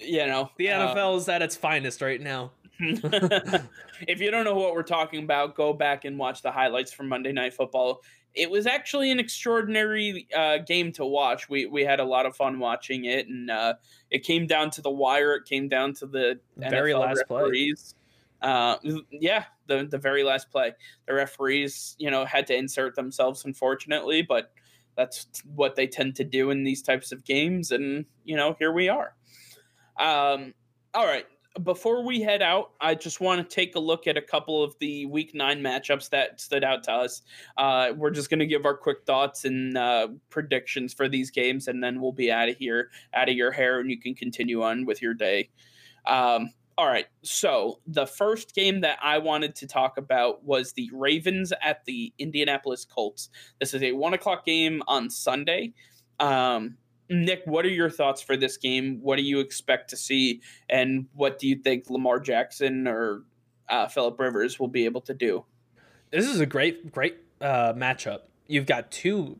You 0.00 0.26
know, 0.26 0.50
the 0.56 0.66
NFL 0.66 1.14
uh, 1.14 1.16
is 1.16 1.28
at 1.28 1.42
its 1.42 1.54
finest 1.54 2.00
right 2.00 2.20
now. 2.20 2.52
if 2.78 4.20
you 4.20 4.30
don't 4.30 4.44
know 4.44 4.54
what 4.54 4.74
we're 4.74 4.82
talking 4.82 5.22
about, 5.22 5.54
go 5.54 5.72
back 5.72 6.04
and 6.04 6.18
watch 6.18 6.42
the 6.42 6.50
highlights 6.50 6.92
from 6.92 7.08
Monday 7.08 7.32
Night 7.32 7.54
Football 7.54 8.02
it 8.36 8.50
was 8.50 8.66
actually 8.66 9.10
an 9.10 9.18
extraordinary 9.18 10.28
uh, 10.36 10.58
game 10.58 10.92
to 10.92 11.04
watch. 11.04 11.48
We 11.48 11.66
we 11.66 11.82
had 11.82 12.00
a 12.00 12.04
lot 12.04 12.26
of 12.26 12.36
fun 12.36 12.58
watching 12.58 13.06
it, 13.06 13.26
and 13.28 13.50
uh, 13.50 13.74
it 14.10 14.22
came 14.22 14.46
down 14.46 14.70
to 14.72 14.82
the 14.82 14.90
wire. 14.90 15.34
It 15.34 15.46
came 15.46 15.68
down 15.68 15.94
to 15.94 16.06
the 16.06 16.38
very 16.56 16.92
NFL 16.92 17.00
last 17.00 17.24
referees. 17.30 17.94
play. 18.40 18.50
Uh, 18.50 18.76
yeah, 19.10 19.44
the 19.66 19.86
the 19.90 19.98
very 19.98 20.22
last 20.22 20.50
play. 20.50 20.72
The 21.06 21.14
referees, 21.14 21.96
you 21.98 22.10
know, 22.10 22.26
had 22.26 22.46
to 22.48 22.56
insert 22.56 22.94
themselves, 22.94 23.44
unfortunately, 23.44 24.22
but 24.22 24.52
that's 24.96 25.26
what 25.54 25.74
they 25.74 25.86
tend 25.86 26.16
to 26.16 26.24
do 26.24 26.50
in 26.50 26.62
these 26.62 26.82
types 26.82 27.12
of 27.12 27.24
games, 27.24 27.72
and 27.72 28.04
you 28.24 28.36
know, 28.36 28.54
here 28.58 28.72
we 28.72 28.90
are. 28.90 29.14
Um, 29.98 30.52
all 30.92 31.06
right, 31.06 31.26
before 31.62 32.04
we 32.04 32.20
head 32.20 32.42
out, 32.42 32.72
I 32.80 32.94
just 32.94 33.20
want 33.20 33.48
to 33.48 33.54
take 33.54 33.76
a 33.76 33.80
look 33.80 34.06
at 34.06 34.16
a 34.16 34.22
couple 34.22 34.62
of 34.62 34.76
the 34.78 35.06
week 35.06 35.34
nine 35.34 35.60
matchups 35.60 36.10
that 36.10 36.40
stood 36.40 36.64
out 36.64 36.82
to 36.84 36.92
us. 36.92 37.22
Uh, 37.56 37.92
we're 37.96 38.10
just 38.10 38.30
going 38.30 38.40
to 38.40 38.46
give 38.46 38.66
our 38.66 38.76
quick 38.76 38.98
thoughts 39.06 39.44
and 39.44 39.76
uh, 39.76 40.08
predictions 40.30 40.92
for 40.92 41.08
these 41.08 41.30
games, 41.30 41.68
and 41.68 41.82
then 41.82 42.00
we'll 42.00 42.12
be 42.12 42.30
out 42.30 42.48
of 42.48 42.56
here, 42.56 42.90
out 43.14 43.28
of 43.28 43.34
your 43.34 43.50
hair, 43.50 43.80
and 43.80 43.90
you 43.90 43.98
can 43.98 44.14
continue 44.14 44.62
on 44.62 44.84
with 44.84 45.00
your 45.00 45.14
day. 45.14 45.48
Um, 46.06 46.50
all 46.78 46.86
right. 46.86 47.06
So 47.22 47.80
the 47.86 48.06
first 48.06 48.54
game 48.54 48.82
that 48.82 48.98
I 49.02 49.18
wanted 49.18 49.54
to 49.56 49.66
talk 49.66 49.96
about 49.96 50.44
was 50.44 50.72
the 50.72 50.90
Ravens 50.92 51.52
at 51.62 51.84
the 51.86 52.12
Indianapolis 52.18 52.84
Colts. 52.84 53.30
This 53.60 53.72
is 53.72 53.82
a 53.82 53.92
one 53.92 54.12
o'clock 54.12 54.44
game 54.44 54.82
on 54.86 55.08
Sunday. 55.08 55.72
Um, 56.20 56.76
Nick, 57.08 57.42
what 57.44 57.64
are 57.64 57.70
your 57.70 57.90
thoughts 57.90 58.20
for 58.20 58.36
this 58.36 58.56
game? 58.56 59.00
What 59.02 59.16
do 59.16 59.22
you 59.22 59.40
expect 59.40 59.90
to 59.90 59.96
see, 59.96 60.40
and 60.68 61.06
what 61.14 61.38
do 61.38 61.48
you 61.48 61.56
think 61.56 61.88
Lamar 61.88 62.20
Jackson 62.20 62.86
or 62.88 63.22
uh, 63.68 63.86
Philip 63.88 64.18
Rivers 64.18 64.58
will 64.58 64.68
be 64.68 64.84
able 64.84 65.00
to 65.02 65.14
do? 65.14 65.44
This 66.10 66.26
is 66.26 66.40
a 66.40 66.46
great, 66.46 66.92
great 66.92 67.16
uh, 67.40 67.72
matchup. 67.74 68.20
You've 68.46 68.66
got 68.66 68.90
two 68.90 69.38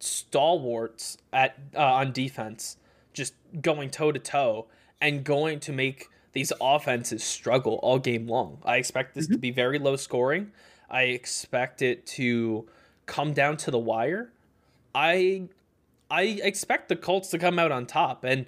stalwarts 0.00 1.18
at 1.32 1.58
uh, 1.74 1.80
on 1.80 2.12
defense, 2.12 2.76
just 3.12 3.34
going 3.60 3.90
toe 3.90 4.12
to 4.12 4.18
toe 4.18 4.66
and 5.00 5.24
going 5.24 5.60
to 5.60 5.72
make 5.72 6.08
these 6.32 6.52
offenses 6.60 7.24
struggle 7.24 7.80
all 7.82 7.98
game 7.98 8.26
long. 8.26 8.58
I 8.64 8.76
expect 8.76 9.14
this 9.14 9.26
mm-hmm. 9.26 9.34
to 9.34 9.38
be 9.38 9.50
very 9.50 9.78
low 9.78 9.96
scoring. 9.96 10.52
I 10.88 11.02
expect 11.04 11.82
it 11.82 12.06
to 12.08 12.66
come 13.06 13.32
down 13.32 13.56
to 13.58 13.70
the 13.70 13.78
wire. 13.78 14.32
I 14.94 15.48
I 16.10 16.22
expect 16.22 16.88
the 16.88 16.96
Colts 16.96 17.28
to 17.30 17.38
come 17.38 17.58
out 17.58 17.72
on 17.72 17.86
top, 17.86 18.24
and 18.24 18.46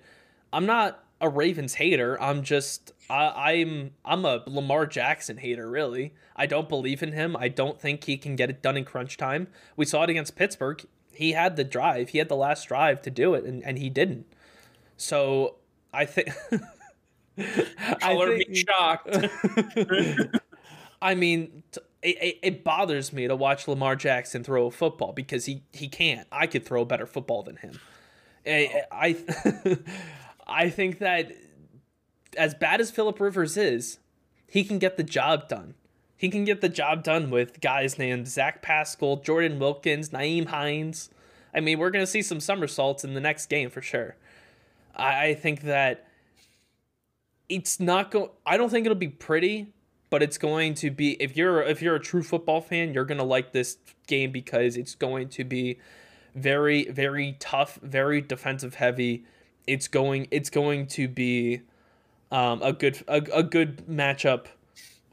I'm 0.53 0.67
not 0.67 1.05
a 1.21 1.29
Ravens 1.29 1.75
hater. 1.75 2.21
I'm 2.21 2.43
just 2.43 2.93
I, 3.09 3.53
I'm 3.53 3.93
I'm 4.05 4.25
a 4.25 4.43
Lamar 4.47 4.87
Jackson 4.87 5.37
hater. 5.37 5.69
Really, 5.71 6.15
I 6.35 6.47
don't 6.47 6.69
believe 6.69 7.03
in 7.03 7.13
him. 7.13 7.37
I 7.37 7.49
don't 7.49 7.81
think 7.81 8.05
he 8.05 8.17
can 8.17 8.37
get 8.37 8.51
it 8.51 8.63
done 8.63 8.77
in 8.77 8.85
crunch 8.85 9.17
time. 9.17 9.49
We 9.77 9.85
saw 9.85 10.03
it 10.03 10.11
against 10.11 10.35
Pittsburgh. 10.37 10.85
He 11.15 11.33
had 11.33 11.57
the 11.57 11.65
drive. 11.65 12.11
He 12.11 12.19
had 12.19 12.29
the 12.29 12.37
last 12.37 12.69
drive 12.69 13.03
to 13.03 13.11
do 13.11 13.35
it, 13.35 13.45
and, 13.45 13.63
and 13.63 13.79
he 13.79 13.89
didn't. 13.89 14.27
So 14.97 15.57
I 15.93 16.05
think. 16.05 16.31
Color 18.01 18.37
me 18.37 18.55
shocked. 18.55 19.17
I 21.03 21.15
mean, 21.15 21.63
it, 22.03 22.39
it, 22.43 22.65
bothers 22.65 23.13
me 23.13 23.29
to 23.29 23.37
watch 23.37 23.69
Lamar 23.69 23.95
Jackson 23.95 24.43
throw 24.43 24.67
a 24.67 24.71
football 24.71 25.13
because 25.13 25.45
he, 25.45 25.63
he 25.73 25.89
can't. 25.89 26.27
I 26.33 26.47
could 26.47 26.65
throw 26.65 26.83
a 26.83 26.85
better 26.85 27.07
football 27.07 27.43
than 27.43 27.57
him. 27.57 27.79
I 28.45 28.83
I, 28.91 29.79
I 30.47 30.71
think 30.71 30.99
that 30.99 31.33
as 32.37 32.55
bad 32.55 32.81
as 32.81 32.91
Philip 32.91 33.21
Rivers 33.21 33.57
is, 33.57 33.99
he 34.49 34.65
can 34.65 34.79
get 34.79 34.97
the 34.97 35.05
job 35.05 35.49
done. 35.49 35.75
He 36.17 36.29
can 36.29 36.45
get 36.45 36.61
the 36.61 36.69
job 36.69 37.03
done 37.03 37.31
with 37.31 37.61
guys 37.61 37.99
named 37.99 38.29
Zach 38.29 38.63
Pascal, 38.63 39.17
Jordan 39.17 39.59
Wilkins, 39.59 40.11
Nyheim 40.11 40.47
Hines. 40.47 41.11
I 41.55 41.61
mean, 41.61 41.79
we're 41.79 41.91
going 41.91 42.05
to 42.05 42.11
see 42.11 42.23
some 42.23 42.41
somersaults 42.41 43.05
in 43.05 43.15
the 43.15 43.21
next 43.21 43.47
game 43.47 43.71
for 43.71 43.83
sure. 43.83 44.17
I, 44.95 45.27
I 45.27 45.35
think 45.35 45.63
that 45.63 46.07
it's 47.49 47.81
not 47.81 48.11
going. 48.11 48.31
I 48.47 48.57
don't 48.57 48.71
think 48.71 48.87
it'll 48.87 48.97
be 48.97 49.09
pretty, 49.09 49.73
but 50.13 50.23
it's 50.23 50.37
going 50.37 50.75
to 50.75 50.91
be. 50.91 51.13
If 51.13 51.39
you're 51.39 51.63
if 51.63 51.81
you're 51.81 51.95
a 51.95 52.01
true 52.01 52.23
football 52.23 52.61
fan, 52.61 52.93
you're 52.93 53.07
gonna 53.07 53.25
like 53.25 53.53
this 53.53 53.79
game 54.07 54.31
because 54.31 54.77
it's 54.77 54.95
going 54.95 55.31
to 55.31 55.43
be 55.43 55.79
very 56.35 56.85
very 56.91 57.39
tough, 57.41 57.79
very 57.83 58.21
defensive 58.21 58.75
heavy. 58.75 59.25
It's 59.67 59.89
going 59.89 60.29
it's 60.31 60.51
going 60.51 60.87
to 60.89 61.09
be 61.09 61.63
um, 62.31 62.61
a 62.61 62.75
good 62.75 63.03
a, 63.09 63.23
a 63.33 63.43
good 63.43 63.87
matchup 63.89 64.49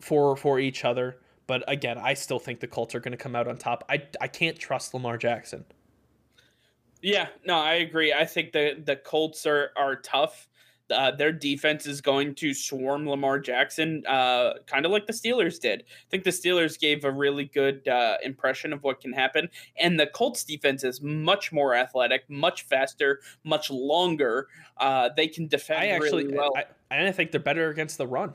for 0.02 0.36
for 0.36 0.60
each 0.60 0.84
other. 0.84 1.18
But 1.48 1.64
again, 1.70 1.98
I 1.98 2.14
still 2.14 2.38
think 2.38 2.60
the 2.60 2.68
Colts 2.68 2.94
are 2.94 3.00
going 3.00 3.14
to 3.14 3.18
come 3.18 3.38
out 3.38 3.48
on 3.48 3.56
top. 3.56 3.86
I 3.88 4.04
I 4.20 4.28
can't 4.28 4.60
trust 4.60 4.94
Lamar 4.94 5.18
Jackson. 5.18 5.64
Yeah, 7.02 7.30
no, 7.46 7.58
I 7.58 7.76
agree. 7.76 8.12
I 8.12 8.26
think 8.26 8.52
the 8.52 8.78
the 8.84 8.98
Colts 8.98 9.46
are 9.46 9.72
are 9.78 9.96
tough. 9.96 10.49
Uh, 10.92 11.12
their 11.12 11.32
defense 11.32 11.86
is 11.86 12.02
going 12.02 12.34
to 12.36 12.54
swarm 12.54 13.08
Lamar 13.08 13.40
Jackson, 13.40 14.04
uh, 14.08 14.54
kind 14.66 14.86
of 14.86 14.92
like 14.92 15.06
the 15.06 15.14
Steelers 15.14 15.60
did. 15.60 15.82
I 15.82 16.10
think 16.10 16.24
the 16.24 16.30
Steelers 16.32 16.80
gave 16.80 17.06
a 17.06 17.12
really 17.12 17.46
good 17.46 17.88
uh, 17.88 18.18
impression 18.24 18.74
of 18.74 18.84
what 18.84 19.00
can 19.00 19.14
happen, 19.14 19.50
and 19.78 20.00
the 20.00 20.08
Colts 20.08 20.44
defense 20.44 20.84
is 20.84 21.02
much 21.02 21.52
more 21.52 21.76
athletic, 21.76 22.30
much 22.30 22.64
faster, 22.64 23.22
much 23.44 23.70
longer. 23.70 24.48
Uh, 24.78 25.10
they 25.16 25.28
can 25.28 25.48
defend. 25.48 25.80
I 25.80 25.88
actually, 25.88 26.26
really 26.26 26.38
well. 26.38 26.54
I, 26.92 27.08
I 27.08 27.12
think 27.12 27.32
they're 27.32 27.40
better 27.40 27.70
against 27.70 27.98
the 27.98 28.08
run. 28.08 28.34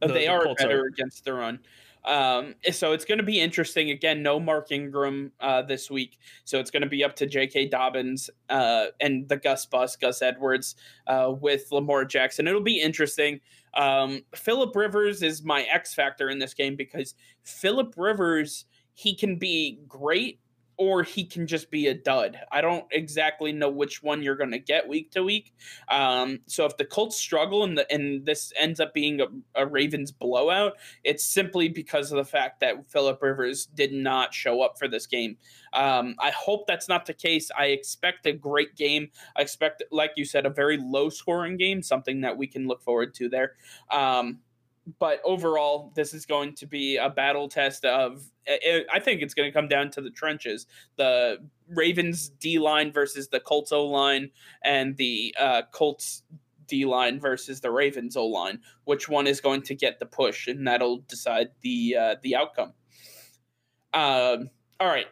The, 0.00 0.08
they 0.08 0.24
the 0.24 0.28
are 0.28 0.44
Colts 0.44 0.62
better 0.62 0.84
are. 0.84 0.86
against 0.86 1.24
the 1.24 1.32
run. 1.34 1.60
Um, 2.04 2.54
so 2.72 2.92
it's 2.92 3.04
going 3.04 3.18
to 3.18 3.24
be 3.24 3.40
interesting. 3.40 3.90
Again, 3.90 4.22
no 4.22 4.40
Mark 4.40 4.72
Ingram 4.72 5.32
uh, 5.40 5.62
this 5.62 5.90
week, 5.90 6.18
so 6.44 6.58
it's 6.58 6.70
going 6.70 6.82
to 6.82 6.88
be 6.88 7.04
up 7.04 7.14
to 7.16 7.26
J.K. 7.26 7.68
Dobbins 7.68 8.28
uh, 8.48 8.86
and 9.00 9.28
the 9.28 9.36
Gus 9.36 9.66
Bus, 9.66 9.96
Gus 9.96 10.22
Edwards, 10.22 10.74
uh, 11.06 11.32
with 11.40 11.70
Lamar 11.70 12.04
Jackson. 12.04 12.48
It'll 12.48 12.60
be 12.60 12.80
interesting. 12.80 13.40
Um, 13.74 14.22
Philip 14.34 14.74
Rivers 14.74 15.22
is 15.22 15.42
my 15.44 15.62
X 15.62 15.94
factor 15.94 16.28
in 16.28 16.38
this 16.38 16.54
game 16.54 16.76
because 16.76 17.14
Philip 17.42 17.94
Rivers 17.96 18.66
he 18.94 19.14
can 19.14 19.36
be 19.36 19.80
great 19.88 20.40
or 20.76 21.02
he 21.02 21.24
can 21.24 21.46
just 21.46 21.70
be 21.70 21.86
a 21.86 21.94
dud. 21.94 22.38
I 22.50 22.60
don't 22.60 22.84
exactly 22.90 23.52
know 23.52 23.68
which 23.68 24.02
one 24.02 24.22
you're 24.22 24.36
going 24.36 24.50
to 24.52 24.58
get 24.58 24.88
week 24.88 25.10
to 25.12 25.22
week. 25.22 25.54
Um, 25.88 26.40
so 26.46 26.64
if 26.64 26.76
the 26.76 26.84
Colts 26.84 27.16
struggle 27.16 27.64
and 27.64 27.76
the, 27.76 27.90
and 27.92 28.24
this 28.24 28.52
ends 28.58 28.80
up 28.80 28.94
being 28.94 29.20
a, 29.20 29.26
a, 29.54 29.66
Ravens 29.66 30.10
blowout, 30.10 30.72
it's 31.04 31.24
simply 31.24 31.68
because 31.68 32.10
of 32.10 32.16
the 32.16 32.24
fact 32.24 32.60
that 32.60 32.90
Philip 32.90 33.22
Rivers 33.22 33.66
did 33.66 33.92
not 33.92 34.34
show 34.34 34.62
up 34.62 34.78
for 34.78 34.88
this 34.88 35.06
game. 35.06 35.36
Um, 35.72 36.14
I 36.18 36.30
hope 36.30 36.66
that's 36.66 36.88
not 36.88 37.06
the 37.06 37.14
case. 37.14 37.50
I 37.56 37.66
expect 37.66 38.26
a 38.26 38.32
great 38.32 38.74
game. 38.76 39.08
I 39.36 39.42
expect, 39.42 39.82
like 39.90 40.12
you 40.16 40.24
said, 40.24 40.46
a 40.46 40.50
very 40.50 40.78
low 40.78 41.08
scoring 41.10 41.56
game, 41.56 41.82
something 41.82 42.22
that 42.22 42.36
we 42.36 42.46
can 42.46 42.66
look 42.66 42.82
forward 42.82 43.14
to 43.14 43.28
there. 43.28 43.52
Um, 43.90 44.40
but 44.98 45.20
overall, 45.24 45.92
this 45.94 46.12
is 46.12 46.26
going 46.26 46.54
to 46.56 46.66
be 46.66 46.96
a 46.96 47.08
battle 47.08 47.48
test 47.48 47.84
of. 47.84 48.24
I 48.92 48.98
think 48.98 49.22
it's 49.22 49.34
going 49.34 49.48
to 49.48 49.52
come 49.52 49.68
down 49.68 49.90
to 49.92 50.00
the 50.00 50.10
trenches: 50.10 50.66
the 50.96 51.38
Ravens 51.68 52.28
D 52.28 52.58
line 52.58 52.92
versus 52.92 53.28
the 53.28 53.40
Colts 53.40 53.72
O 53.72 53.86
line, 53.86 54.30
and 54.64 54.96
the 54.96 55.34
uh, 55.38 55.62
Colts 55.72 56.24
D 56.66 56.84
line 56.84 57.20
versus 57.20 57.60
the 57.60 57.70
Ravens 57.70 58.16
O 58.16 58.26
line. 58.26 58.58
Which 58.84 59.08
one 59.08 59.26
is 59.26 59.40
going 59.40 59.62
to 59.62 59.74
get 59.74 60.00
the 60.00 60.06
push, 60.06 60.48
and 60.48 60.66
that'll 60.66 60.98
decide 61.08 61.50
the 61.60 61.96
uh, 61.98 62.14
the 62.22 62.34
outcome. 62.34 62.72
Um, 63.94 64.50
all 64.80 64.88
right, 64.88 65.06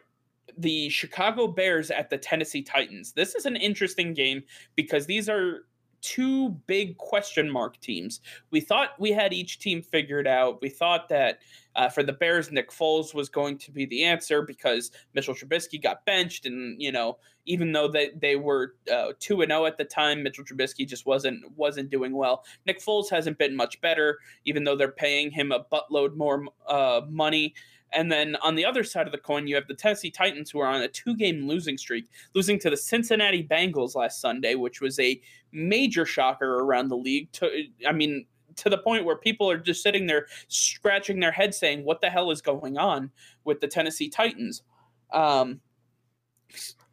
the 0.57 0.89
Chicago 0.89 1.47
Bears 1.47 1.91
at 1.91 2.09
the 2.09 2.17
Tennessee 2.17 2.61
Titans. 2.61 3.13
This 3.13 3.35
is 3.35 3.45
an 3.45 3.55
interesting 3.55 4.13
game 4.13 4.43
because 4.75 5.05
these 5.05 5.29
are 5.29 5.65
two 6.01 6.49
big 6.67 6.97
question 6.97 7.49
mark 7.49 7.79
teams. 7.79 8.21
We 8.51 8.59
thought 8.59 8.99
we 8.99 9.11
had 9.11 9.33
each 9.33 9.59
team 9.59 9.81
figured 9.81 10.27
out. 10.27 10.61
We 10.61 10.69
thought 10.69 11.09
that 11.09 11.39
uh, 11.75 11.89
for 11.89 12.03
the 12.03 12.13
Bears, 12.13 12.51
Nick 12.51 12.71
Foles 12.71 13.13
was 13.13 13.29
going 13.29 13.57
to 13.59 13.71
be 13.71 13.85
the 13.85 14.03
answer 14.03 14.41
because 14.41 14.91
Mitchell 15.13 15.33
Trubisky 15.33 15.81
got 15.81 16.05
benched, 16.05 16.45
and 16.45 16.81
you 16.81 16.91
know, 16.91 17.17
even 17.45 17.71
though 17.71 17.87
they 17.87 18.11
they 18.19 18.35
were 18.35 18.75
uh, 18.91 19.13
two 19.19 19.41
and 19.41 19.49
zero 19.49 19.63
oh 19.63 19.65
at 19.65 19.77
the 19.77 19.85
time, 19.85 20.23
Mitchell 20.23 20.43
Trubisky 20.43 20.87
just 20.87 21.05
wasn't 21.05 21.43
wasn't 21.55 21.89
doing 21.89 22.13
well. 22.13 22.43
Nick 22.65 22.81
Foles 22.81 23.09
hasn't 23.09 23.37
been 23.37 23.55
much 23.55 23.79
better, 23.81 24.19
even 24.45 24.63
though 24.63 24.75
they're 24.75 24.91
paying 24.91 25.31
him 25.31 25.51
a 25.51 25.63
buttload 25.71 26.15
more 26.15 26.45
uh, 26.67 27.01
money. 27.09 27.53
And 27.93 28.11
then 28.11 28.37
on 28.37 28.55
the 28.55 28.65
other 28.65 28.83
side 28.83 29.05
of 29.05 29.11
the 29.11 29.17
coin, 29.17 29.47
you 29.47 29.55
have 29.55 29.67
the 29.67 29.73
Tennessee 29.73 30.11
Titans, 30.11 30.49
who 30.49 30.59
are 30.59 30.67
on 30.67 30.81
a 30.81 30.87
two 30.87 31.15
game 31.15 31.47
losing 31.47 31.77
streak, 31.77 32.09
losing 32.33 32.59
to 32.59 32.69
the 32.69 32.77
Cincinnati 32.77 33.43
Bengals 33.43 33.95
last 33.95 34.21
Sunday, 34.21 34.55
which 34.55 34.81
was 34.81 34.99
a 34.99 35.21
major 35.51 36.05
shocker 36.05 36.59
around 36.59 36.87
the 36.87 36.97
league. 36.97 37.31
To, 37.33 37.49
I 37.87 37.91
mean, 37.91 38.25
to 38.57 38.69
the 38.69 38.77
point 38.77 39.05
where 39.05 39.17
people 39.17 39.49
are 39.49 39.57
just 39.57 39.83
sitting 39.83 40.05
there 40.05 40.27
scratching 40.47 41.19
their 41.19 41.31
head 41.31 41.53
saying, 41.53 41.83
what 41.83 42.01
the 42.01 42.09
hell 42.09 42.31
is 42.31 42.41
going 42.41 42.77
on 42.77 43.11
with 43.43 43.59
the 43.59 43.67
Tennessee 43.67 44.09
Titans? 44.09 44.63
Um, 45.11 45.59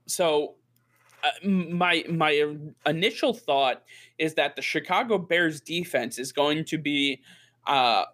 so 0.06 0.54
uh, 1.22 1.48
my 1.48 2.04
my 2.08 2.56
initial 2.86 3.34
thought 3.34 3.82
is 4.18 4.34
that 4.34 4.56
the 4.56 4.62
Chicago 4.62 5.18
Bears 5.18 5.60
defense 5.60 6.18
is 6.18 6.32
going 6.32 6.64
to 6.64 6.78
be 6.78 7.20
uh, 7.66 8.04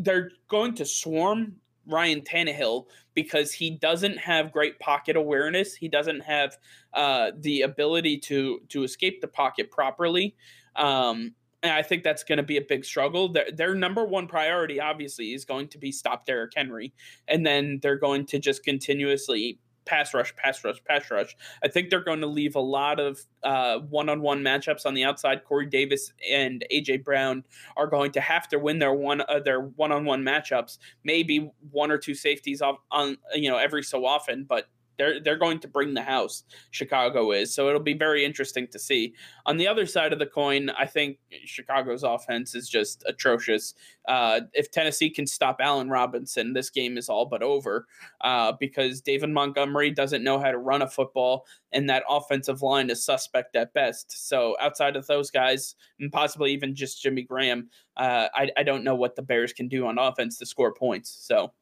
they're 0.00 0.30
going 0.48 0.74
to 0.74 0.84
swarm 0.84 1.56
Ryan 1.86 2.20
Tannehill 2.20 2.86
because 3.14 3.52
he 3.52 3.70
doesn't 3.70 4.18
have 4.18 4.52
great 4.52 4.78
pocket 4.78 5.16
awareness. 5.16 5.74
He 5.74 5.88
doesn't 5.88 6.20
have 6.20 6.56
uh, 6.94 7.32
the 7.38 7.62
ability 7.62 8.18
to 8.18 8.60
to 8.68 8.84
escape 8.84 9.20
the 9.20 9.28
pocket 9.28 9.70
properly. 9.70 10.36
Um, 10.76 11.34
and 11.62 11.72
I 11.72 11.82
think 11.82 12.02
that's 12.02 12.24
going 12.24 12.38
to 12.38 12.42
be 12.42 12.56
a 12.56 12.62
big 12.62 12.84
struggle. 12.84 13.28
Their, 13.32 13.52
their 13.52 13.74
number 13.74 14.04
one 14.04 14.26
priority, 14.26 14.80
obviously, 14.80 15.32
is 15.32 15.44
going 15.44 15.68
to 15.68 15.78
be 15.78 15.92
stop 15.92 16.26
Derrick 16.26 16.52
Henry, 16.56 16.92
and 17.28 17.46
then 17.46 17.78
they're 17.82 17.98
going 17.98 18.26
to 18.26 18.38
just 18.38 18.64
continuously 18.64 19.58
pass 19.84 20.14
rush, 20.14 20.34
pass 20.36 20.64
rush, 20.64 20.82
pass 20.84 21.10
rush. 21.10 21.36
I 21.62 21.68
think 21.68 21.90
they're 21.90 22.04
going 22.04 22.20
to 22.20 22.26
leave 22.26 22.56
a 22.56 22.60
lot 22.60 23.00
of 23.00 23.20
uh, 23.42 23.78
one-on-one 23.78 24.42
matchups 24.42 24.86
on 24.86 24.94
the 24.94 25.04
outside. 25.04 25.44
Corey 25.44 25.66
Davis 25.66 26.12
and 26.30 26.64
AJ 26.72 27.04
Brown 27.04 27.44
are 27.76 27.86
going 27.86 28.12
to 28.12 28.20
have 28.20 28.48
to 28.48 28.58
win 28.58 28.78
their 28.78 28.94
one 28.94 29.22
uh, 29.22 29.40
their 29.40 29.60
one-on-one 29.60 30.22
matchups. 30.22 30.78
Maybe 31.04 31.50
one 31.70 31.90
or 31.90 31.98
two 31.98 32.14
safeties 32.14 32.62
off 32.62 32.78
on 32.90 33.18
you 33.34 33.50
know 33.50 33.58
every 33.58 33.82
so 33.82 34.04
often, 34.06 34.44
but 34.44 34.68
they're 34.98 35.20
they're 35.20 35.36
going 35.36 35.58
to 35.60 35.68
bring 35.68 35.94
the 35.94 36.02
house. 36.02 36.44
Chicago 36.70 37.32
is 37.32 37.54
so 37.54 37.68
it'll 37.68 37.80
be 37.80 37.94
very 37.94 38.24
interesting 38.24 38.66
to 38.68 38.78
see. 38.78 39.14
On 39.46 39.56
the 39.56 39.68
other 39.68 39.86
side 39.86 40.12
of 40.12 40.18
the 40.18 40.26
coin, 40.26 40.70
I 40.70 40.86
think 40.86 41.18
Chicago's 41.44 42.02
offense 42.02 42.54
is 42.54 42.68
just 42.68 43.02
atrocious. 43.06 43.74
Uh, 44.08 44.40
if 44.52 44.70
Tennessee 44.70 45.10
can 45.10 45.26
stop 45.26 45.56
Allen 45.60 45.88
Robinson, 45.88 46.52
this 46.52 46.70
game 46.70 46.98
is 46.98 47.08
all 47.08 47.26
but 47.26 47.42
over 47.42 47.86
uh, 48.22 48.52
because 48.58 49.00
David 49.00 49.30
Montgomery 49.30 49.90
doesn't 49.90 50.24
know 50.24 50.38
how 50.38 50.50
to 50.50 50.58
run 50.58 50.82
a 50.82 50.88
football, 50.88 51.46
and 51.72 51.88
that 51.88 52.04
offensive 52.08 52.62
line 52.62 52.90
is 52.90 53.04
suspect 53.04 53.56
at 53.56 53.72
best. 53.72 54.28
So 54.28 54.56
outside 54.60 54.96
of 54.96 55.06
those 55.06 55.30
guys, 55.30 55.76
and 56.00 56.12
possibly 56.12 56.52
even 56.52 56.74
just 56.74 57.02
Jimmy 57.02 57.22
Graham, 57.22 57.68
uh, 57.96 58.28
I, 58.34 58.50
I 58.56 58.62
don't 58.62 58.84
know 58.84 58.94
what 58.94 59.16
the 59.16 59.22
Bears 59.22 59.52
can 59.52 59.68
do 59.68 59.86
on 59.86 59.98
offense 59.98 60.38
to 60.38 60.46
score 60.46 60.74
points. 60.74 61.10
So. 61.10 61.52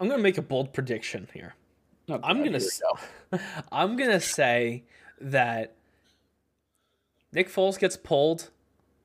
I'm 0.00 0.08
going 0.08 0.18
to 0.18 0.22
make 0.22 0.38
a 0.38 0.42
bold 0.42 0.72
prediction 0.72 1.28
here. 1.32 1.54
Oh, 2.08 2.20
I'm 2.22 2.44
gonna 2.44 2.58
go. 2.58 3.38
I'm 3.72 3.96
gonna 3.96 4.20
say 4.20 4.84
that 5.20 5.74
Nick 7.32 7.48
Foles 7.48 7.78
gets 7.78 7.96
pulled 7.96 8.50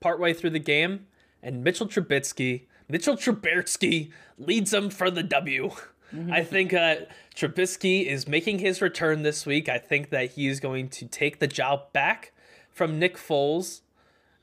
partway 0.00 0.32
through 0.32 0.50
the 0.50 0.58
game, 0.58 1.06
and 1.42 1.62
Mitchell 1.64 1.86
Trubisky, 1.86 2.66
Mitchell 2.88 3.16
Trubisky 3.16 4.10
leads 4.38 4.70
them 4.70 4.90
for 4.90 5.10
the 5.10 5.22
W. 5.22 5.70
Mm-hmm. 6.14 6.32
I 6.32 6.42
think 6.42 6.72
uh, 6.72 6.96
Trubisky 7.34 8.06
is 8.06 8.26
making 8.26 8.60
his 8.60 8.80
return 8.80 9.22
this 9.22 9.44
week. 9.44 9.68
I 9.68 9.78
think 9.78 10.10
that 10.10 10.32
he 10.32 10.46
is 10.46 10.58
going 10.58 10.88
to 10.90 11.06
take 11.06 11.38
the 11.38 11.46
job 11.46 11.92
back 11.92 12.32
from 12.70 12.98
Nick 12.98 13.16
Foles 13.16 13.82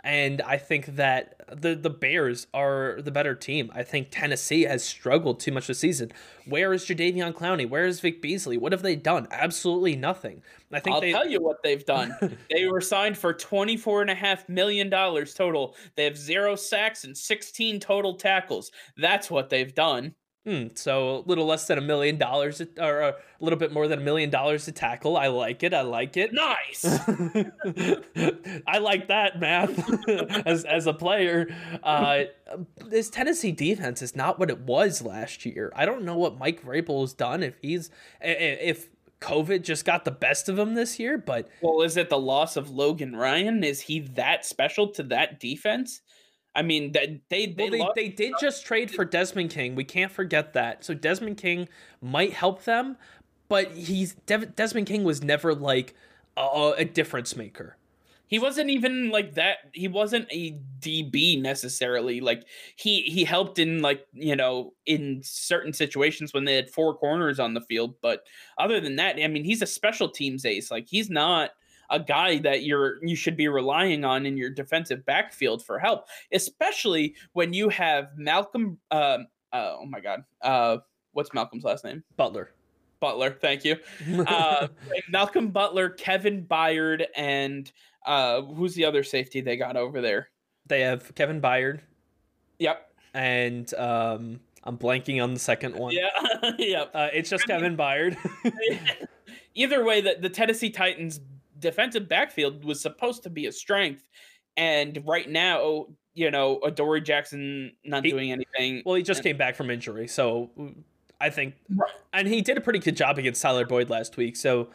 and 0.06 0.40
I 0.44 0.58
think 0.58 0.86
that 0.98 1.42
the 1.52 1.76
the 1.76 1.90
Bears 1.90 2.46
are 2.54 3.00
the 3.02 3.10
better 3.10 3.34
team. 3.34 3.72
I 3.74 3.82
think 3.82 4.10
Tennessee 4.12 4.62
has 4.62 4.84
struggled 4.84 5.40
too 5.40 5.52
much 5.52 5.66
this 5.66 5.80
season. 5.80 6.12
Where 6.46 6.72
is 6.74 6.86
Jadeveon 6.86 7.34
Clowney? 7.34 7.68
Where 7.68 7.86
is 7.86 8.00
Vic 8.00 8.22
Beasley? 8.22 8.58
What 8.58 8.72
have 8.72 8.84
they 8.84 8.96
done? 8.96 9.28
Absolutely 9.32 9.96
nothing. 9.96 10.44
I 10.72 10.80
think 10.80 10.94
I'll 10.94 11.02
they... 11.02 11.12
tell 11.12 11.28
you 11.28 11.42
what 11.42 11.64
they've 11.64 11.86
done. 11.86 12.16
they 12.52 12.68
were 12.68 12.82
signed 12.82 13.18
for 13.18 13.34
twenty 13.34 13.78
four 13.78 14.02
and 14.02 14.12
a 14.12 14.16
half 14.16 14.48
million 14.48 14.92
dollars 14.92 15.34
total. 15.34 15.76
They 15.96 16.04
have 16.04 16.18
zero 16.18 16.56
sacks 16.56 17.04
and 17.04 17.18
sixteen 17.18 17.80
total 17.80 18.14
tackles. 18.16 18.72
That's 18.98 19.32
what 19.32 19.50
they've 19.50 19.74
done. 19.74 20.14
Hmm, 20.46 20.68
so 20.76 21.18
a 21.18 21.24
little 21.26 21.46
less 21.46 21.66
than 21.66 21.80
a 21.80 21.82
million 21.82 22.20
dollars, 22.20 22.62
or 22.80 23.02
a 23.02 23.16
little 23.40 23.58
bit 23.58 23.74
more 23.74 23.88
than 23.88 23.98
a 23.98 24.04
million 24.04 24.30
dollars 24.30 24.66
to 24.66 24.72
tackle. 24.72 25.18
I 25.18 25.28
like 25.28 25.64
it. 25.64 25.74
I 25.74 25.82
like 25.82 26.18
it. 26.18 26.34
Nice. 26.34 26.86
I 28.68 28.78
like 28.78 29.08
that 29.08 29.40
math 29.40 29.90
as 30.46 30.64
as 30.64 30.86
a 30.86 30.94
player. 30.94 31.48
Uh, 31.82 32.26
this 32.86 33.10
Tennessee 33.10 33.54
defense 33.54 34.04
is 34.04 34.16
not 34.16 34.38
what 34.38 34.52
it 34.52 34.60
was 34.60 35.02
last 35.02 35.48
year. 35.48 35.74
I 35.76 35.88
don't 35.88 36.04
know 36.04 36.18
what 36.18 36.38
Mike 36.38 36.64
Vrabel 36.64 37.02
has 37.02 37.14
done. 37.14 37.42
If 37.42 37.58
he's 37.60 37.90
if 38.22 38.90
COVID 39.22 39.64
just 39.64 39.84
got 39.84 40.06
the 40.06 40.12
best 40.12 40.48
of 40.48 40.60
him 40.60 40.76
this 40.76 41.00
year, 41.00 41.18
but 41.18 41.50
well, 41.62 41.82
is 41.82 41.98
it 41.98 42.10
the 42.10 42.20
loss 42.20 42.56
of 42.56 42.70
Logan 42.70 43.16
Ryan? 43.16 43.64
Is 43.64 43.82
he 43.82 44.00
that 44.00 44.46
special 44.46 44.90
to 44.90 45.04
that 45.04 45.40
defense? 45.40 46.02
I 46.56 46.62
mean, 46.62 46.94
that 46.94 47.10
they 47.30 47.48
they, 47.48 47.70
well, 47.70 47.92
they, 47.96 48.08
they 48.08 48.10
did 48.10 48.34
just 48.40 48.66
trade 48.66 48.90
for 48.90 49.04
Desmond 49.04 49.50
King. 49.50 49.76
We 49.76 49.84
can't 49.84 50.12
forget 50.12 50.54
that. 50.54 50.86
So 50.86 50.94
Desmond 50.94 51.38
King 51.38 51.68
might 52.02 52.34
help 52.34 52.64
them, 52.64 52.98
but 53.50 53.72
he's 53.72 54.14
Desmond 54.26 54.88
King 54.88 55.04
was 55.04 55.22
never 55.22 55.54
like 55.54 55.94
a, 56.38 56.74
a 56.78 56.86
difference 56.86 57.36
maker. 57.36 57.78
He 58.28 58.40
wasn't 58.40 58.72
even 58.72 59.12
like 59.12 59.36
that. 59.36 59.58
He 59.74 59.88
wasn't 59.88 60.28
a 60.32 60.58
DB 60.80 61.40
necessarily. 61.40 62.22
Like 62.22 62.46
he 62.76 63.02
he 63.02 63.24
helped 63.24 63.60
in 63.60 63.82
like 63.82 64.08
you 64.14 64.36
know 64.36 64.74
in 64.86 65.22
certain 65.24 65.74
situations 65.74 66.34
when 66.34 66.46
they 66.46 66.56
had 66.56 66.70
four 66.70 66.96
corners 66.96 67.40
on 67.40 67.54
the 67.54 67.62
field. 67.62 67.96
But 68.02 68.24
other 68.58 68.80
than 68.80 68.96
that, 68.96 69.18
I 69.22 69.28
mean, 69.28 69.44
he's 69.44 69.62
a 69.62 69.68
special 69.68 70.10
teams 70.10 70.46
ace. 70.46 70.72
Like 70.72 70.88
he's 70.88 71.10
not 71.10 71.52
a 71.90 72.00
guy 72.00 72.40
that 72.40 72.64
you're 72.64 73.04
you 73.06 73.16
should 73.16 73.38
be 73.38 73.48
relying 73.48 74.06
on 74.06 74.26
in 74.26 74.38
your 74.38 74.50
defensive 74.50 75.06
backfield 75.06 75.64
for 75.64 75.80
help, 75.80 76.08
especially 76.32 77.16
when 77.34 77.54
you 77.54 77.70
have 77.70 78.10
Malcolm. 78.18 78.78
Um, 78.92 79.28
uh, 79.54 79.76
oh 79.80 79.86
my 79.86 80.00
God, 80.00 80.24
uh, 80.42 80.78
what's 81.14 81.34
Malcolm's 81.34 81.64
last 81.64 81.84
name? 81.84 82.04
Butler. 82.18 82.52
Butler, 83.00 83.32
thank 83.32 83.66
you. 83.66 83.78
Uh, 84.28 84.68
Malcolm 85.10 85.50
Butler, 85.50 85.90
Kevin 85.90 86.46
Byard, 86.46 87.06
and 87.16 87.72
uh, 88.06 88.42
who's 88.42 88.74
the 88.76 88.86
other 88.86 89.04
safety 89.04 89.42
they 89.42 89.58
got 89.58 89.76
over 89.76 90.02
there? 90.02 90.30
They 90.66 90.82
have 90.82 91.14
Kevin 91.16 91.42
Byard. 91.42 91.82
Yep. 92.60 92.92
And 93.14 93.74
um, 93.76 94.40
I'm 94.64 94.78
blanking 94.78 95.24
on 95.24 95.34
the 95.34 95.40
second 95.40 95.76
one. 95.76 95.94
Yeah. 95.94 96.52
yep. 96.58 96.92
Uh, 96.94 97.10
it's 97.14 97.30
just 97.30 97.46
Kevin 97.46 97.78
Byard. 97.78 98.18
Either 99.56 99.84
way, 99.86 100.02
the, 100.02 100.18
the 100.20 100.30
Tennessee 100.30 100.70
Titans 100.70 101.20
defensive 101.66 102.08
backfield 102.08 102.64
was 102.64 102.80
supposed 102.80 103.24
to 103.24 103.30
be 103.30 103.48
a 103.48 103.52
strength. 103.52 104.08
And 104.56 105.02
right 105.06 105.28
now, 105.28 105.88
you 106.14 106.30
know, 106.30 106.60
Adoree 106.64 107.02
Jackson 107.02 107.74
not 107.84 108.06
he, 108.06 108.12
doing 108.12 108.32
anything. 108.32 108.84
Well, 108.86 108.96
he 108.96 109.04
just 109.04 109.20
and, 109.20 109.26
came 109.26 109.38
back 109.38 109.56
from 109.56 109.72
injury. 109.72 110.08
So 110.08 110.52
I 111.20 111.32
think, 111.32 111.56
right. 111.76 111.90
and 112.14 112.28
he 112.28 112.42
did 112.42 112.58
a 112.58 112.62
pretty 112.62 112.80
good 112.80 112.96
job 112.96 113.18
against 113.18 113.42
Tyler 113.42 113.66
Boyd 113.66 113.90
last 113.90 114.16
week. 114.16 114.36
So, 114.36 114.70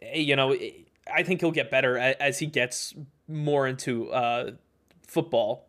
eh, 0.00 0.18
you 0.18 0.34
know, 0.34 0.56
I 1.14 1.22
think 1.22 1.40
he'll 1.40 1.52
get 1.52 1.70
better 1.70 1.98
as 1.98 2.38
he 2.38 2.46
gets 2.46 2.94
more 3.28 3.66
into 3.66 4.10
uh, 4.10 4.52
football. 5.06 5.65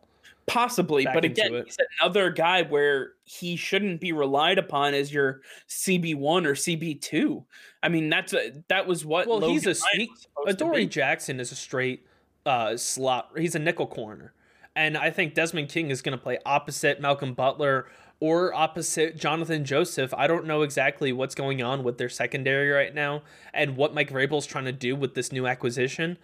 Possibly, 0.47 1.05
but 1.13 1.25
again, 1.25 1.63
he's 1.65 1.77
another 1.99 2.29
guy 2.29 2.61
where 2.61 3.11
he 3.25 3.57
shouldn't 3.57 3.99
be 3.99 4.13
relied 4.13 4.57
upon 4.57 4.93
as 4.93 5.13
your 5.13 5.41
CB 5.67 6.15
one 6.15 6.45
or 6.45 6.55
CB 6.55 7.01
two. 7.01 7.43
I 7.83 7.89
mean, 7.89 8.09
that's 8.09 8.31
a, 8.33 8.53
that 8.69 8.87
was 8.87 9.05
what. 9.05 9.27
Well, 9.27 9.39
Logan 9.39 9.53
he's 9.53 9.67
a 9.67 9.75
he, 9.97 10.09
Adoree 10.47 10.85
Jackson 10.85 11.41
is 11.41 11.51
a 11.51 11.55
straight 11.55 12.05
uh, 12.45 12.77
slot. 12.77 13.31
He's 13.37 13.55
a 13.55 13.59
nickel 13.59 13.87
corner, 13.87 14.33
and 14.73 14.97
I 14.97 15.11
think 15.11 15.33
Desmond 15.33 15.67
King 15.67 15.89
is 15.91 16.01
going 16.01 16.17
to 16.17 16.23
play 16.23 16.37
opposite 16.45 17.01
Malcolm 17.01 17.33
Butler 17.33 17.87
or 18.21 18.53
opposite 18.53 19.17
Jonathan 19.17 19.65
Joseph. 19.65 20.13
I 20.13 20.27
don't 20.27 20.45
know 20.45 20.61
exactly 20.61 21.11
what's 21.11 21.35
going 21.35 21.61
on 21.61 21.83
with 21.83 21.97
their 21.97 22.09
secondary 22.09 22.69
right 22.69 22.95
now 22.95 23.23
and 23.53 23.75
what 23.75 23.93
Mike 23.93 24.11
Vrabel's 24.11 24.45
trying 24.45 24.65
to 24.65 24.71
do 24.71 24.95
with 24.95 25.13
this 25.13 25.31
new 25.33 25.45
acquisition. 25.45 26.17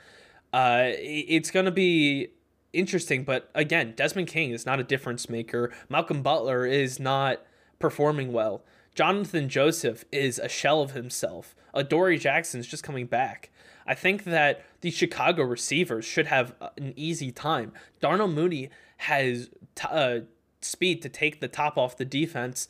Uh, 0.54 0.86
it's 0.88 1.52
going 1.52 1.66
to 1.66 1.72
be 1.72 2.30
interesting, 2.74 3.24
but 3.24 3.50
again, 3.56 3.94
Desmond 3.96 4.28
King 4.28 4.52
is 4.52 4.66
not 4.66 4.80
a 4.80 4.84
difference 4.84 5.30
maker. 5.30 5.72
Malcolm 5.90 6.22
Butler 6.22 6.66
is 6.66 7.00
not 7.00 7.42
performing 7.80 8.34
well. 8.34 8.64
Jonathan 8.96 9.50
Joseph 9.50 10.06
is 10.12 10.38
a 10.40 10.50
shell 10.50 10.82
of 10.82 10.92
himself. 10.92 11.56
Adoree 11.74 12.18
Jackson's 12.18 12.68
just 12.68 12.84
coming 12.84 13.08
back. 13.08 13.50
I 13.88 13.96
think 13.96 14.24
that 14.26 14.64
the 14.82 14.92
Chicago 14.92 15.44
receivers 15.44 16.06
should 16.06 16.28
have 16.28 16.54
an 16.78 16.94
easy 16.96 17.32
time. 17.32 17.74
Darnell 18.00 18.28
Mooney 18.28 18.70
has 18.98 19.50
t- 19.76 19.88
uh, 19.90 20.22
speed 20.62 21.02
to 21.02 21.10
take 21.10 21.40
the 21.40 21.48
top 21.48 21.78
off 21.78 21.98
the 21.98 22.06
defense. 22.06 22.68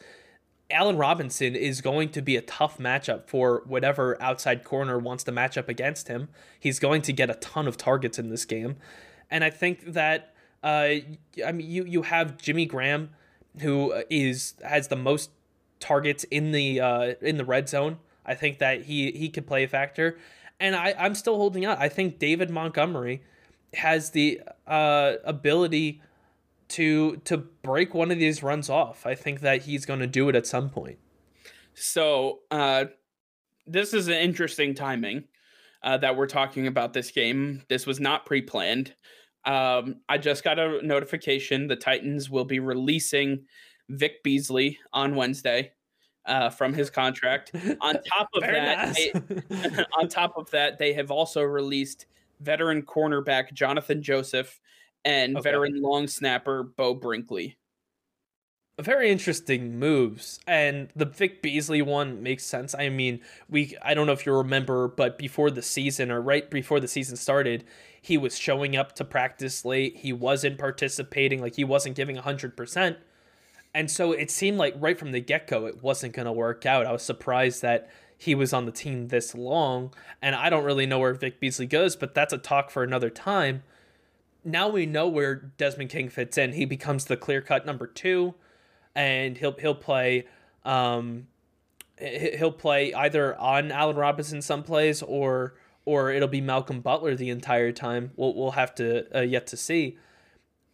Allen 0.72 0.98
Robinson 0.98 1.56
is 1.56 1.82
going 1.82 2.10
to 2.10 2.22
be 2.22 2.36
a 2.36 2.42
tough 2.42 2.78
matchup 2.78 3.28
for 3.28 3.64
whatever 3.68 4.20
outside 4.22 4.64
corner 4.64 4.98
wants 4.98 5.24
to 5.26 5.32
match 5.32 5.58
up 5.58 5.70
against 5.70 6.08
him. 6.08 6.30
He's 6.60 6.80
going 6.80 7.04
to 7.04 7.14
get 7.14 7.30
a 7.30 7.36
ton 7.36 7.68
of 7.68 7.78
targets 7.78 8.18
in 8.18 8.30
this 8.30 8.46
game 8.46 8.78
and 9.30 9.44
I 9.44 9.50
think 9.50 9.94
that 9.94 10.34
uh, 10.64 10.96
I 11.46 11.52
mean 11.52 11.70
you 11.70 11.84
you 11.86 12.02
have 12.04 12.38
Jimmy 12.38 12.66
Graham, 12.66 13.10
who 13.60 13.94
is 14.10 14.56
has 14.64 14.88
the 14.88 14.96
most 14.96 15.32
targets 15.80 16.24
in 16.26 16.52
the 16.52 16.80
uh, 16.80 17.14
in 17.22 17.38
the 17.38 17.46
red 17.46 17.70
zone. 17.70 18.00
I 18.26 18.36
think 18.36 18.60
that 18.60 18.84
he 18.84 19.12
he 19.12 19.30
could 19.30 19.46
play 19.46 19.64
a 19.64 19.68
factor, 19.68 20.18
and 20.60 20.76
I 20.76 20.96
I'm 20.98 21.16
still 21.16 21.36
holding 21.36 21.66
out. 21.66 21.80
I 21.80 21.90
think 21.90 22.20
David 22.20 22.50
Montgomery 22.50 23.22
has 23.74 24.12
the 24.12 24.42
uh, 24.68 25.16
ability 25.24 26.02
to 26.70 27.18
to 27.26 27.38
break 27.38 27.94
one 27.94 28.12
of 28.12 28.20
these 28.20 28.42
runs 28.42 28.70
off. 28.70 29.06
I 29.06 29.16
think 29.16 29.42
that 29.42 29.64
he's 29.64 29.86
going 29.86 30.00
to 30.00 30.08
do 30.08 30.30
it 30.30 30.36
at 30.36 30.48
some 30.48 30.70
point. 30.70 30.98
So 31.74 32.40
uh, 32.52 32.86
this 33.68 33.94
is 33.94 34.08
an 34.08 34.16
interesting 34.16 34.74
timing 34.74 35.26
uh, 35.84 35.98
that 35.98 36.16
we're 36.16 36.28
talking 36.28 36.68
about 36.68 36.94
this 36.94 37.12
game. 37.12 37.62
This 37.70 37.86
was 37.86 38.00
not 38.00 38.26
pre 38.26 38.42
planned. 38.42 38.94
Um, 39.46 39.98
I 40.08 40.18
just 40.18 40.44
got 40.44 40.58
a 40.58 40.86
notification 40.86 41.68
the 41.68 41.76
Titans 41.76 42.30
will 42.30 42.46
be 42.46 42.60
releasing 42.60 43.46
Vic 43.90 44.24
Beasley 44.24 44.80
on 44.94 45.16
Wednesday 45.16 45.74
uh, 46.26 46.50
from 46.50 46.74
his 46.74 46.90
contract. 46.90 47.52
On 47.82 47.94
top 48.18 48.30
of 48.34 48.42
that, 48.42 48.88
nice. 48.88 49.12
they, 49.50 49.86
on 50.00 50.08
top 50.08 50.38
of 50.38 50.50
that, 50.52 50.80
they 50.80 50.94
have 50.94 51.12
also 51.12 51.42
released 51.42 52.06
veteran 52.40 52.82
cornerback 52.82 53.54
Jonathan 53.54 54.02
Joseph 54.02 54.60
and 55.06 55.36
okay. 55.36 55.44
veteran 55.44 55.82
long 55.82 56.08
snapper 56.08 56.64
Beau 56.64 56.94
Brinkley 56.94 57.58
very 58.80 59.12
interesting 59.12 59.78
moves 59.78 60.40
and 60.48 60.90
the 60.96 61.06
Vic 61.06 61.42
Beasley 61.42 61.82
one 61.82 62.24
makes 62.24 62.44
sense. 62.44 62.74
I 62.74 62.90
mean, 62.90 63.22
we 63.50 63.78
I 63.84 63.94
don't 63.94 64.08
know 64.08 64.14
if 64.14 64.26
you 64.26 64.34
remember, 64.34 64.88
but 64.88 65.18
before 65.18 65.52
the 65.52 65.62
season 65.62 66.10
or 66.10 66.22
right 66.22 66.50
before 66.50 66.80
the 66.80 66.88
season 66.88 67.16
started, 67.16 67.66
he 68.02 68.18
was 68.18 68.38
showing 68.38 68.76
up 68.76 68.96
to 68.96 69.06
practice 69.06 69.64
late. 69.64 69.98
He 69.98 70.12
wasn't 70.12 70.58
participating, 70.58 71.40
like 71.40 71.56
he 71.56 71.64
wasn't 71.64 71.96
giving 71.96 72.18
100%. 72.18 72.98
And 73.76 73.90
so 73.90 74.12
it 74.12 74.30
seemed 74.30 74.58
like 74.58 74.76
right 74.78 74.98
from 75.00 75.12
the 75.12 75.20
get-go 75.20 75.66
it 75.66 75.82
wasn't 75.82 76.14
going 76.14 76.26
to 76.26 76.32
work 76.32 76.66
out. 76.66 76.86
I 76.86 76.92
was 76.92 77.04
surprised 77.04 77.62
that 77.62 77.90
he 78.18 78.36
was 78.36 78.54
on 78.54 78.66
the 78.66 78.72
team 78.72 79.08
this 79.08 79.36
long. 79.36 79.94
And 80.22 80.36
I 80.36 80.50
don't 80.50 80.64
really 80.64 80.86
know 80.86 81.00
where 81.00 81.14
Vic 81.14 81.40
Beasley 81.40 81.66
goes, 81.66 81.96
but 81.96 82.14
that's 82.14 82.34
a 82.34 82.38
talk 82.38 82.72
for 82.72 82.84
another 82.84 83.10
time. 83.10 83.64
Now 84.46 84.68
we 84.70 84.86
know 84.86 85.08
where 85.08 85.36
Desmond 85.36 85.90
King 85.90 86.10
fits 86.10 86.38
in. 86.38 86.54
He 86.54 86.66
becomes 86.66 87.06
the 87.06 87.18
clear 87.18 87.42
cut 87.42 87.66
number 87.66 87.88
two, 87.88 88.36
and 88.96 89.38
he'll 89.38 89.58
he'll 89.60 89.76
play 89.76 90.26
um, 90.66 91.28
he'll 91.98 92.52
play 92.52 92.94
either 92.94 93.38
on 93.40 93.72
Allen 93.72 93.96
Robinson 93.96 94.42
some 94.42 94.64
plays 94.64 95.02
or 95.02 95.56
or 95.86 96.12
it'll 96.12 96.28
be 96.28 96.42
Malcolm 96.42 96.82
Butler 96.82 97.16
the 97.16 97.30
entire 97.30 97.72
time. 97.72 98.12
We'll 98.16 98.34
we'll 98.34 98.52
have 98.52 98.74
to 98.76 99.18
uh, 99.18 99.22
yet 99.22 99.48
to 99.48 99.58
see. 99.58 99.98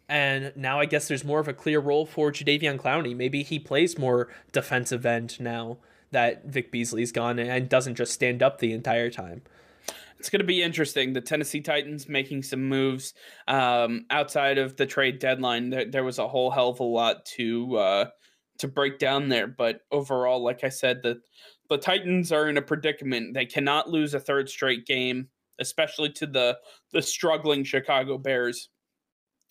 And 0.07 0.51
now 0.55 0.79
I 0.79 0.85
guess 0.85 1.07
there's 1.07 1.23
more 1.23 1.39
of 1.39 1.47
a 1.47 1.53
clear 1.53 1.79
role 1.79 2.05
for 2.05 2.31
Jadeveon 2.31 2.77
Clowney. 2.77 3.15
Maybe 3.15 3.43
he 3.43 3.59
plays 3.59 3.97
more 3.97 4.27
defensive 4.51 5.05
end 5.05 5.39
now 5.39 5.77
that 6.11 6.45
Vic 6.45 6.71
Beasley's 6.71 7.11
gone 7.11 7.37
and 7.37 7.69
doesn't 7.69 7.93
just 7.93 8.13
stand 8.13 8.41
up 8.41 8.57
the 8.57 8.73
entire 8.73 9.11
time. 9.11 9.43
It's 10.19 10.29
going 10.29 10.41
to 10.41 10.45
be 10.45 10.61
interesting. 10.61 11.13
The 11.13 11.21
Tennessee 11.21 11.61
Titans 11.61 12.09
making 12.09 12.43
some 12.43 12.67
moves 12.67 13.13
um, 13.47 14.05
outside 14.09 14.57
of 14.57 14.75
the 14.75 14.85
trade 14.85 15.19
deadline. 15.19 15.69
There, 15.69 15.85
there, 15.85 16.03
was 16.03 16.19
a 16.19 16.27
whole 16.27 16.51
hell 16.51 16.69
of 16.69 16.81
a 16.81 16.83
lot 16.83 17.25
to 17.37 17.77
uh, 17.77 18.05
to 18.57 18.67
break 18.67 18.99
down 18.99 19.29
there, 19.29 19.47
but 19.47 19.81
overall, 19.91 20.43
like 20.43 20.63
I 20.63 20.69
said, 20.69 21.01
the 21.03 21.21
the 21.69 21.77
Titans 21.77 22.31
are 22.31 22.49
in 22.49 22.57
a 22.57 22.61
predicament. 22.61 23.33
They 23.33 23.45
cannot 23.45 23.89
lose 23.89 24.13
a 24.13 24.19
third 24.19 24.49
straight 24.49 24.85
game, 24.85 25.29
especially 25.59 26.11
to 26.13 26.27
the 26.27 26.57
the 26.91 27.01
struggling 27.01 27.63
Chicago 27.63 28.17
Bears 28.17 28.69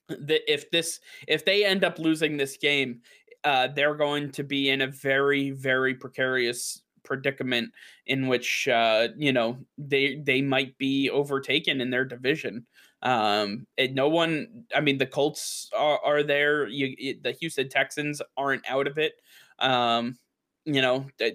that 0.08 0.50
if 0.52 0.70
this 0.70 1.00
if 1.26 1.44
they 1.44 1.64
end 1.64 1.84
up 1.84 1.98
losing 1.98 2.36
this 2.36 2.56
game, 2.56 3.00
uh, 3.44 3.68
they're 3.68 3.94
going 3.94 4.30
to 4.32 4.42
be 4.42 4.70
in 4.70 4.82
a 4.82 4.86
very 4.86 5.50
very 5.50 5.94
precarious 5.94 6.82
predicament 7.04 7.72
in 8.06 8.28
which 8.28 8.68
uh, 8.68 9.08
you 9.16 9.32
know 9.32 9.58
they 9.76 10.16
they 10.24 10.42
might 10.42 10.76
be 10.78 11.10
overtaken 11.10 11.80
in 11.80 11.90
their 11.90 12.04
division. 12.04 12.66
Um, 13.02 13.66
and 13.76 13.94
no 13.94 14.08
one, 14.08 14.64
I 14.74 14.80
mean, 14.80 14.98
the 14.98 15.06
Colts 15.06 15.70
are, 15.76 16.00
are 16.04 16.22
there. 16.24 16.66
You, 16.66 17.16
the 17.22 17.32
Houston 17.32 17.68
Texans 17.68 18.20
aren't 18.36 18.68
out 18.68 18.88
of 18.88 18.98
it. 18.98 19.12
Um, 19.60 20.18
you 20.64 20.82
know, 20.82 21.06
they 21.18 21.34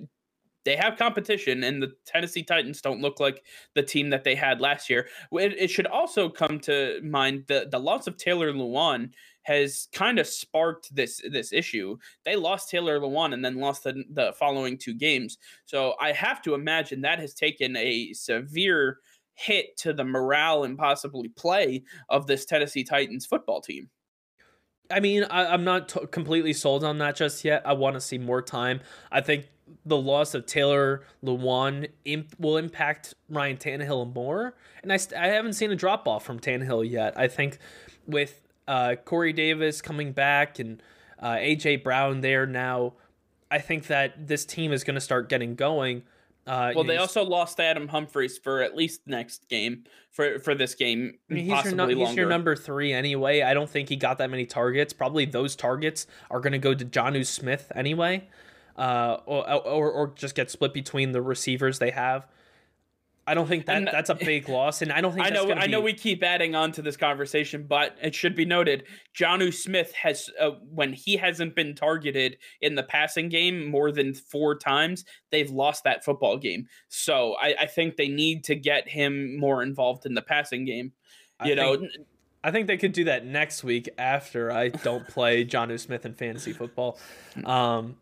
they 0.65 0.75
have 0.75 0.97
competition, 0.97 1.63
and 1.63 1.81
the 1.81 1.93
Tennessee 2.05 2.43
Titans 2.43 2.81
don't 2.81 3.01
look 3.01 3.19
like 3.19 3.43
the 3.75 3.83
team 3.83 4.09
that 4.11 4.23
they 4.23 4.35
had 4.35 4.61
last 4.61 4.89
year. 4.89 5.07
It, 5.33 5.55
it 5.57 5.69
should 5.69 5.87
also 5.87 6.29
come 6.29 6.59
to 6.61 7.01
mind 7.03 7.45
the 7.47 7.67
the 7.69 7.79
loss 7.79 8.07
of 8.07 8.17
Taylor 8.17 8.51
Lewan 8.53 9.11
has 9.43 9.87
kind 9.93 10.19
of 10.19 10.27
sparked 10.27 10.93
this 10.95 11.21
this 11.29 11.53
issue. 11.53 11.97
They 12.25 12.35
lost 12.35 12.69
Taylor 12.69 12.99
Lewan 12.99 13.33
and 13.33 13.43
then 13.43 13.57
lost 13.57 13.83
the, 13.83 14.03
the 14.11 14.33
following 14.33 14.77
two 14.77 14.93
games. 14.93 15.37
So 15.65 15.95
I 15.99 16.11
have 16.11 16.41
to 16.43 16.53
imagine 16.53 17.01
that 17.01 17.19
has 17.19 17.33
taken 17.33 17.75
a 17.77 18.13
severe 18.13 18.99
hit 19.35 19.77
to 19.77 19.93
the 19.93 20.03
morale 20.03 20.63
and 20.63 20.77
possibly 20.77 21.29
play 21.29 21.83
of 22.09 22.27
this 22.27 22.45
Tennessee 22.45 22.83
Titans 22.83 23.25
football 23.25 23.61
team. 23.61 23.89
I 24.91 24.99
mean, 24.99 25.23
I, 25.23 25.53
am 25.53 25.63
not 25.63 25.89
t- 25.89 26.05
completely 26.11 26.53
sold 26.53 26.83
on 26.83 26.99
that 26.99 27.15
just 27.15 27.43
yet. 27.43 27.63
I 27.65 27.73
want 27.73 27.95
to 27.95 28.01
see 28.01 28.17
more 28.17 28.41
time. 28.41 28.81
I 29.11 29.21
think 29.21 29.47
the 29.85 29.97
loss 29.97 30.35
of 30.35 30.45
Taylor 30.45 31.03
Lewan 31.23 31.87
imp- 32.05 32.35
will 32.39 32.57
impact 32.57 33.13
Ryan 33.29 33.57
Tannehill 33.57 34.13
more. 34.13 34.55
And 34.83 34.91
I, 34.91 34.97
st- 34.97 35.19
I 35.19 35.27
haven't 35.27 35.53
seen 35.53 35.71
a 35.71 35.75
drop 35.75 36.07
off 36.07 36.23
from 36.23 36.39
Tannehill 36.39 36.87
yet. 36.89 37.17
I 37.17 37.27
think 37.27 37.59
with 38.05 38.42
uh, 38.67 38.95
Corey 39.03 39.33
Davis 39.33 39.81
coming 39.81 40.11
back 40.11 40.59
and 40.59 40.81
uh, 41.19 41.35
AJ 41.35 41.83
Brown 41.83 42.21
there 42.21 42.45
now, 42.45 42.93
I 43.49 43.59
think 43.59 43.87
that 43.87 44.27
this 44.27 44.45
team 44.45 44.71
is 44.71 44.83
going 44.83 44.95
to 44.95 45.01
start 45.01 45.29
getting 45.29 45.55
going. 45.55 46.03
Uh, 46.45 46.73
well, 46.75 46.83
they 46.83 46.97
also 46.97 47.23
lost 47.23 47.59
Adam 47.61 47.87
Humphries 47.87 48.37
for 48.37 48.61
at 48.61 48.75
least 48.75 49.01
next 49.05 49.47
game 49.47 49.85
for 50.11 50.39
for 50.39 50.53
this 50.53 50.75
game. 50.75 51.13
I 51.29 51.33
mean, 51.33 51.45
he's, 51.45 51.71
your, 51.71 51.89
he's 51.89 52.15
your 52.15 52.27
number 52.27 52.57
three 52.57 52.91
anyway. 52.91 53.41
I 53.41 53.53
don't 53.53 53.69
think 53.69 53.87
he 53.87 53.95
got 53.95 54.17
that 54.17 54.29
many 54.29 54.45
targets. 54.45 54.91
Probably 54.91 55.23
those 55.23 55.55
targets 55.55 56.05
are 56.29 56.41
going 56.41 56.51
to 56.51 56.59
go 56.59 56.73
to 56.73 56.83
Jonnu 56.83 57.25
Smith 57.25 57.71
anyway 57.73 58.27
uh, 58.77 59.17
or, 59.25 59.49
or, 59.49 59.91
or 59.91 60.07
just 60.15 60.35
get 60.35 60.49
split 60.49 60.73
between 60.73 61.11
the 61.11 61.21
receivers 61.21 61.79
they 61.79 61.91
have. 61.91 62.27
I 63.25 63.33
don't 63.33 63.47
think 63.47 63.67
that 63.67 63.77
and, 63.77 63.87
that's 63.87 64.09
a 64.09 64.15
big 64.15 64.49
loss, 64.49 64.81
and 64.81 64.91
I 64.91 64.99
don't 64.99 65.13
think 65.13 65.25
I 65.25 65.29
know. 65.29 65.51
I 65.53 65.67
know 65.67 65.79
we 65.79 65.93
keep 65.93 66.23
adding 66.23 66.55
on 66.55 66.73
to 66.73 66.81
this 66.81 66.97
conversation, 66.97 67.65
but 67.67 67.97
it 68.01 68.13
should 68.13 68.35
be 68.35 68.43
noted: 68.43 68.83
Jonnu 69.17 69.53
Smith 69.53 69.93
has, 69.93 70.29
uh, 70.39 70.51
when 70.69 70.91
he 70.91 71.15
hasn't 71.15 71.55
been 71.55 71.73
targeted 71.73 72.37
in 72.61 72.75
the 72.75 72.83
passing 72.83 73.29
game 73.29 73.65
more 73.65 73.91
than 73.91 74.13
four 74.13 74.57
times, 74.57 75.05
they've 75.31 75.49
lost 75.49 75.85
that 75.85 76.03
football 76.03 76.37
game. 76.37 76.67
So 76.89 77.35
I, 77.41 77.55
I 77.61 77.65
think 77.65 77.95
they 77.95 78.09
need 78.09 78.43
to 78.45 78.55
get 78.55 78.89
him 78.89 79.39
more 79.39 79.63
involved 79.63 80.05
in 80.05 80.15
the 80.15 80.21
passing 80.21 80.65
game. 80.65 80.91
You 81.45 81.53
I 81.53 81.55
know, 81.55 81.77
think, 81.77 81.91
I 82.43 82.51
think 82.51 82.67
they 82.67 82.77
could 82.77 82.91
do 82.91 83.05
that 83.05 83.25
next 83.25 83.63
week 83.63 83.89
after 83.97 84.51
I 84.51 84.69
don't 84.69 85.07
play 85.07 85.45
Jonnu 85.45 85.79
Smith 85.79 86.05
in 86.05 86.13
fantasy 86.13 86.53
football. 86.53 86.99
Um, 87.45 87.97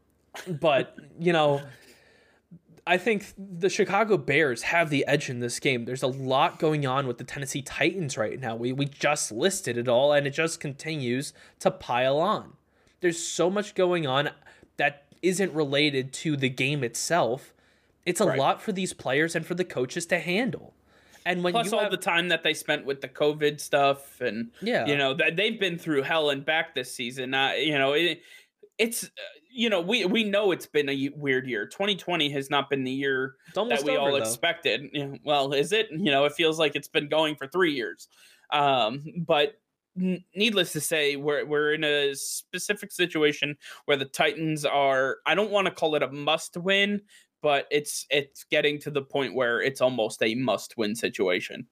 but, 0.47 0.97
you 1.19 1.31
know, 1.31 1.61
I 2.85 2.97
think 2.97 3.33
the 3.37 3.69
Chicago 3.69 4.17
Bears 4.17 4.63
have 4.63 4.89
the 4.89 5.05
edge 5.07 5.29
in 5.29 5.39
this 5.39 5.59
game. 5.59 5.85
There's 5.85 6.03
a 6.03 6.07
lot 6.07 6.59
going 6.59 6.85
on 6.85 7.07
with 7.07 7.17
the 7.17 7.23
Tennessee 7.23 7.61
Titans 7.61 8.17
right 8.17 8.39
now. 8.39 8.55
We 8.55 8.73
we 8.73 8.85
just 8.85 9.31
listed 9.31 9.77
it 9.77 9.87
all 9.87 10.13
and 10.13 10.25
it 10.25 10.31
just 10.31 10.59
continues 10.59 11.33
to 11.59 11.71
pile 11.71 12.17
on. 12.17 12.53
There's 13.01 13.19
so 13.19 13.49
much 13.49 13.75
going 13.75 14.07
on 14.07 14.29
that 14.77 15.05
isn't 15.21 15.53
related 15.53 16.13
to 16.13 16.35
the 16.35 16.49
game 16.49 16.83
itself. 16.83 17.53
It's 18.05 18.21
a 18.21 18.25
right. 18.25 18.39
lot 18.39 18.61
for 18.61 18.71
these 18.71 18.93
players 18.93 19.35
and 19.35 19.45
for 19.45 19.53
the 19.53 19.65
coaches 19.65 20.05
to 20.07 20.19
handle. 20.19 20.73
And 21.25 21.43
when 21.43 21.53
plus 21.53 21.71
all 21.71 21.81
have... 21.81 21.91
the 21.91 21.97
time 21.97 22.29
that 22.29 22.41
they 22.41 22.53
spent 22.53 22.85
with 22.85 23.01
the 23.01 23.07
COVID 23.07 23.59
stuff, 23.59 24.21
and 24.21 24.49
yeah, 24.59 24.87
you 24.87 24.97
know 24.97 25.13
that 25.13 25.35
they've 25.35 25.59
been 25.59 25.77
through 25.77 26.01
hell 26.01 26.31
and 26.31 26.43
back 26.43 26.73
this 26.73 26.93
season. 26.93 27.33
Uh, 27.35 27.51
you 27.51 27.77
know, 27.77 27.93
it, 27.93 28.23
it's 28.79 29.03
uh, 29.03 29.07
you 29.53 29.69
know 29.69 29.81
we 29.81 30.05
we 30.05 30.23
know 30.23 30.51
it's 30.51 30.65
been 30.65 30.89
a 30.89 31.09
weird 31.15 31.47
year. 31.47 31.65
2020 31.65 32.29
has 32.31 32.49
not 32.49 32.69
been 32.69 32.83
the 32.83 32.91
year 32.91 33.35
that 33.55 33.83
we 33.83 33.91
over, 33.91 33.99
all 33.99 34.11
though. 34.11 34.17
expected. 34.17 34.89
Well 35.23 35.53
is 35.53 35.71
it? 35.71 35.87
You 35.91 36.11
know 36.11 36.25
it 36.25 36.33
feels 36.33 36.59
like 36.59 36.75
it's 36.75 36.87
been 36.87 37.09
going 37.09 37.35
for 37.35 37.47
three 37.47 37.73
years. 37.73 38.07
Um, 38.51 39.03
but 39.25 39.53
needless 39.95 40.71
to 40.71 40.79
say 40.79 41.17
we're, 41.17 41.45
we're 41.45 41.73
in 41.73 41.83
a 41.83 42.15
specific 42.15 42.93
situation 42.93 43.57
where 43.85 43.97
the 43.97 44.05
titans 44.05 44.63
are 44.63 45.17
i 45.25 45.35
don't 45.35 45.51
want 45.51 45.67
to 45.67 45.71
call 45.71 45.95
it 45.95 46.01
a 46.01 46.09
must 46.09 46.55
win 46.55 47.01
but 47.41 47.67
it's 47.71 48.05
it's 48.09 48.43
getting 48.45 48.79
to 48.79 48.91
the 48.91 49.01
point 49.01 49.35
where 49.35 49.61
it's 49.61 49.81
almost 49.81 50.21
a 50.21 50.35
must 50.35 50.77
win 50.77 50.95
situation. 50.95 51.67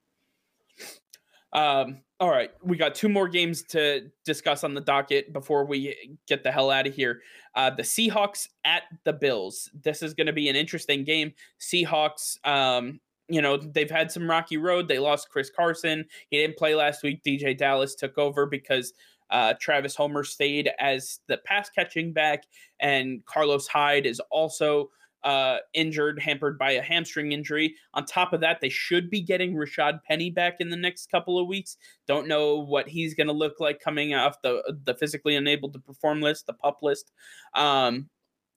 Um, 1.54 2.00
all 2.20 2.30
right, 2.30 2.52
we 2.62 2.76
got 2.76 2.96
two 2.96 3.08
more 3.08 3.30
games 3.30 3.64
to 3.64 4.10
discuss 4.26 4.66
on 4.66 4.74
the 4.74 4.82
docket 4.82 5.32
before 5.32 5.66
we 5.66 6.18
get 6.28 6.44
the 6.44 6.52
hell 6.52 6.70
out 6.70 6.86
of 6.86 6.94
here. 6.94 7.22
Uh, 7.56 7.70
the 7.70 7.84
Seahawks 7.84 8.50
at 8.66 8.84
the 9.06 9.14
Bills. 9.14 9.70
This 9.84 10.04
is 10.04 10.14
going 10.14 10.28
to 10.28 10.34
be 10.34 10.50
an 10.50 10.56
interesting 10.56 11.06
game. 11.06 11.34
Seahawks, 11.62 12.36
um, 12.46 13.00
you 13.30 13.42
know, 13.42 13.56
they've 13.56 13.90
had 13.90 14.12
some 14.12 14.30
rocky 14.30 14.58
road. 14.58 14.90
They 14.90 15.00
lost 15.00 15.30
Chris 15.30 15.50
Carson. 15.50 16.04
He 16.30 16.38
didn't 16.38 16.58
play 16.58 16.76
last 16.76 17.04
week. 17.04 17.24
DeeJay 17.24 17.58
Dallas 17.58 17.96
took 17.96 18.18
over 18.18 18.46
because 18.46 18.94
uh, 19.30 19.54
Travis 19.62 19.96
Homer 19.96 20.26
stayed 20.26 20.70
as 20.80 21.20
the 21.28 21.38
pass 21.38 21.70
catching 21.70 22.12
back, 22.12 22.44
and 22.82 23.24
Carlos 23.26 23.68
Hyde 23.68 24.06
is 24.06 24.20
also 24.30 24.90
uh, 25.24 25.58
injured, 25.74 26.20
hampered 26.20 26.58
by 26.58 26.72
a 26.72 26.82
hamstring 26.82 27.32
injury. 27.32 27.76
On 27.94 28.06
top 28.06 28.34
of 28.34 28.42
that, 28.42 28.62
they 28.62 28.70
should 28.70 29.10
be 29.10 29.22
getting 29.22 29.54
Rashaad 29.54 30.04
Penny 30.04 30.30
back 30.30 30.56
in 30.60 30.70
the 30.70 30.78
next 30.78 31.12
couple 31.12 31.40
of 31.40 31.48
weeks. 31.48 31.78
Don't 32.08 32.28
know 32.28 32.58
what 32.58 32.88
he's 32.88 33.14
going 33.14 33.28
to 33.28 33.34
look 33.34 33.60
like 33.60 33.80
coming 33.80 34.14
off 34.14 34.42
the 34.42 34.62
the 34.84 34.94
physically 34.94 35.36
unable 35.36 35.70
to 35.70 35.80
perform 35.80 36.22
list, 36.22 36.48
the 36.48 36.54
pup 36.54 36.80
list. 36.82 37.12
Um, 37.56 38.10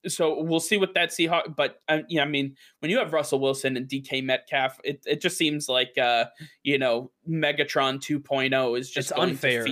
so 0.06 0.43
we'll 0.43 0.60
see 0.60 0.76
what 0.76 0.94
that 0.94 1.10
Seahawk. 1.10 1.55
But 1.56 1.80
uh, 1.89 2.01
yeah, 2.09 2.22
I 2.22 2.26
mean, 2.26 2.56
when 2.80 2.90
you 2.90 2.98
have 2.98 3.12
Russell 3.12 3.40
Wilson 3.40 3.76
and 3.76 3.89
DK 3.89 4.24
Metcalf, 4.24 4.78
it, 4.84 5.02
it 5.06 5.20
just 5.20 5.36
seems 5.36 5.68
like 5.68 5.97
uh, 5.98 6.26
you 6.62 6.78
know 6.78 7.10
Megatron 7.28 7.98
2.0 7.98 8.78
is 8.78 8.90
just 8.90 9.10
it's 9.10 9.18
unfair. 9.18 9.66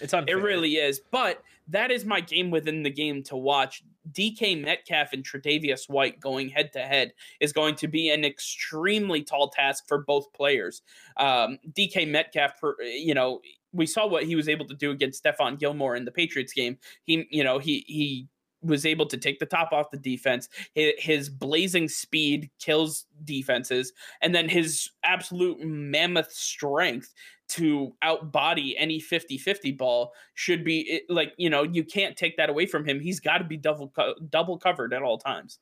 It's 0.00 0.14
unfair. 0.14 0.38
It 0.38 0.42
really 0.42 0.76
is. 0.76 1.00
But 1.10 1.42
that 1.68 1.90
is 1.90 2.04
my 2.04 2.20
game 2.20 2.50
within 2.50 2.82
the 2.82 2.90
game 2.90 3.22
to 3.24 3.36
watch. 3.36 3.82
DK 4.12 4.62
Metcalf 4.62 5.12
and 5.12 5.24
Tre'Davious 5.24 5.88
White 5.88 6.20
going 6.20 6.48
head 6.48 6.72
to 6.72 6.80
head 6.80 7.12
is 7.40 7.52
going 7.52 7.74
to 7.76 7.88
be 7.88 8.10
an 8.10 8.24
extremely 8.24 9.22
tall 9.22 9.48
task 9.48 9.84
for 9.86 9.98
both 9.98 10.32
players. 10.32 10.82
Um, 11.16 11.58
DK 11.72 12.08
Metcalf, 12.08 12.60
per, 12.60 12.80
you 12.82 13.14
know, 13.14 13.40
we 13.72 13.86
saw 13.86 14.06
what 14.06 14.24
he 14.24 14.36
was 14.36 14.48
able 14.48 14.66
to 14.66 14.74
do 14.74 14.90
against 14.90 15.22
Stephon 15.22 15.58
Gilmore 15.58 15.96
in 15.96 16.04
the 16.04 16.10
Patriots 16.10 16.52
game. 16.52 16.78
He, 17.04 17.26
you 17.30 17.44
know, 17.44 17.58
he 17.58 17.84
he 17.86 18.28
was 18.62 18.86
able 18.86 19.06
to 19.06 19.16
take 19.16 19.38
the 19.38 19.46
top 19.46 19.72
off 19.72 19.90
the 19.90 19.98
defense. 19.98 20.48
His, 20.74 21.28
blazing 21.28 21.88
speed 21.88 22.50
kills 22.58 23.06
defenses, 23.24 23.92
and 24.22 24.34
then 24.34 24.48
his 24.48 24.90
absolute 25.04 25.60
mammoth 25.60 26.32
strength 26.32 27.12
to 27.48 27.92
outbody 28.02 28.74
any 28.76 29.00
50-50 29.00 29.78
ball 29.78 30.12
should 30.34 30.64
be 30.64 31.02
like 31.08 31.32
you 31.36 31.48
know 31.48 31.62
you 31.62 31.84
can't 31.84 32.16
take 32.16 32.36
that 32.36 32.50
away 32.50 32.66
from 32.66 32.84
him 32.84 32.98
he's 32.98 33.20
got 33.20 33.38
to 33.38 33.44
be 33.44 33.56
double 33.56 33.88
co- 33.90 34.16
double 34.30 34.58
covered 34.58 34.92
at 34.92 35.00
all 35.00 35.16
times 35.16 35.60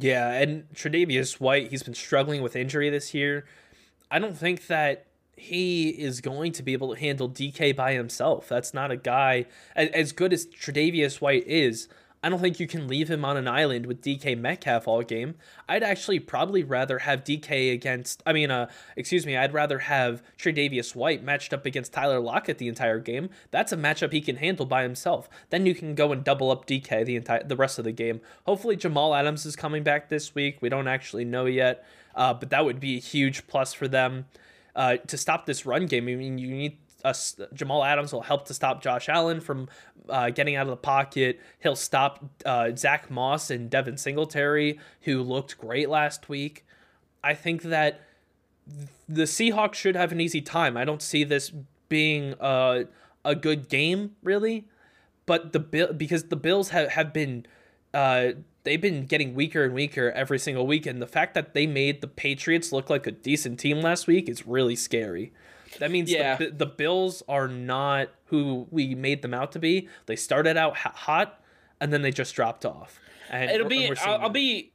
Yeah, 0.00 0.32
and 0.32 0.64
Tre'Davious 0.74 1.40
White, 1.40 1.70
he's 1.70 1.82
been 1.82 1.94
struggling 1.94 2.42
with 2.42 2.56
injury 2.56 2.90
this 2.90 3.14
year. 3.14 3.44
I 4.10 4.18
don't 4.18 4.36
think 4.36 4.66
that 4.66 5.06
he 5.36 5.90
is 5.90 6.20
going 6.20 6.52
to 6.52 6.62
be 6.62 6.72
able 6.72 6.94
to 6.94 7.00
handle 7.00 7.28
DK 7.28 7.76
by 7.76 7.92
himself. 7.92 8.48
That's 8.48 8.72
not 8.72 8.90
a 8.90 8.96
guy 8.96 9.46
as 9.74 10.12
good 10.12 10.32
as 10.32 10.46
Tre'Davious 10.46 11.20
White 11.20 11.46
is. 11.46 11.88
I 12.22 12.28
don't 12.28 12.40
think 12.40 12.58
you 12.58 12.66
can 12.66 12.88
leave 12.88 13.08
him 13.08 13.24
on 13.24 13.36
an 13.36 13.46
island 13.46 13.86
with 13.86 14.02
DK 14.02 14.36
Metcalf 14.36 14.88
all 14.88 15.02
game. 15.02 15.36
I'd 15.68 15.84
actually 15.84 16.18
probably 16.18 16.64
rather 16.64 17.00
have 17.00 17.22
DK 17.22 17.72
against, 17.72 18.22
I 18.26 18.32
mean, 18.32 18.50
uh, 18.50 18.68
excuse 18.96 19.26
me, 19.26 19.36
I'd 19.36 19.52
rather 19.52 19.78
have 19.80 20.22
Tre'Davious 20.36 20.96
White 20.96 21.22
matched 21.22 21.52
up 21.52 21.66
against 21.66 21.92
Tyler 21.92 22.18
Lockett 22.18 22.58
the 22.58 22.66
entire 22.66 22.98
game. 22.98 23.28
That's 23.52 23.70
a 23.70 23.76
matchup 23.76 24.12
he 24.12 24.20
can 24.20 24.36
handle 24.36 24.66
by 24.66 24.82
himself. 24.82 25.28
Then 25.50 25.66
you 25.66 25.74
can 25.74 25.94
go 25.94 26.10
and 26.10 26.24
double 26.24 26.50
up 26.50 26.66
DK 26.66 27.04
the 27.04 27.14
entire 27.14 27.44
the 27.44 27.54
rest 27.54 27.78
of 27.78 27.84
the 27.84 27.92
game. 27.92 28.20
Hopefully 28.44 28.74
Jamal 28.74 29.14
Adams 29.14 29.46
is 29.46 29.54
coming 29.54 29.84
back 29.84 30.08
this 30.08 30.34
week. 30.34 30.58
We 30.60 30.68
don't 30.68 30.88
actually 30.88 31.26
know 31.26 31.44
yet, 31.44 31.86
uh, 32.16 32.34
but 32.34 32.50
that 32.50 32.64
would 32.64 32.80
be 32.80 32.96
a 32.96 33.00
huge 33.00 33.46
plus 33.46 33.72
for 33.72 33.86
them. 33.86 34.24
Uh, 34.76 34.98
to 34.98 35.16
stop 35.16 35.46
this 35.46 35.66
run 35.66 35.86
game, 35.86 36.04
I 36.04 36.14
mean, 36.14 36.38
you 36.38 36.48
need 36.48 36.78
uh, 37.04 37.14
Jamal 37.54 37.84
Adams 37.84 38.12
will 38.12 38.22
help 38.22 38.46
to 38.46 38.54
stop 38.54 38.82
Josh 38.82 39.08
Allen 39.08 39.40
from 39.40 39.68
uh, 40.08 40.30
getting 40.30 40.56
out 40.56 40.66
of 40.66 40.70
the 40.70 40.76
pocket. 40.76 41.40
He'll 41.60 41.76
stop 41.76 42.24
uh, 42.44 42.70
Zach 42.76 43.10
Moss 43.10 43.50
and 43.50 43.70
Devin 43.70 43.96
Singletary, 43.96 44.78
who 45.02 45.22
looked 45.22 45.58
great 45.58 45.88
last 45.88 46.28
week. 46.28 46.64
I 47.22 47.34
think 47.34 47.62
that 47.62 48.02
the 49.08 49.22
Seahawks 49.22 49.74
should 49.74 49.96
have 49.96 50.12
an 50.12 50.20
easy 50.20 50.40
time. 50.40 50.76
I 50.76 50.84
don't 50.84 51.02
see 51.02 51.24
this 51.24 51.52
being 51.88 52.34
a, 52.40 52.86
a 53.24 53.34
good 53.34 53.68
game, 53.68 54.16
really. 54.22 54.66
But 55.26 55.52
the 55.52 55.60
bill 55.60 55.92
because 55.92 56.24
the 56.24 56.36
Bills 56.36 56.68
have, 56.70 56.90
have 56.90 57.12
been 57.12 57.46
uh, 57.96 58.32
they've 58.64 58.80
been 58.80 59.06
getting 59.06 59.34
weaker 59.34 59.64
and 59.64 59.72
weaker 59.72 60.10
every 60.10 60.38
single 60.38 60.66
week, 60.66 60.84
and 60.84 61.00
the 61.00 61.06
fact 61.06 61.32
that 61.32 61.54
they 61.54 61.66
made 61.66 62.02
the 62.02 62.06
Patriots 62.06 62.70
look 62.70 62.90
like 62.90 63.06
a 63.06 63.10
decent 63.10 63.58
team 63.58 63.80
last 63.80 64.06
week 64.06 64.28
is 64.28 64.46
really 64.46 64.76
scary. 64.76 65.32
That 65.78 65.90
means 65.90 66.10
yeah. 66.10 66.36
the, 66.36 66.50
the 66.50 66.66
Bills 66.66 67.22
are 67.26 67.48
not 67.48 68.10
who 68.26 68.66
we 68.70 68.94
made 68.94 69.22
them 69.22 69.32
out 69.32 69.52
to 69.52 69.58
be. 69.58 69.88
They 70.04 70.16
started 70.16 70.58
out 70.58 70.76
hot, 70.76 71.40
and 71.80 71.90
then 71.90 72.02
they 72.02 72.10
just 72.10 72.34
dropped 72.34 72.66
off. 72.66 73.00
And 73.30 73.50
it'll 73.50 73.66
be. 73.66 73.90
I'll, 74.02 74.20
I'll, 74.20 74.28
be. 74.28 74.72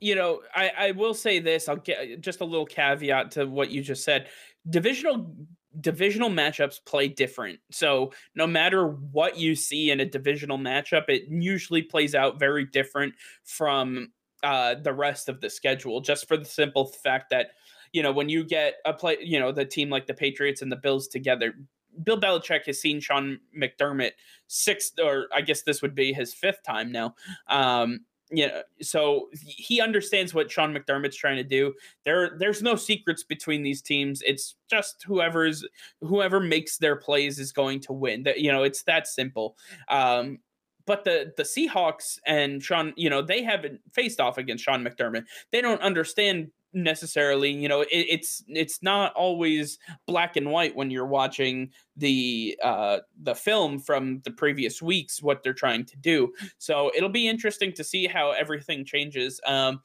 You 0.00 0.14
know, 0.14 0.42
I 0.54 0.70
I 0.78 0.90
will 0.92 1.14
say 1.14 1.40
this. 1.40 1.68
I'll 1.68 1.76
get 1.76 2.20
just 2.20 2.40
a 2.40 2.44
little 2.44 2.66
caveat 2.66 3.32
to 3.32 3.46
what 3.46 3.70
you 3.70 3.82
just 3.82 4.04
said. 4.04 4.28
Divisional 4.70 5.34
divisional 5.80 6.30
matchups 6.30 6.84
play 6.84 7.08
different. 7.08 7.58
So 7.70 8.12
no 8.34 8.46
matter 8.46 8.88
what 8.88 9.38
you 9.38 9.54
see 9.54 9.90
in 9.90 10.00
a 10.00 10.04
divisional 10.04 10.58
matchup, 10.58 11.04
it 11.08 11.24
usually 11.28 11.82
plays 11.82 12.14
out 12.14 12.38
very 12.38 12.64
different 12.66 13.14
from 13.44 14.12
uh, 14.42 14.76
the 14.82 14.92
rest 14.92 15.28
of 15.28 15.40
the 15.40 15.50
schedule. 15.50 16.00
Just 16.00 16.28
for 16.28 16.36
the 16.36 16.44
simple 16.44 16.86
fact 16.86 17.30
that 17.30 17.48
you 17.94 18.02
know, 18.02 18.10
when 18.10 18.28
you 18.28 18.44
get 18.44 18.74
a 18.84 18.92
play, 18.92 19.16
you 19.20 19.38
know, 19.38 19.52
the 19.52 19.64
team 19.64 19.88
like 19.88 20.06
the 20.06 20.14
Patriots 20.14 20.62
and 20.62 20.70
the 20.70 20.76
Bills 20.76 21.06
together, 21.06 21.54
Bill 22.02 22.20
Belichick 22.20 22.66
has 22.66 22.80
seen 22.80 23.00
Sean 23.00 23.38
McDermott 23.56 24.10
six, 24.48 24.90
or 25.00 25.28
I 25.32 25.42
guess 25.42 25.62
this 25.62 25.80
would 25.80 25.94
be 25.94 26.12
his 26.12 26.34
fifth 26.34 26.64
time 26.64 26.90
now. 26.90 27.14
Um, 27.48 28.00
you 28.36 28.48
know, 28.48 28.62
so 28.82 29.28
he 29.32 29.80
understands 29.80 30.34
what 30.34 30.50
Sean 30.50 30.74
McDermott's 30.74 31.16
trying 31.16 31.36
to 31.36 31.44
do. 31.44 31.74
There, 32.04 32.36
there's 32.38 32.62
no 32.62 32.76
secrets 32.76 33.22
between 33.22 33.62
these 33.62 33.82
teams. 33.82 34.22
It's 34.26 34.56
just 34.70 35.04
whoever's 35.06 35.64
whoever 36.00 36.40
makes 36.40 36.78
their 36.78 36.96
plays 36.96 37.38
is 37.38 37.52
going 37.52 37.80
to 37.80 37.92
win. 37.92 38.22
That 38.24 38.40
you 38.40 38.52
know, 38.52 38.62
it's 38.62 38.82
that 38.84 39.06
simple. 39.06 39.56
Um, 39.88 40.38
but 40.86 41.04
the 41.04 41.32
the 41.36 41.42
Seahawks 41.42 42.18
and 42.26 42.62
Sean, 42.62 42.92
you 42.96 43.10
know, 43.10 43.22
they 43.22 43.42
haven't 43.42 43.80
faced 43.92 44.20
off 44.20 44.38
against 44.38 44.64
Sean 44.64 44.84
McDermott. 44.84 45.24
They 45.50 45.60
don't 45.60 45.80
understand 45.80 46.50
necessarily 46.74 47.50
you 47.50 47.68
know 47.68 47.82
it, 47.82 47.88
it's 47.90 48.44
it's 48.48 48.82
not 48.82 49.12
always 49.14 49.78
black 50.06 50.36
and 50.36 50.50
white 50.50 50.74
when 50.74 50.90
you're 50.90 51.06
watching 51.06 51.70
the 51.96 52.58
uh 52.62 52.98
the 53.22 53.34
film 53.34 53.78
from 53.78 54.20
the 54.24 54.30
previous 54.30 54.82
weeks 54.82 55.22
what 55.22 55.42
they're 55.42 55.52
trying 55.52 55.84
to 55.84 55.96
do 55.96 56.32
so 56.58 56.90
it'll 56.96 57.08
be 57.08 57.28
interesting 57.28 57.72
to 57.72 57.84
see 57.84 58.06
how 58.06 58.32
everything 58.32 58.84
changes 58.84 59.40
um 59.46 59.80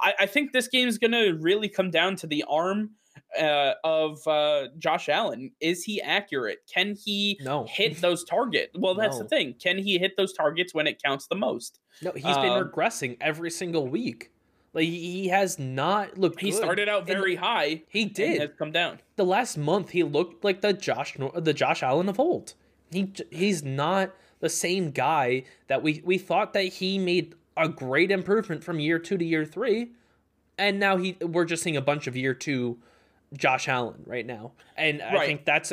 i 0.00 0.14
i 0.20 0.26
think 0.26 0.52
this 0.52 0.68
game 0.68 0.88
is 0.88 0.98
gonna 0.98 1.34
really 1.34 1.68
come 1.68 1.90
down 1.90 2.16
to 2.16 2.26
the 2.26 2.44
arm 2.48 2.90
uh, 3.38 3.74
of 3.82 4.26
uh, 4.26 4.68
Josh 4.78 5.08
Allen. 5.08 5.50
Is 5.60 5.84
he 5.84 6.00
accurate? 6.00 6.58
Can 6.72 6.94
he 6.94 7.38
no. 7.42 7.66
hit 7.68 8.00
those 8.00 8.24
targets? 8.24 8.72
Well, 8.78 8.94
that's 8.94 9.16
no. 9.16 9.22
the 9.22 9.28
thing. 9.28 9.54
Can 9.54 9.78
he 9.78 9.98
hit 9.98 10.16
those 10.16 10.32
targets 10.32 10.74
when 10.74 10.86
it 10.86 11.02
counts 11.02 11.26
the 11.26 11.34
most? 11.34 11.80
No, 12.02 12.12
he's 12.12 12.24
um, 12.24 12.42
been 12.42 12.52
regressing 12.52 13.16
every 13.20 13.50
single 13.50 13.86
week. 13.86 14.30
Like 14.74 14.88
he 14.88 15.28
has 15.28 15.58
not 15.58 16.18
looked. 16.18 16.40
He 16.40 16.50
good. 16.50 16.56
started 16.56 16.88
out 16.88 17.06
very 17.06 17.36
high. 17.36 17.82
He 17.88 18.04
did. 18.04 18.40
has 18.40 18.50
come 18.58 18.72
down. 18.72 18.98
The 19.16 19.24
last 19.24 19.56
month, 19.56 19.90
he 19.90 20.02
looked 20.02 20.44
like 20.44 20.60
the 20.60 20.72
Josh 20.72 21.16
the 21.36 21.54
Josh 21.54 21.82
Allen 21.82 22.08
of 22.08 22.18
old. 22.18 22.54
He 22.90 23.12
he's 23.30 23.62
not 23.62 24.10
the 24.40 24.48
same 24.48 24.90
guy 24.90 25.44
that 25.68 25.82
we 25.82 26.02
we 26.04 26.18
thought 26.18 26.52
that 26.54 26.64
he 26.64 26.98
made 26.98 27.34
a 27.56 27.68
great 27.68 28.10
improvement 28.10 28.64
from 28.64 28.80
year 28.80 28.98
two 28.98 29.16
to 29.16 29.24
year 29.24 29.44
three, 29.44 29.92
and 30.58 30.80
now 30.80 30.96
he 30.96 31.16
we're 31.20 31.44
just 31.44 31.62
seeing 31.62 31.76
a 31.76 31.80
bunch 31.80 32.08
of 32.08 32.16
year 32.16 32.34
two 32.34 32.76
Josh 33.36 33.68
Allen 33.68 34.02
right 34.06 34.26
now. 34.26 34.52
And 34.76 35.00
right. 35.00 35.14
I 35.14 35.26
think 35.26 35.44
that's 35.44 35.72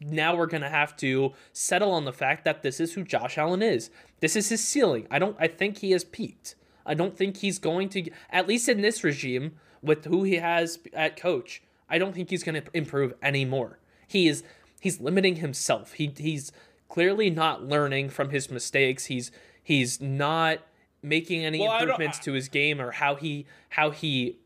now 0.00 0.36
we're 0.36 0.46
going 0.46 0.62
to 0.62 0.68
have 0.70 0.96
to 0.98 1.32
settle 1.52 1.90
on 1.92 2.06
the 2.06 2.12
fact 2.12 2.44
that 2.44 2.62
this 2.62 2.80
is 2.80 2.94
who 2.94 3.04
Josh 3.04 3.36
Allen 3.36 3.62
is. 3.62 3.90
This 4.20 4.36
is 4.36 4.48
his 4.48 4.64
ceiling. 4.64 5.06
I 5.10 5.18
don't 5.18 5.36
I 5.38 5.48
think 5.48 5.78
he 5.78 5.90
has 5.90 6.04
peaked. 6.04 6.54
I 6.88 6.94
don't 6.94 7.16
think 7.16 7.36
he's 7.36 7.58
going 7.58 7.90
to, 7.90 8.10
at 8.30 8.48
least 8.48 8.68
in 8.68 8.80
this 8.80 9.04
regime, 9.04 9.52
with 9.82 10.06
who 10.06 10.24
he 10.24 10.36
has 10.36 10.78
at 10.92 11.16
coach. 11.16 11.62
I 11.88 11.98
don't 11.98 12.14
think 12.14 12.30
he's 12.30 12.42
going 12.42 12.60
to 12.60 12.68
improve 12.74 13.14
anymore. 13.22 13.78
He 14.06 14.26
is 14.26 14.42
he's 14.80 15.00
limiting 15.00 15.36
himself. 15.36 15.92
He 15.92 16.12
he's 16.16 16.50
clearly 16.88 17.30
not 17.30 17.62
learning 17.62 18.08
from 18.10 18.30
his 18.30 18.50
mistakes. 18.50 19.06
He's 19.06 19.30
he's 19.62 20.00
not 20.00 20.60
making 21.02 21.44
any 21.44 21.60
well, 21.60 21.78
improvements 21.78 22.18
to 22.20 22.32
his 22.32 22.48
game 22.48 22.80
or 22.80 22.92
how 22.92 23.14
he 23.14 23.46
how 23.70 23.90
he 23.90 24.38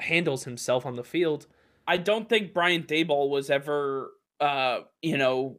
handles 0.00 0.44
himself 0.44 0.86
on 0.86 0.96
the 0.96 1.04
field. 1.04 1.46
I 1.86 1.96
don't 1.96 2.28
think 2.28 2.52
Brian 2.52 2.84
Daboll 2.84 3.30
was 3.30 3.50
ever 3.50 4.12
uh 4.40 4.80
you 5.02 5.16
know 5.16 5.56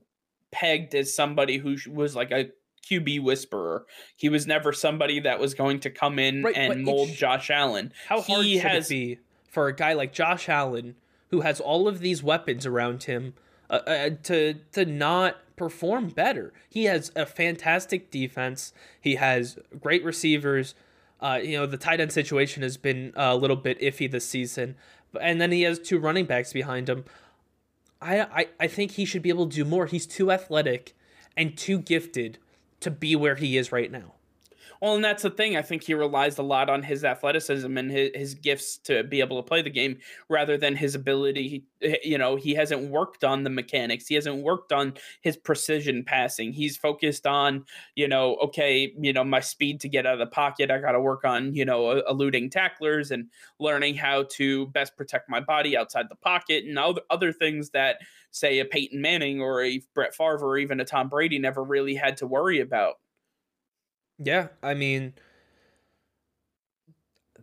pegged 0.52 0.96
as 0.96 1.14
somebody 1.14 1.58
who 1.58 1.76
was 1.92 2.16
like 2.16 2.32
a 2.32 2.50
QB 2.90 3.22
whisperer. 3.22 3.86
He 4.16 4.30
was 4.30 4.48
never 4.48 4.74
somebody 4.74 5.20
that 5.20 5.40
was 5.40 5.54
going 5.54 5.80
to 5.82 5.90
come 5.90 6.20
in 6.20 6.44
right, 6.44 6.56
and 6.56 6.84
mold 6.84 7.10
Josh 7.10 7.50
Allen. 7.50 7.94
How 8.08 8.22
hard 8.22 8.46
he 8.46 8.60
should 8.60 8.72
has, 8.72 8.86
it 8.88 8.94
be 8.94 9.20
for 9.48 9.68
a 9.68 9.76
guy 9.76 9.94
like 9.94 10.14
Josh 10.14 10.50
Allen, 10.50 10.96
who 11.30 11.42
has 11.42 11.60
all 11.60 11.88
of 11.88 12.00
these 12.00 12.24
weapons 12.24 12.66
around 12.66 13.04
him, 13.04 13.34
uh, 13.70 13.82
uh, 13.86 14.10
to 14.24 14.56
to 14.72 14.86
not 14.86 15.38
perform 15.56 16.10
better? 16.10 16.54
He 16.70 16.86
has 16.86 17.12
a 17.16 17.26
fantastic 17.26 18.12
defense. 18.12 18.74
He 19.00 19.16
has 19.16 19.60
great 19.80 20.04
receivers. 20.04 20.76
Uh, 21.22 21.40
you 21.44 21.58
know 21.58 21.66
the 21.66 21.78
tight 21.78 22.00
end 22.00 22.14
situation 22.14 22.64
has 22.64 22.78
been 22.78 23.12
a 23.16 23.36
little 23.36 23.58
bit 23.58 23.80
iffy 23.82 24.10
this 24.10 24.26
season, 24.28 24.76
and 25.20 25.40
then 25.40 25.52
he 25.52 25.64
has 25.64 25.78
two 25.80 26.00
running 26.00 26.26
backs 26.26 26.54
behind 26.54 26.90
him. 26.90 27.06
I, 28.02 28.22
I, 28.22 28.48
I 28.62 28.68
think 28.68 28.92
he 28.92 29.06
should 29.06 29.22
be 29.22 29.30
able 29.30 29.48
to 29.48 29.56
do 29.56 29.66
more. 29.66 29.86
He's 29.86 30.08
too 30.08 30.32
athletic 30.32 30.96
and 31.36 31.58
too 31.58 31.80
gifted 31.80 32.38
to 32.82 32.92
be 32.92 33.16
where 33.16 33.36
he 33.36 33.58
is 33.58 33.72
right 33.72 33.92
now. 33.92 34.14
Well, 34.82 34.96
and 34.96 35.04
that's 35.04 35.24
the 35.24 35.30
thing. 35.30 35.58
I 35.58 35.62
think 35.62 35.84
he 35.84 35.94
relies 35.94 36.38
a 36.38 36.44
lot 36.44 36.70
on 36.70 36.84
his 36.84 37.04
athleticism 37.04 37.78
and 37.78 37.92
his, 37.92 38.12
his 38.16 38.34
gifts 38.34 38.78
to 38.86 39.04
be 39.04 39.20
able 39.20 39.36
to 39.42 39.46
play 39.46 39.62
the 39.62 39.70
game 39.70 39.98
rather 40.30 40.58
than 40.58 40.74
his 40.74 40.96
ability. 40.96 41.66
Eh, 41.82 41.98
you 42.02 42.18
know, 42.18 42.38
he 42.38 42.54
hasn't 42.54 42.90
worked 42.90 43.26
on 43.26 43.44
the 43.44 43.50
mechanics. 43.50 44.08
He 44.08 44.16
hasn't 44.16 44.42
worked 44.42 44.72
on 44.72 44.94
his 45.20 45.36
precision 45.36 46.06
passing. 46.06 46.54
He's 46.54 46.78
focused 46.78 47.28
on, 47.28 47.66
you 47.96 48.08
know, 48.08 48.36
okay, 48.38 48.94
you 48.98 49.12
know, 49.12 49.26
my 49.26 49.42
speed 49.42 49.82
to 49.82 49.90
get 49.90 50.06
out 50.06 50.14
of 50.14 50.20
the 50.20 50.28
pocket. 50.28 50.72
I 50.72 50.78
got 50.78 50.94
to 50.94 51.02
work 51.02 51.26
on, 51.26 51.54
you 51.54 51.66
know, 51.66 52.02
eluding 52.10 52.50
tacklers 52.50 53.12
and 53.12 53.28
learning 53.60 53.96
how 53.96 54.28
to 54.38 54.68
best 54.68 54.96
protect 54.96 55.30
my 55.30 55.42
body 55.42 55.76
outside 55.76 56.06
the 56.08 56.16
pocket 56.16 56.64
and 56.64 56.80
other, 56.80 57.02
other 57.10 57.34
things 57.34 57.72
that, 57.72 57.98
say, 58.32 58.60
a 58.60 58.66
Peyton 58.66 59.02
Manning 59.02 59.42
or 59.42 59.62
a 59.62 59.82
Brett 59.94 60.16
Favre 60.16 60.38
or 60.42 60.58
even 60.58 60.80
a 60.80 60.86
Tom 60.86 61.10
Brady 61.10 61.38
never 61.38 61.66
really 61.66 61.96
had 61.96 62.16
to 62.18 62.28
worry 62.28 62.62
about. 62.62 62.96
Yeah, 64.22 64.50
I 64.62 64.74
mean, 64.74 65.14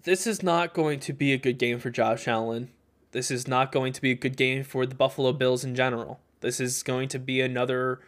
this 0.04 0.26
is 0.26 0.42
not 0.42 0.74
going 0.74 1.00
to 1.00 1.12
be 1.12 1.32
a 1.32 1.38
good 1.38 1.58
game 1.58 1.78
for 1.78 1.90
Josh 1.90 2.28
Allen. 2.28 2.70
This 3.12 3.30
is 3.30 3.48
not 3.48 3.72
going 3.72 3.92
to 3.94 4.02
be 4.02 4.10
a 4.10 4.14
good 4.14 4.36
game 4.36 4.62
for 4.62 4.84
the 4.84 4.94
Buffalo 4.94 5.32
Bills 5.32 5.64
in 5.64 5.74
general. 5.74 6.20
This 6.40 6.60
is 6.60 6.82
going 6.82 7.08
to 7.08 7.18
be 7.18 7.40
another 7.40 8.00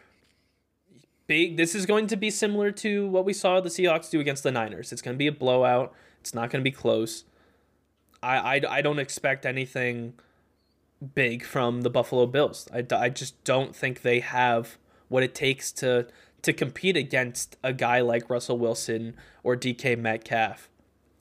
big. 1.25 1.57
This 1.57 1.73
is 1.73 1.87
going 1.87 2.05
to 2.07 2.15
be 2.15 2.29
similar 2.29 2.71
to 2.73 3.07
what 3.07 3.25
we 3.25 3.33
saw 3.33 3.59
the 3.59 3.69
Seahawks 3.69 4.11
do 4.11 4.19
against 4.19 4.43
the 4.43 4.51
Niners. 4.51 4.91
It's 4.91 5.01
going 5.01 5.15
to 5.15 5.19
be 5.19 5.27
a 5.27 5.31
blowout. 5.31 5.93
It's 6.21 6.33
not 6.33 6.51
going 6.51 6.63
to 6.63 6.69
be 6.69 6.75
close. 6.75 7.23
I, 8.21 8.37
I, 8.37 8.61
I 8.69 8.81
don't 8.81 8.99
expect 8.99 9.45
anything 9.45 10.13
big 11.15 11.43
from 11.43 11.81
the 11.81 11.89
Buffalo 11.89 12.27
Bills. 12.27 12.67
I, 12.73 12.85
I 12.95 13.09
just 13.09 13.41
don't 13.43 13.75
think 13.75 14.01
they 14.01 14.19
have 14.19 14.77
what 15.07 15.23
it 15.23 15.33
takes 15.33 15.71
to 15.71 16.07
to 16.41 16.53
compete 16.53 16.97
against 16.97 17.57
a 17.63 17.73
guy 17.73 18.01
like 18.01 18.29
Russell 18.29 18.57
Wilson 18.57 19.15
or 19.43 19.55
DK 19.55 19.97
Metcalf. 19.97 20.69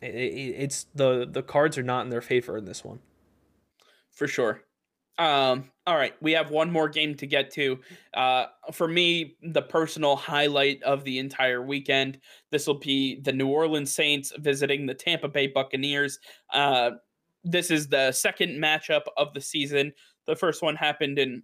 it, 0.00 0.14
it, 0.14 0.54
it's 0.58 0.86
the 0.94 1.28
the 1.30 1.42
cards 1.42 1.76
are 1.78 1.82
not 1.82 2.04
in 2.04 2.10
their 2.10 2.20
favor 2.20 2.56
in 2.56 2.64
this 2.64 2.84
one. 2.84 3.00
For 4.10 4.26
sure. 4.26 4.62
Um, 5.18 5.70
all 5.84 5.96
right, 5.96 6.14
we 6.20 6.32
have 6.32 6.50
one 6.50 6.70
more 6.70 6.88
game 6.88 7.14
to 7.16 7.26
get 7.26 7.50
to. 7.52 7.80
Uh, 8.14 8.46
for 8.72 8.86
me, 8.86 9.36
the 9.42 9.62
personal 9.62 10.14
highlight 10.14 10.82
of 10.84 11.02
the 11.02 11.18
entire 11.18 11.60
weekend. 11.60 12.20
This 12.50 12.66
will 12.66 12.78
be 12.78 13.20
the 13.20 13.32
New 13.32 13.48
Orleans 13.48 13.92
Saints 13.92 14.32
visiting 14.38 14.86
the 14.86 14.94
Tampa 14.94 15.28
Bay 15.28 15.48
Buccaneers. 15.48 16.20
Uh, 16.52 16.90
this 17.42 17.70
is 17.70 17.88
the 17.88 18.12
second 18.12 18.62
matchup 18.62 19.02
of 19.16 19.34
the 19.34 19.40
season. 19.40 19.92
The 20.26 20.36
first 20.36 20.62
one 20.62 20.76
happened 20.76 21.18
in, 21.18 21.42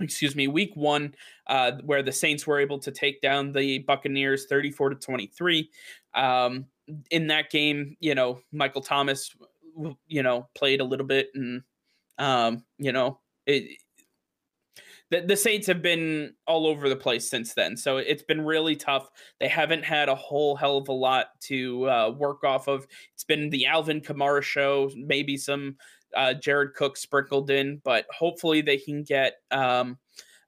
excuse 0.00 0.34
me, 0.34 0.48
week 0.48 0.72
one, 0.74 1.14
uh, 1.46 1.72
where 1.84 2.02
the 2.02 2.12
Saints 2.12 2.46
were 2.46 2.60
able 2.60 2.78
to 2.80 2.90
take 2.90 3.20
down 3.20 3.52
the 3.52 3.78
Buccaneers 3.80 4.46
34 4.46 4.90
to 4.90 4.96
23. 4.96 5.70
Um, 6.14 6.66
in 7.10 7.28
that 7.28 7.50
game, 7.50 7.96
you 8.00 8.14
know, 8.14 8.40
Michael 8.52 8.82
Thomas, 8.82 9.34
you 10.06 10.22
know, 10.22 10.48
played 10.54 10.80
a 10.80 10.84
little 10.84 11.06
bit 11.06 11.28
and 11.34 11.62
um, 12.18 12.64
you 12.78 12.92
know, 12.92 13.18
it, 13.46 13.78
the, 15.10 15.22
the 15.22 15.36
Saints 15.36 15.66
have 15.66 15.82
been 15.82 16.34
all 16.46 16.66
over 16.66 16.88
the 16.88 16.96
place 16.96 17.28
since 17.28 17.54
then. 17.54 17.76
So 17.76 17.96
it's 17.96 18.22
been 18.22 18.42
really 18.44 18.76
tough. 18.76 19.10
They 19.40 19.48
haven't 19.48 19.84
had 19.84 20.08
a 20.08 20.14
whole 20.14 20.54
hell 20.54 20.76
of 20.78 20.88
a 20.88 20.92
lot 20.92 21.28
to 21.42 21.88
uh, 21.88 22.10
work 22.16 22.44
off 22.44 22.68
of. 22.68 22.86
It's 23.14 23.24
been 23.24 23.50
the 23.50 23.66
Alvin 23.66 24.00
Kamara 24.00 24.42
show, 24.42 24.90
maybe 24.94 25.36
some 25.36 25.76
uh, 26.16 26.34
Jared 26.34 26.74
Cook 26.74 26.96
sprinkled 26.96 27.50
in, 27.50 27.80
but 27.84 28.06
hopefully 28.10 28.60
they 28.60 28.76
can 28.76 29.02
get 29.02 29.36
um, 29.50 29.98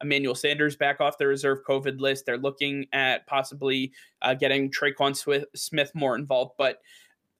Emmanuel 0.02 0.34
Sanders 0.34 0.76
back 0.76 1.00
off 1.00 1.18
the 1.18 1.26
reserve 1.26 1.58
COVID 1.68 2.00
list. 2.00 2.26
They're 2.26 2.38
looking 2.38 2.86
at 2.92 3.26
possibly 3.26 3.92
uh, 4.20 4.34
getting 4.34 4.70
Tre'Quan 4.70 5.46
Smith 5.54 5.90
more 5.94 6.16
involved, 6.16 6.52
but 6.58 6.78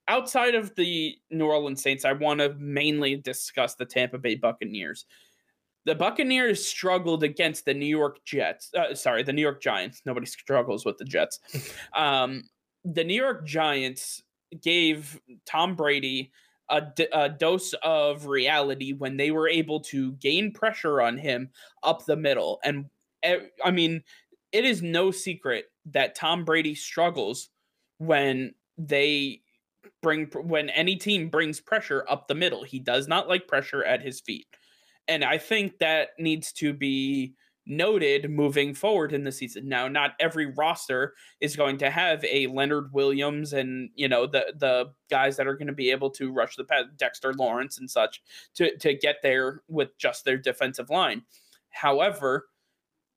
outside 0.09 0.55
of 0.55 0.75
the 0.75 1.17
New 1.31 1.47
Orleans 1.47 1.83
Saints, 1.83 2.05
I 2.05 2.13
want 2.13 2.41
to 2.41 2.55
mainly 2.59 3.17
discuss 3.17 3.75
the 3.75 3.85
Tampa 3.85 4.19
Bay 4.19 4.35
Buccaneers. 4.35 5.07
The 5.85 5.95
Buccaneers 5.95 6.65
struggled 6.65 7.25
against 7.25 7.65
the 7.65 7.75
New 7.75 7.87
York 7.87 8.19
Jets. 8.25 8.71
Uh, 8.75 8.95
sorry, 8.95 9.23
the 9.23 9.33
New 9.33 9.43
York 9.43 9.61
Giants. 9.61 10.03
Nobody 10.07 10.27
struggles 10.27 10.85
with 10.85 10.97
the 10.99 11.05
Jets. 11.05 11.41
um, 11.95 12.45
the 12.85 13.05
New 13.05 13.21
York 13.21 13.47
Giants 13.47 14.23
gave 14.61 15.21
Tom 15.47 15.75
Brady 15.75 16.31
a, 16.73 16.81
d- 16.97 17.07
a 17.13 17.29
dose 17.29 17.75
of 17.85 18.27
reality 18.27 18.93
when 18.95 19.17
they 19.17 19.31
were 19.31 19.49
able 19.49 19.79
to 19.81 20.13
gain 20.13 20.53
pressure 20.53 21.01
on 21.01 21.19
him 21.19 21.51
up 21.85 22.05
the 22.05 22.17
middle. 22.17 22.59
And 22.65 22.87
I 23.65 23.71
mean, 23.71 24.03
it 24.51 24.65
is 24.65 24.83
no 24.83 25.11
secret 25.11 25.67
that 25.87 26.17
Tom 26.17 26.45
Brady 26.45 26.75
struggles 26.75 27.51
when 27.99 28.55
they 28.79 29.43
bring 30.01 30.27
when 30.27 30.71
any 30.71 30.97
team 30.97 31.29
brings 31.29 31.61
pressure 31.61 32.05
up 32.09 32.27
the 32.27 32.35
middle. 32.35 32.65
He 32.65 32.79
does 32.81 33.07
not 33.07 33.29
like 33.29 33.47
pressure 33.47 33.85
at 33.85 34.03
his 34.03 34.21
feet. 34.21 34.47
And 35.09 35.25
I 35.25 35.39
think 35.39 35.79
that 35.79 36.11
needs 36.19 36.53
to 36.55 36.73
be 36.73 37.35
noted 37.67 38.31
moving 38.31 38.75
forward 38.75 39.13
in 39.13 39.25
the 39.25 39.33
season. 39.33 39.69
Now, 39.69 39.89
not 39.89 40.13
every 40.21 40.47
roster 40.47 41.15
is 41.41 41.57
going 41.57 41.79
to 41.79 41.91
have 41.91 42.25
a 42.25 42.47
Leonard 42.49 42.93
Williams 42.93 43.53
and 43.53 43.91
you 43.95 44.09
know 44.09 44.27
the 44.27 44.53
the 44.57 44.93
guys 45.11 45.37
that 45.37 45.47
are 45.47 45.57
going 45.57 45.69
to 45.69 45.73
be 45.73 45.91
able 45.91 46.11
to 46.11 46.33
rush 46.33 46.57
the 46.57 46.67
Dexter 46.97 47.35
Lawrence 47.35 47.79
and 47.79 47.91
such 47.91 48.23
to 48.55 48.77
to 48.79 48.95
get 48.95 49.17
there 49.23 49.63
with 49.69 49.97
just 49.99 50.25
their 50.25 50.39
defensive 50.39 50.91
line. 50.91 51.23
However, 51.71 52.49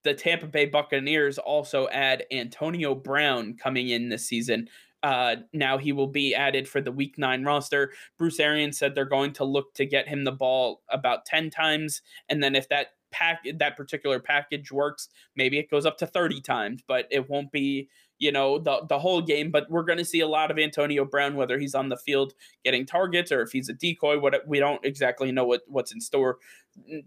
the 0.03 0.13
Tampa 0.13 0.47
Bay 0.47 0.67
Buccaneers 0.67 1.37
also 1.37 1.87
add 1.89 2.25
Antonio 2.31 2.93
Brown 2.93 3.55
coming 3.57 3.89
in 3.89 4.09
this 4.09 4.27
season, 4.27 4.69
uh, 5.05 5.35
now 5.53 5.77
he 5.77 5.91
will 5.91 6.07
be 6.07 6.33
added 6.33 6.67
for 6.67 6.81
the 6.81 6.91
week 6.91 7.19
nine 7.19 7.43
roster. 7.43 7.93
Bruce 8.17 8.39
Arians 8.39 8.79
said 8.79 8.95
they're 8.95 9.05
going 9.05 9.33
to 9.33 9.43
look 9.43 9.71
to 9.75 9.85
get 9.85 10.07
him 10.07 10.23
the 10.23 10.31
ball 10.31 10.81
about 10.89 11.25
10 11.25 11.51
times. 11.51 12.01
And 12.27 12.41
then 12.41 12.55
if 12.55 12.67
that 12.69 12.87
pack 13.15 13.45
that 13.57 13.77
particular 13.77 14.19
package 14.19 14.71
works, 14.71 15.09
maybe 15.35 15.57
it 15.57 15.71
goes 15.71 15.85
up 15.85 15.97
to 15.99 16.07
30 16.07 16.41
times, 16.41 16.81
but 16.87 17.05
it 17.09 17.29
won't 17.29 17.51
be, 17.51 17.89
you 18.19 18.31
know, 18.31 18.59
the 18.59 18.81
the 18.87 18.99
whole 18.99 19.21
game. 19.21 19.51
But 19.51 19.69
we're 19.69 19.83
gonna 19.83 20.05
see 20.05 20.19
a 20.19 20.27
lot 20.27 20.51
of 20.51 20.59
Antonio 20.59 21.05
Brown, 21.05 21.35
whether 21.35 21.57
he's 21.57 21.75
on 21.75 21.89
the 21.89 21.97
field 21.97 22.33
getting 22.63 22.85
targets 22.85 23.31
or 23.31 23.41
if 23.41 23.51
he's 23.51 23.69
a 23.69 23.73
decoy. 23.73 24.19
What 24.19 24.47
we 24.47 24.59
don't 24.59 24.83
exactly 24.85 25.31
know 25.31 25.45
what, 25.45 25.61
what's 25.67 25.93
in 25.93 26.01
store. 26.01 26.37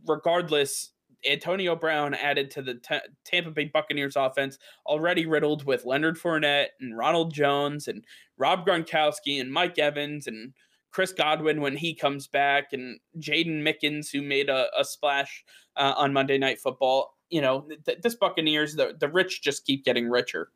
Regardless, 0.06 0.92
Antonio 1.28 1.74
Brown 1.76 2.14
added 2.14 2.50
to 2.52 2.62
the 2.62 2.74
t- 2.74 3.08
Tampa 3.24 3.50
Bay 3.50 3.66
Buccaneers 3.66 4.16
offense, 4.16 4.58
already 4.86 5.26
riddled 5.26 5.64
with 5.64 5.84
Leonard 5.84 6.16
Fournette 6.16 6.68
and 6.80 6.96
Ronald 6.96 7.34
Jones 7.34 7.88
and 7.88 8.04
Rob 8.36 8.66
Gronkowski 8.66 9.40
and 9.40 9.52
Mike 9.52 9.78
Evans 9.78 10.26
and 10.26 10.54
Chris 10.98 11.12
Godwin 11.12 11.60
when 11.60 11.76
he 11.76 11.94
comes 11.94 12.26
back 12.26 12.72
and 12.72 12.98
Jaydon 13.20 13.62
Mickens 13.62 14.10
who 14.10 14.20
made 14.20 14.48
a, 14.48 14.66
a 14.76 14.84
splash 14.84 15.44
uh, 15.76 15.94
on 15.96 16.12
Monday 16.12 16.38
Night 16.38 16.60
Football. 16.60 17.14
You 17.30 17.40
know, 17.40 17.68
th- 17.86 18.00
this 18.02 18.16
Buccaneers, 18.16 18.74
the 18.74 18.96
the 18.98 19.06
rich 19.06 19.40
just 19.40 19.64
keep 19.64 19.84
getting 19.84 20.10
richer. 20.10 20.50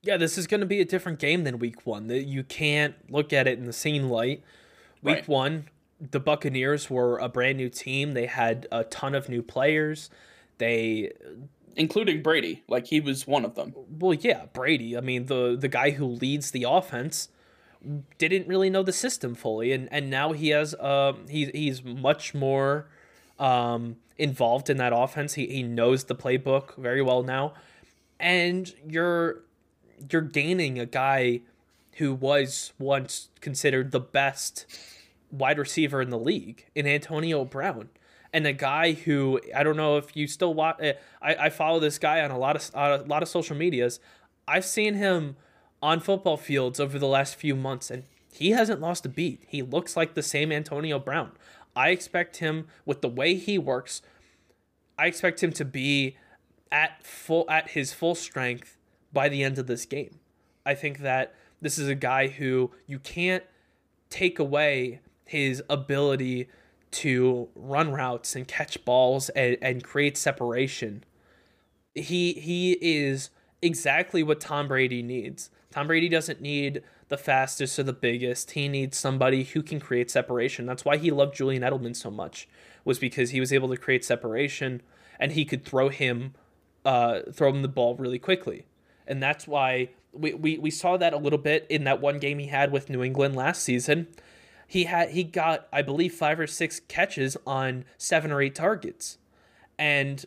Yeah, 0.00 0.16
this 0.16 0.38
is 0.38 0.46
going 0.46 0.62
to 0.62 0.66
be 0.66 0.80
a 0.80 0.84
different 0.86 1.18
game 1.18 1.44
than 1.44 1.58
Week 1.58 1.84
One. 1.84 2.06
That 2.06 2.22
you 2.22 2.42
can't 2.42 2.94
look 3.10 3.34
at 3.34 3.46
it 3.46 3.58
in 3.58 3.66
the 3.66 3.74
same 3.74 4.08
light. 4.08 4.42
Week 5.02 5.16
right. 5.16 5.28
One, 5.28 5.68
the 6.00 6.20
Buccaneers 6.20 6.88
were 6.88 7.18
a 7.18 7.28
brand 7.28 7.58
new 7.58 7.68
team. 7.68 8.14
They 8.14 8.24
had 8.24 8.66
a 8.72 8.84
ton 8.84 9.14
of 9.14 9.28
new 9.28 9.42
players. 9.42 10.08
They 10.56 11.12
including 11.76 12.22
Brady, 12.22 12.62
like 12.66 12.86
he 12.86 12.98
was 12.98 13.26
one 13.26 13.44
of 13.44 13.56
them. 13.56 13.74
Well, 13.90 14.14
yeah, 14.14 14.46
Brady. 14.54 14.96
I 14.96 15.02
mean, 15.02 15.26
the 15.26 15.54
the 15.54 15.68
guy 15.68 15.90
who 15.90 16.06
leads 16.06 16.52
the 16.52 16.64
offense 16.66 17.28
didn't 18.18 18.48
really 18.48 18.70
know 18.70 18.82
the 18.82 18.92
system 18.92 19.34
fully 19.34 19.72
and 19.72 19.88
and 19.92 20.10
now 20.10 20.32
he 20.32 20.48
has 20.48 20.74
uh 20.74 21.12
he, 21.28 21.46
he's 21.52 21.82
much 21.84 22.34
more 22.34 22.88
um 23.38 23.96
involved 24.18 24.70
in 24.70 24.76
that 24.78 24.92
offense. 24.94 25.34
He 25.34 25.46
he 25.46 25.62
knows 25.62 26.04
the 26.04 26.14
playbook 26.14 26.76
very 26.76 27.02
well 27.02 27.22
now. 27.22 27.54
And 28.20 28.72
you're 28.86 29.42
you're 30.10 30.22
gaining 30.22 30.78
a 30.78 30.86
guy 30.86 31.40
who 31.94 32.14
was 32.14 32.72
once 32.78 33.28
considered 33.40 33.92
the 33.92 34.00
best 34.00 34.66
wide 35.30 35.58
receiver 35.58 36.00
in 36.00 36.10
the 36.10 36.18
league 36.18 36.66
in 36.74 36.86
Antonio 36.86 37.44
Brown. 37.44 37.88
And 38.32 38.46
a 38.46 38.52
guy 38.52 38.92
who 38.92 39.40
I 39.54 39.62
don't 39.62 39.76
know 39.76 39.96
if 39.96 40.16
you 40.16 40.26
still 40.26 40.54
watch. 40.54 40.76
Eh, 40.80 40.94
I, 41.22 41.34
I 41.36 41.50
follow 41.50 41.80
this 41.80 41.98
guy 41.98 42.20
on 42.22 42.30
a 42.30 42.38
lot 42.38 42.56
of 42.56 42.70
a 42.74 43.04
lot 43.06 43.22
of 43.22 43.28
social 43.28 43.56
medias. 43.56 44.00
I've 44.46 44.64
seen 44.64 44.94
him 44.94 45.36
on 45.84 46.00
football 46.00 46.38
fields 46.38 46.80
over 46.80 46.98
the 46.98 47.06
last 47.06 47.34
few 47.34 47.54
months, 47.54 47.90
and 47.90 48.04
he 48.32 48.52
hasn't 48.52 48.80
lost 48.80 49.04
a 49.04 49.08
beat. 49.08 49.44
He 49.46 49.60
looks 49.60 49.98
like 49.98 50.14
the 50.14 50.22
same 50.22 50.50
Antonio 50.50 50.98
Brown. 50.98 51.32
I 51.76 51.90
expect 51.90 52.38
him 52.38 52.68
with 52.86 53.02
the 53.02 53.08
way 53.08 53.34
he 53.34 53.58
works. 53.58 54.00
I 54.98 55.06
expect 55.06 55.42
him 55.42 55.52
to 55.52 55.64
be 55.64 56.16
at 56.72 57.04
full 57.04 57.44
at 57.50 57.72
his 57.72 57.92
full 57.92 58.14
strength 58.14 58.78
by 59.12 59.28
the 59.28 59.42
end 59.42 59.58
of 59.58 59.66
this 59.66 59.84
game. 59.84 60.20
I 60.64 60.74
think 60.74 61.00
that 61.00 61.34
this 61.60 61.76
is 61.76 61.86
a 61.86 61.94
guy 61.94 62.28
who 62.28 62.70
you 62.86 62.98
can't 62.98 63.44
take 64.08 64.38
away 64.38 65.00
his 65.26 65.62
ability 65.68 66.48
to 66.92 67.48
run 67.54 67.92
routes 67.92 68.34
and 68.34 68.48
catch 68.48 68.82
balls 68.86 69.28
and, 69.30 69.58
and 69.60 69.84
create 69.84 70.16
separation. 70.16 71.04
He 71.94 72.32
he 72.32 72.78
is 72.80 73.28
exactly 73.60 74.22
what 74.22 74.40
Tom 74.40 74.66
Brady 74.66 75.02
needs. 75.02 75.50
Tom 75.74 75.88
Brady 75.88 76.08
doesn't 76.08 76.40
need 76.40 76.82
the 77.08 77.18
fastest 77.18 77.78
or 77.78 77.82
the 77.82 77.92
biggest. 77.92 78.52
He 78.52 78.68
needs 78.68 78.96
somebody 78.96 79.42
who 79.42 79.62
can 79.62 79.80
create 79.80 80.10
separation. 80.10 80.66
That's 80.66 80.84
why 80.84 80.98
he 80.98 81.10
loved 81.10 81.34
Julian 81.34 81.62
Edelman 81.62 81.96
so 81.96 82.10
much, 82.10 82.48
was 82.84 83.00
because 83.00 83.30
he 83.30 83.40
was 83.40 83.52
able 83.52 83.68
to 83.70 83.76
create 83.76 84.04
separation 84.04 84.82
and 85.18 85.32
he 85.32 85.44
could 85.44 85.64
throw 85.64 85.88
him 85.88 86.34
uh, 86.84 87.20
throw 87.32 87.48
him 87.50 87.62
the 87.62 87.68
ball 87.68 87.96
really 87.96 88.18
quickly. 88.18 88.66
And 89.06 89.22
that's 89.22 89.48
why 89.48 89.88
we, 90.12 90.34
we, 90.34 90.58
we 90.58 90.70
saw 90.70 90.96
that 90.98 91.12
a 91.12 91.16
little 91.18 91.38
bit 91.38 91.66
in 91.68 91.84
that 91.84 92.00
one 92.00 92.18
game 92.18 92.38
he 92.38 92.46
had 92.46 92.70
with 92.70 92.90
New 92.90 93.02
England 93.02 93.34
last 93.34 93.62
season 93.62 94.06
he 94.66 94.84
had 94.84 95.10
he 95.10 95.24
got 95.24 95.68
I 95.72 95.82
believe 95.82 96.14
five 96.14 96.40
or 96.40 96.46
six 96.46 96.80
catches 96.80 97.36
on 97.46 97.84
seven 97.98 98.32
or 98.32 98.40
eight 98.40 98.54
targets, 98.54 99.18
and 99.78 100.24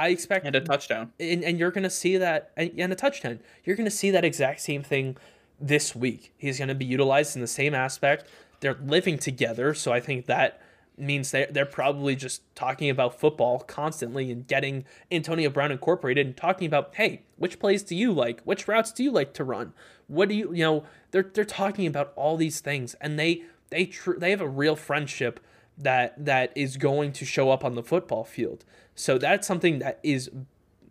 I 0.00 0.08
expect 0.08 0.46
and 0.46 0.56
a 0.56 0.60
touchdown. 0.60 1.12
And, 1.20 1.44
and 1.44 1.58
you're 1.58 1.70
gonna 1.70 1.90
see 1.90 2.16
that 2.16 2.50
and, 2.56 2.72
and 2.78 2.92
a 2.92 2.96
touchdown. 2.96 3.40
You're 3.64 3.76
gonna 3.76 3.90
see 3.90 4.10
that 4.10 4.24
exact 4.24 4.60
same 4.60 4.82
thing 4.82 5.16
this 5.60 5.94
week. 5.94 6.32
He's 6.38 6.58
gonna 6.58 6.74
be 6.74 6.86
utilized 6.86 7.36
in 7.36 7.42
the 7.42 7.46
same 7.46 7.74
aspect. 7.74 8.24
They're 8.60 8.78
living 8.82 9.18
together, 9.18 9.74
so 9.74 9.92
I 9.92 10.00
think 10.00 10.26
that 10.26 10.60
means 10.96 11.30
they're, 11.30 11.48
they're 11.50 11.66
probably 11.66 12.14
just 12.16 12.42
talking 12.54 12.90
about 12.90 13.18
football 13.18 13.60
constantly 13.60 14.30
and 14.30 14.46
getting 14.46 14.84
Antonio 15.10 15.48
Brown 15.50 15.72
incorporated 15.72 16.26
and 16.26 16.36
talking 16.36 16.66
about, 16.66 16.94
hey, 16.94 17.22
which 17.36 17.58
plays 17.58 17.82
do 17.82 17.96
you 17.96 18.12
like? 18.12 18.42
Which 18.42 18.68
routes 18.68 18.92
do 18.92 19.02
you 19.02 19.10
like 19.10 19.32
to 19.34 19.44
run? 19.44 19.72
What 20.08 20.28
do 20.28 20.34
you, 20.34 20.52
you 20.52 20.64
know, 20.64 20.84
they're, 21.10 21.30
they're 21.32 21.44
talking 21.44 21.86
about 21.86 22.12
all 22.16 22.36
these 22.36 22.60
things 22.60 22.94
and 23.00 23.18
they 23.18 23.42
they 23.70 23.86
tr- 23.86 24.18
they 24.18 24.30
have 24.30 24.40
a 24.40 24.48
real 24.48 24.76
friendship 24.76 25.40
that 25.78 26.24
that 26.24 26.52
is 26.54 26.76
going 26.76 27.12
to 27.12 27.24
show 27.24 27.50
up 27.50 27.64
on 27.64 27.74
the 27.74 27.82
football 27.82 28.24
field. 28.24 28.64
So 29.00 29.16
that's 29.16 29.46
something 29.46 29.78
that 29.78 29.98
is 30.02 30.30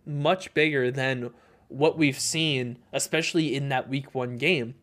much 0.06 0.54
bigger 0.56 0.90
than 0.90 1.30
what 1.68 1.98
we've 1.98 2.20
seen, 2.20 2.80
especially 2.92 3.56
in 3.56 3.70
that 3.70 3.88
week 3.88 4.16
one 4.16 4.38
game. 4.38 4.74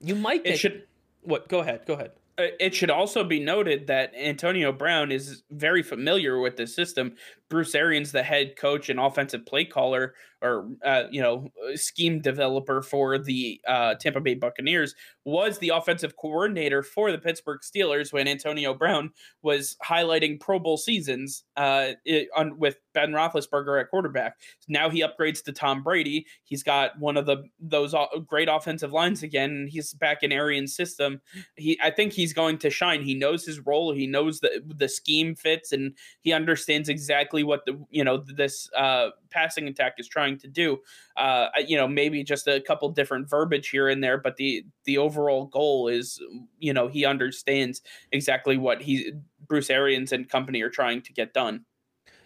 You 0.00 0.14
might 0.14 0.44
it 0.44 0.58
should 0.58 0.84
what 1.22 1.48
go 1.48 1.60
ahead, 1.60 1.82
go 1.86 1.94
ahead. 1.94 2.12
Uh, 2.36 2.46
it 2.58 2.74
should 2.74 2.90
also 2.90 3.22
be 3.22 3.38
noted 3.38 3.86
that 3.86 4.12
Antonio 4.16 4.72
Brown 4.72 5.12
is 5.12 5.42
very 5.50 5.82
familiar 5.82 6.40
with 6.40 6.56
the 6.56 6.66
system. 6.66 7.14
Bruce 7.54 7.76
Arians, 7.76 8.10
the 8.10 8.24
head 8.24 8.56
coach 8.56 8.88
and 8.88 8.98
offensive 8.98 9.46
play 9.46 9.64
caller, 9.64 10.14
or 10.42 10.68
uh, 10.84 11.04
you 11.08 11.22
know, 11.22 11.52
scheme 11.76 12.20
developer 12.20 12.82
for 12.82 13.16
the 13.16 13.60
uh, 13.68 13.94
Tampa 13.94 14.20
Bay 14.20 14.34
Buccaneers, 14.34 14.92
was 15.24 15.58
the 15.58 15.68
offensive 15.68 16.16
coordinator 16.16 16.82
for 16.82 17.12
the 17.12 17.18
Pittsburgh 17.18 17.60
Steelers 17.62 18.12
when 18.12 18.26
Antonio 18.26 18.74
Brown 18.74 19.10
was 19.40 19.76
highlighting 19.84 20.40
Pro 20.40 20.58
Bowl 20.58 20.76
seasons 20.76 21.44
uh, 21.56 21.92
it, 22.04 22.28
on, 22.36 22.58
with 22.58 22.76
Ben 22.92 23.12
Roethlisberger 23.12 23.80
at 23.80 23.88
quarterback. 23.88 24.36
Now 24.68 24.90
he 24.90 25.02
upgrades 25.02 25.42
to 25.44 25.52
Tom 25.52 25.84
Brady. 25.84 26.26
He's 26.42 26.64
got 26.64 26.98
one 26.98 27.16
of 27.16 27.26
the 27.26 27.44
those 27.60 27.94
great 28.26 28.48
offensive 28.48 28.92
lines 28.92 29.22
again. 29.22 29.68
He's 29.70 29.94
back 29.94 30.24
in 30.24 30.32
Arians' 30.32 30.74
system. 30.74 31.20
He, 31.54 31.78
I 31.80 31.90
think 31.90 32.12
he's 32.12 32.32
going 32.32 32.58
to 32.58 32.70
shine. 32.70 33.02
He 33.02 33.14
knows 33.14 33.44
his 33.44 33.60
role. 33.60 33.94
He 33.94 34.08
knows 34.08 34.40
that 34.40 34.50
the 34.66 34.88
scheme 34.88 35.36
fits, 35.36 35.70
and 35.70 35.94
he 36.20 36.32
understands 36.32 36.88
exactly 36.88 37.43
what 37.44 37.64
the 37.66 37.78
you 37.90 38.04
know 38.04 38.16
this 38.18 38.70
uh, 38.76 39.10
passing 39.30 39.68
attack 39.68 39.94
is 39.98 40.08
trying 40.08 40.38
to 40.38 40.48
do. 40.48 40.78
Uh, 41.16 41.48
you 41.66 41.76
know, 41.76 41.86
maybe 41.86 42.22
just 42.24 42.48
a 42.48 42.60
couple 42.60 42.88
different 42.90 43.28
verbiage 43.28 43.68
here 43.68 43.88
and 43.88 44.02
there, 44.02 44.18
but 44.18 44.36
the 44.36 44.64
the 44.84 44.98
overall 44.98 45.46
goal 45.46 45.88
is, 45.88 46.20
you 46.58 46.72
know, 46.72 46.88
he 46.88 47.04
understands 47.04 47.82
exactly 48.12 48.56
what 48.56 48.82
he 48.82 49.12
Bruce 49.46 49.70
Arians 49.70 50.12
and 50.12 50.28
company 50.28 50.62
are 50.62 50.70
trying 50.70 51.02
to 51.02 51.12
get 51.12 51.32
done. 51.32 51.64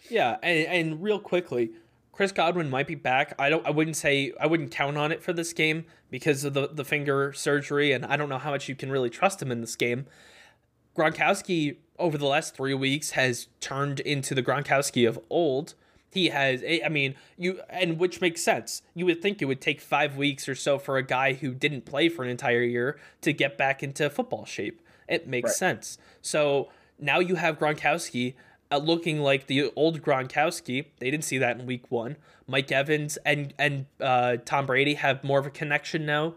Yeah, 0.08 0.36
and, 0.42 0.66
and 0.66 1.02
real 1.02 1.18
quickly, 1.18 1.72
Chris 2.12 2.32
Godwin 2.32 2.70
might 2.70 2.86
be 2.86 2.94
back. 2.94 3.34
I 3.38 3.50
don't. 3.50 3.66
I 3.66 3.70
wouldn't 3.70 3.96
say. 3.96 4.32
I 4.40 4.46
wouldn't 4.46 4.70
count 4.70 4.96
on 4.96 5.12
it 5.12 5.22
for 5.22 5.32
this 5.32 5.52
game 5.52 5.84
because 6.10 6.44
of 6.44 6.54
the 6.54 6.68
the 6.68 6.84
finger 6.84 7.32
surgery, 7.32 7.92
and 7.92 8.04
I 8.06 8.16
don't 8.16 8.28
know 8.28 8.38
how 8.38 8.50
much 8.50 8.68
you 8.68 8.74
can 8.74 8.90
really 8.90 9.10
trust 9.10 9.42
him 9.42 9.52
in 9.52 9.60
this 9.60 9.76
game. 9.76 10.06
Gronkowski 10.96 11.76
over 11.98 12.18
the 12.18 12.26
last 12.26 12.54
three 12.54 12.74
weeks 12.74 13.12
has 13.12 13.48
turned 13.60 14.00
into 14.00 14.34
the 14.34 14.42
Gronkowski 14.42 15.08
of 15.08 15.18
old. 15.30 15.74
He 16.10 16.28
has, 16.28 16.64
I 16.84 16.88
mean, 16.88 17.16
you, 17.36 17.60
and 17.68 17.98
which 17.98 18.20
makes 18.20 18.42
sense. 18.42 18.82
You 18.94 19.06
would 19.06 19.20
think 19.20 19.42
it 19.42 19.44
would 19.44 19.60
take 19.60 19.80
five 19.80 20.16
weeks 20.16 20.48
or 20.48 20.54
so 20.54 20.78
for 20.78 20.96
a 20.96 21.02
guy 21.02 21.34
who 21.34 21.52
didn't 21.52 21.84
play 21.84 22.08
for 22.08 22.24
an 22.24 22.30
entire 22.30 22.62
year 22.62 22.98
to 23.20 23.32
get 23.32 23.58
back 23.58 23.82
into 23.82 24.08
football 24.08 24.44
shape. 24.46 24.80
It 25.06 25.28
makes 25.28 25.50
right. 25.50 25.56
sense. 25.56 25.98
So 26.22 26.70
now 26.98 27.18
you 27.18 27.34
have 27.36 27.58
Gronkowski 27.58 28.34
uh, 28.70 28.78
looking 28.78 29.20
like 29.20 29.46
the 29.46 29.70
old 29.76 30.02
Gronkowski. 30.02 30.86
They 30.98 31.10
didn't 31.10 31.24
see 31.24 31.38
that 31.38 31.58
in 31.58 31.66
week 31.66 31.90
one. 31.90 32.16
Mike 32.46 32.72
Evans 32.72 33.18
and 33.24 33.52
and 33.58 33.86
uh, 34.00 34.38
Tom 34.44 34.66
Brady 34.66 34.94
have 34.94 35.22
more 35.22 35.38
of 35.38 35.46
a 35.46 35.50
connection 35.50 36.06
now. 36.06 36.34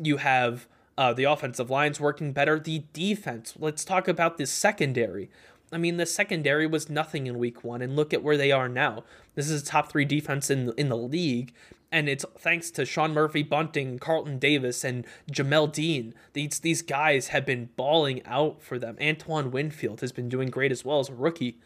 You 0.00 0.18
have 0.18 0.66
uh, 0.98 1.12
the 1.12 1.24
offensive 1.24 1.70
lines 1.70 2.00
working 2.00 2.32
better. 2.32 2.58
The 2.58 2.82
defense. 2.92 3.54
Let's 3.56 3.84
talk 3.84 4.08
about 4.08 4.36
the 4.36 4.46
secondary. 4.46 5.30
I 5.70 5.78
mean, 5.78 5.96
the 5.96 6.06
secondary 6.06 6.66
was 6.66 6.90
nothing 6.90 7.28
in 7.28 7.38
week 7.38 7.62
one, 7.62 7.80
and 7.80 7.94
look 7.94 8.12
at 8.12 8.22
where 8.22 8.36
they 8.36 8.50
are 8.50 8.68
now. 8.68 9.04
This 9.36 9.48
is 9.48 9.62
a 9.62 9.64
top 9.64 9.90
three 9.92 10.04
defense 10.04 10.50
in 10.50 10.72
in 10.76 10.88
the 10.88 10.96
league, 10.96 11.54
and 11.92 12.08
it's 12.08 12.24
thanks 12.36 12.72
to 12.72 12.84
Sean 12.84 13.14
Murphy 13.14 13.44
Bunting, 13.44 14.00
Carlton 14.00 14.40
Davis, 14.40 14.82
and 14.82 15.06
Jamel 15.30 15.70
Dean. 15.70 16.14
These 16.32 16.58
these 16.60 16.82
guys 16.82 17.28
have 17.28 17.46
been 17.46 17.68
balling 17.76 18.26
out 18.26 18.60
for 18.60 18.76
them. 18.76 18.96
Antoine 19.00 19.52
Winfield 19.52 20.00
has 20.00 20.10
been 20.10 20.28
doing 20.28 20.48
great 20.48 20.72
as 20.72 20.84
well 20.84 20.98
as 20.98 21.08
a 21.08 21.14
rookie. 21.14 21.60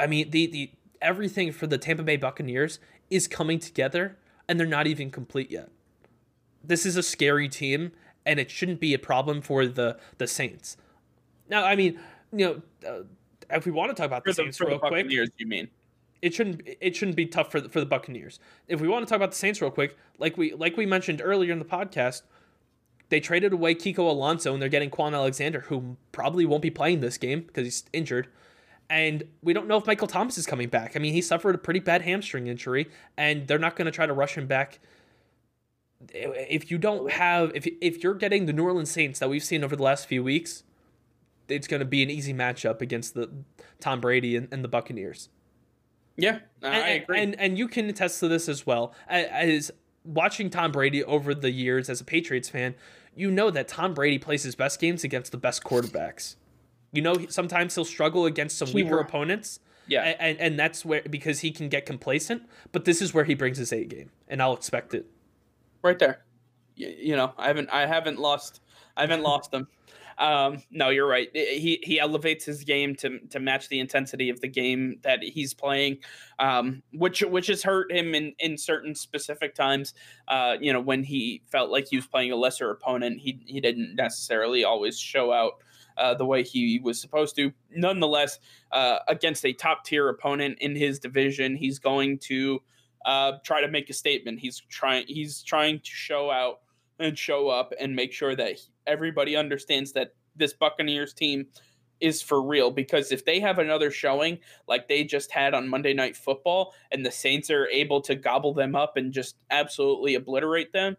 I 0.00 0.08
mean, 0.08 0.30
the 0.30 0.48
the 0.48 0.70
everything 1.00 1.52
for 1.52 1.68
the 1.68 1.78
Tampa 1.78 2.02
Bay 2.02 2.16
Buccaneers 2.16 2.80
is 3.08 3.28
coming 3.28 3.60
together, 3.60 4.16
and 4.48 4.58
they're 4.58 4.66
not 4.66 4.88
even 4.88 5.12
complete 5.12 5.52
yet. 5.52 5.68
This 6.64 6.84
is 6.84 6.96
a 6.96 7.04
scary 7.04 7.48
team, 7.48 7.92
and 8.28 8.38
it 8.38 8.50
shouldn't 8.50 8.78
be 8.78 8.94
a 8.94 8.98
problem 8.98 9.40
for 9.42 9.66
the 9.66 9.98
the 10.18 10.28
Saints. 10.28 10.76
Now, 11.48 11.64
I 11.64 11.74
mean, 11.74 11.98
you 12.32 12.46
know. 12.46 12.88
Uh, 12.88 13.02
if 13.50 13.64
we 13.64 13.72
want 13.72 13.90
to 13.90 13.94
talk 13.94 14.06
about 14.06 14.24
the, 14.24 14.30
the 14.30 14.34
Saints 14.34 14.60
real 14.60 14.78
quick, 14.78 15.06
you 15.10 15.46
mean? 15.46 15.68
It 16.20 16.34
shouldn't 16.34 16.62
it 16.80 16.96
shouldn't 16.96 17.16
be 17.16 17.26
tough 17.26 17.50
for 17.50 17.60
the, 17.60 17.68
for 17.68 17.80
the 17.80 17.86
Buccaneers. 17.86 18.40
If 18.66 18.80
we 18.80 18.88
want 18.88 19.06
to 19.06 19.08
talk 19.08 19.16
about 19.16 19.30
the 19.30 19.36
Saints 19.36 19.62
real 19.62 19.70
quick, 19.70 19.96
like 20.18 20.36
we 20.36 20.52
like 20.52 20.76
we 20.76 20.84
mentioned 20.84 21.22
earlier 21.24 21.52
in 21.52 21.58
the 21.58 21.64
podcast, 21.64 22.22
they 23.08 23.20
traded 23.20 23.52
away 23.52 23.74
Kiko 23.74 24.00
Alonso 24.00 24.52
and 24.52 24.60
they're 24.60 24.68
getting 24.68 24.90
Kwon 24.90 25.14
Alexander, 25.14 25.60
who 25.60 25.96
probably 26.12 26.44
won't 26.44 26.62
be 26.62 26.70
playing 26.70 27.00
this 27.00 27.16
game 27.16 27.40
because 27.40 27.64
he's 27.64 27.84
injured. 27.92 28.28
And 28.90 29.24
we 29.42 29.52
don't 29.52 29.68
know 29.68 29.76
if 29.76 29.86
Michael 29.86 30.08
Thomas 30.08 30.38
is 30.38 30.46
coming 30.46 30.68
back. 30.68 30.96
I 30.96 30.98
mean, 30.98 31.12
he 31.12 31.20
suffered 31.20 31.54
a 31.54 31.58
pretty 31.58 31.80
bad 31.80 32.02
hamstring 32.02 32.46
injury, 32.46 32.90
and 33.18 33.46
they're 33.46 33.58
not 33.58 33.76
going 33.76 33.86
to 33.86 33.92
try 33.92 34.06
to 34.06 34.14
rush 34.14 34.36
him 34.36 34.46
back. 34.46 34.80
If 36.12 36.70
you 36.70 36.78
don't 36.78 37.10
have, 37.10 37.52
if 37.54 37.66
if 37.80 38.02
you're 38.02 38.14
getting 38.14 38.46
the 38.46 38.52
New 38.52 38.64
Orleans 38.64 38.90
Saints 38.90 39.18
that 39.18 39.28
we've 39.28 39.42
seen 39.42 39.64
over 39.64 39.74
the 39.74 39.82
last 39.82 40.06
few 40.06 40.22
weeks, 40.22 40.62
it's 41.48 41.66
going 41.66 41.80
to 41.80 41.86
be 41.86 42.02
an 42.02 42.10
easy 42.10 42.32
matchup 42.32 42.80
against 42.80 43.14
the 43.14 43.30
Tom 43.80 44.00
Brady 44.00 44.36
and, 44.36 44.48
and 44.52 44.62
the 44.62 44.68
Buccaneers. 44.68 45.28
Yeah, 46.16 46.40
and, 46.62 46.74
I 46.74 46.88
agree. 46.88 47.20
And 47.20 47.38
and 47.40 47.58
you 47.58 47.68
can 47.68 47.88
attest 47.88 48.20
to 48.20 48.28
this 48.28 48.48
as 48.48 48.66
well. 48.66 48.94
As 49.08 49.70
watching 50.04 50.50
Tom 50.50 50.72
Brady 50.72 51.02
over 51.04 51.34
the 51.34 51.50
years 51.50 51.88
as 51.88 52.00
a 52.00 52.04
Patriots 52.04 52.48
fan, 52.48 52.74
you 53.14 53.30
know 53.30 53.50
that 53.50 53.68
Tom 53.68 53.94
Brady 53.94 54.18
plays 54.18 54.42
his 54.42 54.54
best 54.54 54.80
games 54.80 55.04
against 55.04 55.32
the 55.32 55.38
best 55.38 55.64
quarterbacks. 55.64 56.36
You 56.92 57.02
know, 57.02 57.26
sometimes 57.28 57.74
he'll 57.74 57.84
struggle 57.84 58.26
against 58.26 58.58
some 58.58 58.72
weaker 58.72 58.98
opponents. 58.98 59.60
Yeah, 59.86 60.02
and 60.18 60.38
and 60.38 60.58
that's 60.58 60.84
where 60.84 61.02
because 61.02 61.40
he 61.40 61.50
can 61.50 61.68
get 61.68 61.86
complacent. 61.86 62.42
But 62.72 62.84
this 62.84 63.00
is 63.00 63.14
where 63.14 63.24
he 63.24 63.34
brings 63.34 63.58
his 63.58 63.72
A 63.72 63.84
game, 63.84 64.10
and 64.28 64.42
I'll 64.42 64.54
expect 64.54 64.94
it. 64.94 65.06
Right 65.82 65.98
there, 65.98 66.24
you, 66.74 66.94
you 66.98 67.16
know, 67.16 67.32
I 67.38 67.48
haven't 67.48 67.70
I 67.70 67.86
haven't 67.86 68.18
lost 68.18 68.60
I 68.96 69.02
haven't 69.02 69.22
lost 69.22 69.50
them. 69.50 69.68
Um, 70.18 70.62
no, 70.72 70.88
you're 70.88 71.06
right. 71.06 71.28
He 71.32 71.80
he 71.82 72.00
elevates 72.00 72.44
his 72.44 72.64
game 72.64 72.96
to 72.96 73.20
to 73.30 73.38
match 73.38 73.68
the 73.68 73.78
intensity 73.78 74.30
of 74.30 74.40
the 74.40 74.48
game 74.48 74.98
that 75.02 75.22
he's 75.22 75.54
playing, 75.54 75.98
um, 76.40 76.82
which 76.92 77.20
which 77.20 77.46
has 77.46 77.62
hurt 77.62 77.92
him 77.92 78.14
in 78.14 78.34
in 78.40 78.58
certain 78.58 78.94
specific 78.94 79.54
times. 79.54 79.94
Uh, 80.26 80.56
you 80.60 80.72
know, 80.72 80.80
when 80.80 81.04
he 81.04 81.42
felt 81.46 81.70
like 81.70 81.86
he 81.88 81.96
was 81.96 82.06
playing 82.06 82.32
a 82.32 82.36
lesser 82.36 82.70
opponent, 82.70 83.20
he 83.20 83.40
he 83.46 83.60
didn't 83.60 83.94
necessarily 83.94 84.64
always 84.64 84.98
show 84.98 85.32
out. 85.32 85.54
Uh, 85.96 86.14
the 86.14 86.24
way 86.24 86.44
he 86.44 86.78
was 86.78 87.00
supposed 87.00 87.34
to. 87.34 87.50
Nonetheless, 87.72 88.38
uh, 88.70 88.98
against 89.08 89.44
a 89.44 89.52
top 89.52 89.84
tier 89.84 90.08
opponent 90.08 90.56
in 90.60 90.76
his 90.76 91.00
division, 91.00 91.56
he's 91.56 91.80
going 91.80 92.18
to 92.20 92.62
uh, 93.04 93.32
try 93.44 93.60
to 93.60 93.68
make 93.68 93.90
a 93.90 93.94
statement. 93.94 94.40
He's 94.40 94.60
trying. 94.68 95.04
He's 95.06 95.42
trying 95.42 95.80
to 95.80 95.90
show 95.90 96.30
out 96.30 96.60
and 96.98 97.16
show 97.16 97.48
up 97.48 97.72
and 97.78 97.94
make 97.94 98.12
sure 98.12 98.34
that 98.36 98.58
everybody 98.86 99.36
understands 99.36 99.92
that 99.92 100.14
this 100.36 100.52
Buccaneers 100.52 101.12
team 101.12 101.46
is 102.00 102.22
for 102.22 102.42
real 102.42 102.70
because 102.70 103.10
if 103.10 103.24
they 103.24 103.40
have 103.40 103.58
another 103.58 103.90
showing 103.90 104.38
like 104.68 104.86
they 104.86 105.02
just 105.02 105.32
had 105.32 105.54
on 105.54 105.68
Monday 105.68 105.92
Night 105.92 106.16
Football 106.16 106.72
and 106.92 107.04
the 107.04 107.10
Saints 107.10 107.50
are 107.50 107.66
able 107.68 108.00
to 108.02 108.14
gobble 108.14 108.54
them 108.54 108.76
up 108.76 108.96
and 108.96 109.12
just 109.12 109.36
absolutely 109.50 110.14
obliterate 110.14 110.72
them, 110.72 110.96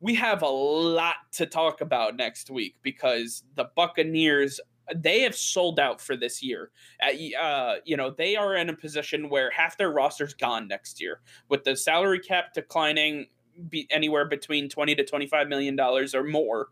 we 0.00 0.14
have 0.14 0.42
a 0.42 0.48
lot 0.48 1.16
to 1.32 1.46
talk 1.46 1.80
about 1.80 2.16
next 2.16 2.50
week 2.50 2.76
because 2.82 3.44
the 3.54 3.70
Buccaneers 3.76 4.60
they 4.94 5.20
have 5.20 5.34
sold 5.34 5.78
out 5.78 6.00
for 6.00 6.16
this 6.16 6.42
year. 6.42 6.70
Uh, 7.02 7.74
you 7.84 7.96
know, 7.96 8.10
they 8.10 8.36
are 8.36 8.56
in 8.56 8.68
a 8.68 8.76
position 8.76 9.28
where 9.28 9.50
half 9.50 9.76
their 9.76 9.90
roster's 9.90 10.34
gone 10.34 10.68
next 10.68 11.00
year 11.00 11.20
with 11.48 11.64
the 11.64 11.76
salary 11.76 12.18
cap 12.18 12.54
declining 12.54 13.26
be 13.68 13.86
anywhere 13.90 14.26
between 14.26 14.68
20 14.68 14.94
to 14.94 15.04
25 15.04 15.48
million 15.48 15.76
dollars 15.76 16.14
or 16.14 16.24
more. 16.24 16.68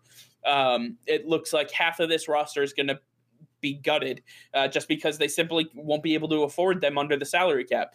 Um, 0.47 0.97
it 1.07 1.27
looks 1.27 1.53
like 1.53 1.71
half 1.71 2.01
of 2.01 2.09
this 2.09 2.29
roster 2.29 2.63
is 2.63 2.73
going 2.73 2.87
to 2.87 3.01
be 3.61 3.75
gutted 3.75 4.23
uh, 4.55 4.69
just 4.69 4.89
because 4.89 5.19
they 5.19 5.29
simply 5.29 5.69
won't 5.75 6.03
be 6.03 6.15
able 6.15 6.29
to 6.29 6.45
afford 6.45 6.81
them 6.81 6.97
under 6.97 7.17
the 7.17 7.25
salary 7.25 7.65
cap. 7.65 7.95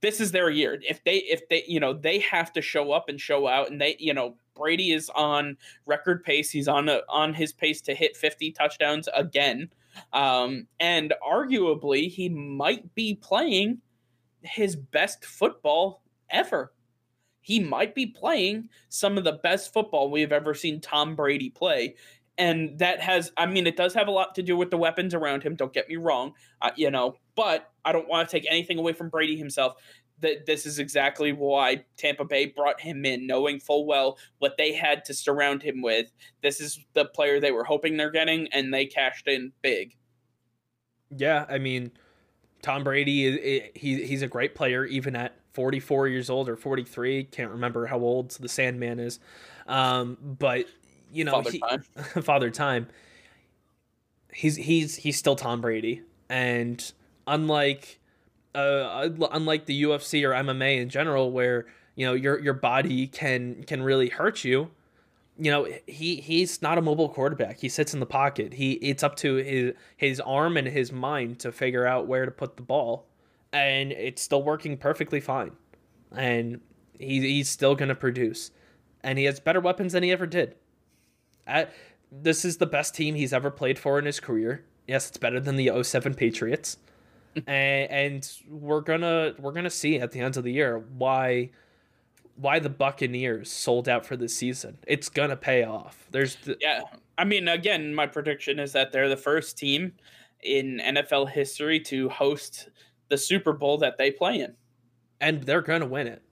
This 0.00 0.20
is 0.20 0.30
their 0.30 0.48
year. 0.48 0.80
If 0.88 1.02
they 1.02 1.16
if 1.16 1.48
they 1.48 1.64
you 1.66 1.80
know 1.80 1.92
they 1.92 2.20
have 2.20 2.52
to 2.52 2.62
show 2.62 2.92
up 2.92 3.08
and 3.08 3.20
show 3.20 3.48
out 3.48 3.70
and 3.70 3.80
they 3.80 3.96
you 3.98 4.14
know 4.14 4.36
brady 4.58 4.92
is 4.92 5.10
on 5.14 5.56
record 5.86 6.22
pace 6.24 6.50
he's 6.50 6.68
on 6.68 6.88
a, 6.88 7.00
on 7.08 7.32
his 7.32 7.52
pace 7.52 7.80
to 7.80 7.94
hit 7.94 8.16
50 8.16 8.52
touchdowns 8.52 9.08
again 9.14 9.70
um, 10.12 10.66
and 10.78 11.14
arguably 11.26 12.08
he 12.08 12.28
might 12.28 12.94
be 12.94 13.14
playing 13.14 13.78
his 14.42 14.76
best 14.76 15.24
football 15.24 16.02
ever 16.30 16.72
he 17.48 17.60
might 17.60 17.94
be 17.94 18.04
playing 18.04 18.68
some 18.90 19.16
of 19.16 19.24
the 19.24 19.32
best 19.32 19.72
football 19.72 20.10
we've 20.10 20.32
ever 20.32 20.52
seen 20.52 20.82
Tom 20.82 21.16
Brady 21.16 21.48
play. 21.48 21.94
And 22.36 22.78
that 22.78 23.00
has, 23.00 23.32
I 23.38 23.46
mean, 23.46 23.66
it 23.66 23.74
does 23.74 23.94
have 23.94 24.06
a 24.06 24.10
lot 24.10 24.34
to 24.34 24.42
do 24.42 24.54
with 24.54 24.70
the 24.70 24.76
weapons 24.76 25.14
around 25.14 25.42
him. 25.42 25.56
Don't 25.56 25.72
get 25.72 25.88
me 25.88 25.96
wrong, 25.96 26.34
uh, 26.60 26.72
you 26.76 26.90
know, 26.90 27.16
but 27.36 27.72
I 27.86 27.92
don't 27.92 28.06
want 28.06 28.28
to 28.28 28.36
take 28.36 28.46
anything 28.50 28.78
away 28.78 28.92
from 28.92 29.08
Brady 29.08 29.34
himself. 29.34 29.76
That 30.20 30.46
this 30.46 30.66
is 30.66 30.78
exactly 30.78 31.32
why 31.32 31.84
Tampa 31.96 32.24
Bay 32.24 32.46
brought 32.46 32.80
him 32.80 33.04
in, 33.04 33.26
knowing 33.26 33.60
full 33.60 33.86
well 33.86 34.18
what 34.38 34.56
they 34.56 34.72
had 34.72 35.04
to 35.06 35.14
surround 35.14 35.62
him 35.62 35.80
with. 35.80 36.10
This 36.42 36.60
is 36.60 36.84
the 36.94 37.04
player 37.04 37.40
they 37.40 37.52
were 37.52 37.64
hoping 37.64 37.96
they're 37.96 38.10
getting, 38.10 38.48
and 38.52 38.74
they 38.74 38.86
cashed 38.86 39.28
in 39.28 39.52
big. 39.62 39.94
Yeah, 41.16 41.46
I 41.48 41.58
mean, 41.58 41.92
Tom 42.62 42.84
Brady, 42.84 43.70
he 43.74 44.04
he's 44.04 44.22
a 44.22 44.28
great 44.28 44.54
player 44.54 44.84
even 44.84 45.14
at 45.16 45.36
44 45.52 46.08
years 46.08 46.30
old 46.30 46.48
or 46.48 46.56
43. 46.56 47.24
Can't 47.24 47.50
remember 47.50 47.86
how 47.86 47.98
old 47.98 48.30
the 48.32 48.48
Sandman 48.48 49.00
is. 49.00 49.18
Um, 49.66 50.16
but 50.22 50.66
you 51.12 51.24
know, 51.24 51.32
Father 51.32 51.50
he, 51.50 51.58
Time. 51.58 51.82
Father 52.22 52.50
Time. 52.50 52.88
He's 54.32 54.56
he's 54.56 54.94
he's 54.96 55.16
still 55.16 55.36
Tom 55.36 55.60
Brady, 55.60 56.02
and 56.28 56.92
unlike 57.26 57.97
uh 58.58 59.28
unlike 59.32 59.66
the 59.66 59.82
UFC 59.82 60.24
or 60.24 60.32
MMA 60.32 60.78
in 60.80 60.88
general, 60.88 61.30
where 61.30 61.66
you 61.94 62.06
know 62.06 62.14
your 62.14 62.38
your 62.40 62.54
body 62.54 63.06
can 63.06 63.64
can 63.64 63.82
really 63.82 64.08
hurt 64.08 64.44
you. 64.44 64.70
You 65.38 65.50
know 65.50 65.68
he 65.86 66.16
he's 66.16 66.62
not 66.62 66.78
a 66.78 66.82
mobile 66.82 67.08
quarterback. 67.08 67.58
He 67.58 67.68
sits 67.68 67.94
in 67.94 68.00
the 68.00 68.06
pocket. 68.06 68.54
He 68.54 68.72
it's 68.74 69.02
up 69.02 69.16
to 69.16 69.36
his 69.36 69.74
his 69.96 70.20
arm 70.20 70.56
and 70.56 70.66
his 70.66 70.92
mind 70.92 71.38
to 71.40 71.52
figure 71.52 71.86
out 71.86 72.06
where 72.06 72.24
to 72.24 72.30
put 72.30 72.56
the 72.56 72.62
ball, 72.62 73.06
and 73.52 73.92
it's 73.92 74.22
still 74.22 74.42
working 74.42 74.76
perfectly 74.76 75.20
fine. 75.20 75.52
And 76.12 76.60
he 76.98 77.20
he's 77.20 77.48
still 77.48 77.74
gonna 77.74 77.94
produce, 77.94 78.50
and 79.02 79.18
he 79.18 79.24
has 79.24 79.40
better 79.40 79.60
weapons 79.60 79.92
than 79.92 80.02
he 80.02 80.10
ever 80.10 80.26
did. 80.26 80.54
At, 81.46 81.72
this 82.10 82.44
is 82.44 82.56
the 82.56 82.66
best 82.66 82.94
team 82.94 83.14
he's 83.14 83.32
ever 83.32 83.50
played 83.50 83.78
for 83.78 83.98
in 83.98 84.06
his 84.06 84.20
career. 84.20 84.64
Yes, 84.86 85.08
it's 85.08 85.18
better 85.18 85.40
than 85.40 85.56
the 85.56 85.82
07 85.82 86.14
Patriots. 86.14 86.78
and, 87.46 87.90
and 87.90 88.32
we're 88.48 88.80
gonna 88.80 89.34
we're 89.38 89.52
gonna 89.52 89.70
see 89.70 89.98
at 89.98 90.12
the 90.12 90.20
end 90.20 90.36
of 90.36 90.44
the 90.44 90.52
year 90.52 90.78
why 90.96 91.50
why 92.36 92.58
the 92.58 92.70
Buccaneers 92.70 93.50
sold 93.50 93.88
out 93.88 94.06
for 94.06 94.16
this 94.16 94.34
season. 94.34 94.78
It's 94.86 95.08
gonna 95.08 95.36
pay 95.36 95.64
off. 95.64 96.06
There's 96.10 96.36
the, 96.36 96.56
yeah. 96.60 96.82
I 97.16 97.24
mean, 97.24 97.48
again, 97.48 97.94
my 97.94 98.06
prediction 98.06 98.58
is 98.58 98.72
that 98.72 98.92
they're 98.92 99.08
the 99.08 99.16
first 99.16 99.58
team 99.58 99.92
in 100.42 100.80
NFL 100.84 101.30
history 101.30 101.80
to 101.80 102.08
host 102.08 102.68
the 103.08 103.18
Super 103.18 103.52
Bowl 103.52 103.78
that 103.78 103.98
they 103.98 104.10
play 104.10 104.40
in, 104.40 104.54
and 105.20 105.42
they're 105.42 105.62
gonna 105.62 105.86
win 105.86 106.06
it. 106.06 106.22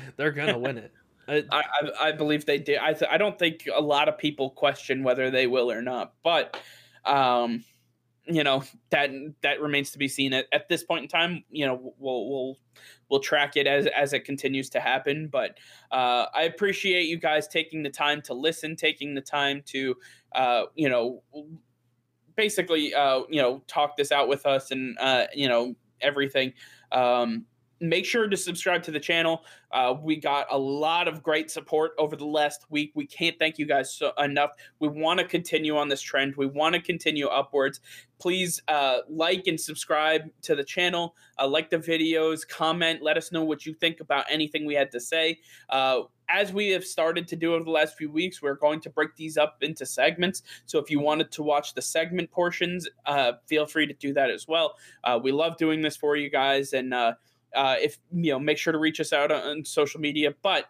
they're 0.16 0.32
gonna 0.32 0.58
win 0.58 0.78
it. 0.78 0.92
I, 1.28 1.44
I, 1.50 1.90
I 2.00 2.12
believe 2.12 2.44
they 2.44 2.58
did. 2.58 2.78
I 2.78 2.92
th- 2.92 3.10
I 3.10 3.16
don't 3.16 3.38
think 3.38 3.66
a 3.74 3.80
lot 3.80 4.08
of 4.08 4.18
people 4.18 4.50
question 4.50 5.02
whether 5.02 5.30
they 5.30 5.46
will 5.46 5.70
or 5.70 5.80
not, 5.80 6.12
but 6.22 6.60
um, 7.04 7.64
you 8.26 8.42
know 8.42 8.62
that 8.90 9.10
that 9.42 9.60
remains 9.60 9.90
to 9.92 9.98
be 9.98 10.08
seen. 10.08 10.32
At, 10.32 10.46
at 10.52 10.68
this 10.68 10.82
point 10.82 11.02
in 11.02 11.08
time, 11.08 11.44
you 11.50 11.66
know 11.66 11.94
we'll 11.98 12.28
we'll 12.28 12.58
we'll 13.08 13.20
track 13.20 13.56
it 13.56 13.66
as 13.66 13.86
as 13.86 14.12
it 14.12 14.24
continues 14.24 14.70
to 14.70 14.80
happen. 14.80 15.28
But 15.28 15.58
uh, 15.90 16.26
I 16.34 16.42
appreciate 16.42 17.04
you 17.04 17.18
guys 17.18 17.48
taking 17.48 17.82
the 17.82 17.90
time 17.90 18.22
to 18.22 18.34
listen, 18.34 18.76
taking 18.76 19.14
the 19.14 19.20
time 19.20 19.62
to 19.66 19.94
uh, 20.34 20.64
you 20.74 20.88
know 20.88 21.22
basically 22.36 22.94
uh, 22.94 23.22
you 23.28 23.40
know 23.40 23.62
talk 23.66 23.96
this 23.96 24.12
out 24.12 24.28
with 24.28 24.46
us 24.46 24.70
and 24.70 24.96
uh, 24.98 25.26
you 25.34 25.48
know 25.48 25.74
everything. 26.00 26.52
Um, 26.92 27.46
make 27.88 28.04
sure 28.04 28.28
to 28.28 28.36
subscribe 28.36 28.82
to 28.84 28.90
the 28.90 29.00
channel. 29.00 29.44
Uh, 29.72 29.94
we 30.00 30.16
got 30.16 30.46
a 30.50 30.58
lot 30.58 31.08
of 31.08 31.22
great 31.22 31.50
support 31.50 31.92
over 31.98 32.16
the 32.16 32.24
last 32.24 32.64
week. 32.70 32.92
We 32.94 33.06
can't 33.06 33.36
thank 33.38 33.58
you 33.58 33.66
guys 33.66 33.92
so 33.92 34.12
enough. 34.18 34.50
We 34.78 34.88
want 34.88 35.20
to 35.20 35.26
continue 35.26 35.76
on 35.76 35.88
this 35.88 36.00
trend. 36.00 36.36
We 36.36 36.46
want 36.46 36.74
to 36.74 36.80
continue 36.80 37.26
upwards. 37.26 37.80
Please 38.18 38.62
uh, 38.68 38.98
like 39.08 39.46
and 39.46 39.60
subscribe 39.60 40.22
to 40.42 40.54
the 40.54 40.64
channel. 40.64 41.16
Uh, 41.38 41.48
like 41.48 41.70
the 41.70 41.78
videos, 41.78 42.46
comment, 42.46 43.02
let 43.02 43.16
us 43.16 43.32
know 43.32 43.44
what 43.44 43.66
you 43.66 43.74
think 43.74 44.00
about 44.00 44.24
anything 44.30 44.64
we 44.64 44.74
had 44.74 44.92
to 44.92 45.00
say. 45.00 45.40
Uh, 45.68 46.02
as 46.28 46.52
we 46.52 46.70
have 46.70 46.84
started 46.84 47.28
to 47.28 47.36
do 47.36 47.54
over 47.54 47.64
the 47.64 47.70
last 47.70 47.96
few 47.96 48.10
weeks, 48.10 48.40
we're 48.40 48.54
going 48.54 48.80
to 48.80 48.90
break 48.90 49.14
these 49.16 49.36
up 49.36 49.58
into 49.60 49.84
segments. 49.84 50.42
So 50.66 50.78
if 50.78 50.90
you 50.90 51.00
wanted 51.00 51.30
to 51.32 51.42
watch 51.42 51.74
the 51.74 51.82
segment 51.82 52.30
portions, 52.30 52.88
uh, 53.04 53.32
feel 53.46 53.66
free 53.66 53.86
to 53.86 53.94
do 53.94 54.14
that 54.14 54.30
as 54.30 54.48
well. 54.48 54.76
Uh, 55.02 55.18
we 55.22 55.32
love 55.32 55.56
doing 55.58 55.82
this 55.82 55.96
for 55.96 56.16
you 56.16 56.30
guys, 56.30 56.72
and 56.72 56.94
uh, 57.54 57.76
if 57.80 57.98
you 58.12 58.32
know, 58.32 58.38
make 58.38 58.58
sure 58.58 58.72
to 58.72 58.78
reach 58.78 59.00
us 59.00 59.12
out 59.12 59.30
on, 59.30 59.64
social 59.64 60.00
media. 60.00 60.34
But 60.42 60.66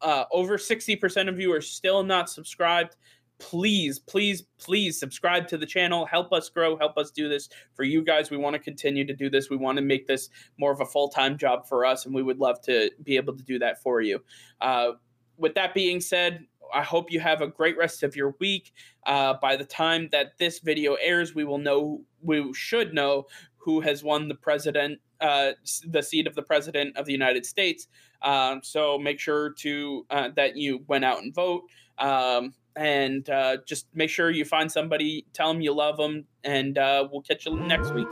uh, 0.00 0.24
over 0.32 0.58
sixty 0.58 0.96
percent 0.96 1.28
of 1.28 1.38
you 1.38 1.52
are 1.52 1.60
still 1.60 2.02
not 2.02 2.30
subscribed. 2.30 2.96
Please, 3.40 3.98
please, 3.98 4.44
please 4.58 4.98
subscribe 4.98 5.48
to 5.48 5.58
the 5.58 5.66
channel. 5.66 6.06
Help 6.06 6.32
us 6.32 6.48
grow. 6.48 6.76
Help 6.76 6.96
us 6.96 7.10
do 7.10 7.28
this 7.28 7.48
for 7.74 7.82
you 7.82 8.02
guys. 8.02 8.30
We 8.30 8.36
want 8.36 8.54
to 8.54 8.60
continue 8.60 9.04
to 9.04 9.12
do 9.12 9.28
this. 9.28 9.50
We 9.50 9.56
want 9.56 9.76
to 9.76 9.82
make 9.82 10.06
this 10.06 10.30
more 10.56 10.70
of 10.70 10.80
a 10.80 10.86
full 10.86 11.08
time 11.08 11.36
job 11.36 11.66
for 11.66 11.84
us, 11.84 12.06
and 12.06 12.14
we 12.14 12.22
would 12.22 12.38
love 12.38 12.60
to 12.62 12.90
be 13.02 13.16
able 13.16 13.36
to 13.36 13.42
do 13.42 13.58
that 13.58 13.82
for 13.82 14.00
you. 14.00 14.22
Uh, 14.60 14.92
with 15.36 15.54
that 15.54 15.74
being 15.74 16.00
said, 16.00 16.46
I 16.72 16.82
hope 16.82 17.10
you 17.10 17.20
have 17.20 17.42
a 17.42 17.48
great 17.48 17.76
rest 17.76 18.04
of 18.04 18.14
your 18.14 18.36
week. 18.38 18.72
Uh, 19.04 19.34
by 19.42 19.56
the 19.56 19.64
time 19.64 20.08
that 20.12 20.38
this 20.38 20.60
video 20.60 20.94
airs, 20.94 21.34
we 21.34 21.44
will 21.44 21.58
know, 21.58 22.02
we 22.22 22.52
should 22.54 22.94
know 22.94 23.26
who 23.56 23.80
has 23.80 24.04
won 24.04 24.28
the 24.28 24.34
president, 24.36 25.00
uh, 25.20 25.52
the 25.86 26.02
seat 26.02 26.26
of 26.26 26.34
the 26.34 26.42
president 26.42 26.96
of 26.96 27.06
the 27.06 27.12
United 27.12 27.46
States. 27.46 27.88
Um, 28.22 28.60
so 28.62 28.98
make 28.98 29.20
sure 29.20 29.50
to 29.58 30.06
uh, 30.10 30.28
that 30.36 30.56
you 30.56 30.82
went 30.86 31.04
out 31.04 31.22
and 31.22 31.34
vote. 31.34 31.62
Um, 31.98 32.54
and 32.76 33.28
uh, 33.30 33.58
just 33.66 33.86
make 33.94 34.10
sure 34.10 34.30
you 34.30 34.44
find 34.44 34.70
somebody, 34.70 35.26
tell 35.32 35.52
them 35.52 35.60
you 35.60 35.72
love 35.72 35.96
them, 35.96 36.24
and 36.42 36.76
uh, 36.76 37.06
we'll 37.10 37.22
catch 37.22 37.46
you 37.46 37.56
next 37.56 37.94
week. 37.94 38.08